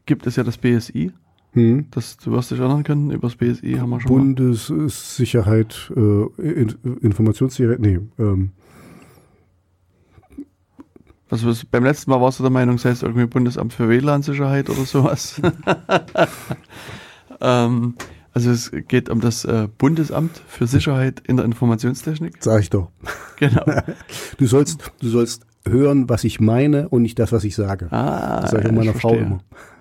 gibt 0.07 0.27
es 0.27 0.37
ja 0.37 0.45
das 0.45 0.57
BSI, 0.59 1.13
Hm. 1.55 1.87
das 1.91 2.17
du 2.17 2.31
wirst 2.33 2.51
dich 2.51 2.61
erinnern 2.61 2.83
können, 2.85 3.11
über 3.11 3.29
das 3.29 3.37
BSI 3.37 3.75
haben 3.79 3.91
wir 3.91 4.01
schon. 4.01 4.11
Bundessicherheit, 4.37 5.93
äh, 5.97 6.01
In 6.43 6.75
Informationssicherheit, 7.03 7.81
nee, 7.81 7.99
ähm, 8.19 8.51
Also 11.31 11.49
was- 11.49 11.65
beim 11.65 11.85
letzten 11.85 12.11
Mal 12.11 12.21
warst 12.21 12.39
du 12.39 12.43
der 12.45 12.53
Meinung, 12.53 12.77
es 12.77 12.85
heißt 12.85 13.03
irgendwie 13.03 13.27
Bundesamt 13.27 13.73
für 13.73 13.89
WLAN-Sicherheit 13.89 14.69
oder 14.71 14.85
sowas. 14.85 15.41
ähm, 17.43 17.95
also 18.33 18.51
es 18.51 18.71
geht 18.89 19.11
um 19.11 19.21
das 19.21 19.45
äh, 19.45 19.69
Bundesamt 19.77 20.41
für 20.49 20.67
Sicherheit 20.67 21.21
in 21.27 21.37
der 21.37 21.45
Informationstechnik. 21.45 22.37
sag 22.41 22.61
ich 22.61 22.71
doch. 22.71 22.89
Genau. 23.39 23.65
Du 24.39 24.47
sollst, 24.47 24.93
du 25.01 25.09
sollst 25.09 25.45
hören, 25.67 26.09
was 26.09 26.23
ich 26.25 26.41
meine 26.41 26.89
und 26.89 27.03
nicht 27.03 27.19
das, 27.19 27.33
was 27.33 27.43
ich 27.45 27.55
sage. 27.57 27.89
Ah, 27.93 28.41
das 28.43 28.53
sage 28.53 28.63
ich 28.65 28.69
ja, 28.71 28.73
meiner 28.79 28.95
ich 28.95 29.01
Frau 29.01 29.15
immer. 29.15 29.41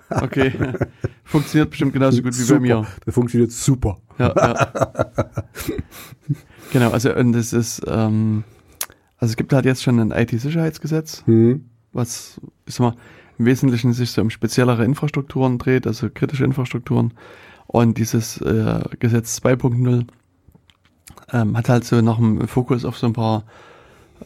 Okay. 0.09 0.51
Funktioniert 1.23 1.69
bestimmt 1.69 1.93
genauso 1.93 2.21
gut 2.21 2.33
wie 2.37 2.41
super. 2.41 2.59
bei 2.59 2.65
mir. 2.65 2.87
Das 3.05 3.13
funktioniert 3.15 3.51
super. 3.51 3.97
Ja, 4.19 4.33
ja. 4.35 4.71
genau, 6.73 6.91
also 6.91 7.13
und 7.15 7.35
es 7.35 7.53
ist, 7.53 7.81
ähm, 7.87 8.43
also 9.17 9.31
es 9.31 9.37
gibt 9.37 9.53
halt 9.53 9.65
jetzt 9.65 9.83
schon 9.83 9.99
ein 9.99 10.11
IT-Sicherheitsgesetz, 10.11 11.23
Hm. 11.25 11.65
was, 11.93 12.41
ich 12.65 12.75
sag 12.75 12.81
mal, 12.93 12.95
im 13.37 13.45
Wesentlichen 13.45 13.93
sich 13.93 14.11
so 14.11 14.21
um 14.21 14.29
speziellere 14.29 14.83
Infrastrukturen 14.85 15.57
dreht, 15.57 15.87
also 15.87 16.09
kritische 16.13 16.43
Infrastrukturen. 16.45 17.13
Und 17.73 17.97
dieses 17.97 18.41
äh, 18.41 18.81
Gesetz 18.99 19.39
2.0 19.41 20.05
ähm, 21.31 21.57
hat 21.57 21.69
halt 21.69 21.85
so 21.85 22.01
noch 22.01 22.19
einen 22.19 22.47
Fokus 22.47 22.83
auf 22.83 22.97
so 22.97 23.07
ein 23.07 23.13
paar 23.13 23.43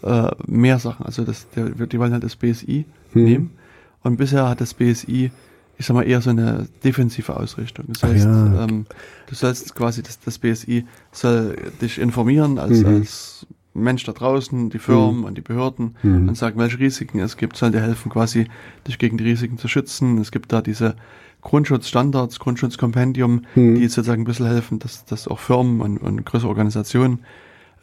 äh, 0.01 0.31
mehr 0.47 0.79
Sachen. 0.79 1.05
Also 1.05 1.23
das, 1.23 1.47
der, 1.51 1.69
die 1.69 1.99
wollen 1.99 2.11
halt 2.13 2.23
das 2.23 2.35
BSI 2.35 2.85
Hm. 3.13 3.23
nehmen. 3.23 3.51
Und 4.01 4.17
bisher 4.17 4.49
hat 4.49 4.61
das 4.61 4.73
BSI, 4.73 5.31
ich 5.77 5.85
sag 5.85 5.93
mal, 5.93 6.03
eher 6.03 6.21
so 6.21 6.31
eine 6.31 6.67
defensive 6.83 7.35
Ausrichtung. 7.37 7.85
Das 7.89 8.03
heißt, 8.03 8.25
ja. 8.25 8.65
ähm, 8.65 8.85
du 9.27 9.35
sollst 9.35 9.73
quasi, 9.75 10.01
das, 10.03 10.19
das 10.19 10.37
BSI 10.39 10.85
soll 11.11 11.55
dich 11.81 11.99
informieren 11.99 12.57
als, 12.59 12.79
Mhm. 12.81 12.85
als 12.87 13.47
Mensch 13.73 14.03
da 14.05 14.11
draußen, 14.13 14.69
die 14.69 14.79
Firmen 14.79 15.23
und 15.23 15.37
die 15.37 15.41
Behörden 15.41 15.95
Mhm. 16.03 16.29
und 16.29 16.35
sagen, 16.37 16.57
welche 16.59 16.79
Risiken 16.79 17.19
es 17.19 17.37
gibt, 17.37 17.57
soll 17.57 17.71
dir 17.71 17.81
helfen, 17.81 18.09
quasi 18.11 18.47
dich 18.87 18.97
gegen 18.97 19.17
die 19.17 19.23
Risiken 19.25 19.57
zu 19.59 19.67
schützen. 19.67 20.17
Es 20.17 20.31
gibt 20.31 20.51
da 20.51 20.61
diese 20.61 20.95
Grundschutzstandards, 21.45 22.39
Grundschutzkompendium, 22.39 23.43
Mhm. 23.55 23.75
die 23.75 23.87
sozusagen 23.87 24.23
ein 24.23 24.25
bisschen 24.25 24.47
helfen, 24.47 24.79
dass, 24.79 25.05
dass 25.05 25.27
auch 25.27 25.39
Firmen 25.39 25.79
und, 25.79 25.97
und 25.99 26.25
größere 26.25 26.49
Organisationen 26.49 27.19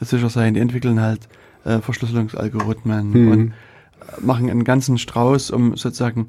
sicher 0.00 0.28
sein. 0.28 0.54
Die 0.54 0.60
entwickeln 0.60 1.00
halt 1.00 1.28
äh, 1.64 1.78
Verschlüsselungsalgorithmen 1.78 3.10
Mhm. 3.12 3.30
und 3.32 3.48
äh, 3.48 4.20
machen 4.20 4.50
einen 4.50 4.64
ganzen 4.64 4.98
Strauß, 4.98 5.50
um 5.52 5.76
sozusagen 5.76 6.26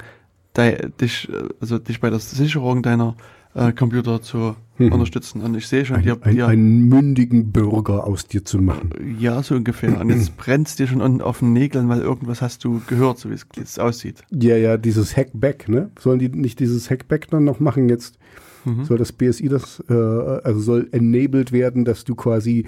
dei- 0.53 0.89
dich, 1.01 1.27
äh, 1.29 1.49
also 1.59 1.79
dich 1.79 1.99
bei 1.99 2.09
der 2.09 2.19
Sicherung 2.19 2.84
deiner 2.84 3.15
äh, 3.56 3.72
Computer 3.74 4.22
zu 4.22 4.56
Mhm. 4.80 4.91
unterstützen. 4.91 5.41
Und 5.41 5.56
ich 5.56 5.68
sehe 5.68 5.86
schon, 5.86 5.97
Ein, 5.97 6.01
dir, 6.04 6.18
ein, 6.22 6.34
dir 6.36 6.47
einen 6.47 6.88
mündigen 6.89 7.51
Bürger 7.51 8.08
aus 8.08 8.26
dir 8.26 8.43
zu 8.43 8.58
machen. 8.60 8.89
ja, 9.20 9.43
so 9.43 9.54
ungefähr. 9.54 9.99
Und 10.01 10.10
jetzt 10.10 10.36
brennt's 10.36 10.76
dir 10.76 10.88
schon 10.88 10.99
unten 10.99 11.22
auf 11.22 11.39
den 11.39 11.54
Nägeln, 11.54 11.89
weil 11.89 12.01
irgendwas 12.01 12.41
hast 12.41 12.64
du 12.64 12.82
gehört, 12.88 13.20
so 13.20 13.30
wie 13.30 13.36
es 13.36 13.45
jetzt 13.56 13.80
aussieht. 13.80 14.24
Ja, 14.32 14.58
ja, 14.58 14.78
dieses 14.78 15.16
Hackback, 15.16 15.70
ne? 15.70 15.91
Sollen 15.99 16.18
die 16.18 16.30
nicht 16.30 16.60
dieses 16.60 16.89
Hackback 16.89 17.28
dann 17.30 17.43
noch 17.43 17.60
machen 17.60 17.88
jetzt? 17.88 18.18
Mhm. 18.66 18.84
Soll 18.86 18.97
das 18.97 19.12
BSI 19.12 19.47
das, 19.47 19.84
äh, 19.89 19.93
also 19.93 20.60
soll 20.60 20.88
enabled 20.91 21.51
werden, 21.51 21.86
dass 21.86 22.04
du 22.04 22.16
quasi 22.16 22.66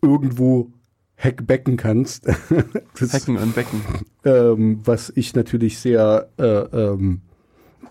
irgendwo 0.00 0.70
hackbacken 1.16 1.76
kannst. 1.76 2.26
das, 2.98 3.12
Hecken 3.12 3.36
und 3.36 3.54
Becken. 3.54 3.80
ähm, 4.24 4.80
was 4.84 5.12
ich 5.14 5.34
natürlich 5.34 5.78
sehr 5.78 6.28
äh, 6.38 6.44
ähm, 6.44 7.20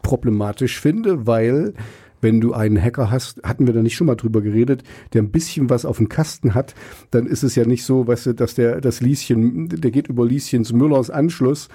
problematisch 0.01 0.79
finde, 0.79 1.27
weil 1.27 1.73
wenn 2.21 2.41
du 2.41 2.53
einen 2.53 2.81
Hacker 2.81 3.11
hast, 3.11 3.41
hatten 3.43 3.67
wir 3.67 3.73
da 3.73 3.81
nicht 3.81 3.95
schon 3.95 4.07
mal 4.07 4.15
drüber 4.15 4.41
geredet, 4.41 4.83
der 5.13 5.21
ein 5.21 5.31
bisschen 5.31 5.69
was 5.69 5.85
auf 5.85 5.97
dem 5.97 6.09
Kasten 6.09 6.53
hat, 6.53 6.75
dann 7.11 7.25
ist 7.25 7.43
es 7.43 7.55
ja 7.55 7.65
nicht 7.65 7.83
so, 7.85 8.07
weißt 8.07 8.27
du, 8.27 8.33
dass 8.33 8.55
der 8.55 8.81
das 8.81 9.01
Lieschen, 9.01 9.69
der 9.69 9.91
geht 9.91 10.07
über 10.07 10.25
Lieschens 10.25 10.73
Müllers 10.73 11.09
Anschluss, 11.09 11.69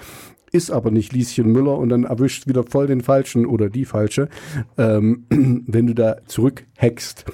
ist 0.52 0.70
aber 0.70 0.90
nicht 0.90 1.12
Lieschen 1.12 1.50
Müller 1.50 1.76
und 1.78 1.88
dann 1.88 2.04
erwischt 2.04 2.46
wieder 2.46 2.62
voll 2.62 2.86
den 2.86 3.00
falschen 3.00 3.46
oder 3.46 3.68
die 3.68 3.84
falsche, 3.84 4.28
ähm, 4.78 5.24
wenn 5.66 5.86
du 5.86 5.94
da 5.94 6.18
zurückhackst. 6.26 7.24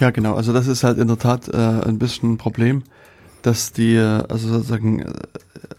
Ja, 0.00 0.10
genau. 0.10 0.34
Also 0.34 0.52
das 0.52 0.68
ist 0.68 0.84
halt 0.84 0.98
in 0.98 1.08
der 1.08 1.18
Tat 1.18 1.48
äh, 1.48 1.56
ein 1.56 1.98
bisschen 1.98 2.32
ein 2.32 2.38
Problem, 2.38 2.84
dass 3.42 3.72
die 3.72 3.94
äh, 3.94 4.22
also 4.28 4.48
sozusagen 4.48 5.00
äh, 5.00 5.12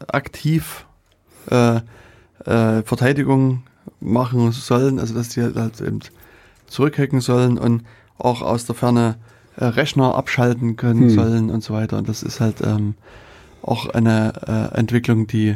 aktiv 0.08 0.86
äh, 1.50 1.82
äh, 2.46 2.84
Verteidigung 2.84 3.64
machen 4.00 4.52
sollen, 4.52 5.00
also 5.00 5.14
dass 5.14 5.30
die 5.30 5.42
halt 5.42 5.82
eben 5.82 6.00
zurückhacken 6.68 7.22
sollen 7.22 7.58
und 7.58 7.84
auch 8.18 8.42
aus 8.42 8.66
der 8.66 8.76
Ferne 8.76 9.16
äh, 9.58 9.66
Rechner 9.66 10.16
abschalten 10.16 10.76
können 10.76 11.04
Hm. 11.04 11.10
sollen 11.10 11.50
und 11.50 11.64
so 11.64 11.74
weiter. 11.74 11.98
Und 11.98 12.08
das 12.10 12.24
ist 12.24 12.40
halt 12.40 12.62
ähm, 12.62 12.96
auch 13.62 13.88
eine 13.90 14.34
äh, 14.74 14.78
Entwicklung, 14.78 15.28
die 15.28 15.56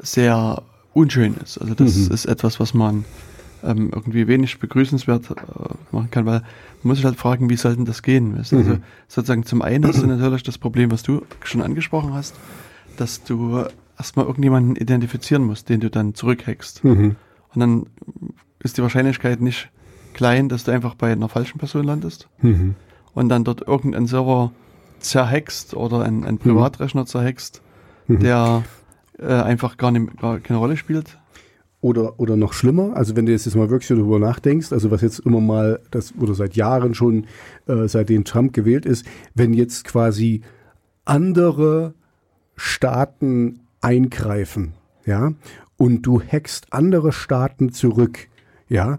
sehr 0.00 0.62
unschön 0.92 1.34
ist. 1.34 1.58
Also 1.58 1.74
das 1.74 2.08
Mhm. 2.08 2.14
ist 2.14 2.24
etwas, 2.26 2.60
was 2.60 2.74
man 2.74 3.06
ähm, 3.62 3.90
irgendwie 3.92 4.26
wenig 4.26 4.58
begrüßenswert 4.58 5.30
äh, 5.30 5.34
machen 5.94 6.10
kann, 6.10 6.26
weil 6.26 6.40
man 6.40 6.48
muss 6.82 6.96
sich 6.98 7.04
halt 7.06 7.16
fragen, 7.18 7.48
wie 7.48 7.56
soll 7.56 7.76
denn 7.76 7.84
das 7.84 8.02
gehen? 8.02 8.36
Weißt? 8.38 8.52
Also 8.54 8.72
Mhm. 8.72 8.82
sozusagen 9.08 9.44
zum 9.46 9.62
einen 9.62 9.86
hast 9.86 10.02
du 10.02 10.06
natürlich 10.06 10.42
das 10.42 10.58
Problem, 10.58 10.90
was 10.90 11.02
du 11.02 11.22
schon 11.44 11.62
angesprochen 11.62 12.12
hast, 12.12 12.34
dass 12.96 13.22
du 13.22 13.64
erstmal 14.02 14.26
irgendjemanden 14.26 14.74
identifizieren 14.74 15.44
musst, 15.44 15.68
den 15.68 15.78
du 15.80 15.88
dann 15.90 16.14
zurückhackst. 16.14 16.82
Mhm. 16.84 17.14
Und 17.54 17.60
dann 17.60 17.86
ist 18.58 18.76
die 18.78 18.82
Wahrscheinlichkeit 18.82 19.40
nicht 19.40 19.70
klein, 20.12 20.48
dass 20.48 20.64
du 20.64 20.72
einfach 20.72 20.94
bei 20.96 21.12
einer 21.12 21.28
falschen 21.28 21.58
Person 21.58 21.84
landest 21.84 22.28
Mhm. 22.42 22.74
und 23.14 23.28
dann 23.28 23.44
dort 23.44 23.66
irgendeinen 23.66 24.06
Server 24.08 24.50
zerhackst 24.98 25.74
oder 25.74 26.02
einen, 26.02 26.24
einen 26.24 26.38
Privatrechner 26.38 27.06
zerhackst, 27.06 27.62
Mhm. 28.08 28.18
der 28.20 28.64
äh, 29.18 29.26
einfach 29.26 29.76
gar, 29.76 29.92
nicht, 29.92 30.20
gar 30.20 30.40
keine 30.40 30.58
Rolle 30.58 30.76
spielt. 30.76 31.18
oder, 31.80 32.18
oder 32.20 32.36
noch 32.36 32.52
schlimmer, 32.52 32.94
also 32.96 33.14
wenn 33.16 33.26
du 33.26 33.32
jetzt, 33.32 33.44
jetzt 33.46 33.54
mal 33.56 33.68
wirklich 33.70 33.88
darüber 33.88 34.18
nachdenkst, 34.20 34.72
also 34.72 34.90
was 34.92 35.00
jetzt 35.00 35.18
immer 35.20 35.40
mal, 35.40 35.80
das 35.90 36.12
oder 36.18 36.34
seit 36.34 36.54
Jahren 36.56 36.94
schon, 36.94 37.26
äh, 37.66 37.88
seitdem 37.88 38.24
Trump 38.24 38.52
gewählt 38.52 38.86
ist, 38.86 39.04
wenn 39.34 39.52
jetzt 39.52 39.84
quasi 39.84 40.42
andere 41.04 41.94
Staaten 42.56 43.60
eingreifen, 43.82 44.74
ja, 45.04 45.34
und 45.76 46.02
du 46.02 46.22
hackst 46.22 46.72
andere 46.72 47.12
Staaten 47.12 47.72
zurück, 47.72 48.28
ja, 48.68 48.98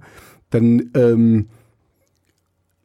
dann 0.49 0.91
ähm, 0.95 1.47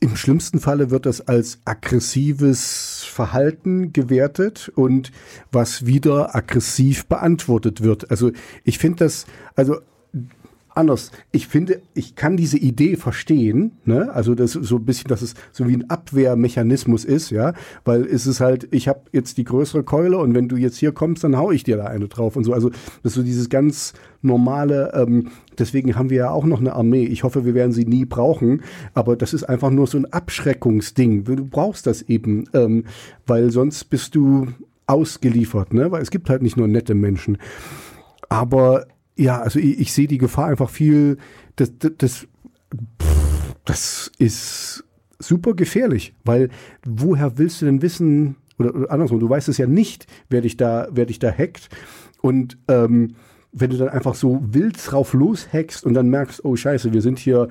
im 0.01 0.17
schlimmsten 0.17 0.61
Falle 0.61 0.91
wird 0.91 1.07
das 1.07 1.27
als 1.27 1.61
aggressives 1.65 3.05
Verhalten 3.05 3.93
gewertet 3.93 4.71
und 4.75 5.11
was 5.51 5.87
wieder 5.87 6.37
aggressiv 6.37 7.07
beantwortet 7.07 7.83
wird. 7.83 8.11
Also 8.11 8.31
ich 8.63 8.79
finde 8.79 9.05
das, 9.05 9.27
also 9.57 9.79
anders. 10.79 11.11
Ich 11.33 11.49
finde, 11.49 11.83
ich 11.95 12.15
kann 12.15 12.37
diese 12.37 12.57
Idee 12.57 12.97
verstehen, 12.97 13.73
ne? 13.85 14.11
Also 14.13 14.35
das 14.35 14.57
ist 14.57 14.69
so 14.69 14.77
ein 14.77 14.85
bisschen, 14.85 15.09
dass 15.09 15.23
es 15.23 15.35
so 15.53 15.69
wie 15.69 15.75
ein 15.75 15.91
Abwehrmechanismus 15.91 17.05
ist, 17.05 17.31
ja, 17.31 17.53
weil 17.85 18.07
es 18.07 18.27
ist 18.27 18.41
halt, 18.41 18.69
ich 18.71 18.89
habe 18.89 19.01
jetzt 19.13 19.37
die 19.37 19.45
größere 19.45 19.83
Keule 19.83 20.19
und 20.19 20.35
wenn 20.35 20.49
du 20.49 20.57
jetzt 20.57 20.79
hier 20.79 20.93
kommst, 20.93 21.25
dann 21.25 21.37
hau 21.37 21.51
ich 21.51 21.65
dir 21.65 21.77
da 21.77 21.85
eine 21.85 22.09
drauf 22.09 22.37
und 22.37 22.45
so. 22.45 22.53
Also 22.53 22.71
das 22.71 23.13
ist 23.13 23.15
so 23.15 23.23
dieses 23.23 23.49
ganz 23.51 23.93
normale. 24.23 24.93
Ähm, 24.95 25.29
deswegen 25.59 25.97
haben 25.97 26.11
wir 26.11 26.19
ja 26.19 26.31
auch 26.31 26.45
noch 26.45 26.61
eine 26.61 26.75
Armee. 26.75 27.05
Ich 27.05 27.25
hoffe, 27.25 27.45
wir 27.45 27.55
werden 27.55 27.73
sie 27.73 27.85
nie 27.85 28.05
brauchen, 28.05 28.63
aber 28.95 29.17
das 29.17 29.35
ist 29.35 29.45
einfach 29.45 29.71
nur 29.71 29.87
so 29.87 29.99
ein 29.99 30.07
Abschreckungsding. 30.07 31.25
Du 31.25 31.45
brauchst 31.45 31.87
das 31.87 32.03
eben, 32.03 32.45
ähm, 32.55 32.85
weil 33.27 33.51
sonst 33.51 33.85
bist 33.91 34.15
du 34.15 34.49
ausgeliefert, 34.87 35.75
ne? 35.75 35.91
Weil 35.91 36.03
es 36.03 36.11
gibt 36.11 36.31
halt 36.31 36.43
nicht 36.43 36.57
nur 36.57 36.69
nette 36.69 36.95
Menschen. 36.95 37.39
Aber 38.29 38.87
ja, 39.19 39.41
also 39.41 39.59
ich, 39.59 39.79
ich 39.81 39.93
sehe 39.93 40.07
die 40.07 40.19
Gefahr 40.19 40.47
einfach 40.47 40.71
viel, 40.71 41.19
das, 41.57 41.73
das, 41.79 41.93
das, 41.99 42.29
das 43.65 44.13
ist 44.19 44.85
super 45.19 45.55
gefährlich, 45.55 46.15
weil 46.25 46.49
woher 46.87 47.37
willst 47.37 47.61
du 47.61 47.67
denn 47.67 47.83
wissen, 47.83 48.37
oder, 48.59 48.75
oder 48.75 48.91
andersrum, 48.91 49.21
du 49.21 49.29
weißt 49.29 49.49
es 49.49 49.59
ja 49.59 49.67
nicht, 49.67 50.07
wer 50.31 50.41
dich 50.41 50.57
da, 50.57 50.89
wer 50.93 51.07
dich 51.07 51.19
da 51.19 51.31
hackt 51.31 51.69
und 52.23 52.57
ähm, 52.69 53.17
wenn 53.53 53.71
du 53.71 53.77
dann 53.77 53.89
einfach 53.89 54.15
so 54.15 54.41
wild 54.43 54.79
drauf 54.87 55.15
loshackst 55.15 55.85
und 55.85 55.95
dann 55.95 56.09
merkst, 56.09 56.45
oh 56.45 56.55
scheiße, 56.55 56.93
wir 56.93 57.03
sind 57.03 57.19
hier 57.19 57.49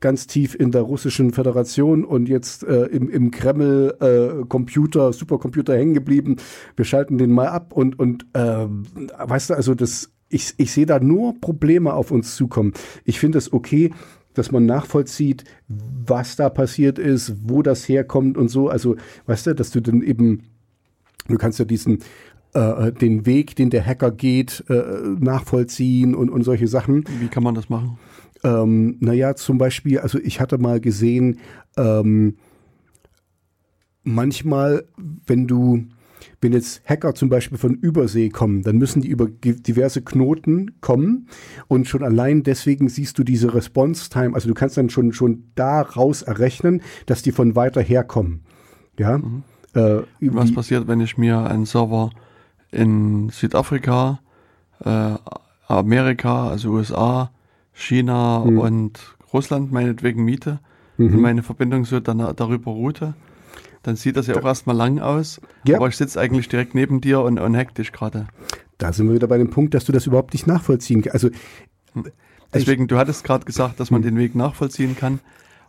ganz 0.00 0.26
tief 0.26 0.54
in 0.54 0.72
der 0.72 0.82
russischen 0.82 1.32
Föderation 1.32 2.04
und 2.04 2.28
jetzt 2.28 2.64
äh, 2.64 2.86
im, 2.86 3.08
im 3.08 3.30
Kreml 3.30 3.94
äh, 4.00 4.46
Computer, 4.46 5.12
Supercomputer 5.12 5.76
hängen 5.76 5.94
geblieben. 5.94 6.36
Wir 6.74 6.84
schalten 6.84 7.18
den 7.18 7.30
mal 7.30 7.48
ab 7.48 7.72
und, 7.72 7.98
und 7.98 8.26
äh, 8.32 8.66
weißt 8.66 9.50
du, 9.50 9.54
also 9.54 9.74
das 9.74 10.10
ich, 10.32 10.54
ich 10.56 10.72
sehe 10.72 10.86
da 10.86 10.98
nur 11.00 11.40
Probleme 11.40 11.92
auf 11.94 12.10
uns 12.10 12.36
zukommen. 12.36 12.72
Ich 13.04 13.20
finde 13.20 13.38
es 13.38 13.52
okay, 13.52 13.90
dass 14.34 14.50
man 14.50 14.66
nachvollzieht, 14.66 15.44
was 15.68 16.36
da 16.36 16.48
passiert 16.48 16.98
ist, 16.98 17.34
wo 17.44 17.62
das 17.62 17.88
herkommt 17.88 18.38
und 18.38 18.48
so. 18.48 18.68
Also, 18.68 18.96
weißt 19.26 19.48
du, 19.48 19.54
dass 19.54 19.70
du 19.70 19.80
dann 19.80 20.02
eben, 20.02 20.44
du 21.28 21.36
kannst 21.36 21.58
ja 21.58 21.64
diesen, 21.64 21.98
äh, 22.54 22.92
den 22.92 23.26
Weg, 23.26 23.56
den 23.56 23.70
der 23.70 23.84
Hacker 23.84 24.10
geht, 24.10 24.64
äh, 24.68 24.82
nachvollziehen 25.18 26.14
und, 26.14 26.30
und 26.30 26.44
solche 26.44 26.68
Sachen. 26.68 27.04
Wie 27.20 27.28
kann 27.28 27.42
man 27.42 27.54
das 27.54 27.68
machen? 27.68 27.98
Ähm, 28.44 28.96
naja, 29.00 29.34
zum 29.36 29.58
Beispiel, 29.58 29.98
also 29.98 30.18
ich 30.18 30.40
hatte 30.40 30.58
mal 30.58 30.80
gesehen, 30.80 31.38
ähm, 31.76 32.36
manchmal, 34.02 34.84
wenn 35.26 35.46
du, 35.46 35.84
wenn 36.40 36.52
jetzt 36.52 36.82
Hacker 36.84 37.14
zum 37.14 37.28
Beispiel 37.28 37.58
von 37.58 37.74
Übersee 37.74 38.28
kommen, 38.28 38.62
dann 38.62 38.76
müssen 38.76 39.02
die 39.02 39.08
über 39.08 39.28
diverse 39.28 40.02
Knoten 40.02 40.80
kommen 40.80 41.28
und 41.68 41.88
schon 41.88 42.02
allein 42.02 42.42
deswegen 42.42 42.88
siehst 42.88 43.18
du 43.18 43.24
diese 43.24 43.54
Response 43.54 44.10
Time, 44.10 44.34
also 44.34 44.48
du 44.48 44.54
kannst 44.54 44.76
dann 44.76 44.90
schon, 44.90 45.12
schon 45.12 45.44
daraus 45.54 46.22
errechnen, 46.22 46.82
dass 47.06 47.22
die 47.22 47.32
von 47.32 47.56
weiter 47.56 47.80
herkommen. 47.80 48.42
Ja. 48.98 49.18
Mhm. 49.18 49.42
Äh, 49.74 50.02
Was 50.20 50.52
passiert, 50.52 50.86
wenn 50.86 51.00
ich 51.00 51.16
mir 51.16 51.38
einen 51.38 51.64
Server 51.64 52.10
in 52.70 53.30
Südafrika, 53.30 54.20
äh, 54.84 55.14
Amerika, 55.66 56.48
also 56.48 56.70
USA, 56.70 57.30
China 57.72 58.44
mhm. 58.44 58.58
und 58.58 59.16
Russland 59.32 59.72
meinetwegen 59.72 60.24
miete 60.24 60.60
mhm. 60.98 61.14
und 61.14 61.20
meine 61.20 61.42
Verbindung 61.42 61.84
so 61.84 62.00
dann 62.00 62.18
darüber 62.36 62.72
route? 62.72 63.14
Dann 63.82 63.96
sieht 63.96 64.16
das 64.16 64.26
ja 64.26 64.36
auch 64.36 64.44
erstmal 64.44 64.76
lang 64.76 65.00
aus. 65.00 65.40
Ja. 65.66 65.76
Aber 65.76 65.88
ich 65.88 65.96
sitze 65.96 66.20
eigentlich 66.20 66.48
direkt 66.48 66.74
neben 66.74 67.00
dir 67.00 67.20
und, 67.20 67.38
und 67.38 67.56
hack 67.56 67.74
dich 67.74 67.92
gerade. 67.92 68.26
Da 68.78 68.92
sind 68.92 69.08
wir 69.08 69.14
wieder 69.14 69.28
bei 69.28 69.38
dem 69.38 69.50
Punkt, 69.50 69.74
dass 69.74 69.84
du 69.84 69.92
das 69.92 70.06
überhaupt 70.06 70.32
nicht 70.32 70.46
nachvollziehen 70.46 71.02
kannst. 71.02 71.14
Also, 71.14 71.30
hm. 71.94 72.06
Deswegen, 72.54 72.82
ich, 72.82 72.88
du 72.88 72.98
hattest 72.98 73.24
gerade 73.24 73.46
gesagt, 73.46 73.80
dass 73.80 73.90
man 73.90 74.02
hm. 74.02 74.10
den 74.10 74.18
Weg 74.18 74.34
nachvollziehen 74.34 74.96
kann. 74.96 75.20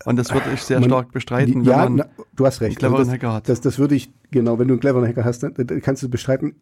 Und 0.05 0.17
das 0.17 0.33
würde 0.33 0.47
ich 0.53 0.61
sehr 0.61 0.79
man, 0.79 0.89
stark 0.89 1.11
bestreiten, 1.11 1.63
ja, 1.63 1.85
wenn 1.85 1.95
man 1.95 1.95
na, 1.95 2.25
du 2.35 2.45
hast 2.45 2.61
recht. 2.61 2.71
einen 2.71 2.79
cleveren 2.79 2.99
also 2.99 3.11
das, 3.11 3.13
Hacker 3.13 3.33
hat. 3.33 3.49
Das, 3.49 3.61
das 3.61 3.79
würde 3.79 3.95
ich, 3.95 4.11
genau, 4.31 4.59
wenn 4.59 4.67
du 4.67 4.73
einen 4.73 4.81
cleveren 4.81 5.07
Hacker 5.07 5.23
hast, 5.23 5.43
dann, 5.43 5.53
dann 5.55 5.81
kannst 5.81 6.03
du 6.03 6.09
bestreiten. 6.09 6.55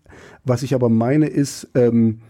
Was 0.43 0.61
ich 0.63 0.75
aber 0.75 0.89
meine 0.89 1.27
ist, 1.27 1.69
ähm, 1.73 2.21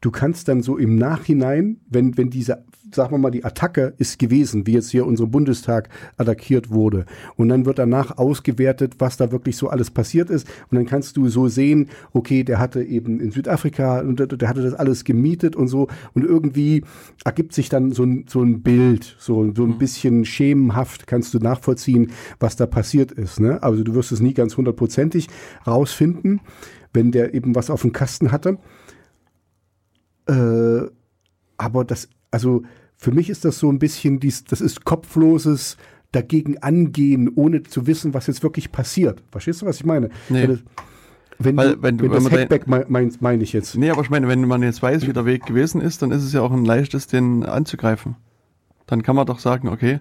du 0.00 0.10
kannst 0.10 0.48
dann 0.48 0.62
so 0.62 0.76
im 0.76 0.96
Nachhinein, 0.96 1.80
wenn, 1.88 2.16
wenn 2.16 2.30
diese 2.30 2.64
sagen 2.94 3.12
wir 3.12 3.18
mal, 3.18 3.30
die 3.30 3.44
Attacke 3.44 3.94
ist 3.98 4.18
gewesen, 4.18 4.66
wie 4.66 4.72
jetzt 4.72 4.90
hier 4.90 5.06
unser 5.06 5.26
Bundestag 5.26 5.88
attackiert 6.16 6.70
wurde. 6.70 7.04
Und 7.36 7.48
dann 7.48 7.66
wird 7.66 7.78
danach 7.78 8.18
ausgewertet, 8.18 8.94
was 8.98 9.16
da 9.16 9.30
wirklich 9.30 9.56
so 9.56 9.68
alles 9.68 9.90
passiert 9.90 10.30
ist. 10.30 10.48
Und 10.70 10.76
dann 10.76 10.86
kannst 10.86 11.16
du 11.16 11.28
so 11.28 11.48
sehen, 11.48 11.88
okay, 12.12 12.44
der 12.44 12.58
hatte 12.58 12.82
eben 12.82 13.20
in 13.20 13.30
Südafrika, 13.30 14.00
und 14.00 14.18
der 14.18 14.48
hatte 14.48 14.62
das 14.62 14.74
alles 14.74 15.04
gemietet 15.04 15.56
und 15.56 15.68
so. 15.68 15.88
Und 16.14 16.24
irgendwie 16.24 16.84
ergibt 17.24 17.52
sich 17.52 17.68
dann 17.68 17.92
so 17.92 18.04
ein, 18.04 18.24
so 18.28 18.42
ein 18.42 18.62
Bild, 18.62 19.16
so, 19.18 19.52
so 19.54 19.64
ein 19.64 19.70
mhm. 19.70 19.78
bisschen 19.78 20.24
schemenhaft 20.24 21.06
kannst 21.06 21.34
du 21.34 21.38
nachvollziehen, 21.38 22.12
was 22.40 22.56
da 22.56 22.66
passiert 22.66 23.12
ist. 23.12 23.40
Ne? 23.40 23.62
Also 23.62 23.82
du 23.84 23.94
wirst 23.94 24.12
es 24.12 24.20
nie 24.20 24.34
ganz 24.34 24.56
hundertprozentig 24.56 25.28
rausfinden, 25.66 26.40
wenn 26.92 27.12
der 27.12 27.34
eben 27.34 27.54
was 27.54 27.70
auf 27.70 27.82
dem 27.82 27.92
Kasten 27.92 28.32
hatte. 28.32 28.58
Äh, 30.28 30.90
aber 31.56 31.84
das 31.84 32.08
also 32.30 32.62
für 32.96 33.12
mich 33.12 33.30
ist 33.30 33.44
das 33.44 33.58
so 33.58 33.70
ein 33.70 33.78
bisschen 33.78 34.20
dies, 34.20 34.44
das 34.44 34.60
ist 34.60 34.84
kopfloses 34.84 35.76
dagegen 36.12 36.58
angehen, 36.58 37.30
ohne 37.34 37.62
zu 37.62 37.86
wissen, 37.86 38.14
was 38.14 38.26
jetzt 38.26 38.42
wirklich 38.42 38.72
passiert. 38.72 39.22
Verstehst 39.30 39.62
du, 39.62 39.66
was 39.66 39.76
ich 39.76 39.84
meine? 39.84 40.08
Nee. 40.28 40.42
Wenn, 40.42 40.50
das, 40.50 40.58
wenn, 41.38 41.56
Weil, 41.56 41.76
du, 41.76 41.82
wenn, 41.82 42.00
wenn, 42.00 42.10
wenn 42.10 42.24
das 42.24 42.32
Hackback 42.32 42.66
meine 42.66 43.12
mein 43.20 43.40
ich 43.40 43.52
jetzt. 43.52 43.76
Nee, 43.76 43.90
aber 43.90 44.02
ich 44.02 44.10
meine, 44.10 44.26
wenn 44.26 44.46
man 44.46 44.62
jetzt 44.62 44.82
weiß, 44.82 45.06
wie 45.06 45.12
der 45.12 45.26
Weg 45.26 45.46
gewesen 45.46 45.80
ist, 45.80 46.02
dann 46.02 46.10
ist 46.10 46.24
es 46.24 46.32
ja 46.32 46.42
auch 46.42 46.50
ein 46.50 46.64
leichtes, 46.64 47.06
den 47.06 47.44
anzugreifen. 47.44 48.16
Dann 48.86 49.02
kann 49.02 49.14
man 49.14 49.26
doch 49.26 49.38
sagen, 49.38 49.68
okay, 49.68 50.00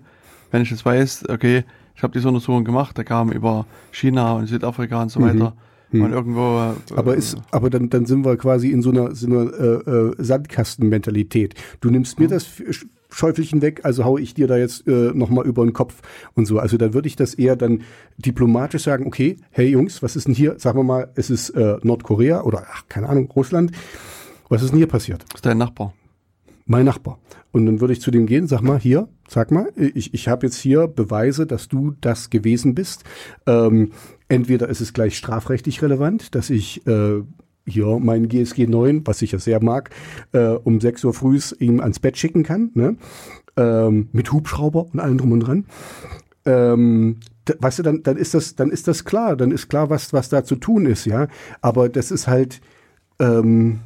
wenn 0.50 0.62
ich 0.62 0.72
jetzt 0.72 0.86
weiß, 0.86 1.30
okay, 1.30 1.66
ich 1.96 2.04
habe 2.04 2.14
diese 2.14 2.28
Untersuchung 2.28 2.64
gemacht, 2.64 2.98
da 2.98 3.04
kam 3.04 3.32
über 3.32 3.66
China 3.92 4.34
und 4.34 4.48
Südafrika 4.48 5.02
und 5.02 5.10
so 5.10 5.20
mhm. 5.20 5.26
weiter, 5.26 5.56
hm. 5.92 6.02
Und 6.02 6.12
irgendwo. 6.12 6.42
Äh, 6.42 6.98
aber 6.98 7.16
ist, 7.16 7.38
aber 7.52 7.70
dann, 7.70 7.90
dann 7.90 8.06
sind 8.06 8.26
wir 8.26 8.38
quasi 8.38 8.72
in 8.72 8.82
so 8.82 8.90
einer, 8.90 9.16
so 9.16 9.28
einer 9.28 9.54
äh, 9.54 9.90
äh, 9.90 10.16
Sandkastenmentalität. 10.18 11.56
Du 11.82 11.90
nimmst 11.90 12.20
mir 12.20 12.26
hm. 12.26 12.32
das 12.32 12.48
Schäufelchen 13.10 13.62
weg, 13.62 13.82
also 13.84 14.04
hau 14.04 14.18
ich 14.18 14.34
dir 14.34 14.48
da 14.48 14.58
jetzt 14.58 14.88
äh, 14.88 15.12
nochmal 15.14 15.46
über 15.46 15.64
den 15.64 15.74
Kopf 15.74 16.02
und 16.36 16.46
so. 16.46 16.60
Also 16.60 16.78
dann 16.78 16.94
würde 16.94 17.08
ich 17.08 17.16
das 17.16 17.34
eher 17.34 17.56
dann 17.56 17.84
diplomatisch 18.18 18.84
sagen, 18.84 19.08
okay, 19.08 19.38
hey 19.50 19.70
Jungs, 19.70 20.04
was 20.04 20.16
ist 20.16 20.28
denn 20.28 20.36
hier? 20.36 20.60
Sagen 20.60 20.78
wir 20.78 20.84
mal, 20.84 21.12
es 21.16 21.30
ist 21.30 21.52
äh, 21.52 21.78
Nordkorea 21.84 22.44
oder 22.44 22.66
ach, 22.70 22.84
keine 22.90 23.08
Ahnung, 23.08 23.32
Russland. 23.32 23.72
Was 24.50 24.62
ist 24.62 24.72
denn 24.72 24.78
hier 24.78 24.88
passiert? 24.88 25.24
Das 25.30 25.40
ist 25.40 25.46
dein 25.46 25.58
Nachbar. 25.58 25.94
Mein 26.66 26.86
Nachbar. 26.86 27.20
Und 27.52 27.66
dann 27.66 27.80
würde 27.80 27.94
ich 27.94 28.02
zu 28.02 28.12
dem 28.12 28.26
gehen, 28.26 28.46
sag 28.48 28.62
mal, 28.62 28.78
hier, 28.78 29.08
sag 29.28 29.52
mal, 29.52 29.72
ich, 29.76 30.14
ich 30.14 30.28
habe 30.28 30.46
jetzt 30.46 30.58
hier 30.58 30.88
Beweise, 30.88 31.48
dass 31.48 31.70
du 31.70 31.96
das 32.02 32.30
gewesen 32.30 32.76
bist. 32.76 33.04
Ähm, 33.46 33.92
entweder 34.30 34.70
ist 34.70 34.82
es 34.82 34.94
gleich 34.94 35.18
strafrechtlich 35.18 35.82
relevant, 35.82 36.36
dass 36.36 36.50
ich 36.50 36.86
äh, 36.88 37.22
hier 37.66 38.00
meinen 38.00 38.30
GSG 38.30 38.68
9, 38.68 39.06
was 39.06 39.22
ich 39.22 39.34
ja 39.34 39.40
sehr 39.40 39.62
mag, 39.62 39.90
äh, 40.32 40.48
um 40.48 40.80
6 40.80 41.04
Uhr 41.04 41.14
früh 41.14 41.40
ihm 41.60 41.80
ans 41.80 42.00
Bett 42.00 42.18
schicken 42.18 42.44
kann, 42.44 42.72
ne? 42.74 42.98
ähm, 43.58 44.10
mit 44.14 44.32
Hubschrauber 44.32 44.88
und 44.92 45.00
allem 45.00 45.18
drum 45.18 45.34
und 45.34 45.40
dran. 45.42 45.66
Ähm, 46.46 47.20
weißt 47.60 47.80
du, 47.80 47.84
dann, 47.84 48.04
dann 48.04 48.18
ist 48.18 48.34
das, 48.34 48.56
dann 48.56 48.72
ist 48.72 48.88
das 48.88 49.04
klar, 49.04 49.36
dann 49.36 49.52
ist 49.52 49.70
klar, 49.70 49.90
was, 49.90 50.14
was 50.14 50.30
da 50.30 50.44
zu 50.44 50.56
tun 50.56 50.86
ist, 50.86 51.06
ja. 51.06 51.28
Aber 51.62 51.90
das 51.90 52.12
ist 52.12 52.28
halt, 52.28 52.62
ähm, 53.20 53.82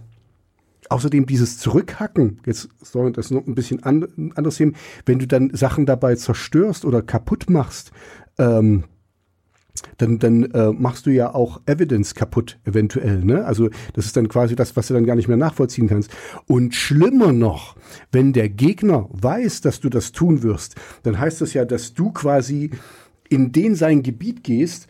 außerdem 0.89 1.25
dieses 1.25 1.57
Zurückhacken, 1.57 2.39
jetzt 2.45 2.69
soll 2.81 3.11
das 3.11 3.31
noch 3.31 3.47
ein 3.47 3.55
bisschen 3.55 3.83
an, 3.83 4.31
anders 4.35 4.57
sehen, 4.57 4.75
wenn 5.05 5.19
du 5.19 5.27
dann 5.27 5.51
Sachen 5.53 5.85
dabei 5.85 6.15
zerstörst 6.15 6.85
oder 6.85 7.01
kaputt 7.01 7.49
machst, 7.49 7.91
ähm, 8.37 8.83
dann, 9.97 10.19
dann 10.19 10.43
äh, 10.51 10.71
machst 10.71 11.05
du 11.05 11.11
ja 11.11 11.33
auch 11.33 11.61
Evidence 11.65 12.15
kaputt, 12.15 12.59
eventuell. 12.65 13.23
Ne? 13.23 13.45
Also 13.45 13.69
das 13.93 14.05
ist 14.05 14.17
dann 14.17 14.27
quasi 14.27 14.55
das, 14.55 14.75
was 14.75 14.87
du 14.87 14.93
dann 14.93 15.05
gar 15.05 15.15
nicht 15.15 15.27
mehr 15.27 15.37
nachvollziehen 15.37 15.87
kannst. 15.87 16.11
Und 16.47 16.75
schlimmer 16.75 17.31
noch, 17.31 17.75
wenn 18.11 18.33
der 18.33 18.49
Gegner 18.49 19.07
weiß, 19.11 19.61
dass 19.61 19.79
du 19.79 19.89
das 19.89 20.11
tun 20.11 20.43
wirst, 20.43 20.75
dann 21.03 21.19
heißt 21.19 21.41
das 21.41 21.53
ja, 21.53 21.65
dass 21.65 21.93
du 21.93 22.11
quasi 22.11 22.71
in 23.29 23.51
den 23.51 23.75
sein 23.75 24.03
Gebiet 24.03 24.43
gehst 24.43 24.87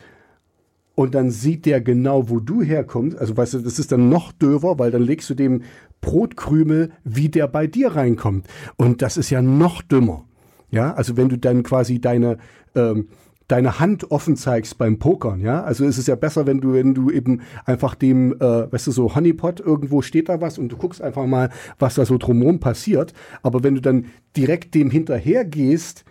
und 0.96 1.16
dann 1.16 1.32
sieht 1.32 1.66
der 1.66 1.82
genau, 1.82 2.30
wo 2.30 2.40
du 2.40 2.62
herkommst. 2.62 3.18
Also 3.18 3.36
weißt 3.38 3.56
du, 3.56 3.60
das 3.60 3.80
ist 3.80 3.92
dann 3.92 4.10
noch 4.10 4.32
döver, 4.32 4.80
weil 4.80 4.92
dann 4.92 5.04
legst 5.04 5.30
du 5.30 5.36
dem 5.36 5.64
Brotkrümel, 6.02 6.92
wie 7.04 7.30
der 7.30 7.48
bei 7.48 7.68
dir 7.68 7.96
reinkommt. 7.96 8.48
Und 8.76 9.02
das 9.02 9.18
ist 9.18 9.30
ja 9.30 9.42
noch 9.42 9.82
dümmer. 9.82 10.26
Ja, 10.72 10.94
also 10.94 11.18
wenn 11.18 11.30
du 11.30 11.38
dann 11.38 11.64
quasi 11.64 12.00
deine 12.00 12.38
ähm, 12.76 13.10
deine 13.52 13.80
Hand 13.80 14.12
offen 14.12 14.38
zeigst 14.38 14.78
beim 14.78 14.98
Pokern, 14.98 15.42
ja. 15.42 15.64
Also 15.64 15.86
es 15.86 15.98
ist 15.98 16.08
ja 16.08 16.16
besser, 16.16 16.46
wenn 16.46 16.62
du, 16.62 16.74
wenn 16.74 16.94
du 16.94 17.12
eben 17.12 17.42
einfach 17.66 17.96
dem, 17.96 18.34
äh, 18.34 18.72
weißt 18.72 18.88
du, 18.88 18.92
so 18.92 19.14
Honeypot, 19.14 19.60
irgendwo 19.60 20.02
steht 20.02 20.30
da 20.30 20.40
was 20.40 20.58
und 20.58 20.70
du 20.70 20.78
guckst 20.78 21.02
einfach 21.02 21.26
mal, 21.26 21.50
was 21.78 21.96
da 21.96 22.06
so 22.06 22.18
drumherum 22.18 22.60
passiert. 22.60 23.14
Aber 23.44 23.64
wenn 23.64 23.76
du 23.76 23.82
dann 23.82 24.06
direkt 24.38 24.74
dem 24.74 24.90
hinterher 24.90 25.44
gehst, 25.44 26.06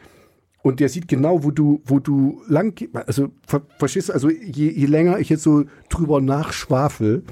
und 0.62 0.78
der 0.78 0.90
sieht 0.90 1.08
genau, 1.08 1.42
wo 1.42 1.50
du, 1.50 1.80
wo 1.86 2.00
du 2.00 2.42
lang, 2.46 2.78
also 3.06 3.28
ver, 3.46 3.62
verstehst 3.78 4.10
du, 4.10 4.12
also 4.12 4.28
je, 4.28 4.68
je 4.68 4.86
länger 4.86 5.18
ich 5.18 5.30
jetzt 5.30 5.42
so 5.42 5.64
drüber 5.88 6.20
nachschwafel, 6.20 7.24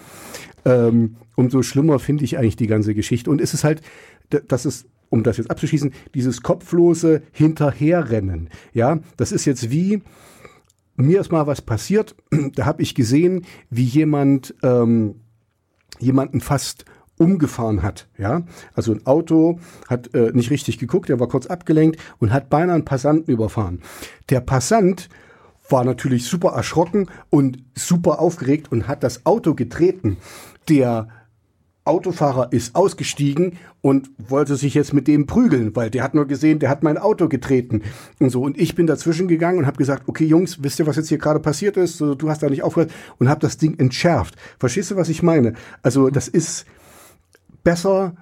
ähm, 0.65 1.17
umso 1.37 1.63
schlimmer 1.63 1.99
finde 1.99 2.25
ich 2.25 2.39
eigentlich 2.39 2.57
die 2.57 2.67
ganze 2.67 2.95
Geschichte. 2.95 3.31
Und 3.31 3.43
es 3.43 3.53
ist 3.53 3.65
halt, 3.65 3.83
das 4.31 4.65
ist 4.65 4.87
um 5.11 5.23
das 5.23 5.37
jetzt 5.37 5.51
abzuschließen, 5.51 5.93
dieses 6.15 6.43
kopflose 6.43 7.23
Hinterherrennen. 7.33 8.51
Ja, 8.73 8.99
das 9.17 9.33
ist 9.33 9.45
jetzt 9.45 9.71
wie, 9.71 10.03
mir 10.97 11.21
ist 11.21 11.33
mal 11.33 11.47
was 11.47 11.63
passiert, 11.63 12.15
da 12.55 12.67
habe 12.67 12.83
ich 12.83 12.95
gesehen, 12.95 13.45
wie 13.71 13.85
jemand 13.85 14.55
ähm, 14.63 15.21
jemanden 15.99 16.41
fast 16.41 16.85
umgefahren 17.19 17.83
hat. 17.83 18.09
Ja, 18.17 18.43
also 18.75 18.93
ein 18.93 19.07
Auto 19.07 19.59
hat 19.89 20.15
äh, 20.15 20.31
nicht 20.33 20.51
richtig 20.51 20.79
geguckt, 20.79 21.09
der 21.09 21.21
war 21.21 21.29
kurz 21.29 21.47
abgelenkt 21.47 22.01
und 22.19 22.33
hat 22.33 22.49
beinahe 22.49 22.77
einen 22.77 22.85
Passanten 22.85 23.33
überfahren. 23.33 23.81
Der 24.31 24.41
Passant 24.41 25.09
war 25.69 25.85
natürlich 25.85 26.25
super 26.25 26.51
erschrocken 26.51 27.09
und 27.31 27.59
super 27.75 28.21
aufgeregt 28.21 28.73
und 28.73 28.89
hat 28.89 29.03
das 29.03 29.27
Auto 29.27 29.55
getreten. 29.55 30.17
Der 30.69 31.09
Autofahrer 31.89 32.53
ist 32.53 32.75
ausgestiegen 32.75 33.59
und 33.81 34.11
wollte 34.19 34.57
sich 34.57 34.75
jetzt 34.75 34.93
mit 34.93 35.09
dem 35.09 35.27
prügeln, 35.27 35.75
weil 35.75 35.91
der 35.91 36.03
hat 36.03 36.15
nur 36.15 36.27
gesehen, 36.27 36.59
der 36.59 36.69
hat 36.69 36.83
mein 36.83 36.99
Auto 36.99 37.29
getreten 37.29 37.83
und 38.21 38.31
so. 38.31 38.43
Und 38.43 38.61
ich 38.61 38.75
bin 38.75 38.87
dazwischen 38.87 39.27
gegangen 39.29 39.59
und 39.59 39.67
habe 39.67 39.79
gesagt, 39.79 40.05
okay 40.07 40.25
Jungs, 40.25 40.63
wisst 40.63 40.79
ihr, 40.79 40.87
was 40.87 40.97
jetzt 40.97 41.09
hier 41.09 41.19
gerade 41.19 41.41
passiert 41.41 41.77
ist? 41.77 42.01
Du 42.01 42.29
hast 42.29 42.43
da 42.43 42.49
nicht 42.49 42.63
aufgehört 42.63 42.93
und 43.19 43.29
habe 43.29 43.41
das 43.41 43.57
Ding 43.57 43.79
entschärft. 43.79 44.37
Verstehst 44.59 44.91
du, 44.91 44.97
was 44.97 45.09
ich 45.09 45.23
meine? 45.23 45.55
Also 45.83 46.11
das 46.11 46.29
ist 46.29 46.67
besser 47.65 48.15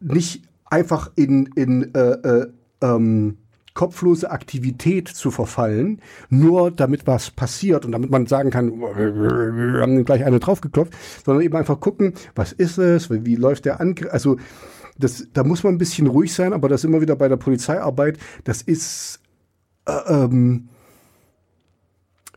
nicht 0.00 0.44
einfach 0.66 1.10
in, 1.16 1.46
in 1.54 1.94
äh, 1.94 1.98
äh, 1.98 2.46
ähm, 2.82 3.38
kopflose 3.74 4.30
Aktivität 4.30 5.08
zu 5.08 5.30
verfallen, 5.30 6.00
nur 6.30 6.70
damit 6.70 7.06
was 7.06 7.30
passiert 7.30 7.84
und 7.84 7.92
damit 7.92 8.10
man 8.10 8.26
sagen 8.26 8.50
kann, 8.50 8.80
wir 8.80 9.80
haben 9.82 10.04
gleich 10.04 10.24
eine 10.24 10.38
draufgeklopft, 10.38 10.94
sondern 11.24 11.42
eben 11.42 11.56
einfach 11.56 11.80
gucken, 11.80 12.14
was 12.34 12.52
ist 12.52 12.78
es, 12.78 13.10
wie 13.10 13.36
läuft 13.36 13.64
der 13.64 13.80
Angriff, 13.80 14.12
also 14.12 14.36
das, 14.96 15.26
da 15.32 15.42
muss 15.42 15.64
man 15.64 15.74
ein 15.74 15.78
bisschen 15.78 16.06
ruhig 16.06 16.32
sein, 16.32 16.52
aber 16.52 16.68
das 16.68 16.84
immer 16.84 17.00
wieder 17.00 17.16
bei 17.16 17.28
der 17.28 17.36
Polizeiarbeit, 17.36 18.18
das 18.44 18.62
ist 18.62 19.20
äh, 19.86 19.92
ähm, 20.06 20.68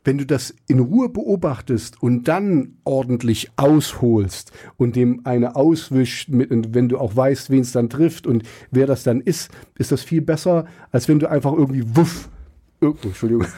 wenn 0.08 0.18
du 0.18 0.26
das 0.26 0.56
in 0.68 0.80
Ruhe 0.80 1.10
beobachtest 1.10 2.02
und 2.02 2.30
dann 2.30 2.78
ordentlich 2.86 3.52
ausholst 3.58 4.54
und 4.78 4.96
dem 4.96 5.26
eine 5.26 5.58
auswischt, 5.58 6.30
mit, 6.30 6.50
wenn 6.74 6.88
du 6.88 6.98
auch 6.98 7.14
weißt, 7.18 7.50
wen 7.50 7.60
es 7.60 7.74
dann 7.74 7.90
trifft 7.90 8.26
und 8.26 8.44
wer 8.72 8.88
das 8.88 9.04
dann 9.04 9.20
ist, 9.20 9.52
ist 9.78 9.92
das 9.92 10.04
viel 10.04 10.22
besser, 10.22 10.66
als 10.92 11.10
wenn 11.10 11.20
du 11.20 11.30
einfach 11.30 11.52
irgendwie 11.52 11.84
wuff. 11.94 12.30
Oh, 12.80 12.94
Entschuldigung. 13.04 13.46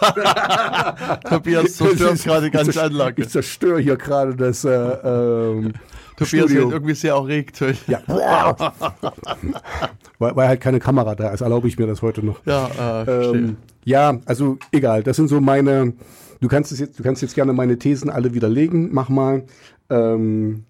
Tobias 1.28 1.74
zerstört 1.74 2.24
gerade 2.24 2.46
die 2.46 2.50
ganze 2.50 2.82
Anlage. 2.82 3.20
Ich 3.20 3.28
zerstöre 3.28 3.80
hier 3.80 3.98
gerade 3.98 4.34
das. 4.34 4.64
Äh, 4.64 4.70
ähm, 4.70 5.74
Tobias 6.20 6.50
wird 6.50 6.70
irgendwie 6.70 6.94
sehr 6.94 7.14
erregt. 7.14 7.62
Ja. 7.86 8.02
weil, 10.18 10.36
weil 10.36 10.48
halt 10.48 10.60
keine 10.60 10.80
Kamera 10.80 11.14
da 11.14 11.30
ist, 11.30 11.40
erlaube 11.40 11.66
ich 11.66 11.78
mir 11.78 11.86
das 11.86 12.02
heute 12.02 12.22
noch. 12.24 12.44
Ja, 12.44 13.04
äh, 13.04 13.30
ähm, 13.30 13.56
ja, 13.84 14.20
also 14.26 14.58
egal. 14.70 15.02
Das 15.02 15.16
sind 15.16 15.28
so 15.28 15.40
meine. 15.40 15.94
Du 16.40 16.48
kannst 16.48 16.72
es 16.72 16.78
jetzt, 16.78 16.98
du 16.98 17.02
kannst 17.02 17.22
jetzt 17.22 17.34
gerne 17.34 17.54
meine 17.54 17.78
Thesen 17.78 18.10
alle 18.10 18.34
widerlegen. 18.34 18.90
Mach 18.92 19.08
mal. 19.08 19.44
Ähm, 19.88 20.64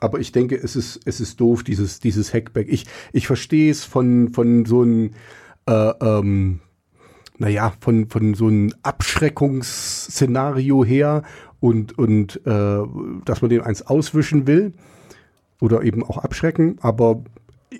aber 0.00 0.20
ich 0.20 0.32
denke, 0.32 0.56
es 0.56 0.74
ist, 0.74 1.00
es 1.04 1.20
ist 1.20 1.38
doof, 1.40 1.62
dieses, 1.62 2.00
dieses 2.00 2.32
Hackback. 2.32 2.68
Ich, 2.70 2.86
ich 3.12 3.26
verstehe 3.26 3.70
es 3.70 3.84
von, 3.84 4.32
von 4.32 4.64
so 4.64 4.80
einem, 4.82 5.10
äh, 5.66 5.90
ähm, 6.00 6.60
naja, 7.38 7.74
von, 7.80 8.08
von 8.08 8.32
so 8.34 8.46
einem 8.46 8.72
Abschreckungsszenario 8.82 10.84
her 10.84 11.22
und, 11.60 11.98
und 11.98 12.40
äh, 12.46 12.78
dass 13.24 13.42
man 13.42 13.50
dem 13.50 13.62
eins 13.62 13.82
auswischen 13.82 14.46
will 14.46 14.72
oder 15.60 15.82
eben 15.82 16.02
auch 16.02 16.18
abschrecken, 16.18 16.78
aber 16.80 17.22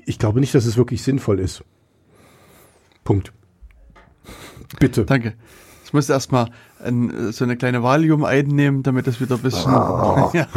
ich 0.07 0.19
glaube 0.19 0.41
nicht, 0.41 0.55
dass 0.55 0.67
es 0.67 0.77
wirklich 0.77 1.03
sinnvoll 1.03 1.41
ist. 1.41 1.65
Punkt. 3.05 3.33
Bitte. 4.79 5.05
Danke. 5.05 5.35
Ich 5.85 5.93
muss 5.93 6.09
erstmal 6.09 6.49
ein, 6.83 7.33
so 7.33 7.45
eine 7.45 7.57
kleine 7.57 7.83
Valium 7.83 8.25
einnehmen, 8.25 8.83
damit 8.83 9.07
das 9.07 9.21
wieder 9.21 9.37
ein 9.37 9.43
bisschen. 9.43 9.73
Oh. 9.73 10.31
ja. 10.35 10.49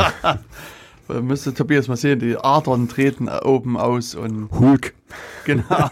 Müsste 1.21 1.53
Tobias 1.53 1.87
mal 1.87 1.97
sehen, 1.97 2.19
die 2.19 2.37
Adern 2.37 2.87
treten 2.89 3.29
oben 3.29 3.77
aus 3.77 4.15
und. 4.15 4.49
Hulk. 4.51 4.93
Genau. 5.45 5.63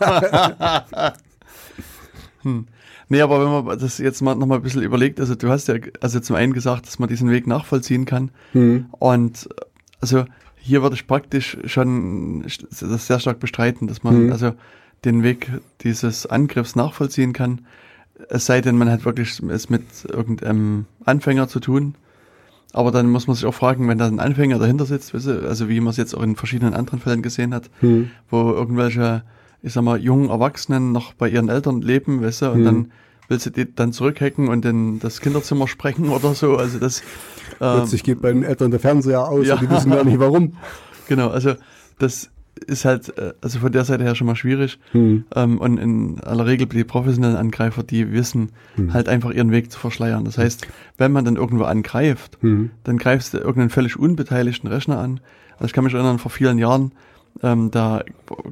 hm. 2.41 2.67
Nee, 3.07 3.21
aber 3.21 3.39
wenn 3.39 3.65
man 3.65 3.79
das 3.79 3.99
jetzt 3.99 4.21
mal 4.21 4.35
noch 4.35 4.47
mal 4.47 4.55
ein 4.55 4.63
bisschen 4.63 4.81
überlegt, 4.81 5.19
also 5.19 5.35
du 5.35 5.49
hast 5.49 5.67
ja 5.67 5.75
also 6.01 6.19
zum 6.19 6.35
einen 6.35 6.53
gesagt, 6.53 6.87
dass 6.87 6.97
man 6.97 7.07
diesen 7.07 7.29
Weg 7.29 7.45
nachvollziehen 7.45 8.05
kann. 8.05 8.31
Hm. 8.53 8.87
Und 8.91 9.47
also 10.01 10.25
hier 10.65 10.81
würde 10.81 10.95
ich 10.95 11.05
praktisch 11.05 11.57
schon 11.65 12.43
das 12.43 13.05
sehr 13.05 13.19
stark 13.19 13.39
bestreiten, 13.39 13.87
dass 13.87 14.01
man 14.01 14.15
hm. 14.15 14.31
also 14.31 14.53
den 15.03 15.21
Weg 15.21 15.51
dieses 15.81 16.25
Angriffs 16.25 16.75
nachvollziehen 16.75 17.33
kann. 17.33 17.61
Es 18.29 18.47
sei 18.47 18.61
denn, 18.61 18.75
man 18.75 18.89
hat 18.89 19.05
wirklich 19.05 19.39
es 19.41 19.69
mit 19.69 19.83
irgendeinem 20.07 20.85
Anfänger 21.05 21.47
zu 21.47 21.59
tun. 21.59 21.93
Aber 22.73 22.89
dann 22.89 23.09
muss 23.09 23.27
man 23.27 23.35
sich 23.35 23.45
auch 23.45 23.53
fragen, 23.53 23.87
wenn 23.87 23.99
da 23.99 24.07
ein 24.07 24.19
Anfänger 24.19 24.57
dahinter 24.57 24.85
sitzt, 24.85 25.13
also 25.13 25.69
wie 25.69 25.79
man 25.79 25.91
es 25.91 25.97
jetzt 25.97 26.15
auch 26.15 26.23
in 26.23 26.35
verschiedenen 26.35 26.73
anderen 26.73 26.99
Fällen 26.99 27.21
gesehen 27.21 27.53
hat, 27.53 27.69
hm. 27.81 28.09
wo 28.31 28.51
irgendwelche, 28.51 29.23
ich 29.61 29.71
sag 29.71 29.83
mal, 29.83 30.01
jungen 30.01 30.29
Erwachsenen 30.29 30.91
noch 30.91 31.13
bei 31.13 31.29
ihren 31.29 31.49
Eltern 31.49 31.81
leben, 31.81 32.23
weißt 32.23 32.41
du, 32.41 32.51
und 32.51 32.57
hm. 32.57 32.65
dann 32.65 32.91
willst 33.27 33.45
du 33.45 33.49
die 33.49 33.73
dann 33.73 33.93
zurückhacken 33.93 34.47
und 34.47 34.65
dann 34.65 34.99
das 34.99 35.21
Kinderzimmer 35.21 35.67
sprengen 35.67 36.09
oder 36.09 36.33
so. 36.33 36.57
Also 36.57 36.79
das 36.79 37.01
ähm, 37.61 37.77
plötzlich 37.77 38.03
geht 38.03 38.21
bei 38.21 38.31
den 38.31 38.43
Eltern 38.43 38.71
der 38.71 38.79
Fernseher 38.79 39.27
aus 39.27 39.47
ja. 39.47 39.55
und 39.55 39.61
die 39.61 39.69
wissen 39.69 39.91
gar 39.91 40.03
nicht 40.03 40.19
warum. 40.19 40.53
Genau, 41.07 41.27
also 41.27 41.53
das 41.99 42.31
ist 42.65 42.85
halt, 42.85 43.17
äh, 43.17 43.33
also 43.41 43.59
von 43.59 43.71
der 43.71 43.85
Seite 43.85 44.03
her 44.03 44.15
schon 44.15 44.27
mal 44.27 44.35
schwierig. 44.35 44.79
Hm. 44.91 45.25
Ähm, 45.35 45.59
und 45.59 45.77
in 45.77 46.19
aller 46.21 46.45
Regel 46.45 46.67
die 46.67 46.83
professionellen 46.83 47.35
Angreifer, 47.35 47.83
die 47.83 48.11
wissen 48.11 48.49
hm. 48.75 48.93
halt 48.93 49.09
einfach 49.09 49.31
ihren 49.31 49.51
Weg 49.51 49.71
zu 49.71 49.79
verschleiern. 49.79 50.25
Das 50.25 50.37
heißt, 50.37 50.67
wenn 50.97 51.11
man 51.11 51.25
dann 51.25 51.35
irgendwo 51.35 51.65
angreift, 51.65 52.37
hm. 52.41 52.71
dann 52.83 52.97
greifst 52.97 53.33
du 53.33 53.37
irgendeinen 53.37 53.69
völlig 53.69 53.97
unbeteiligten 53.97 54.69
Rechner 54.69 54.97
an. 54.97 55.19
Also 55.55 55.65
ich 55.65 55.73
kann 55.73 55.83
mich 55.83 55.93
erinnern, 55.93 56.19
vor 56.19 56.31
vielen 56.31 56.57
Jahren, 56.57 56.91
ähm, 57.43 57.71
da 57.71 58.03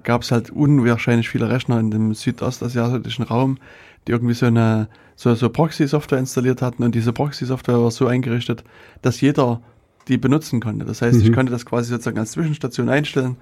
gab 0.04 0.24
es 0.24 0.32
halt 0.32 0.50
unwahrscheinlich 0.50 1.30
viele 1.30 1.50
Rechner 1.50 1.80
in 1.80 1.92
dem 1.92 2.14
südostasiatischen 2.14 3.26
Raum, 3.26 3.58
die 4.08 4.12
irgendwie 4.12 4.34
so 4.34 4.46
eine 4.46 4.88
so, 5.16 5.34
so 5.36 5.50
Proxy-Software 5.50 6.20
installiert 6.20 6.62
hatten 6.62 6.84
und 6.84 6.96
diese 6.96 7.14
Proxy-Software 7.14 7.80
war 7.80 7.92
so 7.92 8.08
eingerichtet, 8.08 8.64
dass 9.02 9.22
jeder 9.22 9.62
die 10.08 10.18
benutzen 10.18 10.60
konnte. 10.60 10.86
Das 10.86 11.02
heißt, 11.02 11.20
mhm. 11.20 11.26
ich 11.26 11.34
konnte 11.34 11.52
das 11.52 11.66
quasi 11.66 11.90
sozusagen 11.90 12.18
als 12.18 12.32
Zwischenstation 12.32 12.90
einstellen 12.90 13.38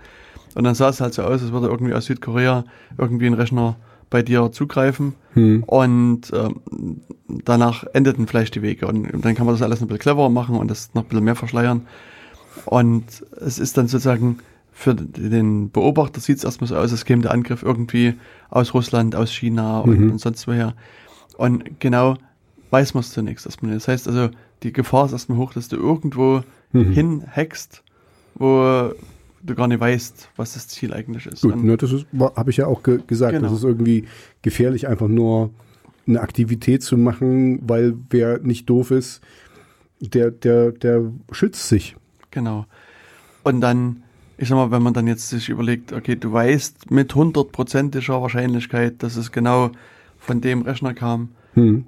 und 0.55 0.63
dann 0.63 0.75
sah 0.75 0.89
es 0.89 1.01
halt 1.01 1.13
so 1.13 1.23
aus, 1.23 1.41
als 1.41 1.51
würde 1.51 1.67
irgendwie 1.67 1.93
aus 1.93 2.05
Südkorea 2.05 2.65
irgendwie 2.97 3.27
ein 3.27 3.33
Rechner 3.33 3.77
bei 4.09 4.21
dir 4.21 4.51
zugreifen 4.51 5.13
hm. 5.33 5.63
und 5.63 6.31
ähm, 6.33 7.01
danach 7.45 7.85
endeten 7.93 8.27
vielleicht 8.27 8.55
die 8.55 8.61
Wege 8.61 8.85
und, 8.85 9.09
und, 9.11 9.23
dann 9.23 9.35
kann 9.35 9.45
man 9.45 9.55
das 9.55 9.61
alles 9.61 9.81
ein 9.81 9.87
bisschen 9.87 10.01
cleverer 10.01 10.29
machen 10.29 10.57
und 10.57 10.69
das 10.69 10.93
noch 10.93 11.03
ein 11.03 11.07
bisschen 11.07 11.23
mehr 11.23 11.37
verschleiern 11.37 11.87
und 12.65 13.05
es 13.39 13.57
ist 13.57 13.77
dann 13.77 13.87
sozusagen 13.87 14.39
für 14.71 14.95
den 14.95 15.69
Beobachter 15.69 16.21
sieht 16.21 16.37
es 16.37 16.43
erstmal 16.43 16.67
so 16.67 16.75
aus, 16.75 16.91
als 16.91 17.05
käme 17.05 17.21
der 17.21 17.31
Angriff 17.31 17.63
irgendwie 17.63 18.15
aus 18.49 18.73
Russland, 18.73 19.15
aus 19.15 19.31
China 19.31 19.79
und, 19.81 19.99
mhm. 19.99 20.11
und 20.11 20.17
sonst 20.19 20.47
woher 20.47 20.75
und 21.37 21.79
genau 21.79 22.17
weiß 22.69 22.93
man 22.93 23.01
es 23.01 23.11
zunächst 23.11 23.45
erstmal 23.45 23.73
Das 23.73 23.87
heißt 23.87 24.07
also, 24.07 24.29
die 24.63 24.73
Gefahr 24.73 25.05
ist 25.05 25.11
erstmal 25.11 25.37
hoch, 25.37 25.53
dass 25.53 25.67
du 25.67 25.75
irgendwo 25.75 26.43
mhm. 26.71 26.91
hinhackst, 26.91 27.83
wo 28.35 28.91
du 29.43 29.55
gar 29.55 29.67
nicht 29.67 29.79
weißt, 29.79 30.29
was 30.35 30.53
das 30.53 30.67
Ziel 30.67 30.93
eigentlich 30.93 31.25
ist. 31.25 31.41
Gut, 31.41 31.61
ne, 31.61 31.77
das 31.77 31.91
habe 32.35 32.51
ich 32.51 32.57
ja 32.57 32.67
auch 32.67 32.83
ge 32.83 32.99
gesagt, 33.05 33.33
genau. 33.33 33.47
das 33.47 33.57
ist 33.57 33.63
irgendwie 33.63 34.05
gefährlich, 34.41 34.87
einfach 34.87 35.07
nur 35.07 35.51
eine 36.07 36.21
Aktivität 36.21 36.83
zu 36.83 36.97
machen, 36.97 37.59
weil 37.67 37.95
wer 38.09 38.39
nicht 38.39 38.69
doof 38.69 38.91
ist, 38.91 39.21
der, 39.99 40.31
der, 40.31 40.71
der 40.71 41.11
schützt 41.31 41.67
sich. 41.67 41.95
Genau. 42.31 42.65
Und 43.43 43.61
dann, 43.61 44.03
ich 44.41 44.47
sag 44.47 44.55
mal, 44.55 44.71
wenn 44.71 44.81
man 44.81 44.95
dann 44.95 45.05
jetzt 45.05 45.29
sich 45.29 45.49
überlegt, 45.49 45.93
okay, 45.93 46.15
du 46.15 46.33
weißt 46.33 46.89
mit 46.89 47.13
hundertprozentiger 47.13 48.21
Wahrscheinlichkeit, 48.23 49.03
dass 49.03 49.15
es 49.15 49.31
genau 49.31 49.69
von 50.17 50.41
dem 50.41 50.63
Rechner 50.63 50.95
kam, 50.95 51.29
hm. 51.53 51.85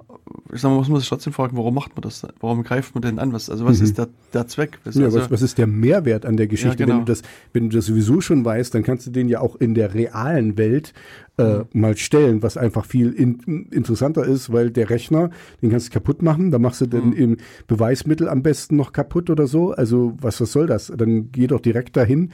Ich 0.52 0.60
sag 0.60 0.70
mal, 0.70 0.76
muss 0.76 0.88
man 0.88 1.00
sich 1.00 1.08
trotzdem 1.08 1.32
fragen, 1.32 1.56
warum 1.56 1.74
macht 1.74 1.94
man 1.96 2.02
das? 2.02 2.26
Warum 2.40 2.62
greift 2.62 2.94
man 2.94 3.02
denn 3.02 3.18
an? 3.18 3.32
Was, 3.32 3.50
also 3.50 3.64
was 3.64 3.78
Mhm. 3.78 3.84
ist 3.84 3.98
der, 3.98 4.08
der 4.32 4.46
Zweck? 4.46 4.78
Was, 4.84 4.94
Ja, 4.94 5.04
also, 5.04 5.18
was, 5.18 5.30
was 5.30 5.42
ist 5.42 5.58
der 5.58 5.66
Mehrwert 5.66 6.24
an 6.24 6.36
der 6.36 6.46
Geschichte? 6.46 6.70
Ja, 6.82 6.86
genau. 6.86 6.98
wenn, 6.98 7.04
du 7.04 7.12
das, 7.12 7.22
wenn 7.52 7.68
du 7.70 7.76
das 7.76 7.86
sowieso 7.86 8.20
schon 8.20 8.44
weißt, 8.44 8.74
dann 8.74 8.82
kannst 8.82 9.06
du 9.06 9.10
den 9.10 9.28
ja 9.28 9.40
auch 9.40 9.56
in 9.56 9.74
der 9.74 9.92
realen 9.94 10.56
Welt 10.56 10.94
äh, 11.36 11.58
Mhm. 11.58 11.64
mal 11.72 11.96
stellen, 11.96 12.42
was 12.42 12.56
einfach 12.56 12.84
viel 12.86 13.10
in, 13.12 13.66
interessanter 13.70 14.24
ist, 14.24 14.52
weil 14.52 14.70
der 14.70 14.88
Rechner, 14.88 15.30
den 15.62 15.70
kannst 15.70 15.88
du 15.88 15.92
kaputt 15.92 16.22
machen, 16.22 16.50
da 16.52 16.58
machst 16.58 16.80
du 16.80 16.86
dann 16.86 17.08
Mhm. 17.08 17.12
im 17.12 17.36
Beweismittel 17.66 18.28
am 18.28 18.42
besten 18.42 18.76
noch 18.76 18.92
kaputt 18.92 19.30
oder 19.30 19.46
so. 19.46 19.72
Also 19.72 20.14
was, 20.20 20.40
was 20.40 20.52
soll 20.52 20.66
das? 20.68 20.92
Dann 20.96 21.32
geh 21.32 21.46
doch 21.48 21.60
direkt 21.60 21.96
dahin 21.96 22.30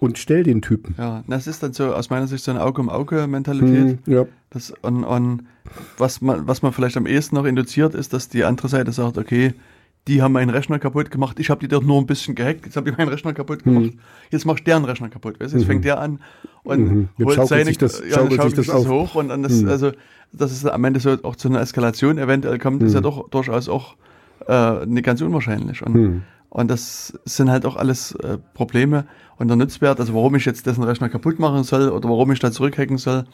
und 0.00 0.18
stell 0.18 0.42
den 0.42 0.62
Typen. 0.62 0.94
ja, 0.98 1.22
das 1.26 1.46
ist 1.46 1.62
dann 1.62 1.72
so 1.72 1.92
aus 1.94 2.10
meiner 2.10 2.26
Sicht 2.26 2.44
so 2.44 2.50
eine 2.50 2.62
Auge-um-Auge-Mentalität. 2.62 3.98
Hm, 4.04 4.12
ja. 4.12 4.24
Das, 4.50 4.72
und, 4.82 5.04
und 5.04 5.42
was, 5.98 6.20
man, 6.20 6.46
was 6.46 6.62
man 6.62 6.72
vielleicht 6.72 6.96
am 6.96 7.06
ehesten 7.06 7.36
noch 7.36 7.44
induziert, 7.44 7.94
ist, 7.94 8.12
dass 8.12 8.28
die 8.28 8.44
andere 8.44 8.68
Seite 8.68 8.92
sagt, 8.92 9.18
okay, 9.18 9.54
die 10.06 10.22
haben 10.22 10.32
meinen 10.32 10.48
Rechner 10.50 10.78
kaputt 10.78 11.10
gemacht, 11.10 11.38
ich 11.38 11.50
habe 11.50 11.60
die 11.60 11.68
dort 11.68 11.84
nur 11.84 11.98
ein 12.00 12.06
bisschen 12.06 12.34
gehackt, 12.34 12.64
jetzt 12.64 12.76
habe 12.76 12.88
ich 12.88 12.96
meinen 12.96 13.08
Rechner 13.08 13.34
kaputt 13.34 13.62
gemacht, 13.64 13.92
jetzt 14.30 14.46
machst 14.46 14.66
deren 14.66 14.84
Rechner 14.86 15.10
kaputt. 15.10 15.38
Weißt? 15.38 15.52
Jetzt 15.52 15.64
fängt 15.66 15.84
der 15.84 16.00
an 16.00 16.20
und 16.62 16.80
Mhm. 16.80 17.08
Jetzt 17.18 17.26
holt 17.26 17.34
schaukelt 17.36 17.48
seine, 17.50 17.64
sich 17.66 17.78
das- 17.78 17.98
ja, 18.00 18.16
dann 18.16 18.30
schaukelt 18.30 18.30
sich 18.30 18.36
schaukelt 18.38 18.58
das 18.58 18.64
sich 18.64 18.74
das 18.74 18.86
auf. 18.86 18.88
hoch 18.88 19.14
und 19.16 19.28
dann 19.28 19.42
das, 19.42 19.60
Mhm. 19.60 19.68
also 19.68 19.92
das 20.32 20.52
ist 20.52 20.64
am 20.64 20.84
Ende 20.84 21.00
so 21.00 21.10
auch 21.24 21.36
zu 21.36 21.48
einer 21.48 21.60
Eskalation 21.60 22.16
eventuell 22.16 22.58
kommt, 22.58 22.82
ist 22.82 22.94
ja 22.94 23.00
doch 23.02 23.28
durchaus 23.28 23.68
auch 23.68 23.96
äh, 24.46 24.86
nicht 24.86 25.02
ganz 25.04 25.20
unwahrscheinlich. 25.20 25.84
Und, 25.84 25.94
Hm. 25.94 26.22
Und 26.50 26.68
das 26.70 27.18
sind 27.24 27.50
halt 27.50 27.66
auch 27.66 27.76
alles 27.76 28.12
äh, 28.16 28.38
Probleme. 28.54 29.06
Und 29.36 29.48
der 29.48 29.56
Nutzwert, 29.56 30.00
also 30.00 30.14
warum 30.14 30.34
ich 30.34 30.44
jetzt 30.44 30.66
dessen 30.66 30.82
Rechner 30.82 31.08
kaputt 31.08 31.38
machen 31.38 31.62
soll 31.62 31.90
oder 31.90 32.08
warum 32.08 32.32
ich 32.32 32.40
da 32.40 32.50
zurückhacken 32.50 32.98
soll, 32.98 33.24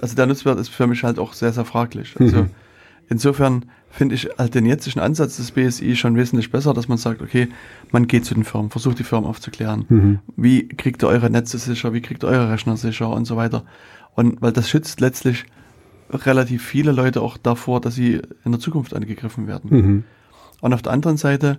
also 0.00 0.14
der 0.14 0.26
Nutzwert 0.26 0.58
ist 0.58 0.68
für 0.68 0.86
mich 0.86 1.02
halt 1.04 1.18
auch 1.18 1.32
sehr, 1.32 1.52
sehr 1.52 1.64
fraglich. 1.64 2.14
Also 2.18 2.42
Mhm. 2.42 2.50
insofern 3.08 3.64
finde 3.90 4.14
ich 4.14 4.28
halt 4.38 4.54
den 4.54 4.66
jetzigen 4.66 5.00
Ansatz 5.00 5.36
des 5.38 5.50
BSI 5.50 5.96
schon 5.96 6.14
wesentlich 6.16 6.50
besser, 6.52 6.72
dass 6.74 6.88
man 6.88 6.98
sagt, 6.98 7.20
okay, 7.22 7.48
man 7.90 8.06
geht 8.06 8.24
zu 8.24 8.34
den 8.34 8.44
Firmen, 8.44 8.70
versucht 8.70 8.98
die 8.98 9.04
Firmen 9.04 9.28
aufzuklären. 9.28 9.84
Mhm. 9.88 10.18
Wie 10.36 10.68
kriegt 10.68 11.02
ihr 11.02 11.08
eure 11.08 11.30
Netze 11.30 11.58
sicher, 11.58 11.92
wie 11.92 12.00
kriegt 12.02 12.22
ihr 12.22 12.28
eure 12.28 12.50
Rechner 12.50 12.76
sicher 12.76 13.10
und 13.10 13.24
so 13.24 13.36
weiter. 13.36 13.64
Und 14.14 14.40
weil 14.40 14.52
das 14.52 14.68
schützt 14.70 15.00
letztlich 15.00 15.44
relativ 16.10 16.64
viele 16.64 16.92
Leute 16.92 17.20
auch 17.20 17.36
davor, 17.36 17.80
dass 17.80 17.94
sie 17.94 18.20
in 18.44 18.52
der 18.52 18.60
Zukunft 18.60 18.94
angegriffen 18.94 19.46
werden. 19.46 19.70
Mhm. 19.70 20.04
Und 20.60 20.72
auf 20.74 20.82
der 20.82 20.92
anderen 20.92 21.16
Seite 21.16 21.58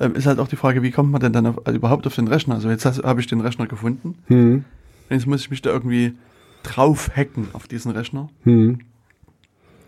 ähm, 0.00 0.14
ist 0.14 0.26
halt 0.26 0.38
auch 0.38 0.48
die 0.48 0.56
Frage, 0.56 0.82
wie 0.82 0.90
kommt 0.90 1.10
man 1.10 1.20
denn 1.20 1.32
dann 1.32 1.46
auf, 1.46 1.66
also 1.66 1.76
überhaupt 1.76 2.06
auf 2.06 2.14
den 2.14 2.28
Rechner? 2.28 2.54
Also 2.56 2.70
jetzt 2.70 2.84
habe 2.84 3.20
ich 3.20 3.26
den 3.26 3.40
Rechner 3.40 3.66
gefunden, 3.66 4.16
Hm. 4.26 4.64
jetzt 5.10 5.26
muss 5.26 5.40
ich 5.40 5.50
mich 5.50 5.62
da 5.62 5.70
irgendwie 5.70 6.14
drauf 6.62 7.10
hacken 7.16 7.48
auf 7.52 7.66
diesen 7.68 7.92
Rechner. 7.92 8.28
Hm. 8.44 8.80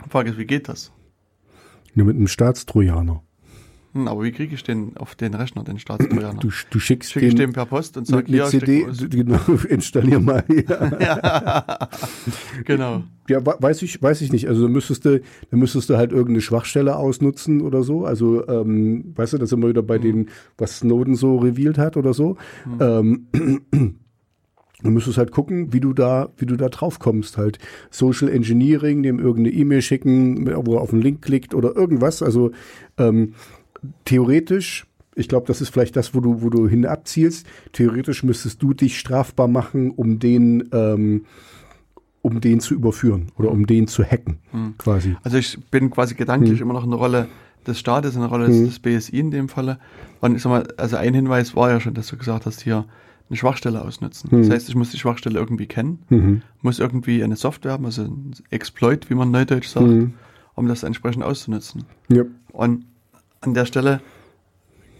Die 0.05 0.11
Frage 0.11 0.31
ist, 0.31 0.39
wie 0.39 0.47
geht 0.47 0.69
das? 0.69 0.93
Nur 1.95 2.07
mit 2.07 2.17
einem 2.17 2.29
Staatstrojaner. 2.29 3.23
Hm, 3.93 4.07
aber 4.07 4.23
wie 4.23 4.31
kriege 4.31 4.55
ich 4.55 4.63
den 4.63 4.97
auf 4.97 5.15
den 5.17 5.35
Rechner, 5.35 5.65
den 5.65 5.79
Staatstrojaner? 5.81 6.39
Du, 6.39 6.51
du 6.71 6.79
schickst 6.79 7.11
Schicke 7.13 7.27
ich 7.27 7.35
den 7.35 7.53
per 7.53 7.67
Post 7.67 7.97
und 7.97 8.09
mit 8.11 8.29
ja, 8.29 8.47
CD, 8.47 8.87
genau, 9.11 9.39
installier 9.69 10.21
mal. 10.21 10.45
Ja. 11.01 11.89
genau. 12.65 13.03
Ja, 13.29 13.45
we- 13.45 13.57
weiß 13.59 13.83
ich, 13.83 14.01
weiß 14.03 14.21
ich 14.23 14.33
nicht. 14.33 14.49
Also 14.49 14.63
da 14.63 14.69
müsstest 14.69 15.05
du, 15.05 15.21
da 15.51 15.57
müsstest 15.57 15.91
du 15.91 15.97
halt 15.97 16.13
irgendeine 16.13 16.41
Schwachstelle 16.41 16.97
ausnutzen 16.97 17.61
oder 17.63 17.83
so. 17.83 18.05
Also, 18.05 18.47
ähm, 18.49 19.13
weißt 19.17 19.33
du, 19.35 19.39
da 19.39 19.47
sind 19.47 19.61
wir 19.61 19.69
wieder 19.69 19.83
bei 19.83 19.99
Mhm. 19.99 20.03
den, 20.03 20.29
was 20.59 20.79
Snowden 20.79 21.15
so 21.15 21.37
revealed 21.39 21.79
hat 21.79 21.97
oder 21.97 22.15
so. 22.15 22.37
Ähm, 22.81 23.27
Du 24.83 24.89
müsstest 24.91 25.19
halt 25.19 25.31
gucken, 25.31 25.75
wie 25.75 25.81
du 25.81 25.93
da, 25.93 26.31
wie 26.39 26.47
du 26.47 26.57
da 26.57 26.71
drauf 26.71 27.01
kommst. 27.01 27.37
Halt 27.37 27.59
Social 27.91 28.31
Engineering, 28.31 29.03
dem 29.03 29.19
irgendeine 29.19 29.55
E-Mail 29.55 29.83
schicken, 29.83 30.47
wo 30.65 30.77
er 30.77 30.81
auf 30.81 30.95
einen 30.95 31.03
Link 31.03 31.21
klickt 31.21 31.55
oder 31.55 31.77
irgendwas. 31.77 32.23
Also 32.23 32.53
ähm, 32.97 33.35
theoretisch, 34.05 34.87
ich 35.15 35.29
glaube, 35.29 35.47
das 35.47 35.61
ist 35.61 35.71
vielleicht 35.71 35.97
das, 35.97 36.15
wo 36.15 36.21
du, 36.21 36.43
wo 36.43 36.51
du 36.51 36.69
hin 36.69 36.87
abzielst. 36.87 37.47
Theoretisch 37.73 38.23
müsstest 38.23 38.63
du 38.63 38.73
dich 38.75 38.99
strafbar 38.99 39.49
machen, 39.49 39.91
um 39.91 40.19
den, 40.19 40.69
ähm, 40.73 41.25
um 42.23 42.41
den 42.41 42.61
zu 42.61 42.75
überführen 42.75 43.33
oder 43.39 43.51
um 43.51 43.67
den 43.67 43.87
zu 43.89 44.05
hacken, 44.05 44.39
quasi. 44.79 45.17
Also 45.23 45.39
ich 45.39 45.59
bin 45.71 45.91
quasi 45.91 46.15
gedanklich 46.15 46.61
Hm. 46.61 46.63
immer 46.63 46.75
noch 46.75 46.85
in 46.85 46.91
der 46.91 46.99
Rolle 46.99 47.29
des 47.67 47.79
Staates, 47.79 48.15
in 48.15 48.21
der 48.21 48.31
Rolle 48.31 48.47
des, 48.47 48.59
des 48.65 48.79
BSI 48.79 49.19
in 49.19 49.31
dem 49.31 49.49
Falle. 49.49 49.79
Und 50.21 50.37
ich 50.37 50.43
sag 50.43 50.51
mal, 50.51 50.69
also 50.77 50.97
ein 50.97 51.15
Hinweis 51.15 51.57
war 51.57 51.71
ja 51.71 51.81
schon, 51.81 51.95
dass 51.95 52.07
du 52.09 52.17
gesagt 52.17 52.47
hast, 52.47 52.61
hier 52.63 52.85
eine 53.29 53.37
Schwachstelle 53.37 53.83
ausnutzen. 53.83 54.29
Das 54.33 54.51
heißt, 54.51 54.69
ich 54.69 54.75
muss 54.75 54.91
die 54.91 54.99
Schwachstelle 54.99 55.39
irgendwie 55.39 55.67
kennen, 55.67 56.01
Mhm. 56.09 56.43
muss 56.63 56.79
irgendwie 56.79 57.23
eine 57.23 57.37
Software 57.37 57.73
haben, 57.73 57.85
also 57.85 58.03
ein 58.03 58.33
Exploit, 58.51 59.09
wie 59.09 59.15
man 59.15 59.31
neudeutsch 59.31 59.69
sagt, 59.69 59.87
Mhm. 59.87 60.15
um 60.57 60.67
das 60.69 60.83
entsprechend 60.83 61.23
auszunutzen. 61.23 61.85
Ja. 62.11 62.25
Und 62.53 62.85
an 63.41 63.55
der 63.55 63.65
Stelle 63.67 64.01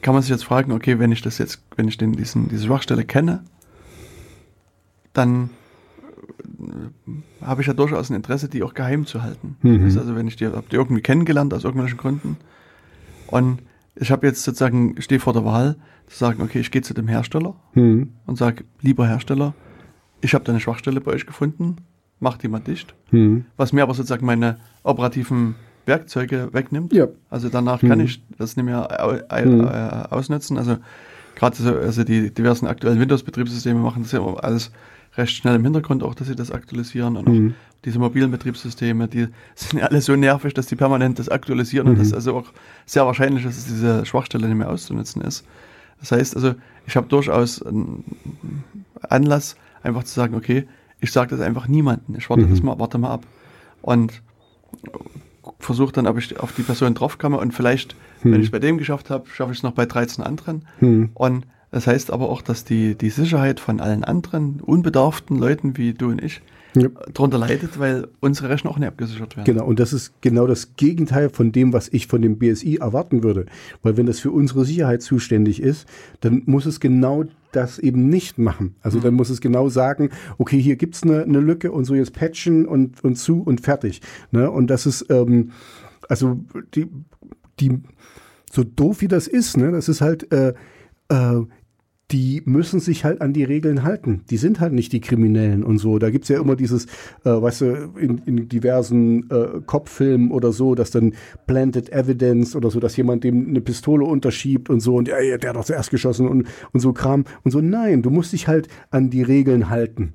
kann 0.03 0.15
man 0.15 0.23
sich 0.23 0.31
jetzt 0.31 0.45
fragen, 0.45 0.73
okay, 0.73 0.99
wenn 0.99 1.13
ich 1.13 1.23
das 1.23 1.39
jetzt, 1.39 1.63
wenn 1.77 1.89
ich 1.89 1.99
den, 1.99 2.13
diesen, 2.13 2.49
diese 2.49 2.67
Schwachstelle 2.67 3.05
kenne, 3.05 3.45
dann 5.13 5.51
äh, 6.59 7.45
habe 7.45 7.61
ich 7.61 7.67
ja 7.67 7.75
durchaus 7.75 8.09
ein 8.11 8.17
Interesse, 8.17 8.49
die 8.49 8.63
auch 8.63 8.73
geheim 8.73 9.05
zu 9.05 9.23
halten. 9.23 9.57
Mhm. 9.63 9.85
Also 9.85 10.17
wenn 10.17 10.27
ich 10.27 10.37
die, 10.37 10.47
hab 10.47 10.69
die 10.71 10.77
irgendwie 10.77 11.03
kennengelernt 11.03 11.53
aus 11.53 11.65
irgendwelchen 11.65 11.99
Gründen 11.99 12.37
und 13.27 13.59
ich 13.97 14.11
habe 14.11 14.27
jetzt 14.27 14.43
sozusagen, 14.43 15.01
stehe 15.03 15.21
vor 15.21 15.35
der 15.35 15.45
Wahl, 15.45 15.77
zu 16.07 16.17
sagen, 16.17 16.43
okay, 16.43 16.61
ich 16.61 16.71
gehe 16.71 16.83
zu 16.83 16.95
dem 16.95 17.09
Hersteller 17.09 17.55
Mhm. 17.75 18.15
und 18.27 18.37
sage, 18.37 18.65
lieber 18.81 19.07
Hersteller, 19.07 19.53
ich 20.23 20.33
habe 20.35 20.45
da 20.45 20.53
eine 20.53 20.61
Schwachstelle 20.61 21.01
bei 21.01 21.13
euch 21.13 21.27
gefunden, 21.27 21.77
mach 22.21 22.39
die 22.39 22.49
mal 22.49 22.61
dicht. 22.61 22.95
Mhm. 23.11 23.45
Was 23.57 23.73
mir 23.73 23.83
aber 23.83 23.93
sozusagen 23.95 24.25
meine 24.25 24.59
operativen 24.83 25.57
Werkzeuge 25.87 26.49
wegnimmt. 26.53 26.93
Ja. 26.93 27.09
Also 27.31 27.49
danach 27.49 27.81
kann 27.81 27.99
Mhm. 27.99 28.05
ich 28.05 28.23
das 28.39 28.57
nicht 28.57 28.67
mehr 28.67 28.89
Mhm. 29.45 29.61
äh, 29.61 30.15
ausnutzen. 30.15 30.57
Also 30.59 30.77
gerade 31.37 31.57
so, 31.57 31.75
also 31.75 32.05
die 32.05 32.33
diversen 32.33 32.67
aktuellen 32.67 33.01
Windows-Betriebssysteme 33.01 33.79
machen 33.81 34.03
das 34.03 34.13
ja 34.13 34.21
alles 34.37 34.71
recht 35.17 35.35
schnell 35.35 35.57
im 35.57 35.65
Hintergrund, 35.65 36.03
auch 36.03 36.15
dass 36.15 36.29
sie 36.29 36.37
das 36.37 36.51
aktualisieren 36.53 37.17
und 37.17 37.29
Mhm. 37.29 37.51
auch 37.51 37.55
diese 37.85 37.99
mobilen 37.99 38.31
Betriebssysteme, 38.31 39.09
die 39.09 39.27
sind 39.55 39.81
ja 39.81 39.87
alle 39.87 40.01
so 40.01 40.15
nervig, 40.15 40.55
dass 40.55 40.67
die 40.67 40.77
permanent 40.77 41.19
das 41.19 41.29
aktualisieren 41.29 41.89
und 41.89 41.95
Mhm. 41.95 41.99
das 41.99 42.13
also 42.13 42.37
auch 42.37 42.47
sehr 42.87 43.05
wahrscheinlich, 43.07 43.45
dass 43.45 43.65
diese 43.65 44.05
Schwachstelle 44.07 44.47
nicht 44.47 44.57
mehr 44.57 44.71
auszunutzen 44.71 45.23
ist. 45.23 45.45
Das 45.99 46.13
heißt 46.13 46.37
also, 46.37 46.55
ich 46.87 46.97
habe 46.97 47.09
durchaus 47.09 47.63
einen 47.63 48.05
Anlass, 49.09 49.57
einfach 49.83 50.05
zu 50.05 50.15
sagen, 50.15 50.35
okay, 50.35 50.67
ich 51.01 51.11
sage 51.13 51.31
das 51.37 51.41
einfach 51.41 51.67
niemandem. 51.69 52.17
Ich 52.17 52.29
warte 52.31 52.45
Mhm. 52.45 52.51
das 52.51 52.63
mal, 52.63 52.79
warte 52.79 52.99
mal 52.99 53.11
ab. 53.11 53.25
Und 53.83 54.23
versuche 55.59 55.93
dann, 55.93 56.07
ob 56.07 56.19
ich 56.19 56.39
auf 56.41 56.53
die 56.53 56.63
Person 56.63 56.95
draufkomme 56.95 57.39
und 57.39 57.53
vielleicht, 57.53 57.97
Mhm. 58.23 58.33
wenn 58.33 58.41
ich 58.41 58.47
es 58.47 58.53
bei 58.53 58.59
dem 58.59 58.79
geschafft 58.79 59.11
habe, 59.11 59.29
schaffe 59.31 59.53
ich 59.53 59.59
es 59.59 59.63
noch 59.63 59.73
bei 59.73 59.87
13 59.87 60.23
anderen. 60.25 60.67
Mhm. 60.81 61.11
Und 61.15 61.47
das 61.71 61.87
heißt 61.87 62.11
aber 62.13 62.29
auch, 62.29 62.43
dass 62.43 62.65
die, 62.65 62.95
die 62.97 63.11
Sicherheit 63.11 63.61
von 63.61 63.81
allen 63.81 64.05
anderen 64.05 64.61
unbedarften 64.61 65.39
Leuten 65.39 65.77
wie 65.77 65.95
du 65.95 66.09
und 66.09 66.23
ich 66.23 66.41
Ja. 66.75 66.89
darunter 67.13 67.39
leidet, 67.39 67.79
weil 67.79 68.09
unsere 68.21 68.49
Rechner 68.49 68.71
auch 68.71 68.79
nicht 68.79 68.89
abgesichert 68.89 69.37
werden. 69.37 69.47
Genau, 69.47 69.65
und 69.65 69.81
das 69.81 69.93
ist 69.93 70.13
genau 70.21 70.47
das 70.47 70.77
Gegenteil 70.77 71.31
von 71.31 71.53
dem, 71.53 71.73
was 71.73 71.89
ich 71.89 72.07
von 72.07 72.23
dem 72.23 72.39
BSI 72.39 72.77
erwarten 72.77 73.23
würde. 73.23 73.47
Weil 73.83 73.97
wenn 73.97 74.07
das 74.07 74.21
für 74.21 74.31
unsere 74.31 74.65
Sicherheit 74.65 75.03
zuständig 75.03 75.61
ist, 75.61 75.89
dann 76.21 76.43
muss 76.47 76.67
es 76.67 76.81
genau 76.81 77.25
das 77.53 77.79
eben 77.79 78.09
nicht 78.09 78.39
machen. 78.39 78.77
Also 78.83 79.01
dann 79.01 79.15
muss 79.15 79.31
es 79.31 79.41
genau 79.41 79.69
sagen, 79.69 80.11
okay, 80.39 80.61
hier 80.61 80.77
gibt's 80.77 81.03
eine, 81.03 81.23
eine 81.23 81.41
Lücke 81.41 81.73
und 81.73 81.85
so 81.85 81.95
jetzt 81.95 82.13
patchen 82.13 82.67
und, 82.67 83.03
und 83.03 83.17
zu 83.17 83.43
und 83.43 83.61
fertig. 83.61 84.01
Ne? 84.31 84.51
Und 84.51 84.69
das 84.69 84.87
ist, 84.87 85.07
ähm, 85.11 85.51
also 86.09 86.41
die, 86.75 86.89
die, 87.59 87.81
so 88.53 88.65
doof 88.65 89.01
wie 89.01 89.09
das 89.09 89.27
ist, 89.27 89.57
ne, 89.57 89.71
das 89.71 89.89
ist 89.89 90.01
halt, 90.01 90.33
äh, 90.33 90.55
äh, 91.09 91.43
die 92.13 92.43
müssen 92.45 92.81
sich 92.81 93.05
halt 93.05 93.21
an 93.21 93.33
die 93.33 93.45
Regeln 93.45 93.83
halten. 93.83 94.23
Die 94.31 94.37
sind 94.37 94.61
halt 94.61 94.73
nicht 94.73 94.93
die 94.93 95.01
Kriminellen 95.01 95.63
und 95.63 95.79
so. 95.79 95.99
Da 95.99 96.11
gibt's 96.11 96.29
ja 96.29 96.41
immer 96.41 96.57
dieses, 96.57 96.87
äh, 97.25 97.31
weißt 97.31 97.61
du, 97.61 97.67
in, 97.99 98.19
in 98.27 98.49
diversen 98.49 99.31
äh, 99.31 99.61
Kopffilmen 99.65 100.31
oder 100.31 100.53
so, 100.53 100.75
dass 100.75 100.91
dann 100.91 101.15
Planted 101.47 101.93
Evidence 101.93 102.57
oder 102.57 102.71
so, 102.71 102.81
dass 102.81 102.97
jemand 102.97 103.25
dem 103.25 103.49
eine 103.49 103.61
Pistole 103.61 104.05
unterschiebt 104.05 104.71
und 104.71 104.81
so 104.81 104.97
und 104.97 105.09
ja, 105.09 105.17
der 105.37 105.51
hat 105.51 105.57
doch 105.57 105.65
zuerst 105.65 105.91
geschossen 105.91 106.29
und, 106.29 106.49
und 106.73 106.81
so 106.81 106.93
Kram. 106.93 107.25
Und 107.45 107.53
so, 107.53 107.61
nein, 107.61 108.03
du 108.03 108.11
musst 108.11 108.33
dich 108.33 108.49
halt 108.49 108.69
an 108.91 109.11
die 109.11 109.23
Regeln 109.23 109.71
halten. 109.71 110.15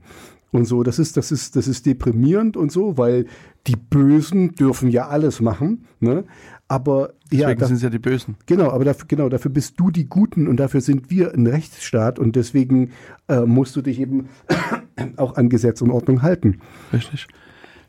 Und 0.52 0.66
so, 0.66 0.84
das 0.84 1.00
ist, 1.00 1.18
das 1.18 1.32
ist, 1.32 1.56
das 1.56 1.68
ist 1.68 1.86
deprimierend 1.86 2.56
und 2.56 2.72
so, 2.72 2.98
weil 2.98 3.26
die 3.68 3.76
Bösen 3.76 4.56
dürfen 4.56 4.90
ja 4.90 5.08
alles 5.08 5.42
machen, 5.42 5.86
ne? 6.00 6.24
Aber 6.68 7.14
ja, 7.32 7.48
Deswegen 7.50 7.66
sind 7.68 7.76
es 7.78 7.82
ja 7.84 7.90
die 7.92 8.00
Bösen. 8.00 8.36
Genau, 8.48 8.72
aber 8.72 8.86
dafür, 8.86 9.06
genau, 9.08 9.30
dafür 9.30 9.52
bist 9.52 9.80
du 9.80 9.92
die 9.92 10.06
Guten 10.08 10.48
und 10.48 10.58
dafür 10.58 10.82
sind 10.82 11.12
wir 11.12 11.34
ein 11.34 11.46
Rechtsstaat 11.46 12.18
und 12.18 12.36
deswegen 12.36 12.90
äh, 13.28 13.42
musst 13.42 13.76
du 13.76 13.82
dich 13.84 14.00
eben 14.00 14.30
auch 15.18 15.36
an 15.36 15.50
Gesetz 15.50 15.82
und 15.82 15.92
Ordnung 15.92 16.22
halten. 16.24 16.60
Richtig. 16.92 17.28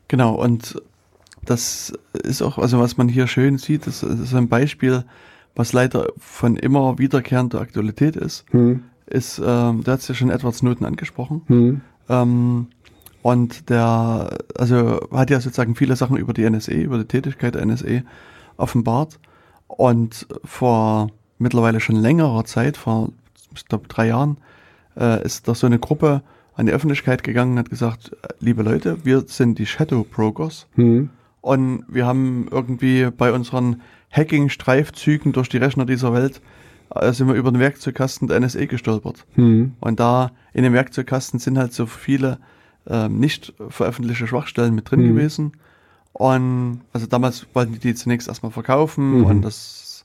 Genau, 0.07 0.35
und 0.35 0.79
das 1.43 1.93
ist 2.23 2.41
auch, 2.43 2.57
also 2.59 2.79
was 2.79 2.97
man 2.97 3.09
hier 3.09 3.25
schön 3.27 3.57
sieht, 3.57 3.87
das 3.87 4.03
ist 4.03 4.33
ein 4.35 4.47
Beispiel, 4.47 5.05
was 5.55 5.73
leider 5.73 6.07
von 6.17 6.55
immer 6.55 6.99
wiederkehrender 6.99 7.61
Aktualität 7.61 8.15
ist, 8.15 8.45
Hm, 8.51 8.83
ist, 9.07 9.39
ähm, 9.39 9.81
da 9.83 9.93
hat 9.93 10.01
es 10.01 10.07
ja 10.07 10.13
schon 10.15 10.29
Edward 10.29 10.53
Snowden 10.53 10.85
angesprochen. 10.85 11.41
hm, 11.47 11.81
Ähm, 12.09 12.67
Und 13.23 13.69
der, 13.69 14.37
also 14.55 14.99
hat 15.11 15.29
ja 15.31 15.39
sozusagen 15.41 15.75
viele 15.75 15.95
Sachen 15.95 16.15
über 16.17 16.33
die 16.33 16.43
NSE, 16.47 16.73
über 16.73 16.97
die 16.99 17.05
Tätigkeit 17.05 17.55
der 17.55 17.63
NSE 17.65 18.03
offenbart. 18.57 19.19
Und 19.67 20.27
vor 20.43 21.09
mittlerweile 21.39 21.79
schon 21.79 21.95
längerer 21.95 22.45
Zeit, 22.45 22.77
vor 22.77 23.09
ich 23.55 23.65
glaube 23.65 23.87
drei 23.87 24.07
Jahren, 24.07 24.37
äh, 24.97 25.23
ist 25.23 25.47
da 25.47 25.55
so 25.55 25.67
eine 25.67 25.79
Gruppe 25.79 26.21
an 26.55 26.65
die 26.65 26.71
Öffentlichkeit 26.71 27.23
gegangen 27.23 27.53
und 27.53 27.59
hat 27.59 27.69
gesagt, 27.69 28.11
liebe 28.39 28.63
Leute, 28.63 29.05
wir 29.05 29.23
sind 29.27 29.59
die 29.59 29.65
Shadow 29.65 30.03
Brokers 30.03 30.67
Hm. 30.75 31.09
und 31.41 31.83
wir 31.87 32.05
haben 32.05 32.47
irgendwie 32.51 33.09
bei 33.15 33.31
unseren 33.31 33.81
Hacking-Streifzügen 34.11 35.33
durch 35.33 35.49
die 35.49 35.57
Rechner 35.57 35.85
dieser 35.85 36.13
Welt 36.13 36.41
äh, 36.95 37.11
sind 37.11 37.27
wir 37.27 37.35
über 37.35 37.51
den 37.51 37.59
Werkzeugkasten 37.59 38.27
der 38.27 38.39
NSA 38.39 38.65
gestolpert. 38.65 39.25
Hm. 39.35 39.73
Und 39.79 39.99
da 39.99 40.31
in 40.53 40.63
dem 40.63 40.73
Werkzeugkasten 40.73 41.39
sind 41.39 41.57
halt 41.57 41.73
so 41.73 41.85
viele 41.85 42.39
ähm, 42.89 43.19
nicht 43.19 43.53
veröffentlichte 43.69 44.27
Schwachstellen 44.27 44.73
mit 44.73 44.89
drin 44.89 45.01
Mhm. 45.01 45.15
gewesen. 45.15 45.51
Und 46.19 46.81
also 46.93 47.05
damals 47.05 47.45
wollten 47.53 47.73
die 47.73 47.79
die 47.79 47.93
zunächst 47.93 48.27
erstmal 48.27 48.51
verkaufen 48.51 49.19
Mhm. 49.19 49.25
und 49.25 49.41
das, 49.43 50.03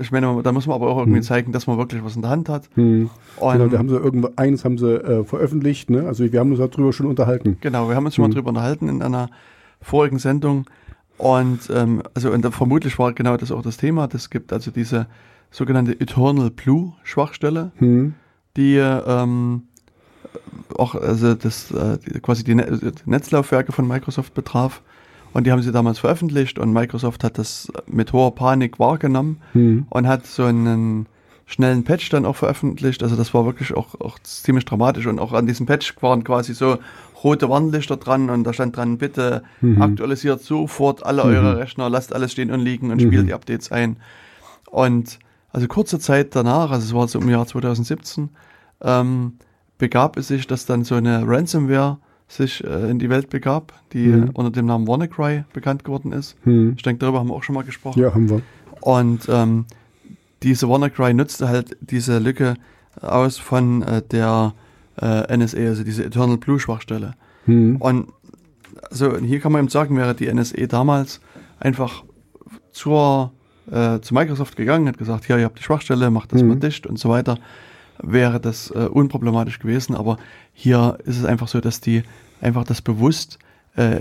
ich 0.00 0.10
meine, 0.10 0.42
da 0.42 0.50
muss 0.50 0.66
man 0.66 0.74
aber 0.74 0.88
auch 0.88 0.98
irgendwie 0.98 1.20
Mhm. 1.20 1.22
zeigen, 1.22 1.52
dass 1.52 1.68
man 1.68 1.78
wirklich 1.78 2.02
was 2.02 2.16
in 2.16 2.22
der 2.22 2.30
Hand 2.32 2.48
hat. 2.48 2.68
Hm. 2.74 3.08
Und 3.36 3.52
Genau, 3.52 3.68
da 3.68 3.78
haben 3.78 3.88
sie 3.88 3.94
irgendwo, 3.96 4.30
eins 4.34 4.64
haben 4.64 4.78
sie 4.78 4.92
äh, 4.96 5.22
veröffentlicht, 5.24 5.90
ne? 5.90 6.06
Also 6.08 6.24
wir 6.32 6.40
haben 6.40 6.50
uns 6.50 6.58
darüber 6.58 6.92
schon 6.92 7.06
unterhalten. 7.06 7.56
Genau, 7.60 7.88
wir 7.88 7.94
haben 7.94 8.04
uns 8.04 8.16
schon 8.16 8.24
Mhm. 8.24 8.30
mal 8.30 8.34
drüber 8.34 8.48
unterhalten 8.48 8.88
in 8.88 9.00
einer 9.00 9.30
vorigen 9.80 10.18
Sendung. 10.18 10.66
Und 11.18 11.70
ähm, 11.72 12.02
also 12.14 12.32
und 12.32 12.44
vermutlich 12.52 12.98
war 12.98 13.12
genau 13.12 13.36
das 13.36 13.52
auch 13.52 13.62
das 13.62 13.76
Thema. 13.76 14.08
Das 14.08 14.30
gibt 14.30 14.52
also 14.52 14.72
diese 14.72 15.06
sogenannte 15.52 15.92
Eternal 16.00 16.50
Blue 16.50 16.94
Schwachstelle, 17.04 17.70
Hm. 17.78 18.14
die 18.56 18.74
ähm, 18.76 19.62
auch 20.76 20.96
also 20.96 21.34
das 21.34 21.70
äh, 21.70 21.98
quasi 22.22 22.42
die, 22.42 22.56
Ne- 22.56 22.66
die 22.82 23.08
Netzlaufwerke 23.10 23.70
von 23.70 23.86
Microsoft 23.86 24.34
betraf. 24.34 24.82
Und 25.38 25.44
die 25.44 25.52
haben 25.52 25.62
sie 25.62 25.70
damals 25.70 26.00
veröffentlicht 26.00 26.58
und 26.58 26.72
Microsoft 26.72 27.22
hat 27.22 27.38
das 27.38 27.70
mit 27.86 28.12
hoher 28.12 28.34
Panik 28.34 28.80
wahrgenommen 28.80 29.40
Hm. 29.52 29.86
und 29.88 30.08
hat 30.08 30.26
so 30.26 30.42
einen 30.42 31.06
schnellen 31.46 31.84
Patch 31.84 32.08
dann 32.10 32.26
auch 32.26 32.34
veröffentlicht. 32.34 33.04
Also 33.04 33.14
das 33.14 33.32
war 33.34 33.44
wirklich 33.46 33.72
auch, 33.72 33.94
auch 34.00 34.18
ziemlich 34.18 34.64
dramatisch 34.64 35.06
und 35.06 35.20
auch 35.20 35.32
an 35.32 35.46
diesem 35.46 35.64
Patch 35.64 35.94
waren 36.00 36.24
quasi 36.24 36.54
so 36.54 36.78
rote 37.22 37.48
Warnlichter 37.48 37.96
dran 37.98 38.30
und 38.30 38.42
da 38.42 38.52
stand 38.52 38.76
dran, 38.76 38.98
bitte 38.98 39.44
Mhm. 39.60 39.80
aktualisiert 39.80 40.42
sofort 40.42 41.06
alle 41.06 41.22
eure 41.22 41.56
Rechner, 41.58 41.88
lasst 41.88 42.12
alles 42.12 42.32
stehen 42.32 42.50
und 42.50 42.58
liegen 42.58 42.90
und 42.90 42.96
Mhm. 43.00 43.06
spielt 43.06 43.28
die 43.28 43.34
Updates 43.34 43.70
ein. 43.70 43.98
Und 44.72 45.20
also 45.52 45.68
kurze 45.68 46.00
Zeit 46.00 46.34
danach, 46.34 46.72
also 46.72 46.84
es 46.84 46.94
war 46.94 47.06
so 47.06 47.20
im 47.20 47.28
Jahr 47.28 47.46
2017, 47.46 48.30
ähm, 48.82 49.34
begab 49.78 50.16
es 50.16 50.26
sich, 50.26 50.48
dass 50.48 50.66
dann 50.66 50.82
so 50.82 50.96
eine 50.96 51.22
Ransomware 51.24 51.98
sich 52.28 52.62
äh, 52.62 52.90
in 52.90 52.98
die 52.98 53.08
Welt 53.10 53.30
begab, 53.30 53.72
die 53.92 54.06
Mhm. 54.08 54.30
unter 54.34 54.50
dem 54.50 54.66
Namen 54.66 54.86
WannaCry 54.86 55.44
bekannt 55.52 55.82
geworden 55.84 56.12
ist. 56.12 56.36
Hm. 56.44 56.74
Ich 56.76 56.82
denke, 56.82 57.00
darüber 57.00 57.18
haben 57.20 57.28
wir 57.28 57.34
auch 57.34 57.42
schon 57.42 57.54
mal 57.54 57.64
gesprochen. 57.64 58.00
Ja, 58.00 58.12
haben 58.14 58.28
wir. 58.28 58.42
Und 58.82 59.26
ähm, 59.30 59.64
diese 60.42 60.68
WannaCry 60.68 61.14
nutzte 61.14 61.48
halt 61.48 61.76
diese 61.80 62.18
Lücke 62.18 62.54
aus 63.00 63.38
von 63.38 63.82
äh, 63.82 64.02
der 64.02 64.52
äh, 65.00 65.36
NSA, 65.36 65.58
also 65.58 65.84
diese 65.84 66.04
Eternal 66.04 66.36
Blue 66.36 66.60
Schwachstelle. 66.60 67.14
Hm. 67.46 67.76
Und 67.76 68.08
also 68.90 69.16
hier 69.18 69.40
kann 69.40 69.52
man 69.52 69.62
eben 69.62 69.68
sagen, 69.68 69.96
wäre 69.96 70.14
die 70.14 70.32
NSA 70.32 70.66
damals 70.66 71.20
einfach 71.58 72.04
zur, 72.72 73.32
äh, 73.70 74.00
zu 74.00 74.14
Microsoft 74.14 74.56
gegangen, 74.56 74.86
hat 74.88 74.98
gesagt, 74.98 75.24
hier, 75.24 75.38
ihr 75.38 75.44
habt 75.44 75.58
die 75.58 75.62
Schwachstelle, 75.62 76.10
macht 76.10 76.32
das 76.32 76.42
Mhm. 76.42 76.48
mal 76.48 76.56
dicht 76.56 76.86
und 76.86 76.98
so 76.98 77.08
weiter, 77.08 77.38
wäre 78.02 78.40
das 78.40 78.70
äh, 78.70 78.88
unproblematisch 78.90 79.58
gewesen. 79.58 79.94
Aber 79.94 80.18
hier 80.52 80.98
ist 81.04 81.18
es 81.18 81.24
einfach 81.24 81.48
so, 81.48 81.60
dass 81.60 81.80
die 81.80 82.02
einfach 82.40 82.64
das 82.64 82.82
bewusst 82.82 83.38
äh, 83.76 84.00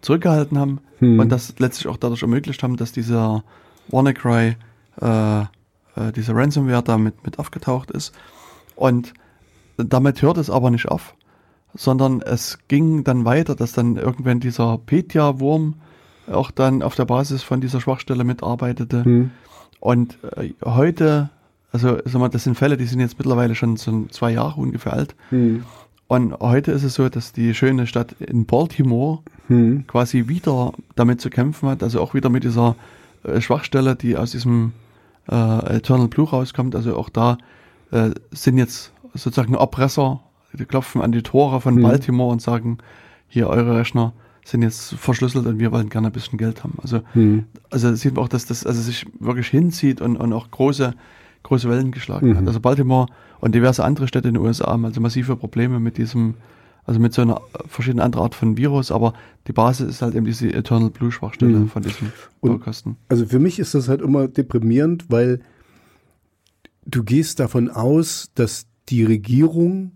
zurückgehalten 0.00 0.58
haben 0.58 0.80
Hm. 0.98 1.18
und 1.18 1.28
das 1.28 1.54
letztlich 1.58 1.88
auch 1.88 1.96
dadurch 1.96 2.22
ermöglicht 2.22 2.62
haben, 2.62 2.76
dass 2.76 2.92
dieser 2.92 3.44
WannaCry, 3.88 4.56
äh, 5.00 5.40
äh, 5.40 5.46
diese 6.14 6.34
Ransomware 6.34 6.82
damit 6.82 7.24
mit 7.24 7.38
aufgetaucht 7.38 7.90
ist. 7.90 8.14
Und 8.74 9.12
damit 9.76 10.22
hört 10.22 10.38
es 10.38 10.50
aber 10.50 10.70
nicht 10.70 10.88
auf, 10.88 11.14
sondern 11.74 12.22
es 12.22 12.58
ging 12.68 13.04
dann 13.04 13.24
weiter, 13.24 13.54
dass 13.54 13.72
dann 13.72 13.96
irgendwann 13.96 14.40
dieser 14.40 14.78
Petya-Wurm 14.78 15.74
auch 16.30 16.50
dann 16.50 16.82
auf 16.82 16.94
der 16.94 17.04
Basis 17.04 17.42
von 17.42 17.60
dieser 17.60 17.80
Schwachstelle 17.80 18.24
mitarbeitete. 18.24 19.04
Hm. 19.04 19.30
Und 19.80 20.18
äh, 20.36 20.54
heute, 20.64 21.30
also 21.72 21.98
sag 22.04 22.20
mal, 22.20 22.28
das 22.28 22.44
sind 22.44 22.56
Fälle, 22.56 22.76
die 22.76 22.84
sind 22.86 23.00
jetzt 23.00 23.18
mittlerweile 23.18 23.54
schon 23.54 23.76
so 23.76 24.06
zwei 24.10 24.32
Jahre 24.32 24.60
ungefähr 24.60 24.92
alt. 24.92 25.14
Hm. 25.30 25.64
Und 26.08 26.38
heute 26.38 26.70
ist 26.70 26.84
es 26.84 26.94
so, 26.94 27.08
dass 27.08 27.32
die 27.32 27.52
schöne 27.54 27.86
Stadt 27.86 28.12
in 28.20 28.46
Baltimore 28.46 29.20
Hm. 29.48 29.84
quasi 29.86 30.28
wieder 30.28 30.72
damit 30.96 31.20
zu 31.20 31.30
kämpfen 31.30 31.68
hat, 31.68 31.82
also 31.82 32.00
auch 32.00 32.14
wieder 32.14 32.28
mit 32.30 32.44
dieser 32.44 32.74
äh, 33.24 33.40
Schwachstelle, 33.40 33.94
die 33.96 34.16
aus 34.16 34.30
diesem 34.32 34.72
äh, 35.28 35.76
Eternal 35.76 36.08
Blue 36.08 36.28
rauskommt. 36.28 36.74
Also 36.74 36.96
auch 36.96 37.08
da 37.08 37.38
äh, 37.92 38.10
sind 38.32 38.58
jetzt 38.58 38.92
sozusagen 39.14 39.54
Erpresser, 39.54 40.20
die 40.52 40.64
klopfen 40.64 41.00
an 41.02 41.12
die 41.12 41.22
Tore 41.22 41.60
von 41.60 41.74
Mhm. 41.76 41.82
Baltimore 41.82 42.30
und 42.32 42.42
sagen, 42.42 42.78
hier 43.28 43.48
eure 43.48 43.76
Rechner 43.76 44.12
sind 44.44 44.62
jetzt 44.62 44.94
verschlüsselt 44.94 45.46
und 45.46 45.58
wir 45.58 45.72
wollen 45.72 45.88
gerne 45.90 46.08
ein 46.08 46.12
bisschen 46.12 46.38
Geld 46.38 46.62
haben. 46.64 46.74
Also, 46.82 47.00
Hm. 47.14 47.44
also 47.70 47.94
sieht 47.96 48.14
man 48.14 48.24
auch, 48.24 48.28
dass 48.28 48.46
das 48.46 48.64
also 48.64 48.80
sich 48.80 49.06
wirklich 49.20 49.48
hinzieht 49.48 50.00
und, 50.00 50.16
und 50.16 50.32
auch 50.32 50.50
große, 50.50 50.94
große 51.46 51.68
Wellen 51.68 51.90
geschlagen 51.90 52.30
Mhm. 52.30 52.36
hat. 52.38 52.46
Also 52.48 52.60
Baltimore 52.60 53.06
und 53.40 53.54
diverse 53.54 53.84
andere 53.84 54.06
Städte 54.08 54.28
in 54.28 54.34
den 54.34 54.42
USA 54.42 54.66
haben 54.72 54.84
also 54.84 55.00
massive 55.00 55.36
Probleme 55.36 55.80
mit 55.80 55.96
diesem, 55.98 56.34
also 56.84 57.00
mit 57.00 57.12
so 57.14 57.22
einer 57.22 57.40
verschiedenen 57.66 58.04
anderen 58.04 58.24
Art 58.24 58.34
von 58.34 58.56
Virus, 58.56 58.90
aber 58.92 59.14
die 59.46 59.52
Basis 59.52 59.88
ist 59.88 60.02
halt 60.02 60.14
eben 60.14 60.26
diese 60.26 60.52
Eternal 60.52 60.90
Blue 60.90 61.10
Schwachstelle 61.10 61.58
Mhm. 61.58 61.68
von 61.68 61.82
diesem 61.82 62.12
Und- 62.40 62.50
Baukasten. 62.58 62.96
Also 63.08 63.26
für 63.26 63.38
mich 63.38 63.58
ist 63.58 63.74
das 63.74 63.88
halt 63.88 64.00
immer 64.02 64.28
deprimierend, 64.28 65.06
weil 65.10 65.40
du 66.84 67.02
gehst 67.02 67.40
davon 67.40 67.68
aus, 67.70 68.30
dass 68.34 68.66
die 68.88 69.04
Regierung 69.04 69.92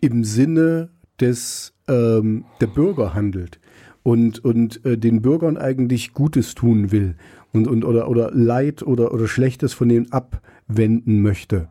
im 0.00 0.24
Sinne 0.24 0.90
des 1.20 1.72
ähm, 1.88 2.44
der 2.60 2.66
Bürger 2.66 3.14
handelt 3.14 3.58
und 4.06 4.44
und 4.44 4.86
äh, 4.86 4.96
den 4.96 5.20
Bürgern 5.20 5.56
eigentlich 5.56 6.12
Gutes 6.12 6.54
tun 6.54 6.92
will 6.92 7.16
und 7.52 7.66
und 7.66 7.84
oder 7.84 8.08
oder 8.08 8.30
Leid 8.30 8.84
oder 8.84 9.12
oder 9.12 9.26
Schlechtes 9.26 9.74
von 9.74 9.88
denen 9.88 10.12
abwenden 10.12 11.22
möchte. 11.22 11.66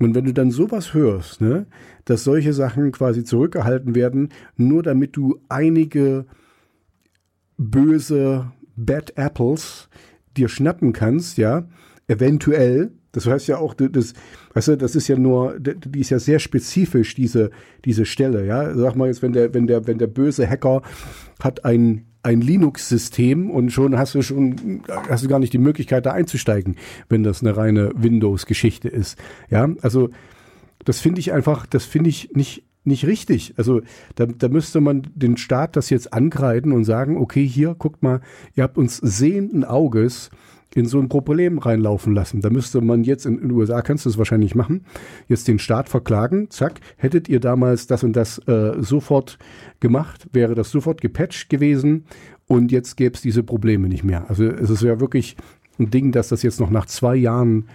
Und 0.00 0.16
wenn 0.16 0.24
du 0.24 0.34
dann 0.34 0.50
sowas 0.50 0.92
hörst, 0.92 1.40
ne, 1.40 1.66
dass 2.04 2.24
solche 2.24 2.52
Sachen 2.52 2.90
quasi 2.90 3.22
zurückgehalten 3.22 3.94
werden, 3.94 4.30
nur 4.56 4.82
damit 4.82 5.16
du 5.16 5.38
einige 5.48 6.26
böse 7.58 8.50
Bad 8.74 9.16
Apples 9.16 9.88
dir 10.36 10.48
schnappen 10.48 10.92
kannst, 10.92 11.38
ja, 11.38 11.68
eventuell. 12.08 12.90
Das 13.12 13.26
heißt 13.26 13.48
ja 13.48 13.58
auch, 13.58 13.74
das, 13.74 14.12
weißt 14.52 14.68
du, 14.68 14.76
das 14.76 14.94
ist 14.94 15.08
ja 15.08 15.16
nur, 15.16 15.58
die 15.58 16.00
ist 16.00 16.10
ja 16.10 16.18
sehr 16.18 16.38
spezifisch, 16.38 17.14
diese, 17.14 17.50
diese 17.84 18.04
Stelle, 18.04 18.44
ja. 18.44 18.74
Sag 18.74 18.96
mal 18.96 19.08
jetzt, 19.08 19.22
wenn 19.22 19.32
der, 19.32 19.54
wenn 19.54 19.66
der, 19.66 19.86
wenn 19.86 19.98
der 19.98 20.06
böse 20.08 20.48
Hacker 20.48 20.82
hat 21.40 21.64
ein, 21.64 22.04
ein 22.22 22.40
Linux-System 22.40 23.50
und 23.50 23.70
schon 23.70 23.98
hast 23.98 24.14
du 24.14 24.22
schon, 24.22 24.82
hast 25.08 25.24
du 25.24 25.28
gar 25.28 25.38
nicht 25.38 25.52
die 25.52 25.58
Möglichkeit, 25.58 26.04
da 26.04 26.12
einzusteigen, 26.12 26.76
wenn 27.08 27.22
das 27.22 27.42
eine 27.42 27.56
reine 27.56 27.92
Windows-Geschichte 27.94 28.88
ist. 28.88 29.18
Ja, 29.50 29.68
also 29.80 30.10
das 30.84 31.00
finde 31.00 31.20
ich 31.20 31.32
einfach, 31.32 31.66
das 31.66 31.84
finde 31.84 32.10
ich 32.10 32.30
nicht, 32.34 32.64
nicht 32.84 33.06
richtig. 33.06 33.54
Also 33.56 33.82
da, 34.16 34.26
da 34.26 34.48
müsste 34.48 34.80
man 34.80 35.02
den 35.14 35.36
Staat 35.36 35.76
das 35.76 35.90
jetzt 35.90 36.12
angreifen 36.12 36.72
und 36.72 36.84
sagen, 36.84 37.16
okay, 37.16 37.46
hier, 37.46 37.74
guckt 37.74 38.02
mal, 38.02 38.20
ihr 38.54 38.64
habt 38.64 38.78
uns 38.78 38.96
sehenden 38.96 39.64
Auges 39.64 40.30
in 40.74 40.86
so 40.86 40.98
ein 40.98 41.08
Problem 41.08 41.58
reinlaufen 41.58 42.14
lassen. 42.14 42.40
Da 42.40 42.50
müsste 42.50 42.80
man 42.80 43.04
jetzt 43.04 43.26
in, 43.26 43.40
den 43.40 43.50
USA, 43.50 43.82
kannst 43.82 44.04
du 44.04 44.10
es 44.10 44.18
wahrscheinlich 44.18 44.54
machen, 44.54 44.84
jetzt 45.26 45.48
den 45.48 45.58
Staat 45.58 45.88
verklagen, 45.88 46.50
zack, 46.50 46.80
hättet 46.96 47.28
ihr 47.28 47.40
damals 47.40 47.86
das 47.86 48.04
und 48.04 48.14
das 48.14 48.38
äh, 48.46 48.74
sofort 48.80 49.38
gemacht, 49.80 50.28
wäre 50.32 50.54
das 50.54 50.70
sofort 50.70 51.00
gepatcht 51.00 51.48
gewesen 51.48 52.04
und 52.46 52.70
jetzt 52.70 52.96
gäbe 52.96 53.14
es 53.14 53.22
diese 53.22 53.42
Probleme 53.42 53.88
nicht 53.88 54.04
mehr. 54.04 54.28
Also 54.28 54.44
es 54.44 54.70
ist 54.70 54.82
ja 54.82 55.00
wirklich 55.00 55.36
ein 55.78 55.90
Ding, 55.90 56.12
dass 56.12 56.28
das 56.28 56.42
jetzt 56.42 56.60
noch 56.60 56.70
nach 56.70 56.86
zwei 56.86 57.16
Jahren 57.16 57.68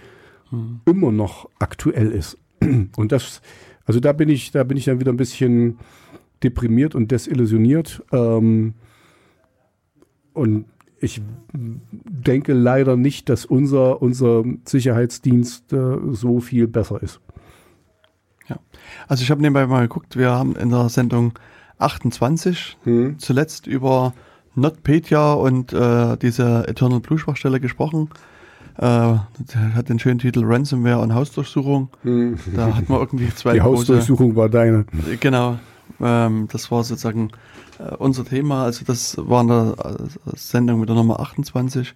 immer 0.84 1.10
noch 1.10 1.48
aktuell 1.58 2.10
ist. 2.10 2.38
Und 2.96 3.12
das, 3.12 3.40
also 3.86 4.00
da 4.00 4.12
bin 4.12 4.28
ich, 4.28 4.52
da 4.52 4.62
bin 4.64 4.76
ich 4.76 4.84
dann 4.84 5.00
wieder 5.00 5.12
ein 5.12 5.16
bisschen 5.16 5.78
deprimiert 6.42 6.94
und 6.94 7.10
desillusioniert. 7.10 8.02
Ähm, 8.12 8.74
und 10.32 10.66
ich 11.00 11.20
denke 11.62 12.52
leider 12.52 12.96
nicht, 12.96 13.28
dass 13.28 13.44
unser, 13.44 14.00
unser 14.02 14.42
Sicherheitsdienst 14.64 15.72
äh, 15.72 15.96
so 16.12 16.40
viel 16.40 16.66
besser 16.66 17.02
ist. 17.02 17.20
Ja. 18.48 18.56
Also 19.08 19.22
ich 19.22 19.30
habe 19.30 19.40
nebenbei 19.42 19.66
mal 19.66 19.82
geguckt, 19.82 20.16
wir 20.16 20.30
haben 20.30 20.56
in 20.56 20.70
der 20.70 20.88
Sendung 20.88 21.38
28 21.78 22.78
Hm. 22.84 23.18
zuletzt 23.18 23.66
über 23.66 24.14
NotPetya 24.54 25.32
und 25.34 25.72
äh, 25.72 26.16
diese 26.16 26.68
Eternal 26.68 27.00
Blue 27.00 27.18
Schwachstelle 27.18 27.60
gesprochen. 27.60 28.10
Äh, 28.76 28.84
hat 28.84 29.88
den 29.88 29.98
schönen 30.00 30.18
Titel 30.18 30.42
Ransomware 30.44 30.98
und 30.98 31.14
Hausdurchsuchung. 31.14 31.90
Da 32.02 32.74
hat 32.74 32.88
man 32.88 32.98
irgendwie 33.00 33.28
zwei 33.34 33.52
Die 33.54 33.60
große, 33.60 33.78
Hausdurchsuchung 33.78 34.34
war 34.34 34.48
deine. 34.48 34.84
genau, 35.20 35.58
Ähm, 36.00 36.48
das 36.50 36.70
war 36.70 36.84
sozusagen 36.84 37.30
äh, 37.78 37.94
unser 37.96 38.24
Thema. 38.24 38.64
Also 38.64 38.84
das 38.84 39.16
war 39.18 39.42
in 39.42 39.48
der 39.48 39.74
äh, 39.78 40.36
Sendung 40.36 40.80
mit 40.80 40.88
der 40.88 40.96
Nummer 40.96 41.20
28. 41.20 41.94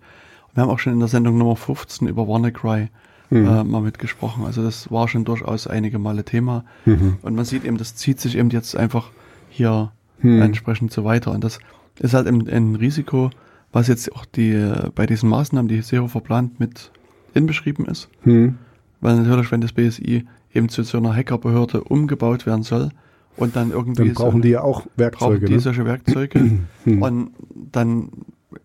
Wir 0.55 0.63
haben 0.63 0.71
auch 0.71 0.79
schon 0.79 0.93
in 0.93 0.99
der 0.99 1.09
Sendung 1.09 1.39
Nummer 1.39 1.57
15 1.57 2.09
über 2.09 2.27
WannaCry 2.27 2.89
mhm. 3.31 3.47
äh, 3.47 3.65
mal 3.65 3.83
mitgesprochen. 3.83 4.45
Also 4.45 4.63
das 4.63 4.91
war 4.91 5.09
schon 5.09 5.25
durchaus 5.25 5.67
einige 5.67 5.99
Male 5.99 6.25
Thema. 6.25 6.65
Mhm. 6.85 7.19
Und 7.23 7.35
man 7.35 7.45
sieht 7.45 7.65
eben, 7.65 7.77
das 7.77 7.95
zieht 7.95 8.21
sich 8.21 8.37
eben 8.37 8.51
jetzt 8.51 8.77
einfach 8.77 9.11
hier 9.49 9.93
mhm. 10.21 10.43
entsprechend 10.43 10.93
so 10.93 11.05
weiter. 11.05 11.33
Und 11.33 11.45
das 11.45 11.59
ist 11.99 12.15
halt 12.15 12.27
ein, 12.27 12.49
ein 12.49 12.75
Risiko, 12.77 13.31
was 13.73 13.89
jetzt 13.89 14.15
auch 14.15 14.25
die 14.25 14.73
bei 14.95 15.07
diesen 15.07 15.29
Maßnahmen, 15.29 15.69
die 15.69 15.83
Seehofer 15.83 16.21
plant, 16.21 16.59
mit 16.59 16.91
inbeschrieben 17.35 17.87
ist. 17.87 18.09
Mhm. 18.25 18.57
Weil 19.01 19.17
natürlich, 19.17 19.53
wenn 19.53 19.61
das 19.61 19.73
BSI 19.73 20.27
eben 20.55 20.69
zu 20.69 20.83
so 20.83 20.99
einer 20.99 21.15
Hackerbehörde 21.15 21.85
umgebaut 21.85 22.47
werden 22.47 22.63
soll 22.63 22.91
und 23.39 23.57
dann 23.57 23.71
irgendwie. 23.71 24.07
Dann 24.07 24.15
brauchen 24.15 24.39
so, 24.39 24.43
die 24.43 24.51
ja 24.51 24.63
auch 24.63 24.87
Werkzeuge. 24.97 25.35
Brauchen 25.35 25.47
die 25.47 25.53
ne? 25.55 25.61
solche 25.61 25.85
Werkzeuge. 25.85 26.59
Und 26.87 27.31
dann, 27.73 28.09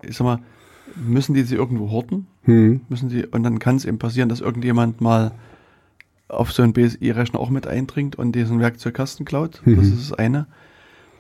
ich 0.02 0.16
sag 0.16 0.26
mal, 0.26 0.40
müssen 0.96 1.34
die 1.34 1.44
sie 1.44 1.56
irgendwo 1.56 1.92
horten? 1.92 2.28
Hm. 2.44 2.82
Müssen 2.90 3.10
die, 3.10 3.26
und 3.26 3.44
dann 3.44 3.60
kann 3.60 3.76
es 3.76 3.86
eben 3.86 4.00
passieren, 4.00 4.30
dass 4.30 4.42
irgendjemand 4.42 5.02
mal 5.02 5.32
auf 6.28 6.52
so 6.52 6.64
einen 6.64 6.74
BSI-Rechner 6.74 7.40
auch 7.40 7.50
mit 7.50 7.68
eindringt 7.68 8.16
und 8.16 8.34
diesen 8.34 8.60
Werkzeugkasten 8.60 9.26
klaut. 9.26 9.62
Mhm. 9.66 9.76
Das 9.78 9.88
ist 9.88 10.12
das 10.12 10.18
eine. 10.18 10.48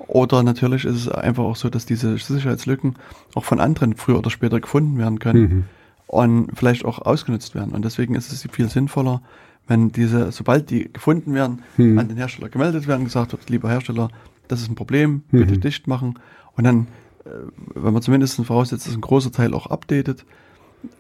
Oder 0.08 0.44
natürlich 0.44 0.86
ist 0.86 0.96
es 0.96 1.08
einfach 1.08 1.44
auch 1.44 1.56
so, 1.56 1.70
dass 1.70 1.86
diese 1.86 2.18
Sicherheitslücken 2.18 2.96
auch 3.36 3.46
von 3.46 3.60
anderen 3.60 3.96
früher 3.96 4.18
oder 4.18 4.30
später 4.30 4.60
gefunden 4.60 4.98
werden 4.98 5.20
können 5.20 5.42
mhm. 5.42 5.64
und 6.08 6.50
vielleicht 6.56 6.84
auch 6.84 7.00
ausgenutzt 7.00 7.56
werden. 7.56 7.74
Und 7.74 7.86
deswegen 7.86 8.16
ist 8.16 8.32
es 8.32 8.48
viel 8.52 8.70
sinnvoller, 8.70 9.22
wenn 9.68 9.92
diese, 9.92 10.32
sobald 10.32 10.70
die 10.70 10.92
gefunden 10.92 11.34
werden, 11.34 11.62
mhm. 11.78 11.98
an 11.98 12.08
den 12.08 12.18
Hersteller 12.18 12.50
gemeldet 12.50 12.88
werden, 12.88 13.06
gesagt 13.06 13.32
wird, 13.32 13.50
lieber 13.50 13.70
Hersteller, 13.70 14.10
das 14.48 14.62
ist 14.62 14.70
ein 14.70 14.76
Problem, 14.76 15.24
bitte 15.32 15.56
mhm. 15.56 15.62
dicht 15.62 15.88
machen. 15.88 16.20
Und 16.56 16.66
dann, 16.66 16.88
äh, 17.26 17.30
wenn 17.74 17.94
man 17.94 18.02
zumindest 18.02 18.44
voraussetzt, 18.44 18.88
dass 18.88 18.94
ein 18.94 19.02
großer 19.02 19.32
Teil 19.32 19.54
auch 19.54 19.68
updatet, 19.68 20.26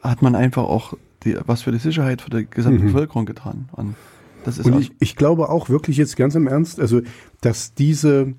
hat 0.02 0.22
man 0.22 0.36
einfach 0.36 0.64
auch 0.64 0.94
die, 1.24 1.38
was 1.46 1.64
für 1.64 1.72
die 1.72 1.80
Sicherheit 1.80 2.22
für 2.22 2.30
die 2.30 2.48
gesamte 2.50 2.82
mhm. 2.82 2.88
Bevölkerung 2.88 3.26
getan. 3.26 3.70
Und 3.74 3.96
das 4.46 4.58
ist 4.58 4.66
Und 4.66 4.80
ich, 4.80 4.92
ich 5.00 5.16
glaube 5.16 5.50
auch 5.50 5.70
wirklich 5.70 5.98
jetzt 5.98 6.16
ganz 6.16 6.36
im 6.36 6.48
Ernst, 6.48 6.80
also 6.80 7.02
dass 7.42 7.74
diese, 7.74 8.34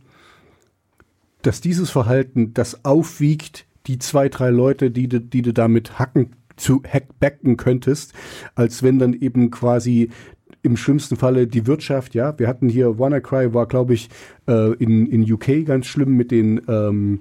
dass 1.42 1.60
dieses 1.60 1.90
Verhalten 1.90 2.55
das 2.55 2.84
aufwiegt, 2.84 3.66
die 3.86 3.98
zwei, 3.98 4.30
drei 4.30 4.48
Leute, 4.48 4.90
die 4.90 5.09
du, 5.09 5.20
die 5.20 5.42
du 5.42 5.52
damit 5.52 5.98
hacken 5.98 6.30
zu 6.56 6.82
hackbacken 6.82 7.56
könntest, 7.56 8.12
als 8.55 8.82
wenn 8.82 8.98
dann 8.98 9.12
eben 9.14 9.51
quasi 9.51 10.10
im 10.62 10.76
schlimmsten 10.76 11.16
Falle 11.16 11.47
die 11.47 11.66
Wirtschaft, 11.66 12.14
ja, 12.14 12.39
wir 12.39 12.48
hatten 12.48 12.68
hier 12.68 12.98
WannaCry 12.98 13.52
war, 13.52 13.66
glaube 13.66 13.94
ich, 13.94 14.09
äh, 14.48 14.72
in, 14.74 15.06
in 15.06 15.31
UK 15.31 15.66
ganz 15.66 15.86
schlimm 15.86 16.16
mit 16.16 16.31
den 16.31 16.62
ähm, 16.68 17.20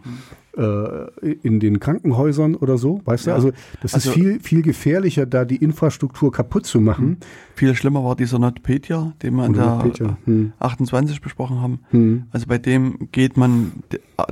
äh, 0.56 1.32
in 1.42 1.60
den 1.60 1.80
Krankenhäusern 1.80 2.56
oder 2.56 2.78
so, 2.78 3.02
weißt 3.06 3.28
ja. 3.28 3.34
du? 3.34 3.36
Also 3.36 3.52
das 3.82 3.94
also, 3.96 4.10
ist 4.10 4.16
viel, 4.16 4.40
viel 4.40 4.62
gefährlicher, 4.62 5.26
da 5.26 5.46
die 5.46 5.58
Infrastruktur 5.58 6.32
kaputt 6.32 6.66
zu 6.66 6.80
machen. 6.80 7.06
Hm. 7.06 7.18
Viel 7.56 7.76
schlimmer 7.76 8.04
war 8.04 8.16
dieser 8.16 8.40
NotPetya, 8.40 9.14
den 9.22 9.36
wir 9.36 9.46
in 9.46 9.54
der 9.54 9.84
hm. 10.26 10.54
28 10.60 11.22
besprochen 11.22 11.62
haben. 11.62 11.80
Hm. 11.90 12.24
Also 12.32 12.48
bei 12.48 12.60
dem 12.60 13.10
geht 13.12 13.36
man 13.36 13.72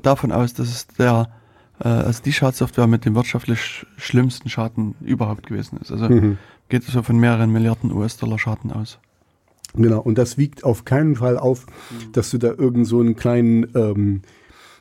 davon 0.04 0.32
aus, 0.32 0.54
dass 0.54 0.70
es 0.70 0.88
der 0.88 1.30
also 1.88 2.22
die 2.24 2.34
Schadsoftware 2.34 2.88
mit 2.88 3.06
dem 3.06 3.16
wirtschaftlich 3.16 3.86
schlimmsten 3.98 4.50
Schaden 4.50 4.96
überhaupt 5.02 5.48
gewesen 5.48 5.80
ist. 5.82 5.92
Also 5.92 6.10
mhm. 6.10 6.38
geht 6.70 6.84
es 6.84 6.94
so 6.94 7.04
von 7.04 7.20
mehreren 7.20 7.52
Milliarden 7.52 7.92
US-Dollar 7.92 8.40
Schaden 8.40 8.72
aus. 8.72 9.00
Genau, 9.74 10.02
und 10.02 10.18
das 10.18 10.38
wiegt 10.38 10.64
auf 10.64 10.86
keinen 10.86 11.16
Fall 11.16 11.38
auf, 11.38 11.66
mhm. 11.66 12.12
dass 12.12 12.32
du 12.32 12.38
da 12.38 12.50
irgend 12.50 12.88
so 12.88 13.00
einen 13.00 13.16
kleinen 13.16 13.68
ähm, 13.74 14.22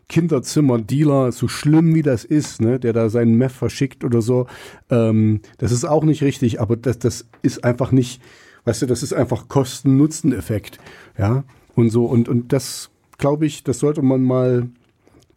Kinderzimmer-Dealer, 0.08 1.30
so 1.32 1.46
schlimm 1.46 1.94
wie 1.94 2.02
das 2.02 2.24
ist, 2.24 2.60
ne, 2.60 2.80
der 2.80 2.92
da 2.92 3.08
seinen 3.08 3.36
Meth 3.36 3.52
verschickt 3.52 4.04
oder 4.04 4.20
so, 4.20 4.46
ähm, 4.90 5.40
das 5.58 5.70
ist 5.70 5.84
auch 5.84 6.04
nicht 6.04 6.22
richtig, 6.22 6.60
aber 6.60 6.76
das, 6.76 6.98
das 6.98 7.26
ist 7.42 7.64
einfach 7.64 7.92
nicht, 7.92 8.20
weißt 8.64 8.82
du, 8.82 8.86
das 8.86 9.04
ist 9.04 9.12
einfach 9.12 9.48
Kosten-Nutzen-Effekt, 9.48 10.80
ja, 11.16 11.44
und 11.76 11.90
so, 11.90 12.06
und, 12.06 12.28
und 12.28 12.52
das, 12.52 12.90
glaube 13.18 13.46
ich, 13.46 13.62
das 13.62 13.78
sollte 13.78 14.02
man 14.02 14.22
mal 14.24 14.68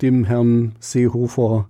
dem 0.04 0.24
Herrn 0.26 0.74
Seehofer 0.80 1.68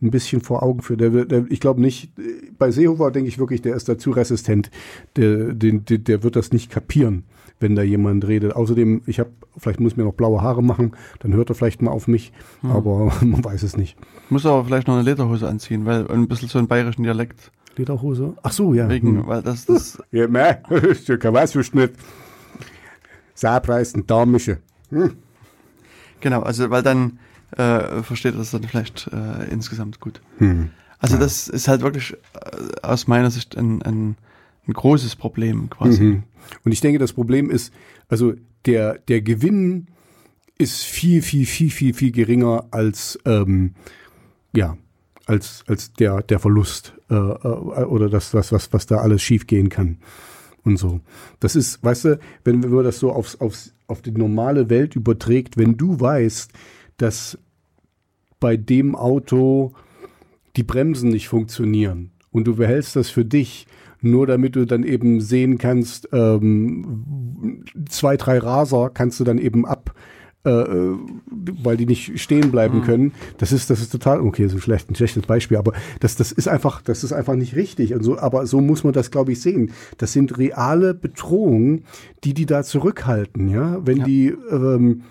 ein 0.00 0.10
bisschen 0.10 0.40
vor 0.40 0.62
Augen 0.62 0.82
führen. 0.82 0.98
Der, 0.98 1.24
der, 1.24 1.44
ich 1.48 1.60
glaube 1.60 1.80
nicht, 1.80 2.12
bei 2.58 2.70
Seehofer 2.70 3.10
denke 3.10 3.28
ich 3.28 3.38
wirklich, 3.38 3.62
der 3.62 3.74
ist 3.74 3.88
dazu 3.88 4.10
resistent. 4.10 4.70
Der, 5.16 5.52
der, 5.52 5.72
der 5.80 6.22
wird 6.22 6.36
das 6.36 6.52
nicht 6.52 6.70
kapieren, 6.70 7.24
wenn 7.60 7.74
da 7.74 7.82
jemand 7.82 8.26
redet. 8.26 8.54
Außerdem, 8.54 9.02
ich 9.06 9.18
habe, 9.20 9.30
vielleicht 9.56 9.80
muss 9.80 9.96
mir 9.96 10.04
noch 10.04 10.14
blaue 10.14 10.42
Haare 10.42 10.62
machen, 10.62 10.92
dann 11.20 11.34
hört 11.34 11.50
er 11.50 11.54
vielleicht 11.54 11.82
mal 11.82 11.90
auf 11.90 12.08
mich, 12.08 12.32
mhm. 12.62 12.70
aber 12.70 13.12
man 13.20 13.44
weiß 13.44 13.62
es 13.62 13.76
nicht. 13.76 13.96
Muss 14.30 14.46
aber 14.46 14.64
vielleicht 14.64 14.88
noch 14.88 14.94
eine 14.94 15.04
Lederhose 15.04 15.48
anziehen, 15.48 15.84
weil 15.84 16.06
ein 16.08 16.28
bisschen 16.28 16.48
so 16.48 16.58
einen 16.58 16.68
bayerischen 16.68 17.02
Dialekt. 17.02 17.50
Lederhose? 17.76 18.34
Ach 18.42 18.52
so, 18.52 18.74
ja. 18.74 18.88
Wegen, 18.88 19.18
hm. 19.18 19.26
weil 19.26 19.42
das, 19.42 19.66
das. 19.66 20.02
Ja, 20.12 20.28
meh, 20.28 20.56
ist 20.90 21.08
ja 21.08 21.16
kein 21.16 21.34
Weißwurstschnitt. 21.34 21.94
Saarpreis 23.34 23.94
und 23.94 24.08
Damische. 24.08 24.58
Hm. 24.90 25.14
Genau, 26.20 26.42
also, 26.42 26.70
weil 26.70 26.82
dann, 26.82 27.18
äh, 27.56 28.02
versteht 28.02 28.36
das 28.36 28.50
dann 28.50 28.64
vielleicht 28.64 29.08
äh, 29.12 29.50
insgesamt 29.50 30.00
gut. 30.00 30.20
Hm. 30.38 30.70
Also 30.98 31.16
ja. 31.16 31.20
das 31.20 31.48
ist 31.48 31.68
halt 31.68 31.82
wirklich 31.82 32.12
äh, 32.12 32.16
aus 32.82 33.06
meiner 33.06 33.30
Sicht 33.30 33.56
ein, 33.56 33.82
ein, 33.82 34.16
ein 34.66 34.72
großes 34.72 35.16
Problem 35.16 35.68
quasi. 35.70 36.02
Mhm. 36.02 36.22
Und 36.64 36.72
ich 36.72 36.80
denke, 36.80 36.98
das 36.98 37.12
Problem 37.12 37.50
ist, 37.50 37.72
also 38.08 38.34
der, 38.66 38.98
der 38.98 39.20
Gewinn 39.20 39.88
ist 40.56 40.82
viel, 40.84 41.22
viel, 41.22 41.46
viel, 41.46 41.70
viel, 41.70 41.94
viel 41.94 42.12
geringer 42.12 42.66
als, 42.70 43.18
ähm, 43.24 43.74
ja, 44.54 44.76
als, 45.26 45.64
als 45.66 45.92
der, 45.94 46.22
der 46.22 46.38
Verlust 46.38 46.94
äh, 47.10 47.14
äh, 47.14 47.18
oder 47.18 48.08
das, 48.08 48.30
das 48.30 48.52
was, 48.52 48.72
was 48.72 48.86
da 48.86 48.98
alles 48.98 49.22
schiefgehen 49.22 49.68
kann 49.68 49.98
und 50.62 50.78
so. 50.78 51.00
Das 51.40 51.56
ist, 51.56 51.82
weißt 51.82 52.04
du, 52.04 52.18
wenn, 52.44 52.62
wenn 52.62 52.70
man 52.70 52.84
das 52.84 52.98
so 52.98 53.12
aufs, 53.12 53.36
aufs, 53.40 53.74
auf 53.86 54.02
die 54.02 54.12
normale 54.12 54.70
Welt 54.70 54.96
überträgt, 54.96 55.56
wenn 55.56 55.76
du 55.76 55.98
weißt, 56.00 56.50
dass 56.96 57.38
bei 58.44 58.58
dem 58.58 58.94
Auto 58.94 59.72
die 60.54 60.64
Bremsen 60.64 61.08
nicht 61.08 61.28
funktionieren 61.28 62.10
und 62.30 62.46
du 62.46 62.56
behältst 62.56 62.94
das 62.94 63.08
für 63.08 63.24
dich, 63.24 63.66
nur 64.02 64.26
damit 64.26 64.54
du 64.54 64.66
dann 64.66 64.82
eben 64.82 65.22
sehen 65.22 65.56
kannst, 65.56 66.10
ähm, 66.12 67.64
zwei, 67.88 68.18
drei 68.18 68.36
Raser 68.36 68.90
kannst 68.92 69.18
du 69.18 69.24
dann 69.24 69.38
eben 69.38 69.64
ab, 69.64 69.94
äh, 70.44 70.50
weil 70.50 71.78
die 71.78 71.86
nicht 71.86 72.20
stehen 72.20 72.50
bleiben 72.50 72.80
mhm. 72.80 72.82
können. 72.82 73.12
Das 73.38 73.50
ist, 73.50 73.70
das 73.70 73.80
ist 73.80 73.90
total, 73.90 74.20
okay, 74.20 74.46
so 74.48 74.58
schlecht, 74.58 74.90
ein 74.90 74.94
schlechtes 74.94 75.22
Beispiel, 75.22 75.56
aber 75.56 75.72
das, 76.00 76.14
das 76.14 76.30
ist 76.30 76.46
einfach, 76.46 76.82
das 76.82 77.02
ist 77.02 77.14
einfach 77.14 77.36
nicht 77.36 77.56
richtig. 77.56 77.94
Und 77.94 78.02
so, 78.02 78.18
aber 78.18 78.46
so 78.46 78.60
muss 78.60 78.84
man 78.84 78.92
das, 78.92 79.10
glaube 79.10 79.32
ich, 79.32 79.40
sehen. 79.40 79.72
Das 79.96 80.12
sind 80.12 80.36
reale 80.36 80.92
Bedrohungen, 80.92 81.84
die 82.24 82.34
die 82.34 82.44
da 82.44 82.62
zurückhalten, 82.62 83.48
ja. 83.48 83.80
Wenn 83.86 84.00
ja. 84.00 84.04
die, 84.04 84.34
ähm, 84.50 85.04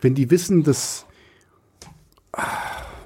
wenn 0.00 0.14
die 0.14 0.30
wissen, 0.30 0.62
dass 0.62 1.05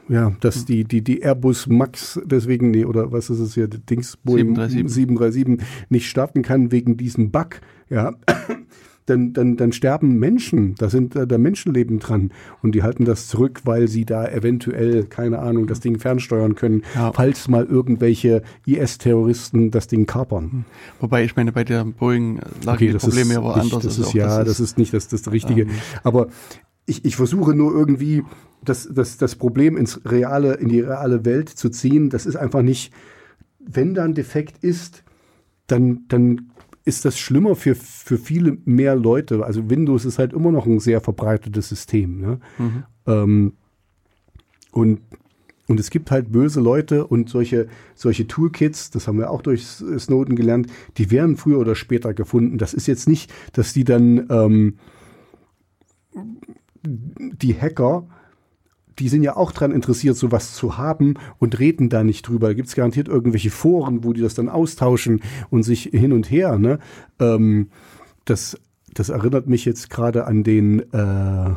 ja, 0.09 0.33
dass 0.41 0.65
die, 0.65 0.85
die, 0.85 1.03
die 1.03 1.23
Airbus 1.23 1.69
Max 1.69 2.21
deswegen, 2.25 2.71
nee, 2.73 2.85
oder 2.85 3.13
was 3.13 3.31
ist 3.31 3.39
es 3.39 3.55
hier, 3.55 3.69
Dings, 3.69 4.17
Boeing 4.17 4.57
737. 4.57 4.95
737 4.95 5.87
nicht 5.89 6.09
starten 6.09 6.43
kann 6.43 6.73
wegen 6.73 6.97
diesem 6.97 7.31
Bug, 7.31 7.61
ja, 7.89 8.15
dann, 9.07 9.33
dann, 9.33 9.57
dann 9.57 9.73
sterben 9.73 10.19
Menschen, 10.19 10.75
da 10.77 10.89
sind 10.91 11.15
da 11.15 11.39
Menschenleben 11.39 11.99
dran 11.99 12.33
und 12.63 12.75
die 12.75 12.83
halten 12.83 13.05
das 13.05 13.29
zurück, 13.29 13.61
weil 13.65 13.89
sie 13.89 14.05
da 14.05 14.27
eventuell, 14.27 15.05
keine 15.05 15.41
Ahnung, 15.41 15.67
das 15.67 15.81
Ding 15.81 15.99
fernsteuern 15.99 16.55
können, 16.55 16.83
ja. 16.95 17.13
falls 17.13 17.49
mal 17.49 17.65
irgendwelche 17.65 18.43
IS-Terroristen 18.67 19.71
das 19.71 19.87
Ding 19.87 20.07
kapern. 20.07 20.51
Hm. 20.51 20.65
Wobei 21.01 21.25
ich 21.25 21.37
meine, 21.37 21.53
bei 21.53 21.65
der 21.65 21.85
Boeing 21.85 22.41
lagen 22.65 22.77
okay, 22.77 22.93
die 22.93 22.99
Probleme 22.99 23.37
aber 23.37 23.57
anders. 23.57 23.83
Das 23.85 23.99
ist, 23.99 24.13
ja, 24.13 24.45
das 24.45 24.61
ist 24.61 24.79
nicht 24.79 24.93
das, 24.93 25.09
das 25.09 25.31
Richtige. 25.31 25.63
Ähm, 25.63 25.71
aber 26.03 26.29
ich, 26.87 27.05
ich 27.05 27.17
versuche 27.17 27.55
nur 27.55 27.73
irgendwie 27.73 28.25
das, 28.65 28.89
das, 28.93 29.17
das 29.17 29.37
Problem 29.37 29.77
ins 29.77 30.01
reale, 30.05 30.55
in 30.55 30.69
die 30.69 30.81
reale 30.81 31.25
Welt 31.25 31.49
zu 31.49 31.71
ziehen. 31.71 32.11
Das 32.11 32.27
ist 32.27 32.37
einfach 32.37 32.63
nicht, 32.63 32.93
wenn 33.59 33.95
da 33.95 34.05
ein 34.05 34.15
Defekt 34.15 34.63
ist, 34.63 35.05
dann, 35.67 36.05
dann 36.09 36.51
ist 36.85 37.05
das 37.05 37.19
schlimmer 37.19 37.55
für, 37.55 37.75
für 37.75 38.19
viele 38.19 38.59
mehr 38.65 38.97
Leute. 38.97 39.45
Also 39.45 39.71
Windows 39.71 40.05
ist 40.05 40.19
halt 40.19 40.33
immer 40.33 40.51
noch 40.51 40.67
ein 40.67 40.81
sehr 40.81 41.01
verbreitetes 41.01 41.69
System. 41.69 42.21
Ne? 42.21 42.41
Mhm. 42.59 42.83
Ähm, 43.07 43.53
und, 44.73 45.01
und 45.69 45.79
es 45.79 45.91
gibt 45.91 46.11
halt 46.11 46.33
böse 46.33 46.61
Leute 46.61 47.07
und 47.07 47.29
solche, 47.29 47.69
solche 47.95 48.27
Toolkits, 48.27 48.91
das 48.91 49.07
haben 49.07 49.19
wir 49.19 49.31
auch 49.31 49.43
durch 49.43 49.67
Snowden 49.67 50.37
gelernt, 50.37 50.69
die 50.97 51.11
werden 51.11 51.37
früher 51.37 51.59
oder 51.59 51.75
später 51.75 52.15
gefunden. 52.15 52.59
Das 52.59 52.75
ist 52.75 52.87
jetzt 52.87 53.09
nicht, 53.09 53.33
dass 53.53 53.73
die 53.73 53.85
dann 53.85 54.27
ähm, 54.31 54.75
die 56.83 57.55
Hacker, 57.55 58.07
die 58.99 59.09
sind 59.09 59.23
ja 59.23 59.37
auch 59.37 59.53
daran 59.53 59.73
interessiert, 59.73 60.17
sowas 60.17 60.55
zu 60.55 60.77
haben 60.77 61.15
und 61.39 61.59
reden 61.59 61.89
da 61.89 62.05
nicht 62.05 62.29
drüber. 62.29 62.49
Da 62.49 62.55
gibt 62.55 62.69
es 62.69 62.75
garantiert 62.75 63.09
irgendwelche 63.09 63.51
Foren, 63.51 64.05
wo 64.05 64.13
die 64.13 64.21
das 64.21 64.35
dann 64.35 64.49
austauschen 64.49 65.23
und 65.49 65.63
sich 65.63 65.85
hin 65.85 66.13
und 66.13 66.31
her. 66.31 66.59
Ne? 66.59 66.79
Ähm, 67.19 67.69
das, 68.25 68.59
das 68.93 69.09
erinnert 69.09 69.49
mich 69.49 69.65
jetzt 69.65 69.91
gerade 69.91 70.27
an 70.27 70.45
den, 70.45 70.81
äh, 70.93 71.55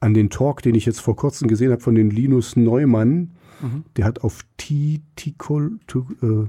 an 0.00 0.14
den 0.14 0.30
Talk, 0.30 0.62
den 0.62 0.74
ich 0.74 0.86
jetzt 0.86 1.00
vor 1.00 1.16
kurzem 1.16 1.48
gesehen 1.48 1.72
habe 1.72 1.82
von 1.82 1.94
den 1.94 2.10
Linus 2.10 2.56
Neumann. 2.56 3.32
Mhm. 3.60 3.84
Der 3.96 4.04
hat 4.04 4.22
auf 4.22 4.40
T-Tikol, 4.56 5.78
äh, 5.94 6.46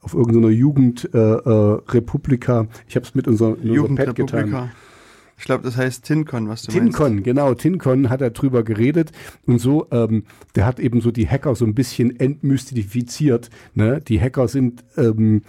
auf 0.00 0.14
irgendeiner 0.14 0.48
Jugendrepublika, 0.48 2.60
äh, 2.60 2.64
äh, 2.64 2.68
ich 2.88 2.96
habe 2.96 3.04
es 3.04 3.14
mit 3.14 3.28
unserer, 3.28 3.58
unserer 3.58 3.94
Pad 3.94 4.14
getan. 4.14 4.70
Ich 5.40 5.46
glaube, 5.46 5.64
das 5.64 5.78
heißt 5.78 6.04
Tincon, 6.04 6.50
was 6.50 6.64
du 6.64 6.70
Tincon, 6.70 7.14
meinst. 7.14 7.24
genau. 7.24 7.54
Tincon 7.54 8.10
hat 8.10 8.20
er 8.20 8.28
drüber 8.28 8.62
geredet 8.62 9.10
und 9.46 9.58
so, 9.58 9.86
ähm, 9.90 10.24
der 10.54 10.66
hat 10.66 10.78
eben 10.78 11.00
so 11.00 11.10
die 11.10 11.26
Hacker 11.26 11.54
so 11.54 11.64
ein 11.64 11.74
bisschen 11.74 12.20
entmystifiziert. 12.20 13.48
Ne? 13.74 14.02
Die 14.06 14.20
Hacker 14.20 14.48
sind 14.48 14.84
ähm, 14.98 15.40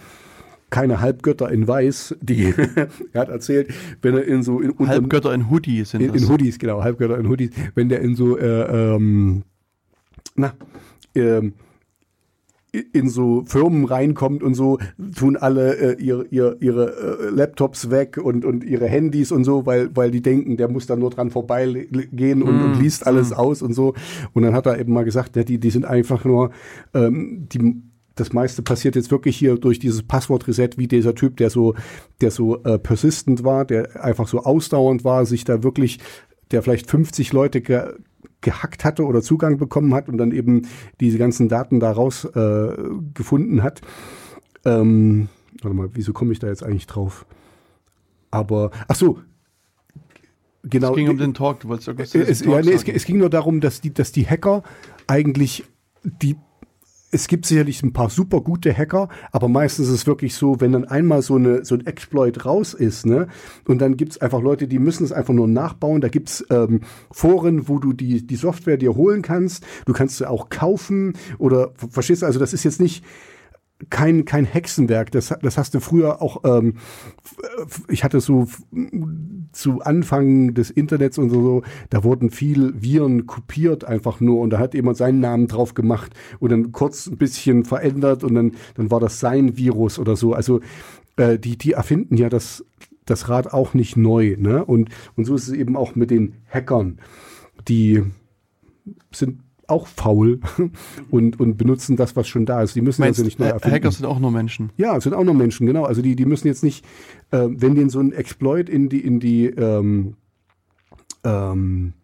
keine 0.70 1.02
Halbgötter 1.02 1.52
in 1.52 1.68
Weiß, 1.68 2.16
die 2.22 2.54
er 3.12 3.20
hat 3.20 3.28
erzählt, 3.28 3.68
wenn 4.00 4.14
er 4.14 4.24
in 4.24 4.42
so 4.42 4.60
in 4.60 4.74
Halbgötter 4.78 5.34
in 5.34 5.50
Hoodies 5.50 5.90
sind 5.90 6.00
in, 6.00 6.14
in 6.14 6.26
Hoodies 6.26 6.58
genau 6.58 6.82
Halbgötter 6.82 7.18
in 7.18 7.28
Hoodies, 7.28 7.50
wenn 7.74 7.90
der 7.90 8.00
in 8.00 8.16
so 8.16 8.38
äh, 8.38 8.94
ähm, 8.94 9.42
na 10.34 10.54
ähm, 11.14 11.52
in 12.72 13.10
so 13.10 13.44
Firmen 13.44 13.84
reinkommt 13.84 14.42
und 14.42 14.54
so, 14.54 14.78
tun 15.14 15.36
alle 15.36 15.76
äh, 15.76 16.02
ihre, 16.02 16.24
ihre, 16.28 16.56
ihre 16.60 17.26
äh, 17.26 17.30
Laptops 17.30 17.90
weg 17.90 18.16
und, 18.16 18.46
und 18.46 18.64
ihre 18.64 18.86
Handys 18.86 19.30
und 19.30 19.44
so, 19.44 19.66
weil, 19.66 19.94
weil 19.94 20.10
die 20.10 20.22
denken, 20.22 20.56
der 20.56 20.68
muss 20.68 20.86
da 20.86 20.96
nur 20.96 21.10
dran 21.10 21.30
vorbeigehen 21.30 22.42
und, 22.42 22.56
mm. 22.56 22.64
und 22.64 22.80
liest 22.80 23.06
alles 23.06 23.30
mm. 23.30 23.34
aus 23.34 23.60
und 23.60 23.74
so. 23.74 23.92
Und 24.32 24.42
dann 24.42 24.54
hat 24.54 24.64
er 24.64 24.78
eben 24.78 24.94
mal 24.94 25.04
gesagt, 25.04 25.36
ja, 25.36 25.44
die, 25.44 25.58
die 25.58 25.70
sind 25.70 25.84
einfach 25.84 26.24
nur, 26.24 26.50
ähm, 26.94 27.46
die 27.52 27.82
das 28.14 28.32
meiste 28.32 28.62
passiert 28.62 28.94
jetzt 28.94 29.10
wirklich 29.10 29.36
hier 29.36 29.56
durch 29.56 29.78
dieses 29.78 30.02
Passwort-Reset, 30.02 30.70
wie 30.76 30.86
dieser 30.86 31.14
Typ, 31.14 31.36
der 31.38 31.50
so, 31.50 31.74
der 32.20 32.30
so 32.30 32.62
äh, 32.62 32.78
persistent 32.78 33.44
war, 33.44 33.64
der 33.64 34.04
einfach 34.04 34.28
so 34.28 34.40
ausdauernd 34.40 35.04
war, 35.04 35.24
sich 35.24 35.44
da 35.44 35.62
wirklich, 35.62 35.98
der 36.50 36.62
vielleicht 36.62 36.90
50 36.90 37.32
Leute 37.32 37.60
ge 37.60 37.94
gehackt 38.42 38.84
hatte 38.84 39.04
oder 39.04 39.22
Zugang 39.22 39.56
bekommen 39.56 39.94
hat 39.94 40.08
und 40.08 40.18
dann 40.18 40.32
eben 40.32 40.66
diese 41.00 41.18
ganzen 41.18 41.48
Daten 41.48 41.80
daraus 41.80 42.24
äh, 42.24 42.76
gefunden 43.14 43.62
hat. 43.62 43.80
Ähm, 44.64 45.28
warte 45.62 45.76
mal, 45.76 45.90
wieso 45.94 46.12
komme 46.12 46.32
ich 46.32 46.38
da 46.38 46.48
jetzt 46.48 46.62
eigentlich 46.62 46.86
drauf? 46.86 47.26
Aber, 48.30 48.70
ach 48.88 48.94
so, 48.94 49.18
genau. 50.62 50.90
Es 50.90 50.96
ging 50.96 51.08
um 51.08 51.18
den 51.18 51.34
Talk, 51.34 51.60
du 51.60 51.68
wolltest 51.68 51.88
irgendwas 51.88 52.14
es, 52.14 52.40
ja, 52.40 52.60
nee, 52.60 52.72
es, 52.72 52.84
es, 52.84 53.04
ging 53.04 53.18
nur 53.18 53.30
darum, 53.30 53.60
dass 53.60 53.80
die, 53.80 53.92
dass 53.92 54.12
die 54.12 54.26
Hacker 54.26 54.62
eigentlich 55.06 55.64
die 56.02 56.36
es 57.14 57.28
gibt 57.28 57.44
sicherlich 57.44 57.82
ein 57.82 57.92
paar 57.92 58.08
super 58.08 58.40
gute 58.40 58.76
Hacker, 58.76 59.08
aber 59.32 59.46
meistens 59.46 59.88
ist 59.88 59.94
es 59.94 60.06
wirklich 60.06 60.34
so, 60.34 60.60
wenn 60.60 60.72
dann 60.72 60.86
einmal 60.86 61.20
so, 61.20 61.36
eine, 61.36 61.64
so 61.64 61.74
ein 61.74 61.86
Exploit 61.86 62.46
raus 62.46 62.72
ist, 62.72 63.04
ne, 63.04 63.28
und 63.66 63.80
dann 63.80 63.98
gibt's 63.98 64.18
einfach 64.18 64.40
Leute, 64.40 64.66
die 64.66 64.78
müssen 64.78 65.04
es 65.04 65.12
einfach 65.12 65.34
nur 65.34 65.46
nachbauen. 65.46 66.00
Da 66.00 66.08
gibt's 66.08 66.44
ähm, 66.50 66.80
Foren, 67.10 67.68
wo 67.68 67.78
du 67.78 67.92
die, 67.92 68.26
die 68.26 68.36
Software 68.36 68.78
dir 68.78 68.96
holen 68.96 69.20
kannst. 69.20 69.64
Du 69.84 69.92
kannst 69.92 70.16
sie 70.16 70.28
auch 70.28 70.48
kaufen 70.48 71.12
oder 71.38 71.72
verstehst 71.76 72.22
du, 72.22 72.26
also 72.26 72.38
das 72.38 72.54
ist 72.54 72.64
jetzt 72.64 72.80
nicht 72.80 73.04
kein, 73.90 74.24
kein 74.24 74.44
Hexenwerk. 74.44 75.10
Das, 75.10 75.34
das 75.42 75.58
hast 75.58 75.74
du 75.74 75.80
früher 75.80 76.22
auch, 76.22 76.42
ähm, 76.44 76.74
ich 77.88 78.04
hatte 78.04 78.20
so 78.20 78.46
zu 79.52 79.80
Anfang 79.80 80.54
des 80.54 80.70
Internets 80.70 81.18
und 81.18 81.30
so, 81.30 81.62
da 81.90 82.04
wurden 82.04 82.30
viel 82.30 82.72
Viren 82.80 83.26
kopiert 83.26 83.84
einfach 83.84 84.20
nur 84.20 84.40
und 84.40 84.50
da 84.50 84.58
hat 84.58 84.74
jemand 84.74 84.96
seinen 84.96 85.20
Namen 85.20 85.46
drauf 85.46 85.74
gemacht 85.74 86.12
und 86.40 86.50
dann 86.50 86.72
kurz 86.72 87.06
ein 87.06 87.18
bisschen 87.18 87.64
verändert 87.64 88.24
und 88.24 88.34
dann, 88.34 88.52
dann 88.74 88.90
war 88.90 89.00
das 89.00 89.20
sein 89.20 89.56
Virus 89.56 89.98
oder 89.98 90.16
so. 90.16 90.32
Also 90.34 90.60
äh, 91.16 91.38
die, 91.38 91.56
die 91.58 91.72
erfinden 91.72 92.16
ja 92.16 92.28
das, 92.28 92.64
das 93.04 93.28
Rad 93.28 93.52
auch 93.52 93.74
nicht 93.74 93.96
neu. 93.96 94.36
Ne? 94.38 94.64
Und, 94.64 94.90
und 95.16 95.24
so 95.24 95.34
ist 95.34 95.48
es 95.48 95.54
eben 95.54 95.76
auch 95.76 95.94
mit 95.94 96.10
den 96.10 96.34
Hackern. 96.48 96.98
Die 97.68 98.02
sind 99.12 99.40
auch 99.72 99.86
faul 99.86 100.40
und, 101.10 101.40
und 101.40 101.56
benutzen 101.56 101.96
das, 101.96 102.14
was 102.14 102.28
schon 102.28 102.46
da 102.46 102.62
ist. 102.62 102.76
Die 102.76 102.80
müssen 102.80 103.02
Meinst, 103.02 103.18
also 103.18 103.24
nicht 103.24 103.38
neu 103.38 103.46
erfinden. 103.46 103.74
Hacker 103.74 103.90
sind 103.90 104.06
auch 104.06 104.20
nur 104.20 104.30
Menschen. 104.30 104.70
Ja, 104.76 105.00
sind 105.00 105.14
auch 105.14 105.24
nur 105.24 105.34
Menschen, 105.34 105.66
genau. 105.66 105.84
Also 105.84 106.02
die, 106.02 106.14
die 106.14 106.26
müssen 106.26 106.46
jetzt 106.46 106.62
nicht, 106.62 106.84
äh, 107.30 107.48
wenn 107.48 107.74
denen 107.74 107.90
so 107.90 108.00
ein 108.00 108.12
Exploit 108.12 108.68
in 108.68 108.88
die, 108.88 109.00
in 109.00 109.18
die 109.18 109.46
ähm, 109.46 110.14
ähm, 111.24 111.94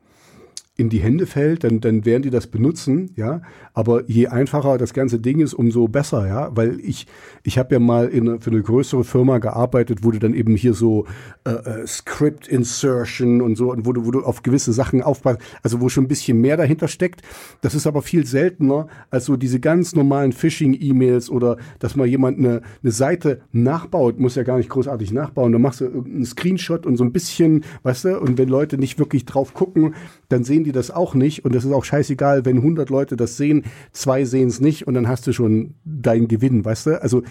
in 0.79 0.89
die 0.91 1.01
Hände 1.01 1.27
fällt, 1.27 1.65
dann, 1.65 1.81
dann 1.81 2.05
werden 2.05 2.23
die 2.23 2.31
das 2.31 2.47
benutzen, 2.47 3.11
ja. 3.17 3.43
Aber 3.75 4.09
je 4.09 4.29
einfacher 4.29 4.79
das 4.79 4.95
ganze 4.95 5.19
Ding 5.19 5.41
ist, 5.41 5.53
umso 5.53 5.89
besser, 5.89 6.29
ja. 6.29 6.57
Weil 6.57 6.79
ich, 6.79 7.09
ich 7.43 7.59
habe 7.59 7.75
ja 7.75 7.81
mal 7.81 8.07
in, 8.07 8.41
für 8.41 8.51
eine 8.51 8.63
größere 8.63 9.03
Firma 9.03 9.39
gearbeitet, 9.39 10.05
wo 10.05 10.13
du 10.13 10.21
dann 10.21 10.35
eben 10.35 10.55
hier 10.55 10.75
so 10.75 11.05
äh, 11.45 11.51
äh, 11.51 11.87
Script 11.87 12.47
Insertion 12.47 13.43
und 13.43 13.57
so, 13.57 13.73
und 13.73 13.87
wo 13.87 13.93
du, 13.93 14.07
wo 14.07 14.13
du 14.13 14.23
auf 14.23 14.45
gewisse 14.45 14.73
Sachen 14.73 15.03
aufpasst, 15.03 15.41
also 15.65 15.81
wo 15.81 15.89
schon 15.89 16.05
ein 16.05 16.09
bisschen 16.09 16.41
mehr 16.41 16.57
dahinter 16.57 16.87
steckt. 16.87 17.23
Das 17.61 17.75
ist 17.75 17.89
aber 17.89 18.01
viel 18.01 18.25
seltener 18.25 18.87
als 19.11 19.25
so 19.25 19.37
diese 19.37 19.59
ganz 19.59 19.97
normalen 19.97 20.31
Phishing-E-Mails 20.31 21.29
oder 21.29 21.57
dass 21.81 21.97
mal 21.97 22.07
jemand 22.07 22.39
eine, 22.39 22.63
eine 22.85 22.93
Seite 22.93 23.41
nachbaut, 23.51 24.21
muss 24.21 24.37
ja 24.37 24.45
gar 24.45 24.59
nicht 24.59 24.71
großartig 24.71 25.11
nachbauen. 25.11 25.51
Da 25.51 25.59
machst 25.59 25.81
du 25.81 25.87
einen 25.87 26.25
Screenshot 26.25 26.87
und 26.87 26.97
so 26.97 27.03
ein 27.03 27.11
bisschen, 27.11 27.65
weißt 27.83 28.05
du, 28.05 28.21
und 28.21 28.39
wenn 28.39 28.49
Leute 28.49 28.79
nicht 28.79 29.01
wirklich 29.01 29.25
drauf 29.25 29.55
gucken, 29.55 29.97
dann 30.29 30.45
sehen 30.45 30.63
die 30.63 30.68
das 30.73 30.91
auch 30.91 31.15
nicht 31.15 31.45
und 31.45 31.55
es 31.55 31.65
ist 31.65 31.73
auch 31.73 31.85
scheißegal, 31.85 32.45
wenn 32.45 32.59
100 32.59 32.91
Leute 32.91 33.17
das 33.17 33.37
sehen, 33.37 33.65
zwei 33.93 34.25
sehen 34.25 34.49
es 34.49 34.61
nicht 34.61 34.87
und 34.87 34.95
dann 34.95 35.09
hast 35.09 35.27
du 35.27 35.33
schon 35.33 35.75
deinen 35.85 36.29
Gewinn, 36.29 36.65
weißt 36.65 36.87
du? 36.87 37.03
Also 37.03 37.23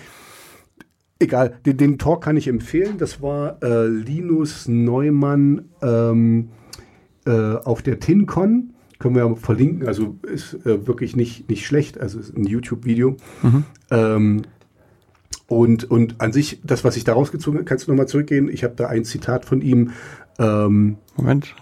egal, 1.20 1.58
den, 1.66 1.78
den 1.78 1.98
Talk 1.98 2.24
kann 2.24 2.38
ich 2.38 2.48
empfehlen. 2.48 2.98
Das 2.98 3.22
war 3.22 3.62
äh, 3.64 3.88
Linus 3.88 4.68
Neumann 4.68 5.66
ähm, 5.82 6.50
äh, 7.26 7.32
auf 7.32 7.82
der 7.82 8.00
TinCon. 8.00 8.74
Können 9.00 9.16
wir 9.16 9.36
verlinken, 9.36 9.88
also 9.88 10.18
ist 10.24 10.56
äh, 10.66 10.88
wirklich 10.88 11.16
nicht, 11.16 11.50
nicht 11.50 11.68
schlecht, 11.68 12.00
also 12.00 12.20
ist 12.20 12.36
ein 12.36 12.46
YouTube-Video. 12.46 13.16
Mhm. 13.44 13.64
Ähm, 13.92 14.42
und, 15.48 15.90
und 15.90 16.20
an 16.20 16.34
sich, 16.34 16.62
das, 16.64 16.84
was 16.84 16.98
ich 16.98 17.04
da 17.04 17.14
rausgezogen 17.14 17.60
habe, 17.60 17.66
kannst 17.66 17.88
du 17.88 17.92
nochmal 17.92 18.08
zurückgehen? 18.08 18.50
Ich 18.50 18.64
habe 18.64 18.74
da 18.76 18.88
ein 18.88 19.06
Zitat 19.06 19.46
von 19.46 19.62
ihm. 19.62 19.92
Ähm, 20.40 20.98
Moment. 21.16 21.56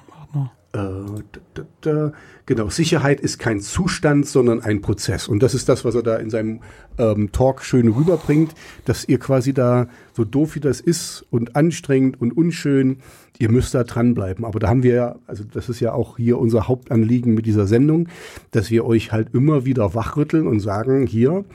Äh, 0.76 2.12
genau, 2.46 2.70
Sicherheit 2.70 3.22
ist 3.22 3.40
kein 3.40 3.62
Zustand, 3.62 4.26
sondern 4.28 4.62
ein 4.62 4.82
Prozess. 4.82 5.28
Und 5.28 5.42
das 5.42 5.54
ist 5.54 5.70
das, 5.70 5.86
was 5.86 5.96
er 5.96 6.04
da 6.04 6.18
in 6.18 6.30
seinem 6.30 6.60
ähm, 6.98 7.32
Talk 7.32 7.64
schön 7.64 7.88
rüberbringt, 7.88 8.54
dass 8.84 9.08
ihr 9.08 9.18
quasi 9.18 9.54
da, 9.54 9.88
so 10.14 10.26
doof 10.26 10.56
wie 10.56 10.60
das 10.60 10.82
ist 10.82 11.26
und 11.30 11.56
anstrengend 11.56 12.20
und 12.20 12.36
unschön, 12.36 12.98
ihr 13.38 13.50
müsst 13.50 13.74
da 13.74 13.86
dranbleiben. 13.86 14.44
Aber 14.44 14.60
da 14.60 14.68
haben 14.68 14.84
wir 14.84 14.94
ja, 14.94 15.16
also 15.28 15.46
das 15.46 15.70
ist 15.70 15.80
ja 15.80 15.94
auch 15.94 16.18
hier 16.18 16.40
unser 16.40 16.68
Hauptanliegen 16.68 17.34
mit 17.34 17.46
dieser 17.46 17.68
Sendung, 17.68 18.10
dass 18.52 18.70
wir 18.70 18.86
euch 18.86 19.14
halt 19.14 19.34
immer 19.34 19.64
wieder 19.64 19.94
wachrütteln 19.94 20.46
und 20.46 20.60
sagen, 20.60 21.08
hier, 21.08 21.46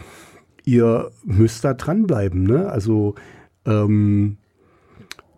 ihr 0.64 1.10
müsst 1.24 1.64
da 1.64 1.74
dranbleiben. 1.74 2.44
Ne? 2.44 2.70
Also 2.70 3.16
ähm, 3.66 4.38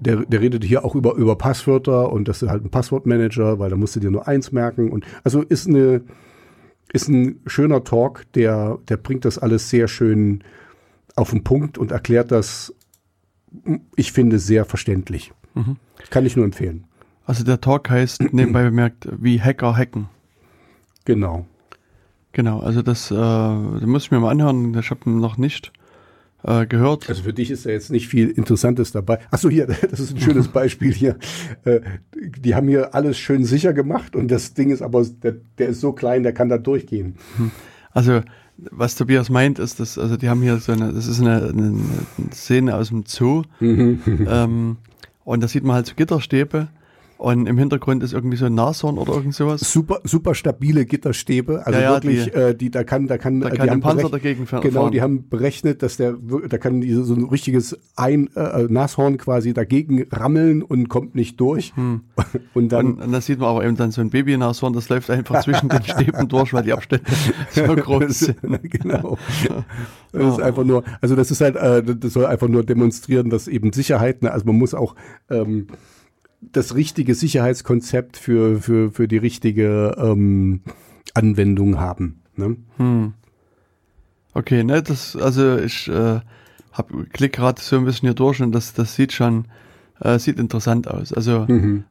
der, 0.02 0.24
der 0.26 0.40
redet 0.40 0.64
hier 0.64 0.84
auch 0.84 0.94
über, 0.94 1.14
über 1.14 1.36
Passwörter 1.36 2.12
und 2.12 2.28
das 2.28 2.42
ist 2.42 2.48
halt 2.48 2.64
ein 2.64 2.70
Passwortmanager, 2.70 3.58
weil 3.58 3.70
da 3.70 3.76
musst 3.76 3.96
du 3.96 4.00
dir 4.00 4.10
nur 4.10 4.28
eins 4.28 4.52
merken. 4.52 4.90
Und 4.90 5.04
also 5.24 5.42
ist 5.42 5.68
eine, 5.68 6.02
ist 6.92 7.08
ein 7.08 7.40
schöner 7.46 7.84
Talk, 7.84 8.24
der, 8.34 8.78
der 8.88 8.96
bringt 8.96 9.24
das 9.24 9.38
alles 9.38 9.70
sehr 9.70 9.88
schön 9.88 10.42
auf 11.16 11.30
den 11.30 11.44
Punkt 11.44 11.78
und 11.78 11.92
erklärt 11.92 12.30
das, 12.30 12.74
ich 13.96 14.12
finde, 14.12 14.38
sehr 14.38 14.64
verständlich. 14.64 15.32
Mhm. 15.54 15.76
Kann 16.10 16.26
ich 16.26 16.36
nur 16.36 16.44
empfehlen. 16.44 16.84
Also 17.24 17.44
der 17.44 17.60
Talk 17.60 17.90
heißt, 17.90 18.22
nebenbei 18.32 18.64
bemerkt, 18.64 19.08
wie 19.18 19.40
Hacker 19.40 19.76
hacken. 19.76 20.08
Genau. 21.04 21.46
Genau, 22.32 22.60
also 22.60 22.80
das, 22.80 23.10
äh, 23.10 23.14
das 23.14 23.82
muss 23.82 24.04
ich 24.04 24.10
mir 24.10 24.20
mal 24.20 24.30
anhören, 24.30 24.76
ich 24.78 24.90
habe 24.90 25.10
noch 25.10 25.36
nicht 25.36 25.72
äh, 26.44 26.66
gehört. 26.66 27.08
Also 27.08 27.22
für 27.22 27.32
dich 27.32 27.50
ist 27.50 27.66
da 27.66 27.70
jetzt 27.70 27.90
nicht 27.90 28.08
viel 28.08 28.30
Interessantes 28.30 28.92
dabei. 28.92 29.18
Achso, 29.30 29.48
hier, 29.48 29.66
das 29.90 30.00
ist 30.00 30.14
ein 30.14 30.20
schönes 30.20 30.48
Beispiel 30.48 30.92
hier. 30.92 31.16
Äh, 31.64 31.80
die 32.14 32.54
haben 32.54 32.68
hier 32.68 32.94
alles 32.94 33.18
schön 33.18 33.44
sicher 33.44 33.72
gemacht 33.72 34.16
und 34.16 34.30
das 34.30 34.54
Ding 34.54 34.70
ist 34.70 34.82
aber, 34.82 35.04
der, 35.04 35.36
der 35.58 35.68
ist 35.68 35.80
so 35.80 35.92
klein, 35.92 36.22
der 36.22 36.32
kann 36.32 36.48
da 36.48 36.58
durchgehen. 36.58 37.16
Hm. 37.36 37.50
Also 37.92 38.22
was 38.70 38.94
Tobias 38.94 39.30
meint, 39.30 39.58
ist, 39.58 39.80
dass, 39.80 39.98
also 39.98 40.16
die 40.16 40.28
haben 40.28 40.42
hier 40.42 40.58
so 40.58 40.72
eine, 40.72 40.92
das 40.92 41.06
ist 41.06 41.20
eine, 41.20 41.48
eine 41.48 41.80
Szene 42.32 42.76
aus 42.76 42.88
dem 42.88 43.04
Zoo. 43.06 43.42
Mhm. 43.60 44.00
ähm, 44.28 44.76
und 45.24 45.42
da 45.42 45.48
sieht 45.48 45.64
man 45.64 45.76
halt 45.76 45.86
so 45.86 45.94
Gitterstäbe 45.94 46.68
Und 47.22 47.46
im 47.46 47.56
Hintergrund 47.56 48.02
ist 48.02 48.12
irgendwie 48.12 48.36
so 48.36 48.46
ein 48.46 48.54
Nashorn 48.54 48.98
oder 48.98 49.12
irgend 49.14 49.32
sowas. 49.32 49.60
Super, 49.60 50.00
super 50.02 50.34
stabile 50.34 50.84
Gitterstäbe. 50.84 51.64
Also 51.64 51.78
Ja, 51.78 51.84
ja, 51.84 51.92
wirklich, 51.92 52.24
die- 52.24 52.30
äh, 52.32 52.52
die, 52.52 52.68
da 52.68 52.82
kann, 52.82 53.06
da 53.06 53.16
kann, 53.16 53.40
Da 53.40 53.46
äh, 53.46 53.50
kann 53.50 53.56
die 53.58 53.62
ein 53.62 53.70
haben 53.74 53.80
Panzer 53.80 54.08
dagegen 54.10 54.44
fahren. 54.46 54.62
Genau, 54.62 54.90
die 54.90 55.02
haben 55.02 55.28
berechnet, 55.28 55.84
dass 55.84 55.96
der, 55.98 56.16
da 56.48 56.58
kann 56.58 56.80
die, 56.80 56.92
so 56.92 57.14
ein 57.14 57.22
richtiges 57.26 57.78
ein, 57.94 58.28
äh, 58.34 58.64
Nashorn 58.68 59.18
quasi 59.18 59.52
dagegen 59.54 60.04
rammeln 60.10 60.62
und 60.64 60.88
kommt 60.88 61.14
nicht 61.14 61.38
durch. 61.40 61.72
Und 62.54 62.72
dann, 62.72 62.86
Und, 62.94 63.02
und 63.02 63.12
da 63.12 63.20
sieht 63.20 63.38
man 63.38 63.50
aber 63.50 63.64
eben 63.64 63.76
dann 63.76 63.92
so 63.92 64.00
ein 64.00 64.10
Baby-Nashorn, 64.10 64.72
das 64.72 64.88
läuft 64.88 65.08
einfach 65.10 65.42
zwischen 65.44 65.68
den 65.68 65.82
Stäben 65.84 66.26
durch, 66.28 66.52
weil 66.52 66.64
die 66.64 66.72
Abstände 66.72 67.04
so 67.50 67.62
groß 67.76 68.18
sind. 68.18 68.36
genau. 68.68 69.16
Das 70.12 70.34
ist 70.34 70.42
einfach 70.42 70.64
nur, 70.64 70.82
also 71.00 71.14
das 71.16 71.30
ist 71.30 71.40
halt, 71.40 71.54
äh, 71.56 71.82
das 71.82 72.12
soll 72.12 72.26
einfach 72.26 72.48
nur 72.48 72.64
demonstrieren, 72.64 73.30
dass 73.30 73.46
eben 73.48 73.72
Sicherheit, 73.72 74.22
ne, 74.22 74.32
also 74.32 74.44
man 74.46 74.56
muss 74.58 74.74
auch 74.74 74.94
ähm, 75.30 75.68
das 76.50 76.74
richtige 76.74 77.14
Sicherheitskonzept 77.14 78.16
für, 78.16 78.60
für, 78.60 78.90
für 78.90 79.08
die 79.08 79.18
richtige 79.18 79.94
ähm, 79.96 80.60
Anwendung 81.14 81.78
haben. 81.78 82.22
Ne? 82.36 82.56
Okay, 84.34 84.64
ne, 84.64 84.82
das, 84.82 85.14
also 85.16 85.58
ich 85.58 85.88
äh, 85.88 86.20
hab, 86.72 86.90
klick 87.12 87.34
gerade 87.34 87.60
so 87.60 87.76
ein 87.76 87.84
bisschen 87.84 88.08
hier 88.08 88.14
durch 88.14 88.40
und 88.40 88.52
das, 88.52 88.72
das 88.72 88.94
sieht 88.94 89.12
schon, 89.12 89.46
äh, 90.00 90.18
sieht 90.18 90.38
interessant 90.38 90.88
aus. 90.88 91.12
Also, 91.12 91.46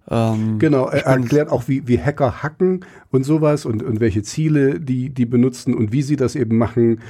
ähm, 0.10 0.60
Genau, 0.60 0.88
er 0.88 1.06
erklärt 1.06 1.50
auch, 1.50 1.68
wie, 1.68 1.88
wie 1.88 2.00
Hacker 2.00 2.42
hacken 2.44 2.84
und 3.12 3.24
sowas 3.24 3.66
und, 3.66 3.84
und 3.84 4.00
welche 4.00 4.24
Ziele 4.24 4.80
die, 4.80 5.10
die 5.10 5.26
benutzen 5.26 5.74
und 5.76 5.92
wie 5.92 6.02
sie 6.02 6.16
das 6.16 6.36
eben 6.36 6.58
machen. 6.58 7.02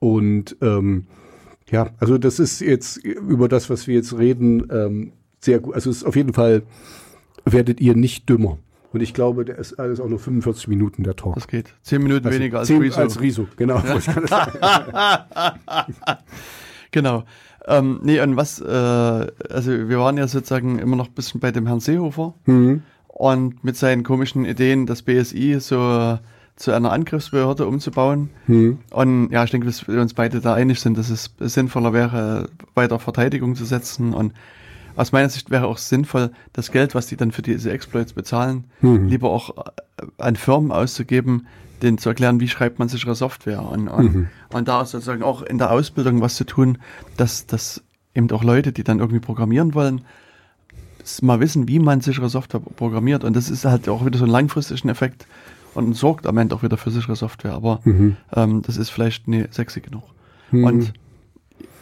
Und 0.00 0.56
ähm, 0.60 1.06
ja, 1.70 1.90
also 1.98 2.18
das 2.18 2.40
ist 2.40 2.60
jetzt 2.60 2.96
über 2.96 3.48
das, 3.48 3.70
was 3.70 3.86
wir 3.86 3.94
jetzt 3.94 4.18
reden, 4.18 4.66
ähm, 4.72 5.12
sehr 5.40 5.58
gut. 5.60 5.74
Also 5.74 5.90
es 5.90 5.98
ist 5.98 6.04
auf 6.04 6.16
jeden 6.16 6.32
Fall 6.34 6.62
werdet 7.44 7.80
ihr 7.80 7.94
nicht 7.96 8.28
dümmer. 8.28 8.58
Und 8.92 9.00
ich 9.02 9.14
glaube, 9.14 9.44
der 9.44 9.56
ist 9.58 9.74
alles 9.78 10.00
auch 10.00 10.08
nur 10.08 10.18
45 10.18 10.66
Minuten 10.68 11.04
der 11.04 11.14
Talk. 11.16 11.34
das 11.36 11.46
geht. 11.48 11.74
Zehn 11.82 12.02
Minuten 12.02 12.26
Also 12.26 12.38
weniger 12.38 12.58
als 12.58 12.68
zehn- 12.68 12.80
Rezo. 12.82 13.00
Als 13.00 13.20
Riso, 13.20 13.46
genau. 13.56 13.80
Genau. 16.92 17.24
Ähm, 17.66 18.00
nee, 18.02 18.20
und 18.20 18.36
was, 18.36 18.60
äh, 18.60 18.64
also 18.66 19.70
wir 19.88 19.98
waren 20.00 20.16
ja 20.16 20.26
sozusagen 20.26 20.78
immer 20.78 20.96
noch 20.96 21.06
ein 21.08 21.14
bisschen 21.14 21.40
bei 21.40 21.52
dem 21.52 21.66
Herrn 21.66 21.78
Seehofer 21.80 22.34
Mhm. 22.46 22.82
und 23.06 23.62
mit 23.62 23.76
seinen 23.76 24.02
komischen 24.02 24.44
Ideen, 24.44 24.86
das 24.86 25.02
BSI 25.02 25.58
so 25.60 26.18
zu 26.56 26.72
einer 26.72 26.90
Angriffsbehörde 26.90 27.66
umzubauen. 27.66 28.30
Mhm. 28.46 28.78
Und 28.90 29.30
ja, 29.30 29.44
ich 29.44 29.50
denke, 29.50 29.66
dass 29.66 29.86
wir 29.86 30.00
uns 30.00 30.14
beide 30.14 30.40
da 30.40 30.54
einig 30.54 30.80
sind, 30.80 30.98
dass 30.98 31.10
es 31.10 31.32
sinnvoller 31.38 31.92
wäre, 31.92 32.48
weiter 32.74 32.98
Verteidigung 32.98 33.54
zu 33.54 33.64
setzen. 33.64 34.14
Und 34.14 34.32
aus 35.00 35.12
meiner 35.12 35.30
Sicht 35.30 35.50
wäre 35.50 35.66
auch 35.66 35.78
sinnvoll, 35.78 36.30
das 36.52 36.70
Geld, 36.72 36.94
was 36.94 37.06
die 37.06 37.16
dann 37.16 37.32
für 37.32 37.40
diese 37.40 37.72
Exploits 37.72 38.12
bezahlen, 38.12 38.64
lieber 39.08 39.30
auch 39.30 39.56
äh, 39.56 40.04
an 40.18 40.36
Firmen 40.36 40.72
auszugeben, 40.72 41.46
denen 41.80 41.96
zu 41.96 42.10
erklären, 42.10 42.38
wie 42.38 42.48
schreibt 42.48 42.78
man 42.78 42.90
sichere 42.90 43.14
Software. 43.14 43.62
Und, 43.62 43.88
und, 43.88 44.28
und 44.52 44.68
da 44.68 44.84
sozusagen 44.84 45.22
auch 45.22 45.40
in 45.40 45.56
der 45.56 45.70
Ausbildung 45.70 46.20
was 46.20 46.34
zu 46.36 46.44
tun, 46.44 46.76
dass, 47.16 47.46
dass 47.46 47.82
eben 48.14 48.30
auch 48.30 48.44
Leute, 48.44 48.72
die 48.72 48.84
dann 48.84 48.98
irgendwie 48.98 49.20
programmieren 49.20 49.72
wollen, 49.72 50.02
mal 51.22 51.40
wissen, 51.40 51.66
wie 51.66 51.78
man 51.78 52.02
sichere 52.02 52.28
Software 52.28 52.60
programmiert. 52.60 53.24
Und 53.24 53.34
das 53.34 53.48
ist 53.48 53.64
halt 53.64 53.88
auch 53.88 54.04
wieder 54.04 54.18
so 54.18 54.24
einen 54.24 54.32
langfristigen 54.32 54.90
Effekt 54.90 55.26
und 55.72 55.96
sorgt 55.96 56.26
am 56.26 56.36
Ende 56.36 56.54
auch 56.54 56.62
wieder 56.62 56.76
für 56.76 56.90
sichere 56.90 57.16
Software. 57.16 57.54
Aber 57.54 57.80
ähm, 58.36 58.60
das 58.60 58.76
ist 58.76 58.90
vielleicht 58.90 59.28
nicht 59.28 59.54
sexy 59.54 59.80
genug. 59.80 60.02
Und, 60.66 60.92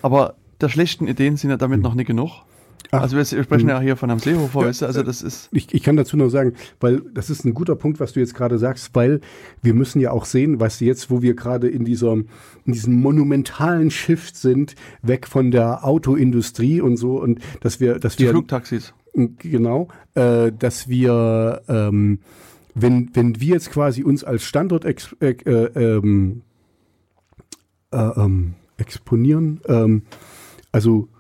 aber 0.03 0.35
der 0.61 0.69
schlechten 0.69 1.09
Ideen 1.09 1.36
sind 1.36 1.51
ja 1.51 1.57
damit 1.57 1.81
noch 1.82 1.95
nicht 1.95 2.07
genug. 2.07 2.43
Ach. 2.91 3.03
Also 3.03 3.17
wir 3.17 3.25
sprechen 3.25 3.69
ja 3.69 3.81
hier 3.81 3.97
von 3.97 4.11
einem 4.11 4.19
Seehofer, 4.19 4.61
weißt 4.61 4.83
du, 4.83 4.87
also 4.87 5.03
das 5.03 5.23
ist, 5.23 5.51
Ich, 5.53 5.75
ich 5.75 5.83
kann 5.83 5.97
dazu 5.97 6.17
nur 6.17 6.31
sagen, 6.31 6.55
weil 6.81 7.03
das 7.13 7.29
ist 7.29 7.45
ein 7.45 7.53
guter 7.53 7.77
Punkt, 7.77 8.01
was 8.01 8.15
du 8.15 8.21
jetzt 8.21 8.35
gerade 8.35 8.59
sagst, 8.59 8.91
weil 8.95 9.21
wir 9.63 9.75
müssen 9.75 10.01
ja 10.01 10.11
auch 10.11 10.25
sehen, 10.25 10.59
weißt 10.59 10.81
du, 10.81 10.87
jetzt, 10.87 11.11
wo 11.11 11.21
wir 11.21 11.35
gerade 11.35 11.69
in 11.69 11.85
dieser, 11.85 12.13
in 12.15 12.73
diesem 12.73 12.95
monumentalen 13.01 13.91
Shift 13.91 14.37
sind, 14.37 14.75
weg 15.03 15.27
von 15.27 15.51
der 15.51 15.85
Autoindustrie 15.85 16.81
und 16.81 16.97
so, 16.97 17.21
und 17.21 17.41
dass 17.61 17.79
wir, 17.79 17.99
dass 17.99 18.17
die 18.17 18.25
wir, 18.25 18.31
Flugtaxis. 18.31 18.95
genau, 19.13 19.89
äh, 20.15 20.51
dass 20.51 20.89
wir, 20.89 21.63
ähm, 21.69 22.21
wenn, 22.75 23.11
wenn 23.13 23.41
wir 23.41 23.55
jetzt 23.55 23.71
quasi 23.71 24.03
uns 24.03 24.25
als 24.25 24.45
Standort 24.45 24.87
ex, 24.87 25.15
äh, 25.21 25.33
äh, 25.45 25.97
ähm, 25.97 26.43
äh, 27.91 27.99
ähm, 27.99 28.55
exponieren, 28.79 29.61
ähm, 29.67 30.03
also 30.73 31.09
äh, 31.13 31.18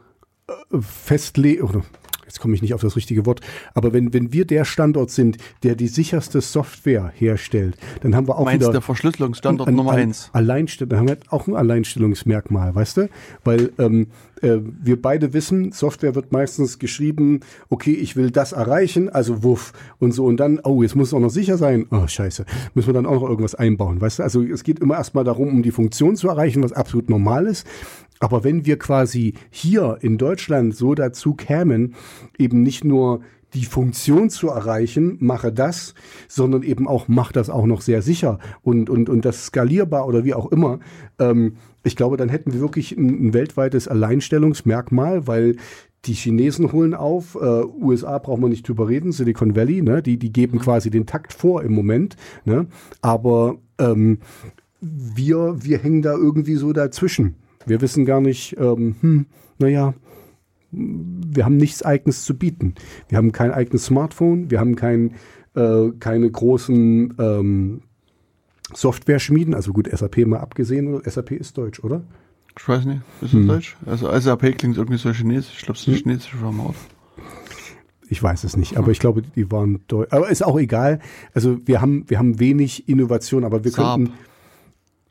festlegen, 0.80 1.82
jetzt 2.24 2.40
komme 2.40 2.54
ich 2.54 2.60
nicht 2.62 2.74
auf 2.74 2.82
das 2.82 2.94
richtige 2.96 3.24
Wort, 3.26 3.40
aber 3.74 3.92
wenn, 3.94 4.12
wenn 4.12 4.32
wir 4.34 4.44
der 4.44 4.64
Standort 4.66 5.10
sind, 5.10 5.38
der 5.62 5.74
die 5.76 5.88
sicherste 5.88 6.40
Software 6.42 7.10
herstellt, 7.14 7.76
dann 8.02 8.14
haben 8.14 8.28
wir 8.28 8.36
auch 8.38 8.44
Meinst 8.44 8.60
wieder 8.60 8.72
der 8.72 8.82
Verschlüsselungsstandort 8.82 9.68
ein- 9.68 9.74
Nummer 9.74 9.92
ein 9.92 10.08
eins? 10.08 10.28
Alleinstell 10.32 10.88
dann 10.88 10.98
haben 11.00 11.08
wir 11.08 11.16
auch 11.30 11.46
ein 11.48 11.56
Alleinstellungsmerkmal, 11.56 12.74
weißt 12.74 12.96
du? 12.98 13.08
Weil 13.44 13.72
ähm, 13.78 14.08
äh, 14.42 14.58
wir 14.60 15.00
beide 15.00 15.32
wissen, 15.32 15.72
Software 15.72 16.14
wird 16.14 16.30
meistens 16.30 16.78
geschrieben, 16.78 17.40
okay, 17.70 17.92
ich 17.94 18.14
will 18.14 18.30
das 18.30 18.52
erreichen, 18.52 19.08
also 19.08 19.42
wuff 19.42 19.72
und 19.98 20.12
so 20.12 20.26
und 20.26 20.36
dann, 20.36 20.60
oh, 20.64 20.82
jetzt 20.82 20.96
muss 20.96 21.08
es 21.08 21.14
auch 21.14 21.20
noch 21.20 21.30
sicher 21.30 21.56
sein. 21.56 21.86
Oh, 21.90 22.06
scheiße, 22.06 22.44
müssen 22.74 22.88
wir 22.88 22.94
dann 22.94 23.06
auch 23.06 23.22
noch 23.22 23.28
irgendwas 23.28 23.54
einbauen, 23.54 24.00
weißt 24.02 24.18
du? 24.18 24.22
Also 24.22 24.42
es 24.42 24.64
geht 24.64 24.80
immer 24.80 24.96
erstmal 24.96 25.24
darum, 25.24 25.48
um 25.48 25.62
die 25.62 25.72
Funktion 25.72 26.14
zu 26.14 26.28
erreichen, 26.28 26.62
was 26.62 26.72
absolut 26.74 27.08
normal 27.08 27.46
ist. 27.46 27.66
Aber 28.20 28.44
wenn 28.44 28.66
wir 28.66 28.78
quasi 28.78 29.34
hier 29.50 29.98
in 30.00 30.18
Deutschland 30.18 30.74
so 30.74 30.94
dazu 30.94 31.34
kämen, 31.34 31.94
eben 32.38 32.62
nicht 32.62 32.84
nur 32.84 33.20
die 33.54 33.64
Funktion 33.64 34.28
zu 34.28 34.48
erreichen, 34.48 35.16
mache 35.20 35.52
das, 35.52 35.94
sondern 36.28 36.62
eben 36.62 36.86
auch, 36.86 37.08
mach 37.08 37.32
das 37.32 37.48
auch 37.48 37.66
noch 37.66 37.80
sehr 37.80 38.02
sicher 38.02 38.38
und, 38.62 38.90
und, 38.90 39.08
und 39.08 39.24
das 39.24 39.46
skalierbar 39.46 40.06
oder 40.06 40.24
wie 40.24 40.34
auch 40.34 40.52
immer. 40.52 40.80
Ähm, 41.18 41.56
ich 41.82 41.96
glaube, 41.96 42.16
dann 42.16 42.28
hätten 42.28 42.52
wir 42.52 42.60
wirklich 42.60 42.92
ein, 42.92 43.28
ein 43.28 43.34
weltweites 43.34 43.88
Alleinstellungsmerkmal, 43.88 45.26
weil 45.26 45.56
die 46.04 46.12
Chinesen 46.12 46.72
holen 46.72 46.94
auf, 46.94 47.36
äh, 47.36 47.64
USA 47.80 48.18
braucht 48.18 48.40
man 48.40 48.50
nicht 48.50 48.68
drüber 48.68 48.88
reden, 48.88 49.12
Silicon 49.12 49.56
Valley, 49.56 49.82
ne, 49.82 50.02
die, 50.02 50.18
die 50.18 50.32
geben 50.32 50.58
quasi 50.58 50.90
den 50.90 51.06
Takt 51.06 51.32
vor 51.32 51.62
im 51.62 51.72
Moment, 51.72 52.16
ne, 52.44 52.66
aber 53.00 53.56
ähm, 53.78 54.18
wir, 54.80 55.56
wir 55.58 55.78
hängen 55.78 56.02
da 56.02 56.12
irgendwie 56.12 56.54
so 56.54 56.72
dazwischen. 56.72 57.34
Wir 57.68 57.80
wissen 57.80 58.04
gar 58.04 58.20
nicht, 58.20 58.56
ähm, 58.58 58.96
hm, 59.00 59.26
naja, 59.58 59.94
wir 60.70 61.44
haben 61.44 61.56
nichts 61.56 61.82
eigenes 61.82 62.24
zu 62.24 62.36
bieten. 62.36 62.74
Wir 63.08 63.18
haben 63.18 63.32
kein 63.32 63.50
eigenes 63.52 63.86
Smartphone, 63.86 64.50
wir 64.50 64.60
haben 64.60 64.76
kein, 64.76 65.12
äh, 65.54 65.88
keine 65.98 66.30
großen 66.30 67.14
ähm, 67.18 67.80
Software-Schmieden, 68.74 69.54
also 69.54 69.72
gut, 69.72 69.88
SAP 69.90 70.18
mal 70.26 70.40
abgesehen? 70.40 71.00
SAP 71.04 71.32
ist 71.32 71.56
deutsch, 71.56 71.80
oder? 71.82 72.02
Ich 72.58 72.68
weiß 72.68 72.84
nicht, 72.86 73.00
ist 73.22 73.32
Hm. 73.32 73.46
das 73.46 73.56
Deutsch? 73.56 73.76
Also 73.86 74.10
SAP 74.18 74.58
klingt 74.58 74.76
irgendwie 74.76 74.98
so 74.98 75.10
chinesisch. 75.12 75.54
Ich 75.58 75.64
glaube, 75.64 75.78
es 75.78 75.82
ist 75.82 75.88
eine 75.88 75.96
chinesische 75.96 76.36
Firma? 76.36 76.74
Ich 78.10 78.22
weiß 78.22 78.44
es 78.44 78.56
nicht, 78.56 78.76
aber 78.76 78.90
ich 78.90 78.98
glaube, 78.98 79.22
die 79.22 79.50
waren 79.52 79.80
deutsch. 79.86 80.12
Aber 80.12 80.28
ist 80.30 80.44
auch 80.44 80.58
egal. 80.58 80.98
Also 81.34 81.58
wir 81.66 81.80
haben, 81.80 82.04
wir 82.08 82.18
haben 82.18 82.40
wenig 82.40 82.88
Innovation, 82.88 83.44
aber 83.44 83.64
wir 83.64 83.70
Saab. 83.70 83.96
könnten 83.98 84.12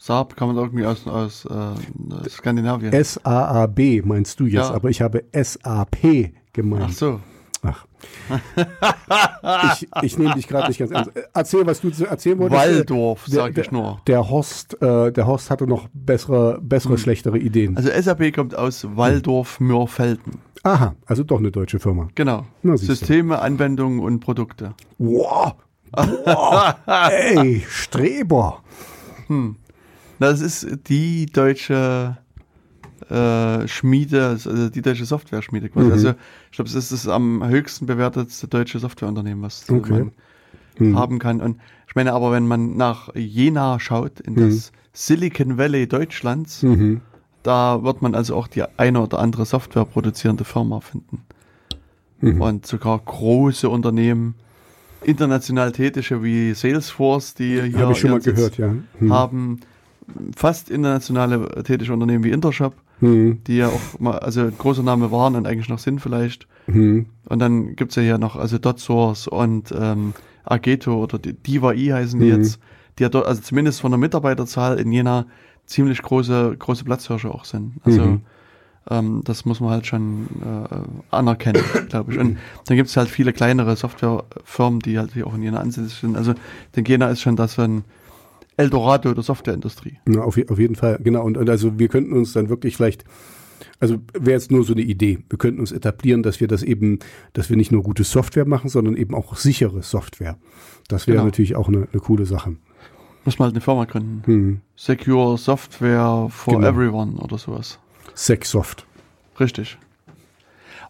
Saab 0.08 0.38
kann 0.38 0.48
man 0.48 0.56
irgendwie 0.56 0.86
aus, 0.86 1.06
aus 1.06 1.44
äh, 1.46 2.30
Skandinavien. 2.30 2.94
SAAB 3.04 4.06
meinst 4.06 4.40
du 4.40 4.46
jetzt, 4.46 4.70
Ja. 4.70 4.74
aber 4.74 4.90
ich 4.90 5.02
habe 5.02 5.26
SAP 5.34 6.32
gemeint. 6.54 6.86
Ach 6.88 6.94
so. 6.94 7.20
Ach. 7.64 7.86
ich 9.74 9.88
ich 10.02 10.18
nehme 10.18 10.34
dich 10.36 10.48
gerade 10.48 10.70
nicht 10.70 10.78
ganz 10.78 10.92
ernst. 10.92 11.14
Äh, 11.14 11.24
Erzähl, 11.34 11.66
was 11.66 11.82
du 11.82 11.90
zu 11.90 12.06
erzählen 12.06 12.40
wolltest. 12.40 12.62
Waldorf, 12.62 13.26
Der- 13.26 13.34
sag 13.34 13.56
der, 13.56 13.64
ich 13.66 13.72
nur. 13.72 14.00
Der 14.08 14.30
Horst, 14.30 14.82
äh, 14.82 15.12
der 15.12 15.28
Horst 15.28 15.50
hatte 15.52 15.68
noch 15.68 15.90
bessere, 15.94 16.58
bessere 16.62 16.98
schlechtere 16.98 17.38
Ideen. 17.38 17.76
Also 17.76 17.90
SAP 17.90 18.32
kommt 18.34 18.56
aus 18.58 18.88
Waldorf-Mörfelden. 18.96 20.36
Aha, 20.64 20.96
also 21.06 21.24
doch 21.24 21.40
eine 21.40 21.52
deutsche 21.52 21.80
Firma. 21.80 22.08
Genau. 22.16 22.46
Na, 22.64 22.78
siehst 22.78 22.90
du. 22.92 22.96
Systeme, 22.96 23.40
Anwendungen 23.42 24.00
und 24.00 24.22
Produkte. 24.22 24.74
Wow. 25.00 25.56
Boah, 25.92 26.76
ey, 27.12 27.66
Streber. 27.68 28.62
Das 30.20 30.42
ist 30.42 30.68
die 30.90 31.26
deutsche 31.28 32.18
äh, 33.10 33.68
Schmiede, 33.68 34.28
also 34.28 34.70
die 34.70 34.82
deutsche 34.82 35.06
Software-Schmiede 35.06 35.68
Mhm. 35.68 35.72
quasi. 35.72 35.92
Also 35.92 36.10
ich 36.52 36.56
glaube, 36.56 36.70
es 36.70 36.76
ist 36.76 36.92
das 36.92 37.08
am 37.08 37.48
höchsten 37.48 37.86
bewertetste 37.86 38.48
deutsche 38.48 38.80
Softwareunternehmen, 38.80 39.44
was 39.44 39.70
Okay. 39.70 40.06
Mhm. 40.80 40.92
man 40.92 40.96
haben 40.96 41.20
kann. 41.20 41.42
Und 41.42 41.58
ich 41.88 41.96
meine, 41.96 42.14
aber 42.14 42.32
wenn 42.32 42.48
man 42.48 42.76
nach 42.76 43.14
Jena 43.16 43.80
schaut, 43.80 44.20
in 44.20 44.36
das 44.36 44.72
Silicon 44.94 45.58
Valley 45.58 45.88
Deutschlands, 45.88 46.64
Mhm. 46.64 47.02
da 47.44 47.84
wird 47.84 48.02
man 48.02 48.16
also 48.16 48.36
auch 48.36 48.48
die 48.48 48.64
eine 48.78 49.02
oder 49.02 49.20
andere 49.20 49.46
Software 49.46 49.86
produzierende 49.86 50.44
Firma 50.44 50.80
finden. 50.82 51.22
Mhm. 52.20 52.42
Und 52.42 52.66
sogar 52.66 53.00
große 53.00 53.70
Unternehmen, 53.70 54.34
international 55.04 55.72
tätige 55.72 56.24
wie 56.24 56.54
Salesforce, 56.56 57.36
die 57.36 57.62
hier 57.62 57.80
Habe 57.80 57.92
ich 57.94 58.00
schon 58.00 58.12
mal 58.12 58.20
gehört, 58.20 58.58
ja. 58.58 58.74
Hm. 59.00 59.14
haben 59.14 59.60
fast 60.36 60.70
internationale 60.70 61.64
tätige 61.64 61.94
Unternehmen 61.94 62.24
wie 62.24 62.32
Intershop 62.32 62.74
Hm. 63.00 63.44
die 63.46 63.58
ja 63.58 63.70
auch 63.70 64.00
mal, 64.00 64.18
also 64.18 64.50
großer 64.52 64.82
Name 64.82 65.12
waren 65.12 65.36
und 65.36 65.46
eigentlich 65.46 65.70
noch 65.70 65.78
sind 65.78 66.00
vielleicht. 66.02 66.48
Hm. 66.66 67.06
Und 67.30 67.40
dann 67.40 67.76
gibt's 67.76 67.96
ja 67.96 68.02
hier 68.02 68.18
noch, 68.18 68.36
also 68.36 68.58
DotSource 68.58 69.28
und 69.28 69.72
ähm, 69.78 70.14
Ageto 70.44 71.04
oder 71.04 71.20
die 71.20 71.34
Diva-I 71.34 71.90
heißen 71.90 72.20
die 72.20 72.26
Mhm. 72.26 72.32
jetzt, 72.32 72.60
die 72.98 73.04
ja 73.04 73.10
dort, 73.10 73.28
also 73.28 73.42
zumindest 73.44 73.82
von 73.82 73.92
der 73.92 74.00
Mitarbeiterzahl 74.00 74.80
in 74.80 74.92
Jena 74.92 75.28
ziemlich 75.68 76.02
große, 76.02 76.56
große 76.58 76.86
Platzhirsche 76.86 77.30
auch 77.30 77.46
sind. 77.46 77.74
Also 77.84 78.02
Mhm. 78.02 78.22
ähm, 78.90 79.22
das 79.26 79.46
muss 79.46 79.60
man 79.60 79.70
halt 79.70 79.86
schon 79.86 80.26
äh, 80.42 81.16
anerkennen, 81.16 81.62
glaube 81.90 82.14
ich. 82.14 82.18
Und 82.18 82.38
dann 82.66 82.78
gibt's 82.78 82.98
halt 82.98 83.10
viele 83.10 83.32
kleinere 83.32 83.76
Softwarefirmen, 83.76 84.80
die 84.80 84.98
halt 84.98 85.14
hier 85.14 85.28
auch 85.28 85.36
in 85.36 85.44
Jena 85.44 85.60
ansässig 85.60 86.00
sind. 86.00 86.16
Also 86.18 86.32
ich 86.32 86.72
denke, 86.76 86.94
Jena 86.94 87.10
ist 87.10 87.22
schon 87.22 87.36
das 87.36 87.54
so 87.54 87.62
ein 87.62 87.84
Eldorado 88.58 89.14
der 89.14 89.24
Softwareindustrie. 89.24 90.00
Na, 90.06 90.22
auf, 90.22 90.38
auf 90.50 90.60
jeden 90.60 90.76
Fall, 90.76 91.00
genau. 91.04 91.24
Und, 91.24 91.38
und 91.38 91.50
also 91.50 91.78
wir 91.80 91.88
könnten 91.88 92.14
uns 92.14 92.34
dann 92.34 92.50
wirklich 92.50 92.76
vielleicht, 92.76 93.06
also 93.80 93.98
wäre 94.14 94.32
jetzt 94.32 94.52
nur 94.52 94.64
so 94.64 94.74
eine 94.74 94.82
Idee, 94.82 95.20
wir 95.30 95.38
könnten 95.38 95.60
uns 95.60 95.72
etablieren, 95.72 96.24
dass 96.24 96.40
wir 96.42 96.48
das 96.48 96.64
eben, 96.64 97.00
dass 97.34 97.50
wir 97.50 97.58
nicht 97.58 97.72
nur 97.72 97.84
gute 97.84 98.04
Software 98.04 98.46
machen, 98.48 98.70
sondern 98.70 98.96
eben 98.98 99.14
auch 99.16 99.36
sichere 99.38 99.84
Software. 99.84 100.38
Das 100.88 101.06
wäre 101.08 101.18
Genau. 101.18 101.26
natürlich 101.26 101.56
auch 101.56 101.68
eine, 101.68 101.88
eine 101.92 102.02
coole 102.02 102.26
Sache. 102.26 102.56
Muss 103.26 103.40
man 103.40 103.48
halt 103.48 103.56
eine 103.56 103.62
Firma 103.62 103.86
gründen. 103.86 104.22
Hm. 104.26 104.62
Secure 104.76 105.38
Software 105.38 106.28
for 106.30 106.56
Genau. 106.56 106.68
Everyone 106.68 107.14
oder 107.18 107.38
sowas. 107.38 107.78
Sexsoft. 108.16 108.86
Richtig. 109.40 109.78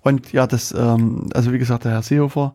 Und 0.01 0.31
ja, 0.31 0.47
das, 0.47 0.71
ähm, 0.77 1.29
also 1.33 1.51
wie 1.51 1.57
gesagt, 1.57 1.83
der 1.83 1.91
Herr 1.91 2.01
Seehofer 2.03 2.53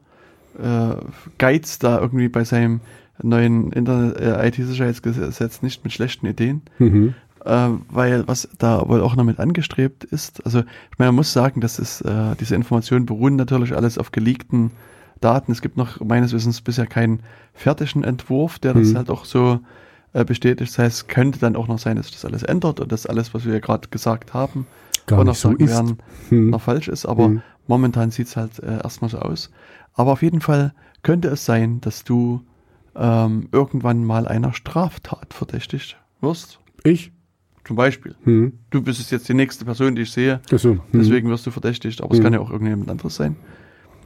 äh, 0.62 0.94
geizt 1.38 1.82
da 1.84 2.00
irgendwie 2.00 2.28
bei 2.28 2.44
seinem 2.44 2.80
neuen 3.22 3.72
äh, 3.72 4.48
IT-Sicherheitsgesetz 4.48 5.62
nicht 5.62 5.84
mit 5.84 5.92
schlechten 5.92 6.26
Ideen, 6.26 6.62
Mhm. 6.78 7.14
äh, 7.44 7.68
weil 7.88 8.26
was 8.28 8.48
da 8.58 8.88
wohl 8.88 9.00
auch 9.00 9.16
noch 9.16 9.24
mit 9.24 9.38
angestrebt 9.38 10.04
ist, 10.04 10.44
also 10.44 10.60
ich 10.60 10.98
meine, 10.98 11.10
man 11.10 11.16
muss 11.16 11.32
sagen, 11.32 11.60
dass 11.60 11.78
es, 11.78 12.00
äh, 12.02 12.34
diese 12.40 12.54
Informationen 12.54 13.06
beruhen 13.06 13.36
natürlich 13.36 13.74
alles 13.74 13.98
auf 13.98 14.12
geleakten 14.12 14.70
Daten. 15.20 15.52
Es 15.52 15.62
gibt 15.62 15.76
noch 15.76 16.00
meines 16.00 16.32
Wissens 16.32 16.60
bisher 16.60 16.86
keinen 16.86 17.20
fertigen 17.54 18.02
Entwurf, 18.04 18.58
der 18.58 18.74
das 18.74 18.92
Mhm. 18.92 18.96
halt 18.96 19.10
auch 19.10 19.24
so 19.24 19.60
äh, 20.14 20.24
bestätigt. 20.24 20.70
Das 20.72 20.78
heißt, 20.78 20.96
es 20.96 21.06
könnte 21.06 21.38
dann 21.38 21.56
auch 21.56 21.68
noch 21.68 21.78
sein, 21.78 21.96
dass 21.96 22.10
das 22.10 22.24
alles 22.26 22.42
ändert 22.42 22.80
und 22.80 22.92
dass 22.92 23.06
alles, 23.06 23.32
was 23.32 23.46
wir 23.46 23.60
gerade 23.60 23.88
gesagt 23.88 24.34
haben, 24.34 24.66
Gar 25.06 25.20
und 25.20 25.26
noch 25.26 25.34
so 25.34 25.58
werden, 25.58 25.98
Hm. 26.28 26.50
noch 26.50 26.60
falsch 26.60 26.88
ist, 26.88 27.06
aber 27.06 27.28
Mhm. 27.28 27.42
momentan 27.66 28.10
sieht 28.10 28.26
es 28.26 28.36
halt 28.36 28.58
äh, 28.58 28.82
erstmal 28.82 29.10
so 29.10 29.18
aus. 29.20 29.50
Aber 29.94 30.12
auf 30.12 30.22
jeden 30.22 30.40
Fall 30.42 30.74
könnte 31.02 31.28
es 31.28 31.44
sein, 31.46 31.80
dass 31.80 32.04
du 32.04 32.42
ähm, 32.94 33.48
irgendwann 33.52 34.04
mal 34.04 34.26
einer 34.28 34.52
Straftat 34.52 35.32
verdächtigt 35.34 35.96
wirst. 36.20 36.60
Ich? 36.84 37.12
Zum 37.64 37.76
Beispiel. 37.76 38.16
Hm. 38.24 38.58
Du 38.70 38.82
bist 38.82 39.10
jetzt 39.12 39.28
die 39.28 39.34
nächste 39.34 39.64
Person, 39.64 39.94
die 39.94 40.02
ich 40.02 40.10
sehe, 40.12 40.40
Achso. 40.52 40.70
Hm. 40.72 40.80
deswegen 40.92 41.28
wirst 41.28 41.46
du 41.46 41.50
verdächtigt, 41.50 42.00
aber 42.02 42.12
es 42.12 42.18
Mhm. 42.18 42.24
kann 42.24 42.32
ja 42.32 42.40
auch 42.40 42.50
irgendjemand 42.50 42.90
anderes 42.90 43.14
sein. 43.14 43.36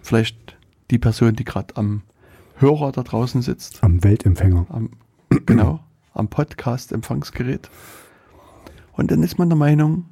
Vielleicht 0.02 0.56
die 0.90 0.98
Person, 0.98 1.34
die 1.34 1.44
gerade 1.44 1.74
am 1.76 2.02
Hörer 2.56 2.92
da 2.92 3.02
draußen 3.02 3.42
sitzt, 3.42 3.82
Am 3.82 4.04
Weltempfänger. 4.04 4.66
am, 4.68 4.90
genau, 5.46 5.80
am 6.14 6.28
Podcast-Empfangsgerät. 6.28 7.70
Und 8.92 9.10
dann 9.10 9.22
ist 9.22 9.38
man 9.38 9.48
der 9.48 9.58
Meinung, 9.58 10.06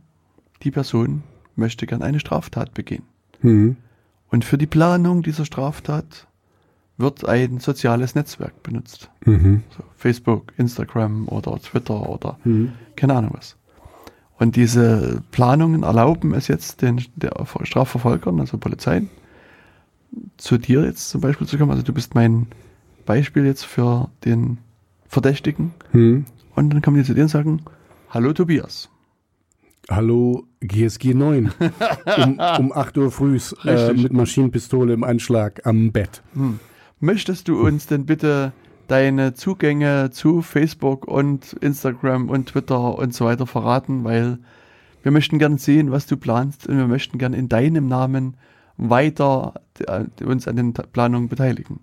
die 0.63 0.71
Person 0.71 1.23
möchte 1.57 1.87
gern 1.87 2.03
eine 2.03 2.21
Straftat 2.21 2.75
begehen. 2.75 3.05
Hm. 3.41 3.77
Und 4.31 4.45
für 4.45 4.59
die 4.59 4.67
Planung 4.67 5.23
dieser 5.23 5.45
Straftat 5.45 6.27
wird 6.97 7.27
ein 7.27 7.59
soziales 7.59 8.15
Netzwerk 8.15 8.63
benutzt. 8.63 9.11
Mhm. 9.25 9.63
So 9.77 9.83
Facebook, 9.97 10.53
Instagram 10.57 11.29
oder 11.29 11.59
Twitter 11.61 12.09
oder 12.09 12.39
Mhm. 12.45 12.73
keine 12.97 13.15
Ahnung 13.15 13.33
was. 13.35 13.57
Und 14.39 14.57
diese 14.57 15.23
Planungen 15.31 15.83
erlauben 15.83 16.35
es 16.35 16.49
jetzt 16.49 16.83
den 16.83 17.05
der 17.17 17.33
Strafverfolgern, 17.63 18.41
also 18.41 18.59
Polizeien, 18.59 19.09
zu 20.37 20.59
dir 20.59 20.85
jetzt 20.85 21.09
zum 21.09 21.21
Beispiel 21.21 21.47
zu 21.47 21.59
kommen. 21.59 21.71
Also 21.71 21.83
du 21.83 21.93
bist 21.93 22.15
mein 22.15 22.49
Beispiel 23.07 23.45
jetzt 23.47 23.65
für 23.65 24.11
den 24.25 24.59
Verdächtigen. 25.09 25.73
Hm. 25.93 26.25
Und 26.55 26.71
dann 26.73 26.83
kommen 26.83 26.97
die 26.97 27.05
zu 27.05 27.15
dir 27.15 27.23
und 27.23 27.29
sagen, 27.29 27.63
hallo 28.11 28.33
Tobias. 28.33 28.89
Hallo 29.91 30.45
GSG 30.61 31.15
9. 31.15 31.53
um, 32.17 32.41
um 32.59 32.73
8 32.73 32.99
Uhr 32.99 33.11
früh 33.11 33.39
äh, 33.65 33.93
mit 33.93 34.13
Maschinenpistole 34.13 34.95
im 34.95 35.05
Anschlag 35.05 35.67
am 35.67 35.93
Bett. 35.93 36.23
Hm. 36.35 36.59
Möchtest 37.05 37.49
du 37.49 37.61
uns 37.61 37.87
denn 37.87 38.07
bitte 38.07 38.53
deine 38.89 39.35
Zugänge 39.35 40.11
zu 40.11 40.41
Facebook 40.41 41.07
und 41.07 41.53
Instagram 41.61 42.31
und 42.31 42.47
Twitter 42.47 42.99
und 42.99 43.13
so 43.13 43.27
weiter 43.27 43.47
verraten, 43.47 44.05
weil 44.05 44.39
wir 45.03 45.13
möchten 45.13 45.39
gern 45.39 45.59
sehen, 45.59 45.91
was 45.91 46.07
du 46.07 46.17
planst 46.17 46.67
und 46.67 46.79
wir 46.79 46.87
möchten 46.87 47.19
gern 47.19 47.35
in 47.35 47.51
deinem 47.51 47.89
Namen 47.89 48.39
weiter 48.79 49.61
äh, 49.81 50.25
uns 50.25 50.49
an 50.49 50.57
den 50.57 50.73
Planungen 50.73 51.29
beteiligen. 51.29 51.81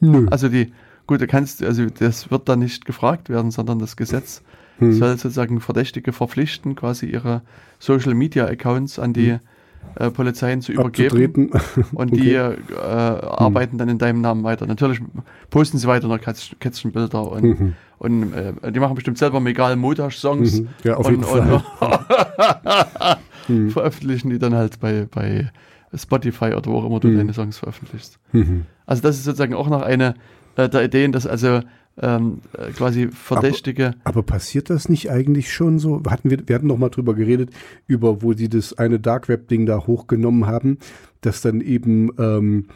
Nö. 0.00 0.26
Also 0.30 0.50
die, 0.50 0.72
gut, 1.06 1.22
du 1.22 1.26
kannst, 1.26 1.62
also 1.62 1.86
das 1.86 2.30
wird 2.30 2.46
da 2.46 2.54
nicht 2.54 2.84
gefragt 2.84 3.30
werden, 3.30 3.50
sondern 3.50 3.78
das 3.78 3.96
Gesetz 3.96 4.42
Hm. 4.78 4.92
soll 4.92 5.16
sozusagen 5.16 5.60
Verdächtige 5.60 6.12
verpflichten, 6.12 6.74
quasi 6.74 7.06
ihre 7.06 7.42
Social 7.78 8.14
Media 8.14 8.46
Accounts 8.46 8.98
an 8.98 9.12
die 9.12 9.38
äh, 9.96 10.10
Polizeien 10.10 10.60
zu 10.62 10.72
übergeben. 10.72 11.50
Und 11.94 12.16
die 12.16 12.32
äh, 12.34 12.56
arbeiten 12.80 13.78
dann 13.78 13.88
in 13.88 13.98
deinem 13.98 14.20
Namen 14.20 14.42
weiter. 14.44 14.66
Natürlich 14.66 15.00
posten 15.50 15.78
sie 15.78 15.86
weiter 15.86 16.08
noch 16.08 16.18
Kätzchen- 16.18 16.58
Kätzchenbilder 16.58 17.30
und, 17.30 17.42
Mhm. 17.42 17.72
und 17.98 18.32
äh, 18.32 18.72
die 18.72 18.80
machen 18.80 18.94
bestimmt 18.94 19.18
selber 19.18 19.38
Megal 19.40 19.76
Motasch-Songs 19.76 20.60
Mhm. 20.60 20.68
Ja, 20.84 20.96
auf 20.96 21.06
und, 21.06 21.12
jeden 21.12 21.24
Fall. 21.24 21.40
und 21.52 21.62
Mhm. 23.48 23.70
veröffentlichen 23.70 24.30
die 24.30 24.38
dann 24.38 24.54
halt 24.54 24.80
bei, 24.80 25.06
bei 25.10 25.50
Spotify 25.94 26.54
oder 26.54 26.66
wo 26.70 26.78
auch 26.78 26.86
immer 26.86 27.00
du 27.00 27.08
Mhm. 27.08 27.18
deine 27.18 27.32
Songs 27.34 27.58
veröffentlichst. 27.58 28.18
Mhm. 28.32 28.64
Also 28.86 29.02
das 29.02 29.16
ist 29.16 29.24
sozusagen 29.24 29.54
auch 29.54 29.68
noch 29.68 29.82
eine 29.82 30.14
äh, 30.56 30.68
der 30.68 30.84
Ideen, 30.84 31.12
dass 31.12 31.26
also 31.26 31.60
ähm, 32.00 32.40
äh, 32.56 32.70
quasi 32.72 33.08
Verdächtige 33.08 33.94
Aber 34.04 34.22
passiert 34.22 34.70
das 34.70 34.88
nicht 34.88 35.10
eigentlich 35.10 35.52
schon 35.52 35.78
so? 35.78 36.02
Hatten 36.08 36.30
wir, 36.30 36.38
wir 36.46 36.54
hatten 36.54 36.66
noch 36.66 36.78
mal 36.78 36.88
drüber 36.88 37.14
geredet, 37.14 37.50
über 37.86 38.22
wo 38.22 38.32
sie 38.32 38.48
das 38.48 38.76
eine 38.78 38.98
Dark 38.98 39.28
Web 39.28 39.48
Ding 39.48 39.66
da 39.66 39.86
hochgenommen 39.86 40.46
haben, 40.46 40.78
dass 41.20 41.42
dann 41.42 41.60
eben, 41.60 42.10
ähm, 42.18 42.68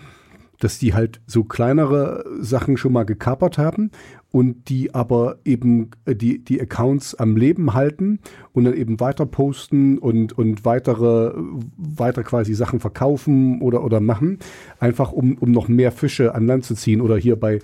dass 0.59 0.79
die 0.79 0.95
halt 0.95 1.21
so 1.27 1.45
kleinere 1.45 2.25
Sachen 2.41 2.77
schon 2.77 2.93
mal 2.93 3.05
gekapert 3.05 3.59
haben 3.59 3.91
und 4.37 4.69
die 4.69 4.95
aber 4.95 5.39
eben 5.47 5.93
äh, 6.05 6.15
die, 6.15 6.45
die 6.45 6.61
Accounts 6.61 7.15
am 7.15 7.37
Leben 7.37 7.73
halten 7.73 8.19
und 8.53 8.65
dann 8.65 8.75
eben 8.75 9.01
weiter 9.01 9.25
posten 9.25 9.97
und, 9.97 10.37
und 10.37 10.67
weitere, 10.67 11.33
weiter 11.79 12.23
quasi 12.23 12.53
Sachen 12.53 12.81
verkaufen 12.81 13.63
oder, 13.63 13.83
oder 13.83 14.01
machen, 14.01 14.39
einfach 14.79 15.13
um, 15.13 15.39
um 15.39 15.53
noch 15.53 15.69
mehr 15.69 15.91
Fische 15.91 16.35
an 16.35 16.47
Land 16.47 16.67
zu 16.67 16.75
ziehen 16.75 17.01
oder 17.01 17.17
hier 17.17 17.37
bei 17.37 17.61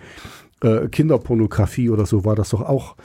äh, 0.62 0.88
Kinderpornografie 0.88 1.90
oder 1.90 2.06
so 2.06 2.24
war 2.24 2.36
das 2.36 2.50
doch 2.50 2.62
auch 2.62 2.96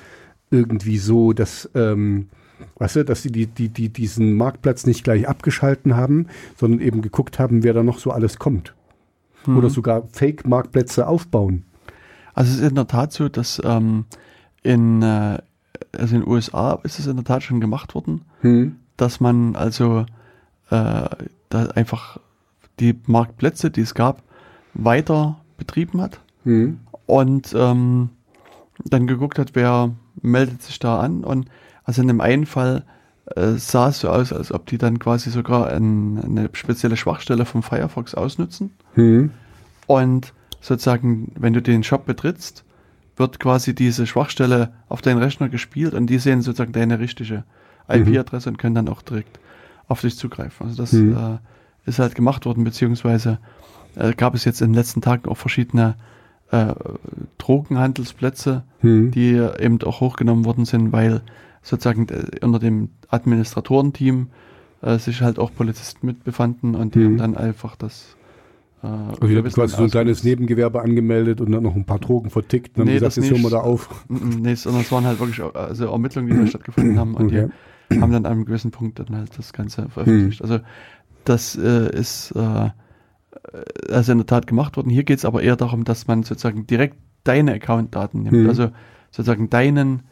irgendwie 0.50 0.98
so, 0.98 1.34
dass, 1.34 1.70
ähm, 1.76 2.30
weißt 2.78 2.98
du, 2.98 3.06
dass 3.06 3.22
sie 3.22 3.32
die, 3.32 3.48
die, 3.48 3.70
die 3.70 3.90
diesen 3.90 4.36
Marktplatz 4.36 4.86
nicht 4.86 5.04
gleich 5.04 5.28
abgeschalten 5.28 5.96
haben, 5.96 6.28
sondern 6.56 6.80
eben 6.80 7.02
geguckt 7.02 7.40
haben, 7.40 7.64
wer 7.64 7.74
da 7.74 7.84
noch 7.84 8.00
so 8.00 8.12
alles 8.12 8.40
kommt. 8.40 8.74
Mhm. 9.46 9.58
Oder 9.58 9.70
sogar 9.70 10.08
Fake-Marktplätze 10.12 11.08
aufbauen. 11.08 11.64
Also 12.34 12.52
es 12.52 12.60
ist 12.60 12.70
in 12.70 12.76
der 12.76 12.88
Tat 12.88 13.12
so, 13.12 13.30
dass 13.30 13.62
ähm, 13.64 14.06
in, 14.64 15.02
äh, 15.02 15.40
also 15.92 16.16
in 16.16 16.22
den 16.22 16.28
USA 16.28 16.80
ist 16.84 17.00
es 17.00 17.08
in 17.08 17.16
der 17.16 17.26
Tat 17.26 17.44
schon 17.44 17.60
gemacht 17.60 17.96
worden, 17.96 18.22
Hm. 18.42 18.76
dass 18.96 19.20
man 19.20 19.56
also 19.56 20.06
äh, 20.70 21.10
da 21.50 21.66
einfach 21.76 22.20
die 22.80 23.00
Marktplätze, 23.08 23.72
die 23.72 23.82
es 23.82 23.96
gab, 23.96 24.22
weiter 24.74 25.42
betrieben 25.58 26.02
hat 26.02 26.20
Hm. 26.48 26.80
Und 27.08 27.54
ähm, 27.58 28.10
dann 28.86 29.08
geguckt 29.08 29.40
hat, 29.40 29.52
wer 29.56 29.92
meldet 30.22 30.62
sich 30.62 30.78
da 30.78 31.00
an 31.00 31.24
und 31.24 31.50
also 31.84 32.02
in 32.04 32.08
dem 32.08 32.22
einen 32.22 32.46
Fall 32.46 32.84
äh, 33.36 33.54
sah 33.54 33.90
es 33.90 34.02
so 34.02 34.10
aus, 34.10 34.32
als 34.32 34.52
ob 34.52 34.68
die 34.68 34.78
dann 34.78 35.00
quasi 35.00 35.32
sogar 35.32 35.68
ein, 35.70 36.22
eine 36.24 36.50
spezielle 36.54 36.96
Schwachstelle 36.98 37.46
vom 37.46 37.64
Firefox 37.64 38.14
ausnutzen 38.14 38.72
Hm. 38.94 39.32
und 39.88 40.34
sozusagen, 40.62 41.32
wenn 41.40 41.54
du 41.54 41.62
den 41.62 41.84
Shop 41.84 42.06
betrittst, 42.06 42.64
wird 43.16 43.40
quasi 43.40 43.74
diese 43.74 44.06
Schwachstelle 44.06 44.74
auf 44.90 45.02
deinen 45.02 45.18
Rechner 45.20 45.50
gespielt 45.50 45.94
und 45.94 46.08
die 46.08 46.20
sehen 46.20 46.42
sozusagen 46.42 46.72
deine 46.74 47.00
richtige 47.00 47.44
IP-Adresse 47.90 48.50
und 48.50 48.58
können 48.58 48.76
dann 48.76 48.90
auch 48.90 49.02
direkt 49.02 49.40
auf 49.88 50.02
dich 50.02 50.18
zugreifen. 50.18 50.68
Also 50.68 50.84
das 50.84 50.92
Mhm. 50.94 51.16
äh, 51.16 51.38
ist 51.90 52.00
halt 52.00 52.16
gemacht 52.16 52.46
worden, 52.46 52.64
beziehungsweise 52.64 53.40
äh, 53.96 54.14
gab 54.14 54.36
es 54.36 54.44
jetzt 54.46 54.62
in 54.62 54.68
den 54.70 54.76
letzten 54.76 55.02
Tagen 55.02 55.30
auch 55.30 55.38
verschiedene 55.38 55.96
äh, 56.52 56.74
Drogenhandelsplätze, 57.38 58.64
Hm. 58.80 59.12
die 59.12 59.34
eben 59.60 59.82
auch 59.84 60.02
hochgenommen 60.02 60.46
worden 60.46 60.66
sind, 60.66 60.92
weil 60.92 61.22
sozusagen 61.62 62.08
äh, 62.10 62.46
unter 62.46 62.60
dem 62.60 62.90
Administratorenteam 63.10 64.28
äh, 64.82 64.98
sich 65.00 65.22
halt 65.22 65.40
auch 65.40 65.52
Polizisten 65.54 66.06
mit 66.06 66.24
befanden 66.24 66.76
und 66.76 66.96
die 66.96 67.00
Mhm. 67.00 67.06
haben 67.06 67.18
dann 67.18 67.38
einfach 67.38 67.76
das 67.76 68.16
äh, 68.84 68.88
Also 68.88 69.28
ihr 69.28 69.44
habt 69.44 69.54
quasi 69.54 69.76
so 69.76 69.84
ein 69.84 69.90
kleines. 69.90 70.24
Nebengewerbe 70.24 70.82
angemeldet 70.82 71.42
und 71.42 71.52
dann 71.52 71.64
noch 71.64 71.76
ein 71.76 71.86
paar 71.86 72.00
Drogen 72.00 72.30
vertickt 72.30 72.78
und 72.78 72.86
Nee, 72.86 72.96
dann 73.00 73.06
das 73.06 73.16
gesagt, 73.16 73.32
jetzt 73.32 73.44
hören 73.44 73.52
wir 73.52 73.58
da 73.58 73.64
auf. 73.64 74.06
Mm, 74.08 74.42
Nee, 74.42 74.54
sondern 74.56 74.84
es 74.84 74.92
waren 74.92 75.06
halt 75.06 75.20
wirklich 75.20 75.42
also 75.56 75.88
Ermittlungen, 75.92 76.30
die 76.30 76.36
da 76.38 76.46
stattgefunden 76.48 76.98
haben 77.00 77.16
und 77.16 77.26
Okay. 77.26 77.48
die 77.90 78.00
haben 78.02 78.12
dann 78.12 78.26
an 78.26 78.32
einem 78.32 78.46
gewissen 78.46 78.70
Punkt 78.72 79.00
dann 79.00 79.16
halt 79.16 79.32
das 79.38 79.52
Ganze 79.54 79.90
veröffentlicht. 79.90 80.42
Also 80.44 80.60
das 81.26 81.56
äh, 81.56 81.90
ist 81.98 82.32
äh, 82.36 82.70
also 83.90 84.12
in 84.12 84.18
der 84.20 84.28
Tat 84.28 84.48
gemacht 84.48 84.78
worden. 84.78 84.90
Hier 84.90 85.04
geht 85.04 85.20
es 85.20 85.26
aber 85.26 85.42
eher 85.42 85.56
darum, 85.56 85.84
dass 85.84 86.08
man 86.08 86.24
sozusagen 86.24 86.68
direkt 86.68 86.98
deine 87.24 87.54
Account-Daten 87.54 88.24
nimmt. 88.24 88.44
Mhm. 88.44 88.50
Also 88.50 88.70
sozusagen 89.12 89.50
deinen 89.50 90.04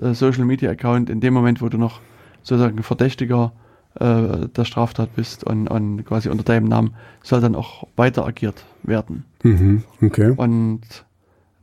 äh, 0.00 0.14
Social 0.14 0.44
Media 0.44 0.70
Account 0.70 1.10
in 1.10 1.20
dem 1.20 1.34
Moment, 1.34 1.60
wo 1.62 1.68
du 1.68 1.78
noch 1.78 2.00
sozusagen 2.42 2.82
Verdächtiger 2.82 3.52
äh, 4.00 4.48
der 4.48 4.64
Straftat 4.64 5.14
bist 5.14 5.44
und, 5.44 5.68
und 5.68 6.04
quasi 6.04 6.28
unter 6.28 6.44
deinem 6.44 6.68
Namen 6.68 6.94
soll 7.22 7.40
dann 7.40 7.54
auch 7.54 7.86
weiter 7.96 8.26
agiert 8.26 8.64
werden. 8.82 9.24
Mhm. 9.42 9.84
Okay. 10.00 10.32
Und 10.36 10.80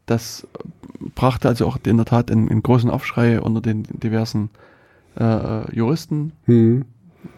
das 0.05 0.47
brachte 1.15 1.47
also 1.47 1.67
auch 1.67 1.77
in 1.85 1.97
der 1.97 2.05
Tat 2.05 2.31
einen, 2.31 2.49
einen 2.49 2.63
großen 2.63 2.89
Aufschrei 2.89 3.39
unter 3.41 3.61
den 3.61 3.83
diversen 3.83 4.49
äh, 5.19 5.75
Juristen, 5.75 6.33
Mhm. 6.45 6.85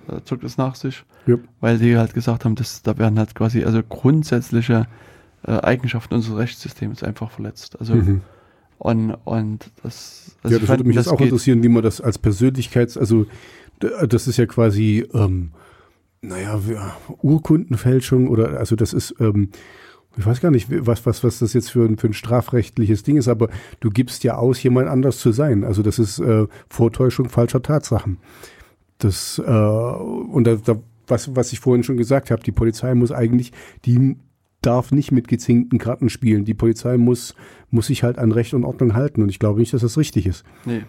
äh, 0.08 0.22
zog 0.26 0.42
das 0.42 0.58
nach 0.58 0.76
sich, 0.76 1.04
Ja. 1.28 1.36
weil 1.60 1.78
die 1.78 1.98
halt 1.98 2.14
gesagt 2.14 2.46
haben, 2.46 2.56
dass 2.56 2.82
da 2.82 2.98
werden 2.98 3.20
halt 3.20 3.36
quasi 3.36 3.64
also 3.64 3.82
grundsätzliche 3.84 4.88
äh, 5.46 5.52
Eigenschaften 5.52 6.16
unseres 6.16 6.38
Rechtssystems 6.38 7.04
einfach 7.04 7.32
verletzt. 7.32 7.80
Also 7.80 7.96
Mhm. 7.96 8.22
und, 8.80 9.14
und 9.26 9.72
das, 9.84 10.36
also 10.44 10.56
ja, 10.56 10.60
das 10.60 10.68
fand, 10.68 10.80
würde 10.80 10.88
mich 10.88 10.98
jetzt 10.98 11.08
auch 11.08 11.18
geht- 11.18 11.28
interessieren, 11.28 11.62
wie 11.64 11.70
man 11.70 11.84
das 11.84 12.02
als 12.02 12.18
Persönlichkeits-, 12.18 12.98
also 12.98 13.26
das 14.08 14.28
ist 14.28 14.38
ja 14.38 14.46
quasi, 14.46 15.06
ähm, 15.14 15.52
naja, 16.22 16.60
Urkundenfälschung 17.22 18.28
oder, 18.28 18.60
also 18.60 18.76
das 18.76 18.94
ist, 18.94 19.16
ähm, 19.20 19.50
ich 20.18 20.26
weiß 20.26 20.42
gar 20.42 20.52
nicht, 20.52 20.68
was, 20.70 21.06
was, 21.06 21.24
was 21.24 21.40
das 21.40 21.54
jetzt 21.54 21.72
für 21.72 21.86
ein, 21.86 21.98
für 21.98 22.08
ein 22.08 22.14
strafrechtliches 22.14 23.04
Ding 23.04 23.16
ist, 23.18 23.28
aber 23.30 23.50
du 23.80 23.90
gibst 23.90 24.24
ja 24.24 24.36
aus, 24.36 24.62
jemand 24.62 24.90
anders 24.90 25.18
zu 25.20 25.32
sein. 25.32 25.64
Also 25.64 25.84
das 25.84 26.00
ist 26.00 26.20
äh, 26.20 26.48
Vortäuschung 26.70 27.30
falscher 27.30 27.62
Tatsachen. 27.62 28.18
Das, 28.98 29.40
äh, 29.40 29.52
und 29.52 30.44
da, 30.46 30.56
da, 30.56 30.76
was, 31.12 31.36
was 31.36 31.54
ich 31.54 31.60
vorhin 31.60 31.84
schon 31.84 31.98
gesagt 31.98 32.32
habe, 32.32 32.42
die 32.42 32.52
Polizei 32.52 32.96
muss 32.96 33.12
eigentlich, 33.12 33.52
die 33.86 34.18
darf 34.62 34.92
nicht 34.92 35.12
mit 35.12 35.28
gezinkten 35.28 35.78
Karten 35.80 36.10
spielen. 36.10 36.46
Die 36.46 36.54
Polizei 36.54 36.98
muss, 36.98 37.36
muss 37.70 37.88
sich 37.88 38.04
halt 38.04 38.18
an 38.18 38.32
Recht 38.32 38.54
und 38.54 38.64
Ordnung 38.64 38.94
halten. 38.94 39.22
Und 39.22 39.30
ich 39.30 39.40
glaube 39.40 39.60
nicht, 39.60 39.74
dass 39.74 39.82
das 39.82 39.98
richtig 39.98 40.26
ist. 40.26 40.44
Nee. 40.66 40.84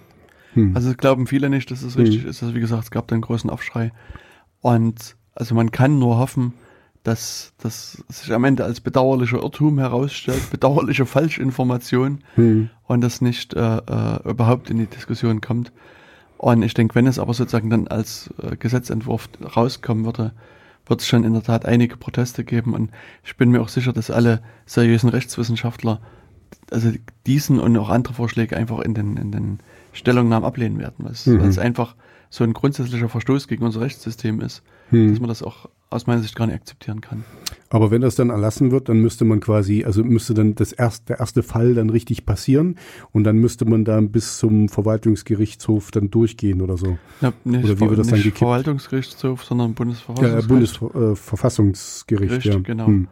Hm. 0.54 0.76
Also 0.76 0.92
glauben 0.94 1.26
viele 1.26 1.48
nicht, 1.48 1.70
dass 1.70 1.82
es 1.82 1.96
richtig 1.96 2.24
ist. 2.24 2.42
Also 2.42 2.54
wie 2.54 2.60
gesagt, 2.60 2.84
es 2.84 2.90
gab 2.90 3.08
da 3.08 3.14
einen 3.14 3.22
großen 3.22 3.50
Aufschrei. 3.50 3.92
Und 4.60 5.16
also 5.34 5.54
man 5.54 5.70
kann 5.70 5.98
nur 5.98 6.18
hoffen, 6.18 6.52
dass 7.02 7.54
das 7.58 8.04
sich 8.08 8.32
am 8.32 8.44
Ende 8.44 8.64
als 8.64 8.80
bedauerlicher 8.80 9.42
Irrtum 9.42 9.78
herausstellt, 9.78 10.42
bedauerliche 10.50 11.06
Falschinformation 11.06 12.22
Hm. 12.34 12.70
und 12.84 13.00
das 13.00 13.20
nicht 13.20 13.54
äh, 13.54 13.76
äh, 13.78 14.28
überhaupt 14.28 14.70
in 14.70 14.78
die 14.78 14.86
Diskussion 14.86 15.40
kommt. 15.40 15.72
Und 16.42 16.62
ich 16.62 16.74
denke, 16.74 16.96
wenn 16.96 17.06
es 17.06 17.20
aber 17.20 17.34
sozusagen 17.34 17.70
dann 17.70 17.86
als 17.86 18.28
äh, 18.42 18.56
Gesetzentwurf 18.56 19.28
rauskommen 19.56 20.04
würde, 20.04 20.32
wird 20.86 21.00
es 21.00 21.06
schon 21.06 21.22
in 21.22 21.34
der 21.34 21.44
Tat 21.44 21.66
einige 21.66 21.96
Proteste 21.96 22.42
geben. 22.42 22.74
Und 22.74 22.90
ich 23.22 23.36
bin 23.36 23.50
mir 23.52 23.60
auch 23.62 23.68
sicher, 23.68 23.92
dass 23.92 24.10
alle 24.10 24.42
seriösen 24.66 25.08
Rechtswissenschaftler 25.08 26.00
also 26.72 26.90
diesen 27.26 27.60
und 27.60 27.76
auch 27.76 27.90
andere 27.90 28.14
Vorschläge 28.14 28.56
einfach 28.56 28.80
in 28.80 28.92
den, 28.92 29.16
in 29.18 29.30
den 29.30 29.60
Stellungnahmen 29.92 30.44
ablehnen 30.44 30.80
werden, 30.80 31.04
weil 31.04 31.12
es, 31.12 31.26
Mhm. 31.26 31.40
weil 31.40 31.48
es 31.48 31.58
einfach 31.60 31.94
so 32.28 32.42
ein 32.42 32.54
grundsätzlicher 32.54 33.08
Verstoß 33.08 33.46
gegen 33.46 33.64
unser 33.64 33.80
Rechtssystem 33.80 34.40
ist, 34.40 34.64
Hm. 34.92 35.10
dass 35.10 35.20
man 35.20 35.28
das 35.28 35.42
auch 35.42 35.68
aus 35.90 36.06
meiner 36.06 36.22
Sicht 36.22 36.34
gar 36.36 36.46
nicht 36.46 36.54
akzeptieren 36.54 37.00
kann. 37.02 37.24
Aber 37.68 37.90
wenn 37.90 38.00
das 38.00 38.14
dann 38.14 38.30
erlassen 38.30 38.70
wird, 38.70 38.88
dann 38.88 39.00
müsste 39.00 39.24
man 39.24 39.40
quasi, 39.40 39.84
also 39.84 40.02
müsste 40.04 40.32
dann 40.34 40.54
das 40.54 40.72
erste, 40.72 41.04
der 41.06 41.20
erste 41.20 41.42
Fall 41.42 41.74
dann 41.74 41.90
richtig 41.90 42.24
passieren 42.24 42.76
und 43.12 43.24
dann 43.24 43.36
müsste 43.36 43.64
man 43.66 43.84
dann 43.84 44.10
bis 44.10 44.38
zum 44.38 44.68
Verwaltungsgerichtshof 44.68 45.90
dann 45.90 46.10
durchgehen 46.10 46.62
oder 46.62 46.76
so. 46.78 46.98
Ja, 47.20 47.32
nicht, 47.44 47.64
Oder 47.64 47.76
wie 47.80 47.88
wird 47.90 47.98
das 47.98 48.06
dann 48.06 48.14
nicht 48.16 48.24
gekippt? 48.24 48.38
Verwaltungsgerichtshof, 48.38 49.44
sondern 49.44 49.70
Ja, 49.70 49.74
Bundesverfassungsgericht. 49.74 50.48
Bundesverfassungsgericht, 50.48 52.28
Gericht, 52.30 52.46
ja. 52.46 52.58
genau. 52.60 52.86
Hm. 52.86 53.08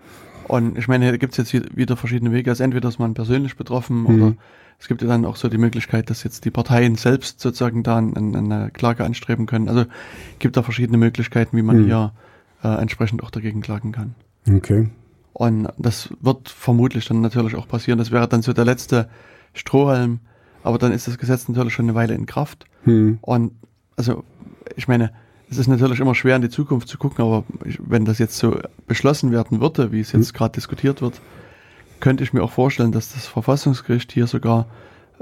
Und 0.49 0.77
ich 0.79 0.89
meine, 0.89 1.11
da 1.11 1.17
gibt 1.17 1.39
es 1.39 1.53
jetzt 1.53 1.77
wieder 1.77 1.97
verschiedene 1.97 2.33
Wege. 2.33 2.51
Also 2.51 2.65
entweder 2.65 2.89
ist 2.89 2.99
man 2.99 3.15
persönlich 3.15 3.57
betroffen 3.57 4.03
Mhm. 4.03 4.07
oder 4.07 4.35
es 4.81 4.89
gibt 4.89 5.03
ja 5.03 5.09
dann 5.09 5.25
auch 5.27 5.37
so 5.37 5.49
die 5.49 5.59
Möglichkeit, 5.59 6.11
dass 6.11 6.25
jetzt 6.25 6.45
die 6.45 6.51
Parteien 6.51 6.97
selbst 6.97 7.39
sozusagen 7.41 7.83
da 7.83 7.99
ein- 7.99 8.35
eine 8.35 8.71
Klage 8.73 9.05
anstreben 9.05 9.47
können. 9.47 9.69
Also 9.69 9.85
gibt 10.39 10.57
da 10.57 10.63
verschiedene 10.63 10.99
Möglichkeiten, 10.99 11.57
wie 11.57 11.63
man 11.63 11.83
Mhm. 11.83 11.85
hier 11.85 12.13
äh, 12.63 12.69
entsprechend 12.81 13.23
auch 13.23 13.31
dagegen 13.31 13.61
klagen 13.63 13.93
kann. 13.93 14.15
Okay. 14.47 14.89
Und 15.33 15.69
das 15.79 16.11
wird 16.21 16.49
vermutlich 16.51 17.07
dann 17.07 17.21
natürlich 17.23 17.55
auch 17.55 17.67
passieren. 17.69 17.99
Das 17.99 18.11
wäre 18.11 18.29
dann 18.29 18.43
so 18.43 18.53
der 18.53 18.65
letzte 18.67 19.09
Strohhalm. 19.55 20.21
Aber 20.63 20.77
dann 20.77 20.93
ist 20.93 21.09
das 21.09 21.17
Gesetz 21.17 21.49
natürlich 21.49 21.73
schon 21.73 21.87
eine 21.87 21.95
Weile 21.95 22.15
in 22.15 22.27
Kraft. 22.27 22.67
Hm. 22.85 23.19
Und 23.23 23.53
also, 23.97 24.25
ich 24.77 24.89
meine, 24.89 25.11
es 25.51 25.57
ist 25.57 25.69
natürlich 25.69 26.01
immer 26.01 26.15
schwer 26.15 26.37
in 26.37 26.43
die 26.43 26.51
Zukunft 26.51 26.89
zu 26.89 26.99
gucken, 26.99 27.25
aber 27.25 27.45
wenn 27.79 28.05
das 28.05 28.19
jetzt 28.19 28.37
so 28.37 28.59
beschlossen 28.87 29.33
werden 29.33 29.61
würde, 29.61 29.91
wie 29.91 30.01
es 30.01 30.13
jetzt 30.13 30.35
gerade 30.35 30.53
diskutiert 30.53 31.01
wird, 31.01 31.21
könnte 32.01 32.25
ich 32.25 32.33
mir 32.33 32.43
auch 32.43 32.51
vorstellen, 32.53 32.93
dass 32.93 33.13
das 33.13 33.27
Verfassungsgericht 33.27 34.11
hier 34.13 34.27
sogar, 34.27 34.67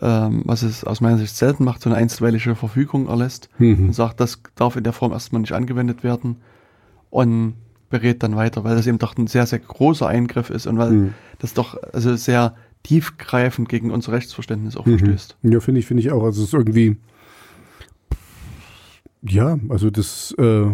ähm, 0.00 0.42
was 0.44 0.62
es 0.62 0.84
aus 0.84 1.00
meiner 1.00 1.18
Sicht 1.18 1.34
selten 1.36 1.64
macht, 1.64 1.82
so 1.82 1.90
eine 1.90 1.98
einstweilige 1.98 2.54
Verfügung 2.54 3.08
erlässt 3.08 3.48
Mhm. 3.58 3.86
und 3.88 3.92
sagt, 3.92 4.20
das 4.20 4.40
darf 4.54 4.76
in 4.76 4.84
der 4.84 4.92
Form 4.92 5.12
erstmal 5.12 5.40
nicht 5.40 5.52
angewendet 5.52 6.02
werden 6.04 6.36
und 7.10 7.54
berät 7.90 8.22
dann 8.22 8.36
weiter, 8.36 8.64
weil 8.64 8.76
das 8.76 8.86
eben 8.86 8.98
doch 8.98 9.16
ein 9.16 9.26
sehr, 9.26 9.46
sehr 9.46 9.58
großer 9.60 10.06
Eingriff 10.06 10.50
ist 10.50 10.66
und 10.66 10.78
weil 10.78 10.90
Mhm. 10.92 11.14
das 11.38 11.54
doch 11.54 11.76
also 11.92 12.14
sehr 12.16 12.54
tiefgreifend 12.82 13.68
gegen 13.68 13.90
unser 13.90 14.12
Rechtsverständnis 14.12 14.76
auch 14.76 14.86
Mhm. 14.86 14.98
verstößt. 14.98 15.36
Ja, 15.42 15.60
finde 15.60 15.80
ich, 15.80 15.86
finde 15.86 16.02
ich 16.02 16.10
auch. 16.12 16.22
Also 16.22 16.42
es 16.42 16.48
ist 16.48 16.54
irgendwie, 16.54 16.96
ja, 19.22 19.58
also 19.68 19.90
das, 19.90 20.34
äh, 20.38 20.66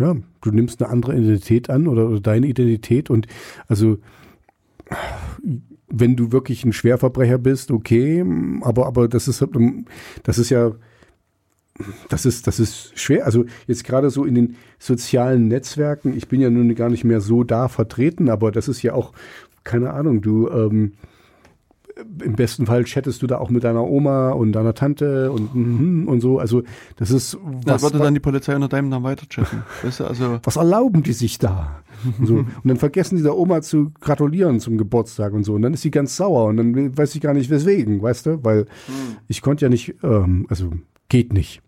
ja, 0.00 0.16
du 0.40 0.50
nimmst 0.50 0.82
eine 0.82 0.90
andere 0.90 1.14
Identität 1.16 1.70
an 1.70 1.86
oder, 1.86 2.08
oder 2.08 2.20
deine 2.20 2.46
Identität 2.48 3.10
und 3.10 3.26
also 3.68 3.98
wenn 5.88 6.16
du 6.16 6.32
wirklich 6.32 6.64
ein 6.64 6.72
Schwerverbrecher 6.72 7.38
bist, 7.38 7.70
okay, 7.70 8.24
aber 8.62 8.86
aber 8.86 9.08
das 9.08 9.28
ist 9.28 9.44
das 10.22 10.38
ist 10.38 10.50
ja 10.50 10.72
das 12.08 12.26
ist 12.26 12.46
das 12.46 12.60
ist 12.60 12.98
schwer. 12.98 13.26
Also 13.26 13.44
jetzt 13.66 13.84
gerade 13.84 14.10
so 14.10 14.24
in 14.24 14.34
den 14.34 14.56
sozialen 14.78 15.48
Netzwerken, 15.48 16.16
ich 16.16 16.28
bin 16.28 16.40
ja 16.40 16.50
nun 16.50 16.74
gar 16.74 16.88
nicht 16.88 17.04
mehr 17.04 17.20
so 17.20 17.44
da 17.44 17.68
vertreten, 17.68 18.28
aber 18.28 18.52
das 18.52 18.68
ist 18.68 18.82
ja 18.82 18.94
auch 18.94 19.12
keine 19.64 19.92
Ahnung, 19.92 20.20
du 20.20 20.48
ähm, 20.48 20.92
im 21.96 22.34
besten 22.34 22.66
Fall 22.66 22.84
chattest 22.84 23.22
du 23.22 23.26
da 23.26 23.38
auch 23.38 23.50
mit 23.50 23.64
deiner 23.64 23.84
Oma 23.84 24.30
und 24.30 24.52
deiner 24.52 24.74
Tante 24.74 25.30
und 25.30 25.54
mhm 25.54 26.08
und 26.08 26.20
so. 26.20 26.38
Also 26.38 26.62
das 26.96 27.10
ist 27.10 27.38
was, 27.64 27.82
würde 27.82 27.98
dann 27.98 28.14
die 28.14 28.20
Polizei 28.20 28.54
unter 28.54 28.68
deinem 28.68 28.88
Namen 28.88 29.04
weiter 29.04 29.28
chatten. 29.28 29.62
weißt 29.82 30.00
du, 30.00 30.04
also 30.04 30.40
was 30.42 30.56
erlauben 30.56 31.02
die 31.02 31.12
sich 31.12 31.38
da? 31.38 31.82
Und, 32.18 32.26
so. 32.26 32.34
und 32.36 32.64
dann 32.64 32.76
vergessen 32.76 33.16
die 33.16 33.22
der 33.22 33.36
Oma 33.36 33.62
zu 33.62 33.92
gratulieren 34.00 34.60
zum 34.60 34.76
Geburtstag 34.76 35.32
und 35.32 35.44
so. 35.44 35.54
Und 35.54 35.62
dann 35.62 35.74
ist 35.74 35.82
sie 35.82 35.90
ganz 35.90 36.16
sauer 36.16 36.46
und 36.46 36.56
dann 36.56 36.96
weiß 36.96 37.14
ich 37.14 37.20
gar 37.20 37.34
nicht 37.34 37.50
weswegen, 37.50 38.02
weißt 38.02 38.26
du? 38.26 38.44
Weil 38.44 38.66
ich 39.28 39.40
konnte 39.40 39.64
ja 39.64 39.68
nicht, 39.68 39.94
ähm, 40.02 40.46
also 40.48 40.72
geht 41.08 41.32
nicht. 41.32 41.62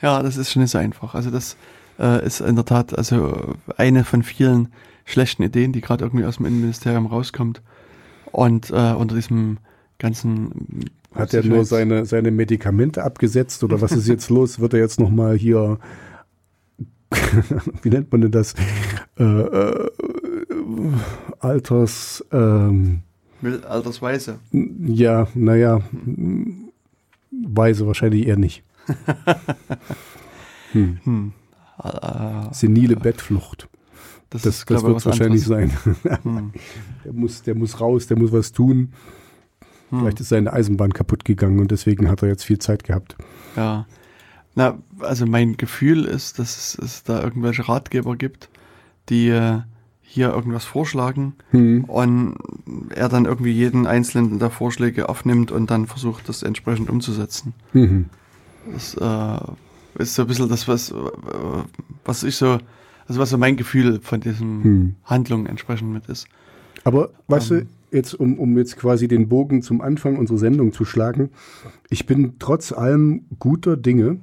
Ja, 0.00 0.22
das 0.22 0.36
ist 0.36 0.50
schon 0.50 0.62
nicht 0.62 0.72
so 0.72 0.78
einfach. 0.78 1.14
Also 1.14 1.30
das 1.30 1.56
äh, 1.98 2.24
ist 2.26 2.40
in 2.40 2.56
der 2.56 2.64
Tat 2.64 2.96
also 2.96 3.54
eine 3.76 4.04
von 4.04 4.22
vielen 4.22 4.68
schlechten 5.04 5.42
Ideen, 5.42 5.72
die 5.72 5.80
gerade 5.80 6.04
irgendwie 6.04 6.24
aus 6.24 6.36
dem 6.36 6.46
Innenministerium 6.46 7.06
rauskommt. 7.06 7.62
Und 8.32 8.70
äh, 8.70 8.92
unter 8.94 9.14
diesem 9.14 9.58
ganzen 9.98 10.86
Hat 11.14 11.34
er 11.34 11.44
nur 11.44 11.64
seine, 11.64 12.06
seine 12.06 12.30
Medikamente 12.30 13.04
abgesetzt 13.04 13.62
oder 13.62 13.80
was 13.80 13.92
ist 13.92 14.08
jetzt 14.08 14.30
los? 14.36 14.58
Wird 14.60 14.74
er 14.74 14.80
jetzt 14.80 14.98
nochmal 14.98 15.36
hier, 15.36 15.78
wie 17.82 17.90
nennt 17.90 18.10
man 18.10 18.22
denn 18.22 18.32
das? 18.32 18.54
Äh, 19.18 19.22
äh, 19.24 19.88
Alters, 21.38 22.24
ähm, 22.32 23.02
Altersweise. 23.68 24.38
ja, 24.52 25.26
naja, 25.34 25.80
weise 27.30 27.86
wahrscheinlich 27.86 28.26
eher 28.26 28.36
nicht. 28.36 28.62
Hm. 30.72 30.98
Hm. 31.04 31.32
Äh, 31.84 32.54
Senile 32.54 32.96
Bettflucht. 32.96 33.68
Das, 34.32 34.42
Das, 34.42 34.64
das 34.64 34.82
wird 34.82 35.04
wahrscheinlich 35.06 35.50
anderes. 35.50 35.72
sein. 36.02 36.18
Hm. 36.22 36.52
Der 37.04 37.12
muss, 37.12 37.42
der 37.42 37.54
muss 37.54 37.80
raus, 37.80 38.06
der 38.06 38.18
muss 38.18 38.32
was 38.32 38.52
tun. 38.52 38.92
Hm. 39.90 40.00
Vielleicht 40.00 40.20
ist 40.20 40.28
seine 40.30 40.52
Eisenbahn 40.52 40.92
kaputt 40.92 41.24
gegangen 41.24 41.60
und 41.60 41.70
deswegen 41.70 42.08
hat 42.08 42.22
er 42.22 42.28
jetzt 42.28 42.44
viel 42.44 42.58
Zeit 42.58 42.84
gehabt. 42.84 43.16
Ja. 43.56 43.86
Na, 44.54 44.78
also 45.00 45.26
mein 45.26 45.56
Gefühl 45.56 46.04
ist, 46.04 46.38
dass 46.38 46.56
es, 46.56 46.78
es 46.84 47.02
da 47.04 47.22
irgendwelche 47.22 47.68
Ratgeber 47.68 48.16
gibt, 48.16 48.50
die 49.08 49.28
äh, 49.28 49.60
hier 50.02 50.28
irgendwas 50.30 50.64
vorschlagen 50.66 51.34
Hm. 51.52 51.84
und 51.84 52.36
er 52.90 53.08
dann 53.08 53.24
irgendwie 53.24 53.52
jeden 53.52 53.86
einzelnen 53.86 54.38
der 54.38 54.50
Vorschläge 54.50 55.08
aufnimmt 55.08 55.50
und 55.50 55.70
dann 55.70 55.86
versucht, 55.86 56.28
das 56.28 56.42
entsprechend 56.42 56.90
umzusetzen. 56.90 57.54
Mhm. 57.72 58.06
Das 58.72 58.94
äh, 58.94 60.02
ist 60.02 60.14
so 60.14 60.22
ein 60.22 60.28
bisschen 60.28 60.48
das, 60.50 60.68
was, 60.68 60.90
äh, 60.90 60.94
was 62.04 62.22
ich 62.24 62.36
so, 62.36 62.58
also 63.12 63.20
was 63.20 63.30
so 63.30 63.36
mein 63.36 63.56
Gefühl 63.56 64.00
von 64.00 64.20
diesen 64.20 64.64
Hm. 64.64 64.94
Handlungen 65.04 65.44
entsprechend 65.44 65.92
mit 65.92 66.06
ist. 66.06 66.28
Aber 66.82 67.10
weißt 67.28 67.50
Ähm. 67.50 67.68
du, 67.90 67.96
jetzt, 67.96 68.14
um, 68.14 68.38
um 68.38 68.56
jetzt 68.56 68.78
quasi 68.78 69.06
den 69.06 69.28
Bogen 69.28 69.60
zum 69.60 69.82
Anfang 69.82 70.16
unserer 70.16 70.38
Sendung 70.38 70.72
zu 70.72 70.86
schlagen, 70.86 71.28
ich 71.90 72.06
bin 72.06 72.34
trotz 72.38 72.72
allem 72.72 73.26
guter 73.38 73.76
Dinge, 73.76 74.18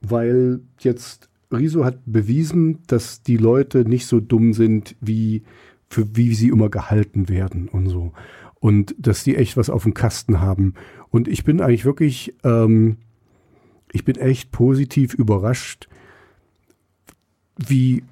weil 0.00 0.60
jetzt 0.80 1.28
Riso 1.52 1.84
hat 1.84 2.00
bewiesen, 2.04 2.80
dass 2.88 3.22
die 3.22 3.36
Leute 3.36 3.88
nicht 3.88 4.06
so 4.06 4.18
dumm 4.18 4.52
sind, 4.52 4.96
wie, 5.00 5.44
für 5.88 6.16
wie 6.16 6.34
sie 6.34 6.48
immer 6.48 6.70
gehalten 6.70 7.28
werden 7.28 7.68
und 7.68 7.88
so. 7.88 8.12
Und 8.58 8.96
dass 8.98 9.22
die 9.22 9.36
echt 9.36 9.56
was 9.56 9.70
auf 9.70 9.84
dem 9.84 9.94
Kasten 9.94 10.40
haben. 10.40 10.74
Und 11.10 11.28
ich 11.28 11.44
bin 11.44 11.60
eigentlich 11.60 11.84
wirklich, 11.84 12.34
ähm, 12.42 12.96
ich 13.92 14.04
bin 14.04 14.16
echt 14.16 14.50
positiv 14.50 15.14
überrascht, 15.14 15.88
wie, 17.68 18.02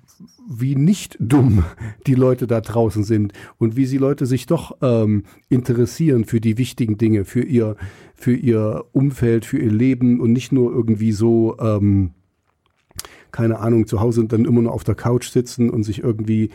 wie 0.48 0.76
nicht 0.76 1.16
dumm 1.20 1.64
die 2.06 2.14
Leute 2.14 2.46
da 2.46 2.60
draußen 2.60 3.04
sind 3.04 3.32
und 3.58 3.76
wie 3.76 3.86
sie 3.86 3.98
Leute 3.98 4.26
sich 4.26 4.46
doch 4.46 4.76
ähm, 4.82 5.24
interessieren 5.48 6.24
für 6.24 6.40
die 6.40 6.58
wichtigen 6.58 6.98
Dinge, 6.98 7.24
für 7.24 7.42
ihr, 7.42 7.76
für 8.14 8.34
ihr 8.34 8.84
Umfeld, 8.92 9.44
für 9.44 9.58
ihr 9.58 9.72
Leben 9.72 10.20
und 10.20 10.32
nicht 10.32 10.52
nur 10.52 10.72
irgendwie 10.72 11.12
so, 11.12 11.56
ähm, 11.58 12.10
keine 13.32 13.58
Ahnung, 13.60 13.86
zu 13.86 14.00
Hause 14.00 14.20
und 14.20 14.32
dann 14.32 14.44
immer 14.44 14.62
nur 14.62 14.72
auf 14.72 14.84
der 14.84 14.94
Couch 14.94 15.28
sitzen 15.30 15.70
und 15.70 15.82
sich 15.84 16.02
irgendwie 16.02 16.50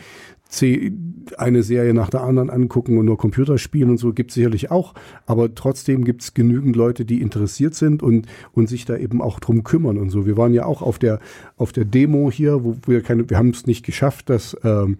eine 1.38 1.62
Serie 1.64 1.92
nach 1.92 2.08
der 2.08 2.22
anderen 2.22 2.50
angucken 2.50 2.98
und 2.98 3.06
nur 3.06 3.18
Computer 3.18 3.58
spielen 3.58 3.90
und 3.90 3.98
so 3.98 4.12
gibt 4.12 4.30
es 4.30 4.36
sicherlich 4.36 4.70
auch, 4.70 4.94
aber 5.26 5.52
trotzdem 5.54 6.04
gibt 6.04 6.22
es 6.22 6.34
genügend 6.34 6.76
Leute, 6.76 7.04
die 7.04 7.20
interessiert 7.20 7.74
sind 7.74 8.00
und, 8.00 8.26
und 8.52 8.68
sich 8.68 8.84
da 8.84 8.96
eben 8.96 9.20
auch 9.20 9.40
drum 9.40 9.64
kümmern 9.64 9.98
und 9.98 10.10
so. 10.10 10.24
Wir 10.24 10.36
waren 10.36 10.54
ja 10.54 10.64
auch 10.64 10.82
auf 10.82 11.00
der, 11.00 11.18
auf 11.56 11.72
der 11.72 11.84
Demo 11.84 12.30
hier, 12.30 12.62
wo 12.62 12.76
wir 12.86 13.02
keine, 13.02 13.28
wir 13.28 13.36
haben 13.38 13.50
es 13.50 13.66
nicht 13.66 13.84
geschafft, 13.84 14.30
dass 14.30 14.56
ähm, 14.62 14.98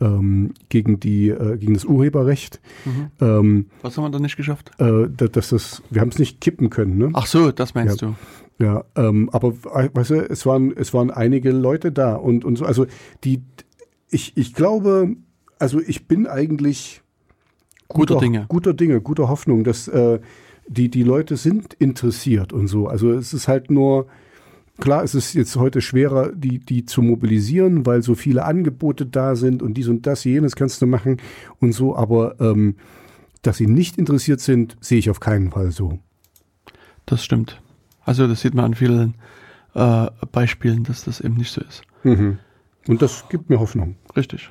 ähm, 0.00 0.52
gegen 0.68 1.00
die 1.00 1.28
äh, 1.30 1.56
gegen 1.56 1.72
das 1.74 1.84
Urheberrecht. 1.86 2.60
Mhm. 2.84 3.06
Ähm, 3.20 3.66
Was 3.80 3.96
haben 3.96 4.04
wir 4.04 4.10
da 4.10 4.18
nicht 4.18 4.36
geschafft? 4.36 4.72
äh, 4.78 5.08
da- 5.16 5.28
dass 5.28 5.48
das, 5.50 5.82
wir 5.90 6.00
haben 6.02 6.08
es 6.10 6.18
nicht 6.18 6.40
kippen 6.40 6.68
können, 6.70 6.98
ne? 6.98 7.10
Ach 7.14 7.26
so, 7.26 7.50
das 7.50 7.74
meinst 7.74 8.02
du. 8.02 8.14
Ja, 8.58 8.84
ähm, 8.96 9.28
aber 9.32 9.54
äh, 9.74 9.88
weißt 9.92 10.10
du, 10.10 10.14
es 10.28 10.46
waren, 10.46 10.76
es 10.76 10.94
waren 10.94 11.10
einige 11.10 11.50
Leute 11.50 11.90
da 11.90 12.14
und, 12.14 12.44
und 12.44 12.56
so, 12.56 12.64
also 12.64 12.86
die, 13.24 13.42
ich, 14.10 14.36
ich 14.36 14.54
glaube, 14.54 15.16
also 15.58 15.80
ich 15.80 16.06
bin 16.06 16.26
eigentlich 16.26 17.02
Guter 17.92 18.18
Dinge. 18.18 18.46
Guter 18.48 18.74
Dinge, 18.74 19.00
guter 19.00 19.28
Hoffnung, 19.28 19.64
dass 19.64 19.88
äh, 19.88 20.20
die, 20.66 20.88
die 20.88 21.02
Leute 21.02 21.36
sind 21.36 21.74
interessiert 21.74 22.52
und 22.52 22.68
so. 22.68 22.86
Also 22.86 23.12
es 23.12 23.34
ist 23.34 23.48
halt 23.48 23.70
nur, 23.70 24.06
klar, 24.80 25.04
es 25.04 25.14
ist 25.14 25.34
jetzt 25.34 25.56
heute 25.56 25.80
schwerer, 25.80 26.32
die, 26.32 26.58
die 26.58 26.86
zu 26.86 27.02
mobilisieren, 27.02 27.84
weil 27.84 28.02
so 28.02 28.14
viele 28.14 28.44
Angebote 28.44 29.06
da 29.06 29.36
sind 29.36 29.62
und 29.62 29.74
dies 29.74 29.88
und 29.88 30.06
das, 30.06 30.24
jenes 30.24 30.56
kannst 30.56 30.80
du 30.82 30.86
machen 30.86 31.18
und 31.60 31.72
so, 31.72 31.96
aber 31.96 32.40
ähm, 32.40 32.76
dass 33.42 33.56
sie 33.56 33.66
nicht 33.66 33.98
interessiert 33.98 34.40
sind, 34.40 34.76
sehe 34.80 34.98
ich 34.98 35.10
auf 35.10 35.20
keinen 35.20 35.50
Fall 35.50 35.72
so. 35.72 35.98
Das 37.06 37.24
stimmt. 37.24 37.60
Also 38.04 38.26
das 38.26 38.40
sieht 38.40 38.54
man 38.54 38.66
an 38.66 38.74
vielen 38.74 39.14
äh, 39.74 40.06
Beispielen, 40.32 40.84
dass 40.84 41.04
das 41.04 41.20
eben 41.20 41.36
nicht 41.36 41.52
so 41.52 41.60
ist. 41.62 41.82
Und 42.04 43.00
das 43.00 43.28
gibt 43.28 43.48
mir 43.48 43.60
Hoffnung. 43.60 43.96
Richtig. 44.16 44.50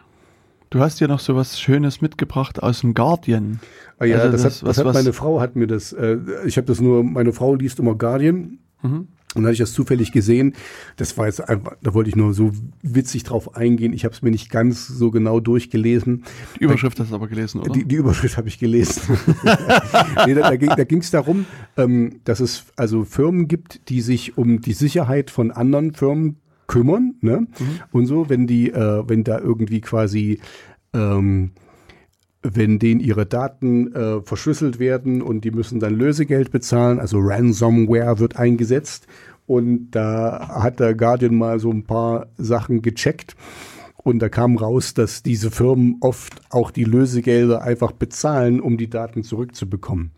Du 0.70 0.80
hast 0.80 1.02
ja 1.02 1.08
noch 1.08 1.20
so 1.20 1.36
was 1.36 1.60
Schönes 1.60 2.00
mitgebracht 2.02 2.64
aus 2.64 2.80
dem 2.82 2.94
Guardian. 2.94 3.60
Ah 4.00 4.06
ja, 4.06 4.18
Also 4.20 4.32
das, 4.32 4.42
das- 4.44 4.44
hat, 4.44 4.62
das 4.62 4.68
was- 4.70 4.78
hat 4.78 4.86
was- 4.86 4.96
meine 4.96 5.14
Frau 5.14 5.42
hat 5.42 5.56
mir 5.58 5.68
das, 5.68 5.92
äh, 5.92 6.18
ich 6.46 6.56
habe 6.58 6.66
das 6.68 6.80
nur, 6.80 7.04
meine 7.04 7.34
Frau 7.34 7.56
liest 7.56 7.80
immer 7.80 7.96
Guardian 7.96 8.60
Mhm. 8.82 9.10
Und 9.34 9.44
da 9.44 9.48
hatte 9.48 9.54
ich 9.54 9.60
das 9.60 9.74
zufällig 9.74 10.12
gesehen. 10.12 10.54
Das 10.98 11.18
war 11.18 11.28
jetzt 11.28 11.48
einfach, 11.48 11.76
da 11.82 11.94
wollte 11.94 12.10
ich 12.10 12.16
nur 12.16 12.34
so 12.34 12.52
witzig 12.82 13.24
drauf 13.24 13.56
eingehen. 13.56 13.94
Ich 13.94 14.04
habe 14.04 14.14
es 14.14 14.22
mir 14.22 14.32
nicht 14.32 14.50
ganz 14.50 14.88
so 14.88 15.10
genau 15.10 15.40
durchgelesen. 15.40 16.24
Die 16.60 16.64
Überschrift 16.66 17.00
hast 17.00 17.12
du 17.12 17.16
aber 17.16 17.28
gelesen, 17.28 17.62
oder? 17.62 17.72
Die, 17.72 17.86
die 17.86 17.96
Überschrift 17.96 18.38
habe 18.38 18.50
ich 18.50 18.60
gelesen. 18.60 19.18
nee, 20.26 20.34
da, 20.34 20.50
da 20.50 20.56
ging 20.56 20.70
da 20.70 20.84
ging's 20.84 21.12
darum, 21.12 21.46
ähm, 21.78 22.20
dass 22.26 22.42
es 22.42 22.66
also 22.76 23.06
Firmen 23.06 23.48
gibt, 23.48 23.90
die 23.90 24.02
sich 24.02 24.38
um 24.38 24.62
die 24.62 24.74
Sicherheit 24.74 25.32
von 25.32 25.52
anderen 25.52 25.94
Firmen 25.94 26.38
kümmern, 26.68 27.16
ne? 27.22 27.48
Und 27.92 28.06
so, 28.06 28.30
wenn 28.30 28.48
die, 28.48 28.72
äh, 28.72 29.04
wenn 29.08 29.24
da 29.24 29.40
irgendwie 29.40 29.82
quasi 29.82 30.40
ähm, 30.94 31.52
wenn 32.44 32.80
denen 32.80 33.00
ihre 33.00 33.26
Daten 33.26 33.94
äh, 33.94 34.22
verschlüsselt 34.22 34.80
werden 34.80 35.22
und 35.22 35.44
die 35.44 35.52
müssen 35.52 35.80
dann 35.80 35.96
Lösegeld 35.96 36.52
bezahlen, 36.52 37.00
also 37.00 37.20
Ransomware 37.20 38.20
wird 38.20 38.38
eingesetzt. 38.38 39.08
Und 39.46 39.92
da 39.92 40.50
hat 40.62 40.80
der 40.80 40.96
Guardian 40.96 41.36
mal 41.36 41.60
so 41.60 41.72
ein 41.72 41.84
paar 41.84 42.28
Sachen 42.38 42.82
gecheckt. 42.82 43.36
Und 43.98 44.20
da 44.20 44.30
kam 44.30 44.58
raus, 44.58 44.94
dass 44.94 45.24
diese 45.24 45.52
Firmen 45.52 45.98
oft 46.00 46.42
auch 46.50 46.72
die 46.72 46.86
Lösegelder 46.86 47.62
einfach 47.62 47.92
bezahlen, 47.92 48.60
um 48.60 48.78
die 48.78 48.90
Daten 48.90 49.24
zurückzubekommen. 49.24 50.12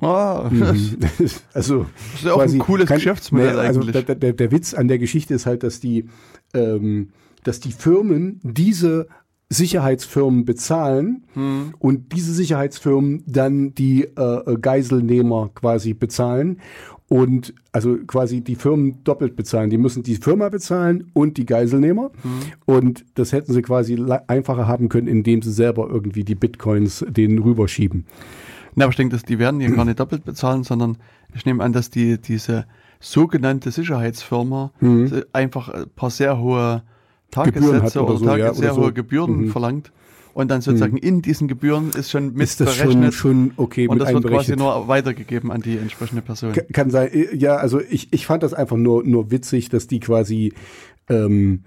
Ah, 0.00 0.50
Also 1.54 1.86
Das 2.10 2.20
ist 2.20 2.24
ja 2.24 2.32
auch 2.32 2.40
ein 2.40 2.58
cooles 2.58 2.88
Geschäftsmodell 2.88 3.58
also 3.58 3.80
eigentlich. 3.80 4.04
Der, 4.04 4.16
der, 4.16 4.32
der 4.32 4.50
Witz 4.50 4.74
an 4.74 4.88
der 4.88 4.98
Geschichte 4.98 5.34
ist 5.34 5.46
halt, 5.46 5.62
dass 5.62 5.78
die, 5.78 6.08
ähm, 6.54 7.10
dass 7.44 7.60
die 7.60 7.72
Firmen 7.72 8.40
diese 8.42 9.06
Sicherheitsfirmen 9.52 10.44
bezahlen 10.44 11.24
Hm. 11.34 11.74
und 11.78 12.12
diese 12.12 12.32
Sicherheitsfirmen 12.32 13.22
dann 13.26 13.74
die 13.74 14.04
äh, 14.04 14.56
Geiselnehmer 14.60 15.50
quasi 15.54 15.94
bezahlen 15.94 16.58
und 17.08 17.52
also 17.72 17.96
quasi 18.06 18.40
die 18.40 18.54
Firmen 18.54 19.04
doppelt 19.04 19.36
bezahlen. 19.36 19.68
Die 19.70 19.78
müssen 19.78 20.02
die 20.02 20.16
Firma 20.16 20.48
bezahlen 20.48 21.10
und 21.12 21.36
die 21.36 21.46
Geiselnehmer 21.46 22.10
Hm. 22.22 22.30
und 22.64 23.04
das 23.14 23.32
hätten 23.32 23.52
sie 23.52 23.62
quasi 23.62 24.02
einfacher 24.26 24.66
haben 24.66 24.88
können, 24.88 25.08
indem 25.08 25.42
sie 25.42 25.52
selber 25.52 25.88
irgendwie 25.90 26.24
die 26.24 26.34
Bitcoins 26.34 27.04
denen 27.08 27.38
rüberschieben. 27.38 28.06
Na, 28.74 28.84
aber 28.86 28.90
ich 28.92 28.96
denke, 28.96 29.14
dass 29.14 29.24
die 29.24 29.38
werden 29.38 29.60
hier 29.60 29.70
gar 29.70 29.84
nicht 29.84 30.00
doppelt 30.00 30.24
bezahlen, 30.24 30.62
sondern 30.64 30.96
ich 31.34 31.44
nehme 31.44 31.62
an, 31.62 31.74
dass 31.74 31.90
die 31.90 32.18
diese 32.18 32.64
sogenannte 33.00 33.70
Sicherheitsfirma 33.70 34.72
Mhm. 34.80 35.24
einfach 35.34 35.68
ein 35.68 35.84
paar 35.94 36.08
sehr 36.10 36.38
hohe 36.38 36.82
Tagessätze 37.32 38.00
oder 38.00 38.10
oder, 38.10 38.18
so, 38.18 38.24
Tage, 38.26 38.42
ja, 38.44 38.54
sehr 38.54 38.74
so. 38.74 38.82
hohe 38.82 38.92
Gebühren 38.92 39.46
Mhm. 39.46 39.48
verlangt 39.48 39.90
und 40.34 40.50
dann 40.50 40.60
sozusagen 40.60 40.96
in 40.96 41.20
diesen 41.20 41.48
Gebühren 41.48 41.90
ist 41.90 42.10
schon 42.10 42.32
mit 42.34 42.42
Ist 42.44 42.60
das 42.60 42.76
schon, 42.76 42.86
berechnet 42.86 43.14
schon 43.14 43.50
okay 43.56 43.88
und 43.88 43.98
das 43.98 44.12
wird 44.12 44.24
quasi 44.26 44.54
nur 44.56 44.86
weitergegeben 44.88 45.50
an 45.50 45.60
die 45.60 45.76
entsprechende 45.78 46.22
Person. 46.22 46.52
Ka- 46.52 46.62
Kann 46.72 46.90
sein. 46.90 47.10
Ja, 47.34 47.56
also 47.56 47.80
ich, 47.80 48.12
ich 48.12 48.24
fand 48.26 48.42
das 48.44 48.54
einfach 48.54 48.76
nur, 48.76 49.02
nur 49.04 49.30
witzig, 49.30 49.68
dass 49.68 49.88
die 49.88 50.00
quasi, 50.00 50.52
ähm, 51.08 51.64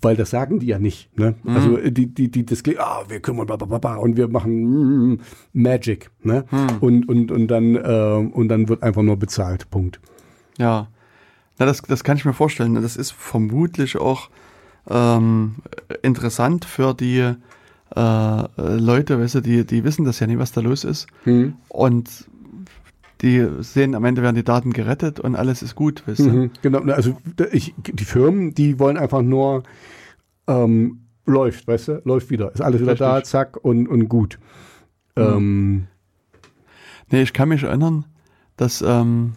weil 0.00 0.16
das 0.16 0.30
sagen 0.30 0.58
die 0.60 0.66
ja 0.66 0.78
nicht. 0.78 1.16
Ne? 1.18 1.34
Mhm. 1.44 1.50
Also 1.56 1.76
die, 1.76 2.06
die, 2.12 2.30
die 2.30 2.46
das 2.46 2.62
klingt, 2.62 2.80
ah, 2.80 3.04
wir 3.08 3.20
kümmern, 3.20 3.46
bla, 3.46 3.56
bla, 3.56 3.66
bla, 3.66 3.78
bla, 3.78 3.96
und 3.96 4.16
wir 4.16 4.28
machen 4.28 5.12
mm, 5.14 5.20
Magic. 5.52 6.10
Ne? 6.22 6.44
Mhm. 6.50 6.66
Und, 6.80 7.08
und, 7.08 7.30
und, 7.32 7.48
dann, 7.48 7.74
äh, 7.76 8.30
und 8.32 8.48
dann 8.48 8.68
wird 8.68 8.82
einfach 8.82 9.02
nur 9.02 9.16
bezahlt. 9.16 9.70
Punkt. 9.70 10.00
Ja, 10.58 10.88
Na, 11.58 11.66
das, 11.66 11.82
das 11.82 12.02
kann 12.04 12.16
ich 12.16 12.24
mir 12.24 12.32
vorstellen. 12.34 12.74
Das 12.76 12.96
ist 12.96 13.12
vermutlich 13.12 13.96
auch 13.98 14.30
ähm, 14.88 15.56
interessant 16.02 16.64
für 16.64 16.94
die 16.94 17.18
äh, 17.96 18.76
Leute, 18.76 19.20
weißt 19.20 19.36
du, 19.36 19.40
die, 19.40 19.64
die 19.66 19.84
wissen 19.84 20.04
das 20.04 20.20
ja 20.20 20.26
nicht, 20.26 20.38
was 20.38 20.52
da 20.52 20.60
los 20.60 20.84
ist. 20.84 21.06
Und 21.68 22.28
die 23.22 23.46
sehen, 23.60 23.94
am 23.94 24.04
Ende 24.04 24.22
werden 24.22 24.36
die 24.36 24.44
Daten 24.44 24.72
gerettet 24.72 25.18
und 25.20 25.34
alles 25.36 25.62
ist 25.62 25.74
gut, 25.74 26.06
weißt 26.06 26.20
du. 26.20 26.28
Mhm, 26.30 26.50
genau, 26.62 26.80
also 26.92 27.16
da- 27.36 27.46
ich, 27.50 27.74
die 27.78 28.04
Firmen, 28.04 28.54
die 28.54 28.78
wollen 28.78 28.96
einfach 28.96 29.22
nur 29.22 29.64
ähm, 30.46 31.00
läuft, 31.26 31.66
weißt 31.66 31.88
du, 31.88 32.02
läuft 32.04 32.30
wieder. 32.30 32.52
Ist 32.54 32.60
alles 32.60 32.80
wieder 32.80 32.94
da, 32.94 33.14
Richtig. 33.16 33.30
zack 33.30 33.56
und, 33.62 33.86
und 33.88 34.08
gut. 34.08 34.38
Ähm, 35.16 35.86
Nee, 37.10 37.22
ich 37.22 37.32
kann 37.32 37.48
mich 37.48 37.62
erinnern, 37.62 38.04
dass, 38.56 38.82
ähm, 38.82 39.32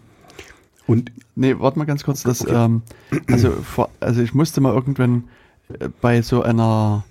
und 0.87 1.11
nee, 1.35 1.55
warte 1.57 1.79
mal 1.79 1.85
ganz 1.85 2.03
kurz, 2.03 2.21
dass, 2.23 2.41
Okay. 2.41 2.53
ähm, 2.53 2.81
also, 3.27 3.51
vor, 3.51 3.89
also 4.01 4.21
ich 4.21 4.33
musste 4.33 4.59
mal 4.61 4.73
irgendwann 4.73 5.23
bei 6.01 6.21
so 6.21 6.41
einer 6.43 7.03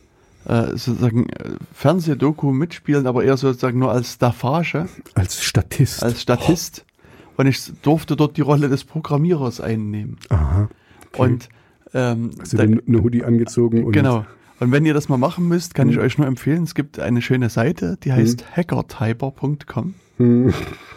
äh, 0.47 0.69
sozusagen 0.77 1.29
äh, 1.29 1.51
Fernsehdoku 1.75 2.53
mitspielen, 2.53 3.07
aber 3.07 3.25
eher 3.25 3.37
sozusagen 3.37 3.79
nur 3.79 3.93
als 3.93 4.15
Staffage. 4.15 4.87
als 5.15 5.43
Statist. 5.43 6.03
als 6.03 6.23
Statist 6.23 6.85
und 7.37 7.47
ich 7.47 7.73
durfte 7.83 8.17
dort 8.17 8.37
die 8.37 8.43
Rolle 8.43 8.69
des 8.69 8.85
Programmierers 8.85 9.61
einnehmen. 9.61 10.19
Aha. 10.29 10.69
Okay. 11.13 11.23
Und 11.23 11.49
ähm, 11.95 12.31
du 12.51 12.57
da, 12.57 12.63
eine 12.65 13.03
Hoodie 13.03 13.25
angezogen? 13.25 13.85
Und 13.85 13.93
genau. 13.93 14.27
Und 14.61 14.73
wenn 14.73 14.85
ihr 14.85 14.95
das 14.95 15.09
mal 15.09 15.17
machen 15.17 15.49
müsst, 15.49 15.75
kann 15.75 15.89
ich 15.89 15.97
Mhm. 15.97 16.03
euch 16.03 16.19
nur 16.19 16.27
empfehlen, 16.27 16.63
es 16.65 16.75
gibt 16.75 16.99
eine 17.01 17.23
schöne 17.23 17.49
Seite, 17.49 17.97
die 18.05 18.13
heißt 18.13 18.45
hackertyper.com. 18.57 19.95
Hm, 20.19 20.53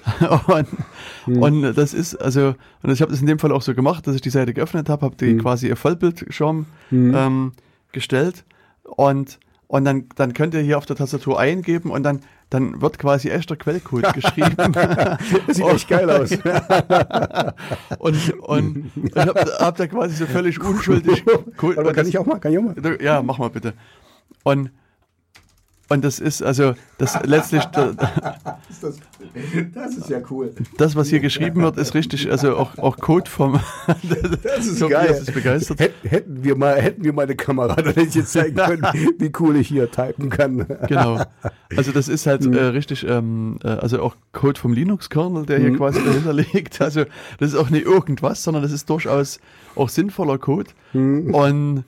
und, 0.47 0.67
und 1.41 1.73
das 1.77 1.93
ist, 1.93 2.15
also, 2.15 2.55
und 2.81 2.91
ich 2.91 3.01
habe 3.01 3.11
das 3.11 3.21
in 3.21 3.27
dem 3.27 3.39
Fall 3.39 3.53
auch 3.53 3.61
so 3.61 3.73
gemacht, 3.73 4.05
dass 4.05 4.15
ich 4.15 4.21
die 4.21 4.29
Seite 4.29 4.53
geöffnet 4.53 4.89
habe, 4.89 5.05
habe 5.05 5.15
die 5.15 5.33
Mhm. 5.35 5.39
quasi 5.39 5.67
ihr 5.69 5.77
Vollbildschirm 5.77 6.65
Mhm. 6.91 7.13
ähm, 7.15 7.51
gestellt 7.93 8.43
und, 8.83 9.39
und 9.67 9.85
dann, 9.85 10.09
dann 10.15 10.33
könnt 10.33 10.53
ihr 10.53 10.61
hier 10.61 10.77
auf 10.77 10.85
der 10.85 10.95
Tastatur 10.95 11.39
eingeben 11.39 11.91
und 11.91 12.03
dann, 12.03 12.21
dann 12.49 12.81
wird 12.81 12.99
quasi 12.99 13.29
echter 13.29 13.55
Quellcode 13.55 14.13
geschrieben. 14.13 14.55
Sieht 15.47 15.65
echt 15.65 15.87
geil 15.87 16.09
aus. 16.09 16.31
und, 17.99 18.33
und 18.41 18.91
ich 18.95 19.15
hab, 19.15 19.59
hab 19.59 19.77
da 19.77 19.87
quasi 19.87 20.15
so 20.15 20.25
völlig 20.25 20.61
unschuldig. 20.61 21.23
Cool, 21.61 21.79
Aber 21.79 21.93
kann 21.93 22.07
ich 22.07 22.17
auch 22.17 22.25
mal? 22.25 22.39
Kann 22.39 22.51
ich 22.51 22.59
auch 22.59 22.63
mal? 22.63 22.97
Ja, 23.01 23.23
mach 23.23 23.37
mal 23.37 23.49
bitte. 23.49 23.73
Und 24.43 24.71
Und 25.89 26.03
das 26.03 26.19
ist 26.19 26.41
also, 26.41 26.73
das 26.97 27.19
letztlich, 27.23 27.63
das, 27.65 27.95
das, 29.73 29.97
ist 29.97 30.09
ja 30.09 30.21
cool. 30.31 30.53
Das, 30.77 30.95
was 30.95 31.09
hier 31.09 31.19
geschrieben 31.19 31.61
wird, 31.61 31.77
ist 31.77 31.93
richtig, 31.93 32.31
also 32.31 32.55
auch, 32.55 32.77
auch 32.77 32.97
Code 32.97 33.29
vom. 33.29 33.59
das 34.43 34.65
ist 34.65 34.87
geil. 34.87 35.11
Ist 35.11 35.33
begeistert. 35.33 35.91
Hätten 36.03 36.43
wir 36.43 36.55
mal, 36.55 36.81
hätten 36.81 37.03
wir 37.03 37.11
mal 37.13 37.23
eine 37.23 37.35
Kamera, 37.35 37.75
dann 37.75 37.85
hätte 37.93 38.01
ich 38.01 38.15
jetzt 38.15 38.31
zeigen 38.31 38.55
können, 38.55 38.83
wie 39.19 39.31
cool 39.39 39.57
ich 39.57 39.67
hier 39.67 39.91
typen 39.91 40.29
kann. 40.29 40.65
Genau. 40.87 41.21
Also 41.75 41.91
das 41.91 42.07
ist 42.07 42.25
halt 42.27 42.45
mhm. 42.45 42.53
äh, 42.53 42.63
richtig, 42.63 43.05
ähm, 43.07 43.59
äh, 43.63 43.67
also 43.67 44.01
auch 44.01 44.15
Code 44.31 44.59
vom 44.59 44.73
Linux-Kernel, 44.73 45.45
der 45.45 45.59
hier 45.59 45.71
mhm. 45.71 45.77
quasi 45.77 46.03
dahinter 46.03 46.33
liegt. 46.33 46.81
Also 46.81 47.03
das 47.39 47.53
ist 47.53 47.55
auch 47.55 47.69
nicht 47.69 47.85
irgendwas, 47.85 48.43
sondern 48.43 48.63
das 48.63 48.71
ist 48.71 48.89
durchaus 48.89 49.39
auch 49.75 49.89
sinnvoller 49.89 50.37
Code. 50.37 50.71
Mhm. 50.93 51.33
Und 51.33 51.83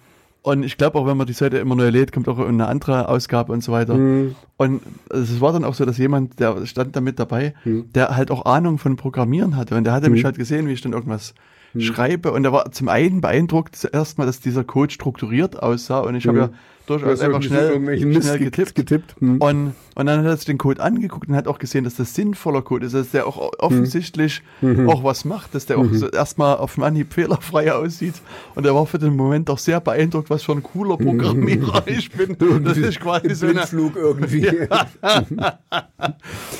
und 0.46 0.62
ich 0.62 0.78
glaube 0.78 1.00
auch, 1.00 1.08
wenn 1.08 1.18
man 1.18 1.26
die 1.26 1.34
Seite 1.34 1.58
immer 1.58 1.74
neu 1.74 1.90
lädt, 1.90 2.12
kommt 2.12 2.30
auch 2.30 2.38
eine 2.38 2.68
andere 2.68 3.10
Ausgabe 3.10 3.52
und 3.52 3.64
so 3.64 3.72
weiter. 3.72 3.96
Mhm. 3.96 4.36
Und 4.58 4.82
es 5.10 5.42
war 5.42 5.52
dann 5.52 5.64
auch 5.64 5.74
so, 5.74 5.86
dass 5.86 5.98
jemand, 5.98 6.40
der 6.40 6.68
stand 6.68 6.96
da 6.96 7.02
mit 7.02 7.18
dabei, 7.18 7.56
mhm. 7.64 7.92
der 7.94 8.16
halt 8.16 8.30
auch 8.30 8.46
Ahnung 8.46 8.78
von 8.78 8.96
Programmieren 8.96 9.56
hatte. 9.56 9.76
Und 9.76 9.86
der 9.86 9.94
hatte 9.94 10.06
mhm. 10.06 10.14
mich 10.14 10.24
halt 10.24 10.38
gesehen, 10.38 10.68
wie 10.68 10.74
ich 10.74 10.82
dann 10.82 10.94
irgendwas 10.94 11.34
mhm. 11.74 11.82
schreibe. 11.82 12.32
Und 12.32 12.46
er 12.46 12.52
war 12.52 12.72
zum 12.72 12.90
einen 12.90 13.22
beeindruckt 13.22 13.90
erstmal, 13.92 14.28
dass 14.28 14.40
dieser 14.40 14.64
Code 14.64 14.94
strukturiert 14.94 15.64
aussah. 15.64 16.02
Und 16.02 16.14
ich 16.14 16.28
habe 16.28 16.38
ja 16.38 16.50
durchaus 16.88 17.22
einfach 17.22 17.42
schnell, 17.42 17.98
schnell 17.98 18.40
getippt. 18.40 18.76
getippt. 18.76 19.16
Hm. 19.20 19.38
Und, 19.38 19.74
und 19.96 20.06
dann 20.06 20.20
hat 20.20 20.26
er 20.26 20.36
sich 20.36 20.46
den 20.46 20.58
Code 20.58 20.82
angeguckt 20.82 21.30
und 21.30 21.36
hat 21.36 21.48
auch 21.48 21.60
gesehen, 21.60 21.84
dass 21.84 21.96
das 21.96 22.14
sinnvoller 22.14 22.62
Code 22.62 22.86
ist, 22.86 22.94
dass 22.94 23.12
der 23.12 23.28
auch 23.28 23.54
offensichtlich 23.60 24.42
hm. 24.60 24.90
auch 24.90 25.04
was 25.04 25.26
macht, 25.26 25.56
dass 25.56 25.66
der 25.66 25.78
auch 25.78 25.84
mhm. 25.84 25.96
so 25.96 26.10
erstmal 26.10 26.58
auf 26.58 26.76
dem 26.76 26.84
Anhieb 26.84 27.14
fehlerfrei 27.14 27.74
aussieht. 27.74 28.16
Und 28.56 28.66
er 28.66 28.76
war 28.76 28.86
für 28.86 29.00
den 29.00 29.16
Moment 29.16 29.50
auch 29.50 29.58
sehr 29.58 29.80
beeindruckt, 29.80 30.30
was 30.30 30.44
für 30.44 30.52
ein 30.52 30.64
cooler 30.64 30.98
Programmierer 30.98 31.84
ich 31.88 32.12
bin. 32.12 32.36
Das 32.66 32.78
ist 32.78 33.00
quasi 33.00 33.36
so 33.36 33.48
ein 33.48 33.58
Flug 33.58 33.96
irgendwie. 33.96 34.50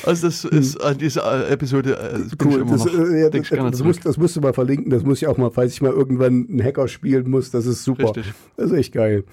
also 0.04 0.26
das 0.26 0.44
ist 0.44 0.80
an 0.82 0.98
dieser 0.98 1.50
Episode 1.50 1.96
äh, 1.96 2.44
cool. 2.44 2.64
Das, 2.68 2.84
noch, 2.84 2.94
äh, 2.94 3.22
ja, 3.22 3.30
das, 3.30 3.48
das, 3.48 3.82
muss, 3.82 4.00
das 4.00 4.16
musst 4.16 4.36
du 4.36 4.40
mal 4.40 4.52
verlinken, 4.52 4.90
das 4.90 5.02
muss 5.02 5.22
ich 5.22 5.26
auch 5.28 5.36
mal, 5.36 5.50
falls 5.50 5.72
ich 5.72 5.82
mal 5.82 5.92
irgendwann 5.92 6.46
einen 6.48 6.62
Hacker 6.62 6.88
spielen 6.88 7.28
muss, 7.30 7.50
das 7.50 7.66
ist 7.66 7.84
super. 7.84 8.04
Richtig. 8.04 8.32
Das 8.56 8.70
ist 8.70 8.78
echt 8.78 8.92
geil. 8.92 9.24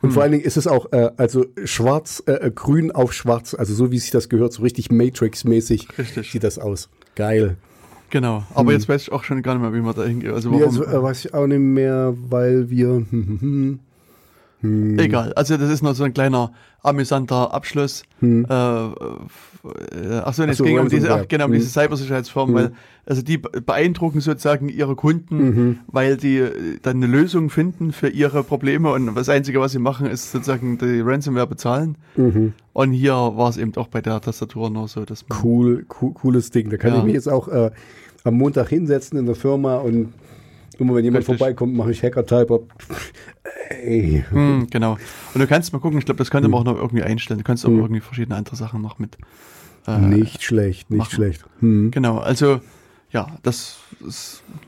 Und 0.00 0.12
vor 0.12 0.22
allen 0.22 0.32
Dingen 0.32 0.41
ist 0.42 0.56
es 0.56 0.66
auch, 0.66 0.92
äh, 0.92 1.10
also 1.16 1.46
schwarz, 1.64 2.22
äh, 2.26 2.32
äh, 2.32 2.50
grün 2.50 2.92
auf 2.92 3.12
schwarz, 3.12 3.54
also 3.54 3.74
so 3.74 3.90
wie 3.90 3.98
sich 3.98 4.10
das 4.10 4.28
gehört, 4.28 4.52
so 4.52 4.62
richtig 4.62 4.90
Matrix-mäßig 4.90 5.88
sieht 6.22 6.44
das 6.44 6.58
aus. 6.58 6.88
Geil. 7.14 7.56
Genau, 8.10 8.44
aber 8.54 8.72
hm. 8.72 8.78
jetzt 8.78 8.88
weiß 8.88 9.02
ich 9.02 9.12
auch 9.12 9.24
schon 9.24 9.40
gar 9.42 9.54
nicht 9.54 9.62
mehr, 9.62 9.72
wie 9.72 9.80
man 9.80 9.94
da 9.94 10.04
hingeht. 10.04 10.32
Also, 10.32 10.50
warum, 10.50 10.60
ja, 10.60 10.66
also 10.66 10.84
äh, 10.84 11.02
weiß 11.02 11.24
ich 11.24 11.34
auch 11.34 11.46
nicht 11.46 11.60
mehr, 11.60 12.14
weil 12.28 12.68
wir. 12.68 13.06
Hm. 14.62 14.98
Egal, 14.98 15.32
also 15.34 15.56
das 15.56 15.70
ist 15.70 15.82
noch 15.82 15.94
so 15.94 16.04
ein 16.04 16.14
kleiner 16.14 16.52
amüsanter 16.82 17.52
Abschluss. 17.52 18.04
Hm. 18.20 18.46
Äh, 18.48 18.54
äh 18.54 20.18
achso, 20.24 20.44
es 20.44 20.62
ging 20.62 20.78
um 20.78 20.88
diese, 20.88 21.12
ach, 21.12 21.28
genau, 21.28 21.44
um 21.44 21.52
hm. 21.52 21.58
diese 21.58 21.70
Cybersicherheitsfirmen, 21.70 22.56
hm. 22.56 22.62
weil 22.62 22.72
also 23.04 23.22
die 23.22 23.38
beeindrucken 23.38 24.20
sozusagen 24.20 24.68
ihre 24.68 24.94
Kunden, 24.94 25.36
mhm. 25.42 25.78
weil 25.88 26.16
die 26.16 26.38
äh, 26.38 26.78
dann 26.82 26.98
eine 26.98 27.06
Lösung 27.06 27.50
finden 27.50 27.90
für 27.90 28.08
ihre 28.08 28.44
Probleme 28.44 28.92
und 28.92 29.12
das 29.16 29.28
Einzige, 29.28 29.60
was 29.60 29.72
sie 29.72 29.80
machen, 29.80 30.06
ist 30.06 30.30
sozusagen 30.30 30.78
die 30.78 31.00
Ransomware 31.00 31.48
bezahlen. 31.48 31.96
Mhm. 32.16 32.52
Und 32.72 32.92
hier 32.92 33.14
war 33.14 33.48
es 33.48 33.56
eben 33.56 33.74
auch 33.76 33.88
bei 33.88 34.00
der 34.00 34.20
Tastatur 34.20 34.70
noch 34.70 34.86
so, 34.86 35.04
dass 35.04 35.24
cool, 35.42 35.84
cool, 36.00 36.12
cooles 36.14 36.50
Ding. 36.50 36.70
Da 36.70 36.76
kann 36.76 36.92
ja. 36.92 36.98
ich 36.98 37.04
mich 37.04 37.14
jetzt 37.14 37.28
auch 37.28 37.48
äh, 37.48 37.72
am 38.22 38.34
Montag 38.34 38.68
hinsetzen 38.68 39.18
in 39.18 39.26
der 39.26 39.34
Firma 39.34 39.78
und 39.78 40.12
Immer 40.82 40.96
wenn 40.96 41.04
jemand 41.04 41.22
Richtig. 41.22 41.38
vorbeikommt, 41.38 41.74
mache 41.74 41.92
ich 41.92 42.02
Hacker-Typer. 42.02 42.60
Ey. 43.70 44.24
Hm, 44.28 44.66
genau. 44.68 44.98
Und 45.32 45.40
du 45.40 45.46
kannst 45.46 45.72
mal 45.72 45.78
gucken, 45.78 45.98
ich 45.98 46.04
glaube, 46.04 46.18
das 46.18 46.30
könnte 46.30 46.48
man 46.48 46.60
auch 46.60 46.64
noch 46.64 46.76
irgendwie 46.76 47.04
einstellen. 47.04 47.38
Du 47.38 47.44
kannst 47.44 47.64
auch 47.64 47.70
hm. 47.70 47.78
irgendwie 47.78 48.00
verschiedene 48.00 48.36
andere 48.36 48.56
Sachen 48.56 48.82
noch 48.82 48.98
mit. 48.98 49.16
Äh, 49.86 49.98
nicht 49.98 50.42
schlecht, 50.42 50.90
nicht 50.90 50.98
machen. 50.98 51.14
schlecht. 51.14 51.44
Hm. 51.60 51.92
Genau, 51.92 52.18
also 52.18 52.60
ja, 53.10 53.28
das 53.42 53.78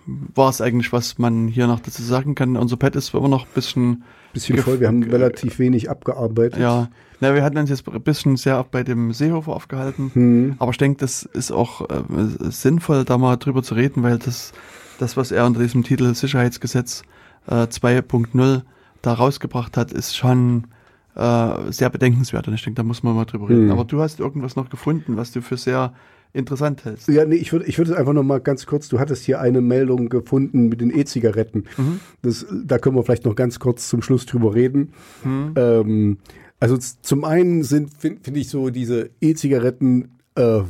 war 0.06 0.50
es 0.50 0.60
eigentlich, 0.60 0.92
was 0.92 1.18
man 1.18 1.48
hier 1.48 1.66
noch 1.66 1.80
dazu 1.80 2.02
sagen 2.02 2.36
kann. 2.36 2.56
Unser 2.56 2.76
Pad 2.76 2.94
ist 2.94 3.12
immer 3.12 3.28
noch 3.28 3.46
ein 3.46 3.52
bisschen. 3.54 4.04
Bisschen 4.32 4.58
voll, 4.58 4.80
wir 4.80 4.88
haben 4.88 5.02
relativ 5.02 5.58
wenig 5.58 5.90
abgearbeitet. 5.90 6.60
Ja, 6.60 6.90
na, 7.20 7.34
wir 7.34 7.42
hatten 7.42 7.56
uns 7.56 7.70
jetzt 7.70 7.88
ein 7.88 8.02
bisschen 8.02 8.36
sehr 8.36 8.64
bei 8.64 8.82
dem 8.82 9.12
Seehofer 9.12 9.52
aufgehalten. 9.52 10.10
Hm. 10.12 10.54
Aber 10.58 10.72
ich 10.72 10.76
denke, 10.76 10.98
das 10.98 11.22
ist 11.22 11.52
auch 11.52 11.88
äh, 11.88 12.02
sinnvoll, 12.50 13.04
da 13.04 13.18
mal 13.18 13.36
drüber 13.36 13.62
zu 13.62 13.74
reden, 13.74 14.02
weil 14.02 14.18
das 14.18 14.52
das, 14.98 15.16
was 15.16 15.32
er 15.32 15.46
unter 15.46 15.60
diesem 15.60 15.82
Titel 15.82 16.14
Sicherheitsgesetz 16.14 17.02
äh, 17.46 17.64
2.0 17.64 18.62
da 19.02 19.12
rausgebracht 19.12 19.76
hat, 19.76 19.92
ist 19.92 20.16
schon 20.16 20.66
äh, 21.14 21.72
sehr 21.72 21.90
bedenkenswert. 21.90 22.48
Und 22.48 22.54
ich 22.54 22.62
denke, 22.62 22.76
da 22.76 22.82
muss 22.82 23.02
man 23.02 23.14
mal 23.14 23.24
drüber 23.24 23.48
reden. 23.48 23.66
Mhm. 23.66 23.72
Aber 23.72 23.84
du 23.84 24.00
hast 24.00 24.20
irgendwas 24.20 24.56
noch 24.56 24.70
gefunden, 24.70 25.16
was 25.16 25.32
du 25.32 25.42
für 25.42 25.56
sehr 25.56 25.92
interessant 26.32 26.84
hältst. 26.84 27.08
Ja, 27.08 27.24
nee, 27.24 27.36
ich 27.36 27.52
würde 27.52 27.66
ich 27.66 27.78
würde 27.78 27.96
einfach 27.96 28.12
noch 28.12 28.24
mal 28.24 28.40
ganz 28.40 28.66
kurz, 28.66 28.88
du 28.88 28.98
hattest 28.98 29.24
hier 29.24 29.40
eine 29.40 29.60
Meldung 29.60 30.08
gefunden 30.08 30.68
mit 30.68 30.80
den 30.80 30.90
E-Zigaretten. 30.90 31.64
Mhm. 31.76 32.00
Das, 32.22 32.44
da 32.64 32.78
können 32.78 32.96
wir 32.96 33.04
vielleicht 33.04 33.24
noch 33.24 33.36
ganz 33.36 33.60
kurz 33.60 33.88
zum 33.88 34.02
Schluss 34.02 34.26
drüber 34.26 34.54
reden. 34.54 34.92
Mhm. 35.22 35.52
Ähm, 35.56 36.18
also 36.58 36.76
zum 36.76 37.24
einen 37.24 37.62
sind, 37.62 37.90
finde 37.96 38.20
find 38.22 38.36
ich 38.36 38.48
so 38.48 38.70
diese 38.70 39.10
E-Zigaretten, 39.20 40.18
äh, 40.34 40.62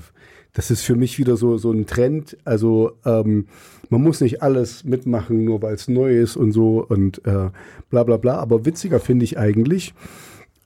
das 0.55 0.70
ist 0.70 0.82
für 0.82 0.94
mich 0.97 1.18
wieder 1.18 1.36
so, 1.36 1.59
so 1.59 1.70
ein 1.72 1.85
Trend. 1.85 2.39
Also 2.44 2.93
ähm, 3.05 3.48
man 3.90 4.02
muss 4.02 4.20
nicht 4.20 4.43
alles 4.43 4.85
mitmachen, 4.85 5.44
nur 5.44 5.60
weil 5.60 5.74
es 5.74 5.89
neu 5.89 6.18
ist 6.18 6.36
und 6.36 6.52
so 6.52 6.85
und 6.86 7.24
äh, 7.26 7.51
bla 7.90 8.05
bla 8.05 8.16
bla. 8.16 8.36
Aber 8.36 8.64
witziger 8.64 9.01
finde 9.01 9.24
ich 9.24 9.36
eigentlich, 9.36 9.94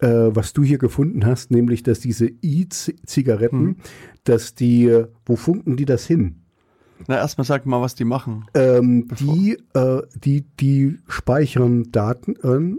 äh, 0.01 0.07
was 0.07 0.53
du 0.53 0.63
hier 0.63 0.79
gefunden 0.79 1.27
hast, 1.27 1.51
nämlich, 1.51 1.83
dass 1.83 2.01
diese 2.01 2.31
E-Zigaretten, 2.43 3.61
hm. 3.61 3.77
dass 4.25 4.55
die, 4.55 5.05
wo 5.27 5.37
funken 5.37 5.77
die 5.77 5.87
das 5.87 6.07
hin? 6.07 6.37
Na, 7.07 7.17
erstmal 7.17 7.47
sag 7.47 7.65
mal, 7.65 7.81
was 7.81 7.95
die 7.95 8.05
machen. 8.05 8.45
Ähm, 8.55 9.09
die, 9.19 9.57
äh, 9.73 10.03
die, 10.23 10.45
die 10.61 10.99
speichern 11.09 11.91
Daten 11.93 12.37
an 12.43 12.79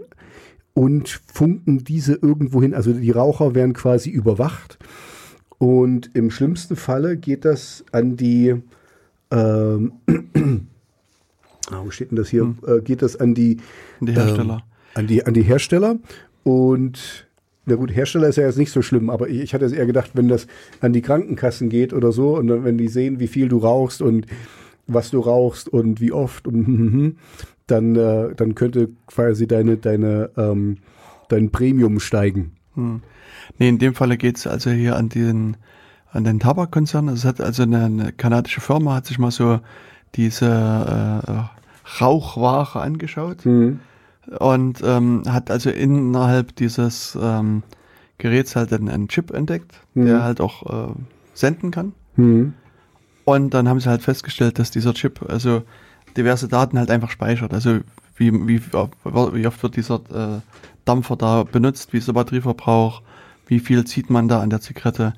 und 0.74 1.20
funken 1.32 1.78
diese 1.82 2.14
irgendwo 2.14 2.62
hin. 2.62 2.74
Also 2.74 2.92
die 2.92 3.10
Raucher 3.10 3.54
werden 3.54 3.72
quasi 3.72 4.10
überwacht. 4.10 4.78
Und 5.60 6.10
im 6.14 6.30
schlimmsten 6.30 6.74
Falle 6.74 7.18
geht 7.18 7.44
das 7.44 7.84
an 7.92 8.16
die 8.16 8.56
ähm, 9.30 9.92
ah, 11.70 11.82
wo 11.84 11.90
steht 11.90 12.10
denn 12.10 12.16
das 12.16 12.28
hier? 12.28 12.42
Hm. 12.42 12.56
Äh, 12.66 12.80
geht 12.80 13.02
das 13.02 13.16
an 13.16 13.34
die, 13.34 13.58
an 14.00 14.06
die 14.06 14.12
Hersteller? 14.14 14.54
Ähm, 14.54 14.62
an, 14.94 15.06
die, 15.06 15.26
an 15.26 15.34
die 15.34 15.42
Hersteller. 15.42 15.98
Und 16.42 17.28
na 17.66 17.76
gut, 17.76 17.94
Hersteller 17.94 18.28
ist 18.28 18.36
ja 18.36 18.46
jetzt 18.46 18.58
nicht 18.58 18.72
so 18.72 18.82
schlimm, 18.82 19.10
aber 19.10 19.28
ich, 19.28 19.40
ich 19.40 19.54
hatte 19.54 19.64
es 19.64 19.72
eher 19.72 19.86
gedacht, 19.86 20.12
wenn 20.14 20.28
das 20.28 20.46
an 20.80 20.92
die 20.92 21.02
Krankenkassen 21.02 21.68
geht 21.68 21.92
oder 21.92 22.10
so 22.10 22.36
und 22.36 22.48
dann, 22.48 22.64
wenn 22.64 22.78
die 22.78 22.88
sehen, 22.88 23.20
wie 23.20 23.28
viel 23.28 23.48
du 23.48 23.58
rauchst 23.58 24.02
und 24.02 24.26
was 24.86 25.10
du 25.10 25.20
rauchst 25.20 25.68
und 25.68 26.00
wie 26.00 26.12
oft 26.12 26.46
und 26.48 26.54
hm, 26.66 26.78
hm, 26.78 26.92
hm, 26.92 27.16
dann, 27.66 27.96
äh, 27.96 28.34
dann 28.34 28.54
könnte 28.54 28.88
quasi 29.06 29.46
deine, 29.46 29.76
deine, 29.76 30.30
ähm, 30.36 30.78
dein 31.28 31.50
Premium 31.50 32.00
steigen. 32.00 32.52
Hm. 32.74 33.02
Nee, 33.58 33.68
in 33.68 33.78
dem 33.78 33.94
Falle 33.94 34.16
geht 34.16 34.36
es 34.36 34.46
also 34.46 34.70
hier 34.70 34.96
an 34.96 35.08
den 35.08 35.56
an 36.12 36.24
den 36.24 36.40
Tabakkonzern. 36.40 37.08
Es 37.08 37.24
hat 37.24 37.40
also 37.40 37.62
eine, 37.62 37.84
eine, 37.84 38.12
kanadische 38.12 38.60
Firma 38.60 38.94
hat 38.94 39.06
sich 39.06 39.18
mal 39.18 39.30
so 39.30 39.60
diese 40.16 40.46
äh, 40.46 42.00
Rauchware 42.00 42.80
angeschaut 42.80 43.46
mhm. 43.46 43.80
und 44.38 44.82
ähm, 44.84 45.22
hat 45.28 45.50
also 45.50 45.70
innerhalb 45.70 46.56
dieses 46.56 47.16
ähm, 47.20 47.62
Geräts 48.18 48.56
halt 48.56 48.72
einen, 48.72 48.88
einen 48.88 49.08
Chip 49.08 49.30
entdeckt, 49.30 49.80
mhm. 49.94 50.06
der 50.06 50.22
halt 50.22 50.40
auch 50.40 50.90
äh, 50.90 50.92
senden 51.34 51.70
kann. 51.70 51.92
Mhm. 52.16 52.54
Und 53.24 53.54
dann 53.54 53.68
haben 53.68 53.80
sie 53.80 53.88
halt 53.88 54.02
festgestellt, 54.02 54.58
dass 54.58 54.70
dieser 54.70 54.94
Chip 54.94 55.24
also 55.28 55.62
diverse 56.16 56.48
Daten 56.48 56.78
halt 56.78 56.90
einfach 56.90 57.10
speichert. 57.10 57.54
Also 57.54 57.78
wie, 58.16 58.32
wie, 58.32 58.60
wie 58.60 59.46
oft 59.46 59.62
wird 59.62 59.76
dieser 59.76 60.00
äh, 60.12 60.40
Dampfer 60.84 61.16
da 61.16 61.44
benutzt, 61.44 61.92
wie 61.92 61.98
ist 61.98 62.08
der 62.08 62.14
Batterieverbrauch, 62.14 63.02
wie 63.50 63.60
viel 63.60 63.84
zieht 63.84 64.08
man 64.08 64.28
da 64.28 64.40
an 64.40 64.48
der 64.48 64.60
Zigarette 64.60 65.12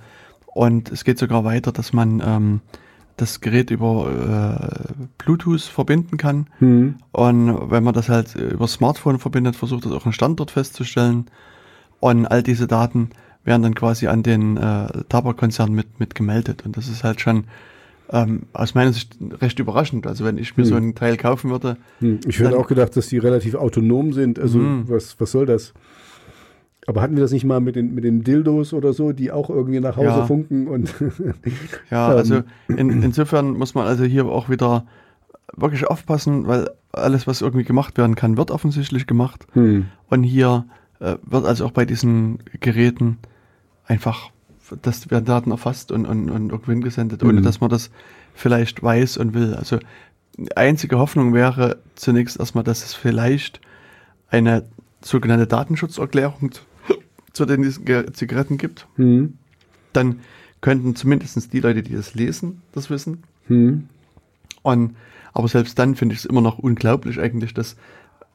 und 0.47 0.91
es 0.91 1.05
geht 1.05 1.19
sogar 1.19 1.45
weiter, 1.45 1.71
dass 1.71 1.93
man 1.93 2.23
ähm, 2.25 2.61
das 3.17 3.41
Gerät 3.41 3.71
über 3.71 4.89
äh, 4.89 5.05
Bluetooth 5.19 5.61
verbinden 5.61 6.17
kann. 6.17 6.47
Mhm. 6.61 6.97
Und 7.13 7.71
wenn 7.71 7.85
man 7.85 7.95
das 7.95 8.09
halt 8.09 8.35
über 8.35 8.67
Smartphone 8.67 9.19
verbindet, 9.19 9.55
versucht 9.55 9.85
das 9.85 9.93
auch 9.93 10.05
einen 10.05 10.13
Standort 10.13 10.51
festzustellen. 10.51 11.27
Und 12.01 12.27
all 12.27 12.43
diese 12.43 12.67
Daten 12.67 13.11
werden 13.45 13.63
dann 13.63 13.75
quasi 13.75 14.07
an 14.07 14.23
den 14.23 14.57
äh, 14.57 15.05
Tabakkonzern 15.09 15.73
mit, 15.73 16.01
mit 16.01 16.15
gemeldet. 16.15 16.65
Und 16.65 16.77
das 16.77 16.89
ist 16.89 17.05
halt 17.05 17.21
schon 17.21 17.45
ähm, 18.11 18.43
aus 18.53 18.75
meiner 18.75 18.93
Sicht 18.93 19.17
recht 19.41 19.59
überraschend. 19.59 20.07
Also 20.07 20.25
wenn 20.25 20.39
ich 20.39 20.57
mir 20.57 20.65
hm. 20.65 20.71
so 20.71 20.77
einen 20.77 20.95
Teil 20.95 21.17
kaufen 21.17 21.51
würde. 21.51 21.77
Hm. 22.01 22.21
Ich 22.27 22.39
hätte 22.39 22.59
auch 22.59 22.67
gedacht, 22.67 22.97
dass 22.97 23.09
die 23.09 23.19
relativ 23.19 23.55
autonom 23.55 24.13
sind. 24.13 24.39
Also 24.39 24.59
hm. 24.59 24.89
was, 24.89 25.19
was 25.21 25.33
soll 25.33 25.47
das? 25.47 25.75
Aber 26.87 27.01
hatten 27.01 27.15
wir 27.15 27.23
das 27.23 27.31
nicht 27.31 27.45
mal 27.45 27.61
mit 27.61 27.77
den, 27.77 27.95
mit 27.95 28.03
den 28.03 28.25
Dildos 28.25 28.73
oder 28.73 28.93
so, 28.93 29.13
die 29.13 29.31
auch 29.31 29.51
irgendwie 29.51 29.79
nach 29.79 29.97
Hause 29.97 30.09
ja. 30.09 30.27
funken 30.27 30.67
und. 30.67 30.93
ja, 31.91 32.09
also 32.09 32.43
in, 32.69 33.03
insofern 33.03 33.53
muss 33.53 33.75
man 33.75 33.87
also 33.87 34.05
hier 34.05 34.27
auch 34.27 34.49
wieder 34.49 34.85
wirklich 35.57 35.87
aufpassen, 35.87 36.47
weil 36.47 36.71
alles, 36.93 37.27
was 37.27 37.41
irgendwie 37.41 37.65
gemacht 37.65 37.99
werden 37.99 38.17
kann, 38.17 38.37
wird 38.37 38.51
offensichtlich 38.51 39.07
gemacht. 39.07 39.47
Hm. 39.53 39.87
Und 40.09 40.25
hier 40.25 40.65
äh, 40.99 41.17
wird 41.25 41.47
also 41.47 41.67
auch 41.67 41.71
bei 41.71 41.85
diesen 41.85 42.39
Geräten 42.61 43.19
einfach, 43.87 44.31
dass 44.83 45.11
werden 45.11 45.25
Daten 45.25 45.51
erfasst 45.51 45.93
und, 45.93 46.07
und, 46.07 46.31
und 46.31 46.51
irgendwo 46.51 46.73
hingesendet, 46.73 47.23
ohne 47.23 47.41
Mhm. 47.41 47.43
dass 47.45 47.61
man 47.61 47.71
das 47.71 47.91
vielleicht 48.35 48.83
weiß 48.83 49.19
und 49.19 49.35
will. 49.35 49.55
Also 49.55 49.79
die 50.37 50.57
einzige 50.57 50.99
Hoffnung 50.99 51.35
wäre 51.35 51.79
zunächst 51.95 52.39
erstmal, 52.39 52.65
dass 52.65 52.85
es 52.85 52.95
vielleicht 52.95 53.61
eine 54.31 54.65
sogenannte 55.03 55.47
Datenschutzerklärung 55.47 56.53
zu, 57.33 57.45
den 57.47 57.65
Zigaretten 58.13 58.59
gibt. 58.59 58.87
Hm. 58.97 59.35
Dann 59.93 60.21
könnten 60.61 60.95
zumindest 60.97 61.53
die 61.53 61.61
Leute, 61.61 61.83
die 61.83 61.95
das 61.95 62.15
lesen, 62.15 62.63
das 62.73 62.91
wissen. 62.91 63.23
Hm. 63.47 63.89
Und, 64.63 64.97
aber 65.33 65.49
selbst 65.49 65.79
dann 65.79 65.97
finde 65.97 66.15
ich 66.15 66.21
es 66.21 66.25
immer 66.25 66.41
noch 66.41 66.59
unglaublich 66.59 67.19
eigentlich, 67.19 67.55
dass 67.55 67.77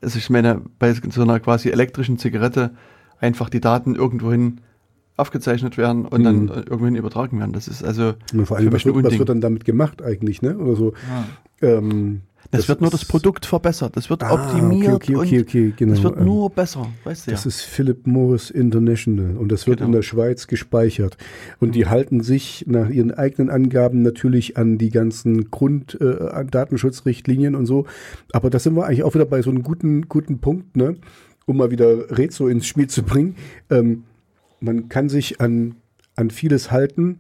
also 0.02 0.18
ich 0.20 0.30
meine, 0.30 0.62
bei 0.80 0.94
so 0.94 1.22
einer 1.22 1.40
quasi 1.40 1.70
elektrischen 1.70 2.18
Zigarette 2.18 2.72
einfach 3.20 3.50
die 3.50 3.62
Daten 3.62 3.96
irgendwohin 3.96 4.60
aufgezeichnet 5.16 5.78
werden 5.78 6.06
und 6.06 6.24
dann 6.24 6.44
Mhm. 6.44 6.50
äh, 6.50 6.54
irgendwohin 6.58 6.96
übertragen 6.96 7.40
werden. 7.40 7.54
Das 7.54 7.68
ist 7.68 7.84
also 7.84 8.14
vor 8.46 8.58
allem, 8.58 8.68
für 8.68 8.74
was 8.74 8.86
wird, 8.86 9.04
was 9.04 9.18
wird 9.18 9.30
dann 9.30 9.42
damit 9.42 9.66
gemacht 9.66 10.04
eigentlich, 10.04 10.44
ne? 10.44 10.56
Oder 10.58 10.76
so. 10.76 10.94
Ähm, 11.62 12.22
Es 12.52 12.68
wird 12.70 12.82
nur 12.82 12.90
das 12.90 13.06
Produkt 13.06 13.46
verbessert, 13.46 13.98
es 13.98 14.10
wird 14.10 14.24
Ah, 14.24 14.34
optimiert 14.34 14.94
okay, 14.94 15.16
okay, 15.16 15.42
okay, 15.42 15.74
genau. 15.76 15.94
es 15.94 16.04
wird 16.04 16.20
nur 16.22 16.50
besser, 16.50 16.88
weißt 17.04 17.28
du 17.28 17.32
ja. 17.32 17.36
Das 17.36 17.46
ist 17.46 17.62
Philip 17.62 18.08
Morris 18.08 18.50
International 18.50 19.36
und 19.38 19.52
das 19.52 19.68
wird 19.68 19.80
Genau. 19.80 19.88
in 19.88 19.92
der 19.94 20.02
Schweiz 20.02 20.48
gespeichert. 20.48 21.18
Und 21.60 21.76
die 21.76 21.88
halten 21.88 22.22
sich 22.22 22.66
nach 22.68 22.90
ihren 22.90 23.12
eigenen 23.12 23.50
Angaben 23.50 24.02
natürlich 24.02 24.58
an 24.58 24.78
die 24.78 24.90
ganzen 24.90 25.52
Grunddatenschutzrichtlinien 25.52 27.56
und 27.56 27.66
so. 27.66 27.86
Aber 28.32 28.50
da 28.50 28.60
sind 28.60 28.76
wir 28.76 28.86
eigentlich 28.86 29.04
auch 29.04 29.14
wieder 29.16 29.26
bei 29.26 29.42
so 29.42 29.50
einem 29.50 29.64
guten, 29.64 30.08
guten 30.08 30.40
Punkt, 30.40 30.76
ne? 30.78 30.96
um 31.46 31.58
mal 31.58 31.72
wieder 31.72 32.18
Rezo 32.18 32.48
ins 32.48 32.68
Spiel 32.68 32.88
zu 32.88 33.04
bringen. 33.04 33.36
Ähm, 33.70 34.04
man 34.60 34.90
kann 34.90 35.10
sich 35.10 35.40
an, 35.40 35.76
an 36.16 36.30
vieles 36.30 36.72
halten. 36.72 37.20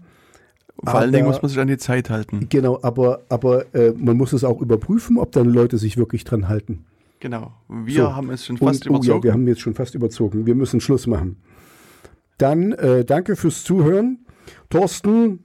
Vor 0.83 0.95
allen 0.95 1.11
Dingen 1.11 1.25
aber- 1.25 1.33
muss 1.33 1.41
man 1.41 1.49
sich 1.49 1.59
an 1.59 1.67
die 1.67 1.77
Zeit 1.77 2.09
halten. 2.09 2.47
Genau, 2.49 2.79
aber, 2.83 3.23
aber 3.29 3.73
äh, 3.73 3.93
man 3.97 4.15
muss 4.17 4.33
es 4.33 4.43
auch 4.43 4.61
überprüfen, 4.61 5.17
ob 5.17 5.31
dann 5.31 5.49
Leute 5.49 5.77
sich 5.77 5.97
wirklich 5.97 6.23
dran 6.23 6.47
halten. 6.47 6.85
Genau. 7.19 7.51
Wir 7.67 8.03
So. 8.03 8.15
haben 8.15 8.29
es 8.29 8.45
schon 8.45 8.57
fast 8.57 8.85
Und, 8.87 8.91
oh 8.91 8.93
ja, 8.93 8.99
überzogen. 8.99 9.23
wir 9.23 9.33
haben 9.33 9.47
jetzt 9.47 9.61
schon 9.61 9.73
fast 9.73 9.95
überzogen. 9.95 10.45
Wir 10.45 10.53
müssen 10.53 10.79
Schluss 10.79 11.07
machen. 11.07 11.37
Dann 12.37 12.73
äh, 12.73 13.03
danke 13.03 13.35
fürs 13.35 13.63
Zuhören. 13.63 14.19
Thorsten, 14.69 15.39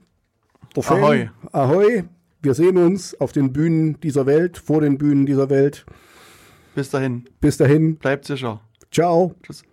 der 0.75 0.83
Fan, 0.83 0.99
Ahoi. 1.03 1.29
Ahoi. 1.51 2.03
Wir 2.43 2.53
sehen 2.53 2.77
uns 2.77 3.19
auf 3.19 3.31
den 3.31 3.53
Bühnen 3.53 3.99
dieser 4.01 4.25
Welt, 4.27 4.57
vor 4.59 4.81
den 4.81 4.97
Bühnen 4.99 5.25
dieser 5.25 5.49
Welt. 5.49 5.85
Bis 6.75 6.89
dahin, 6.91 7.25
Bis 7.41 7.57
dahin. 7.57 7.95
bleibt 7.95 8.25
sicher. 8.25 8.61
Ciao. 8.91 9.33
Tschüss. 9.41 9.63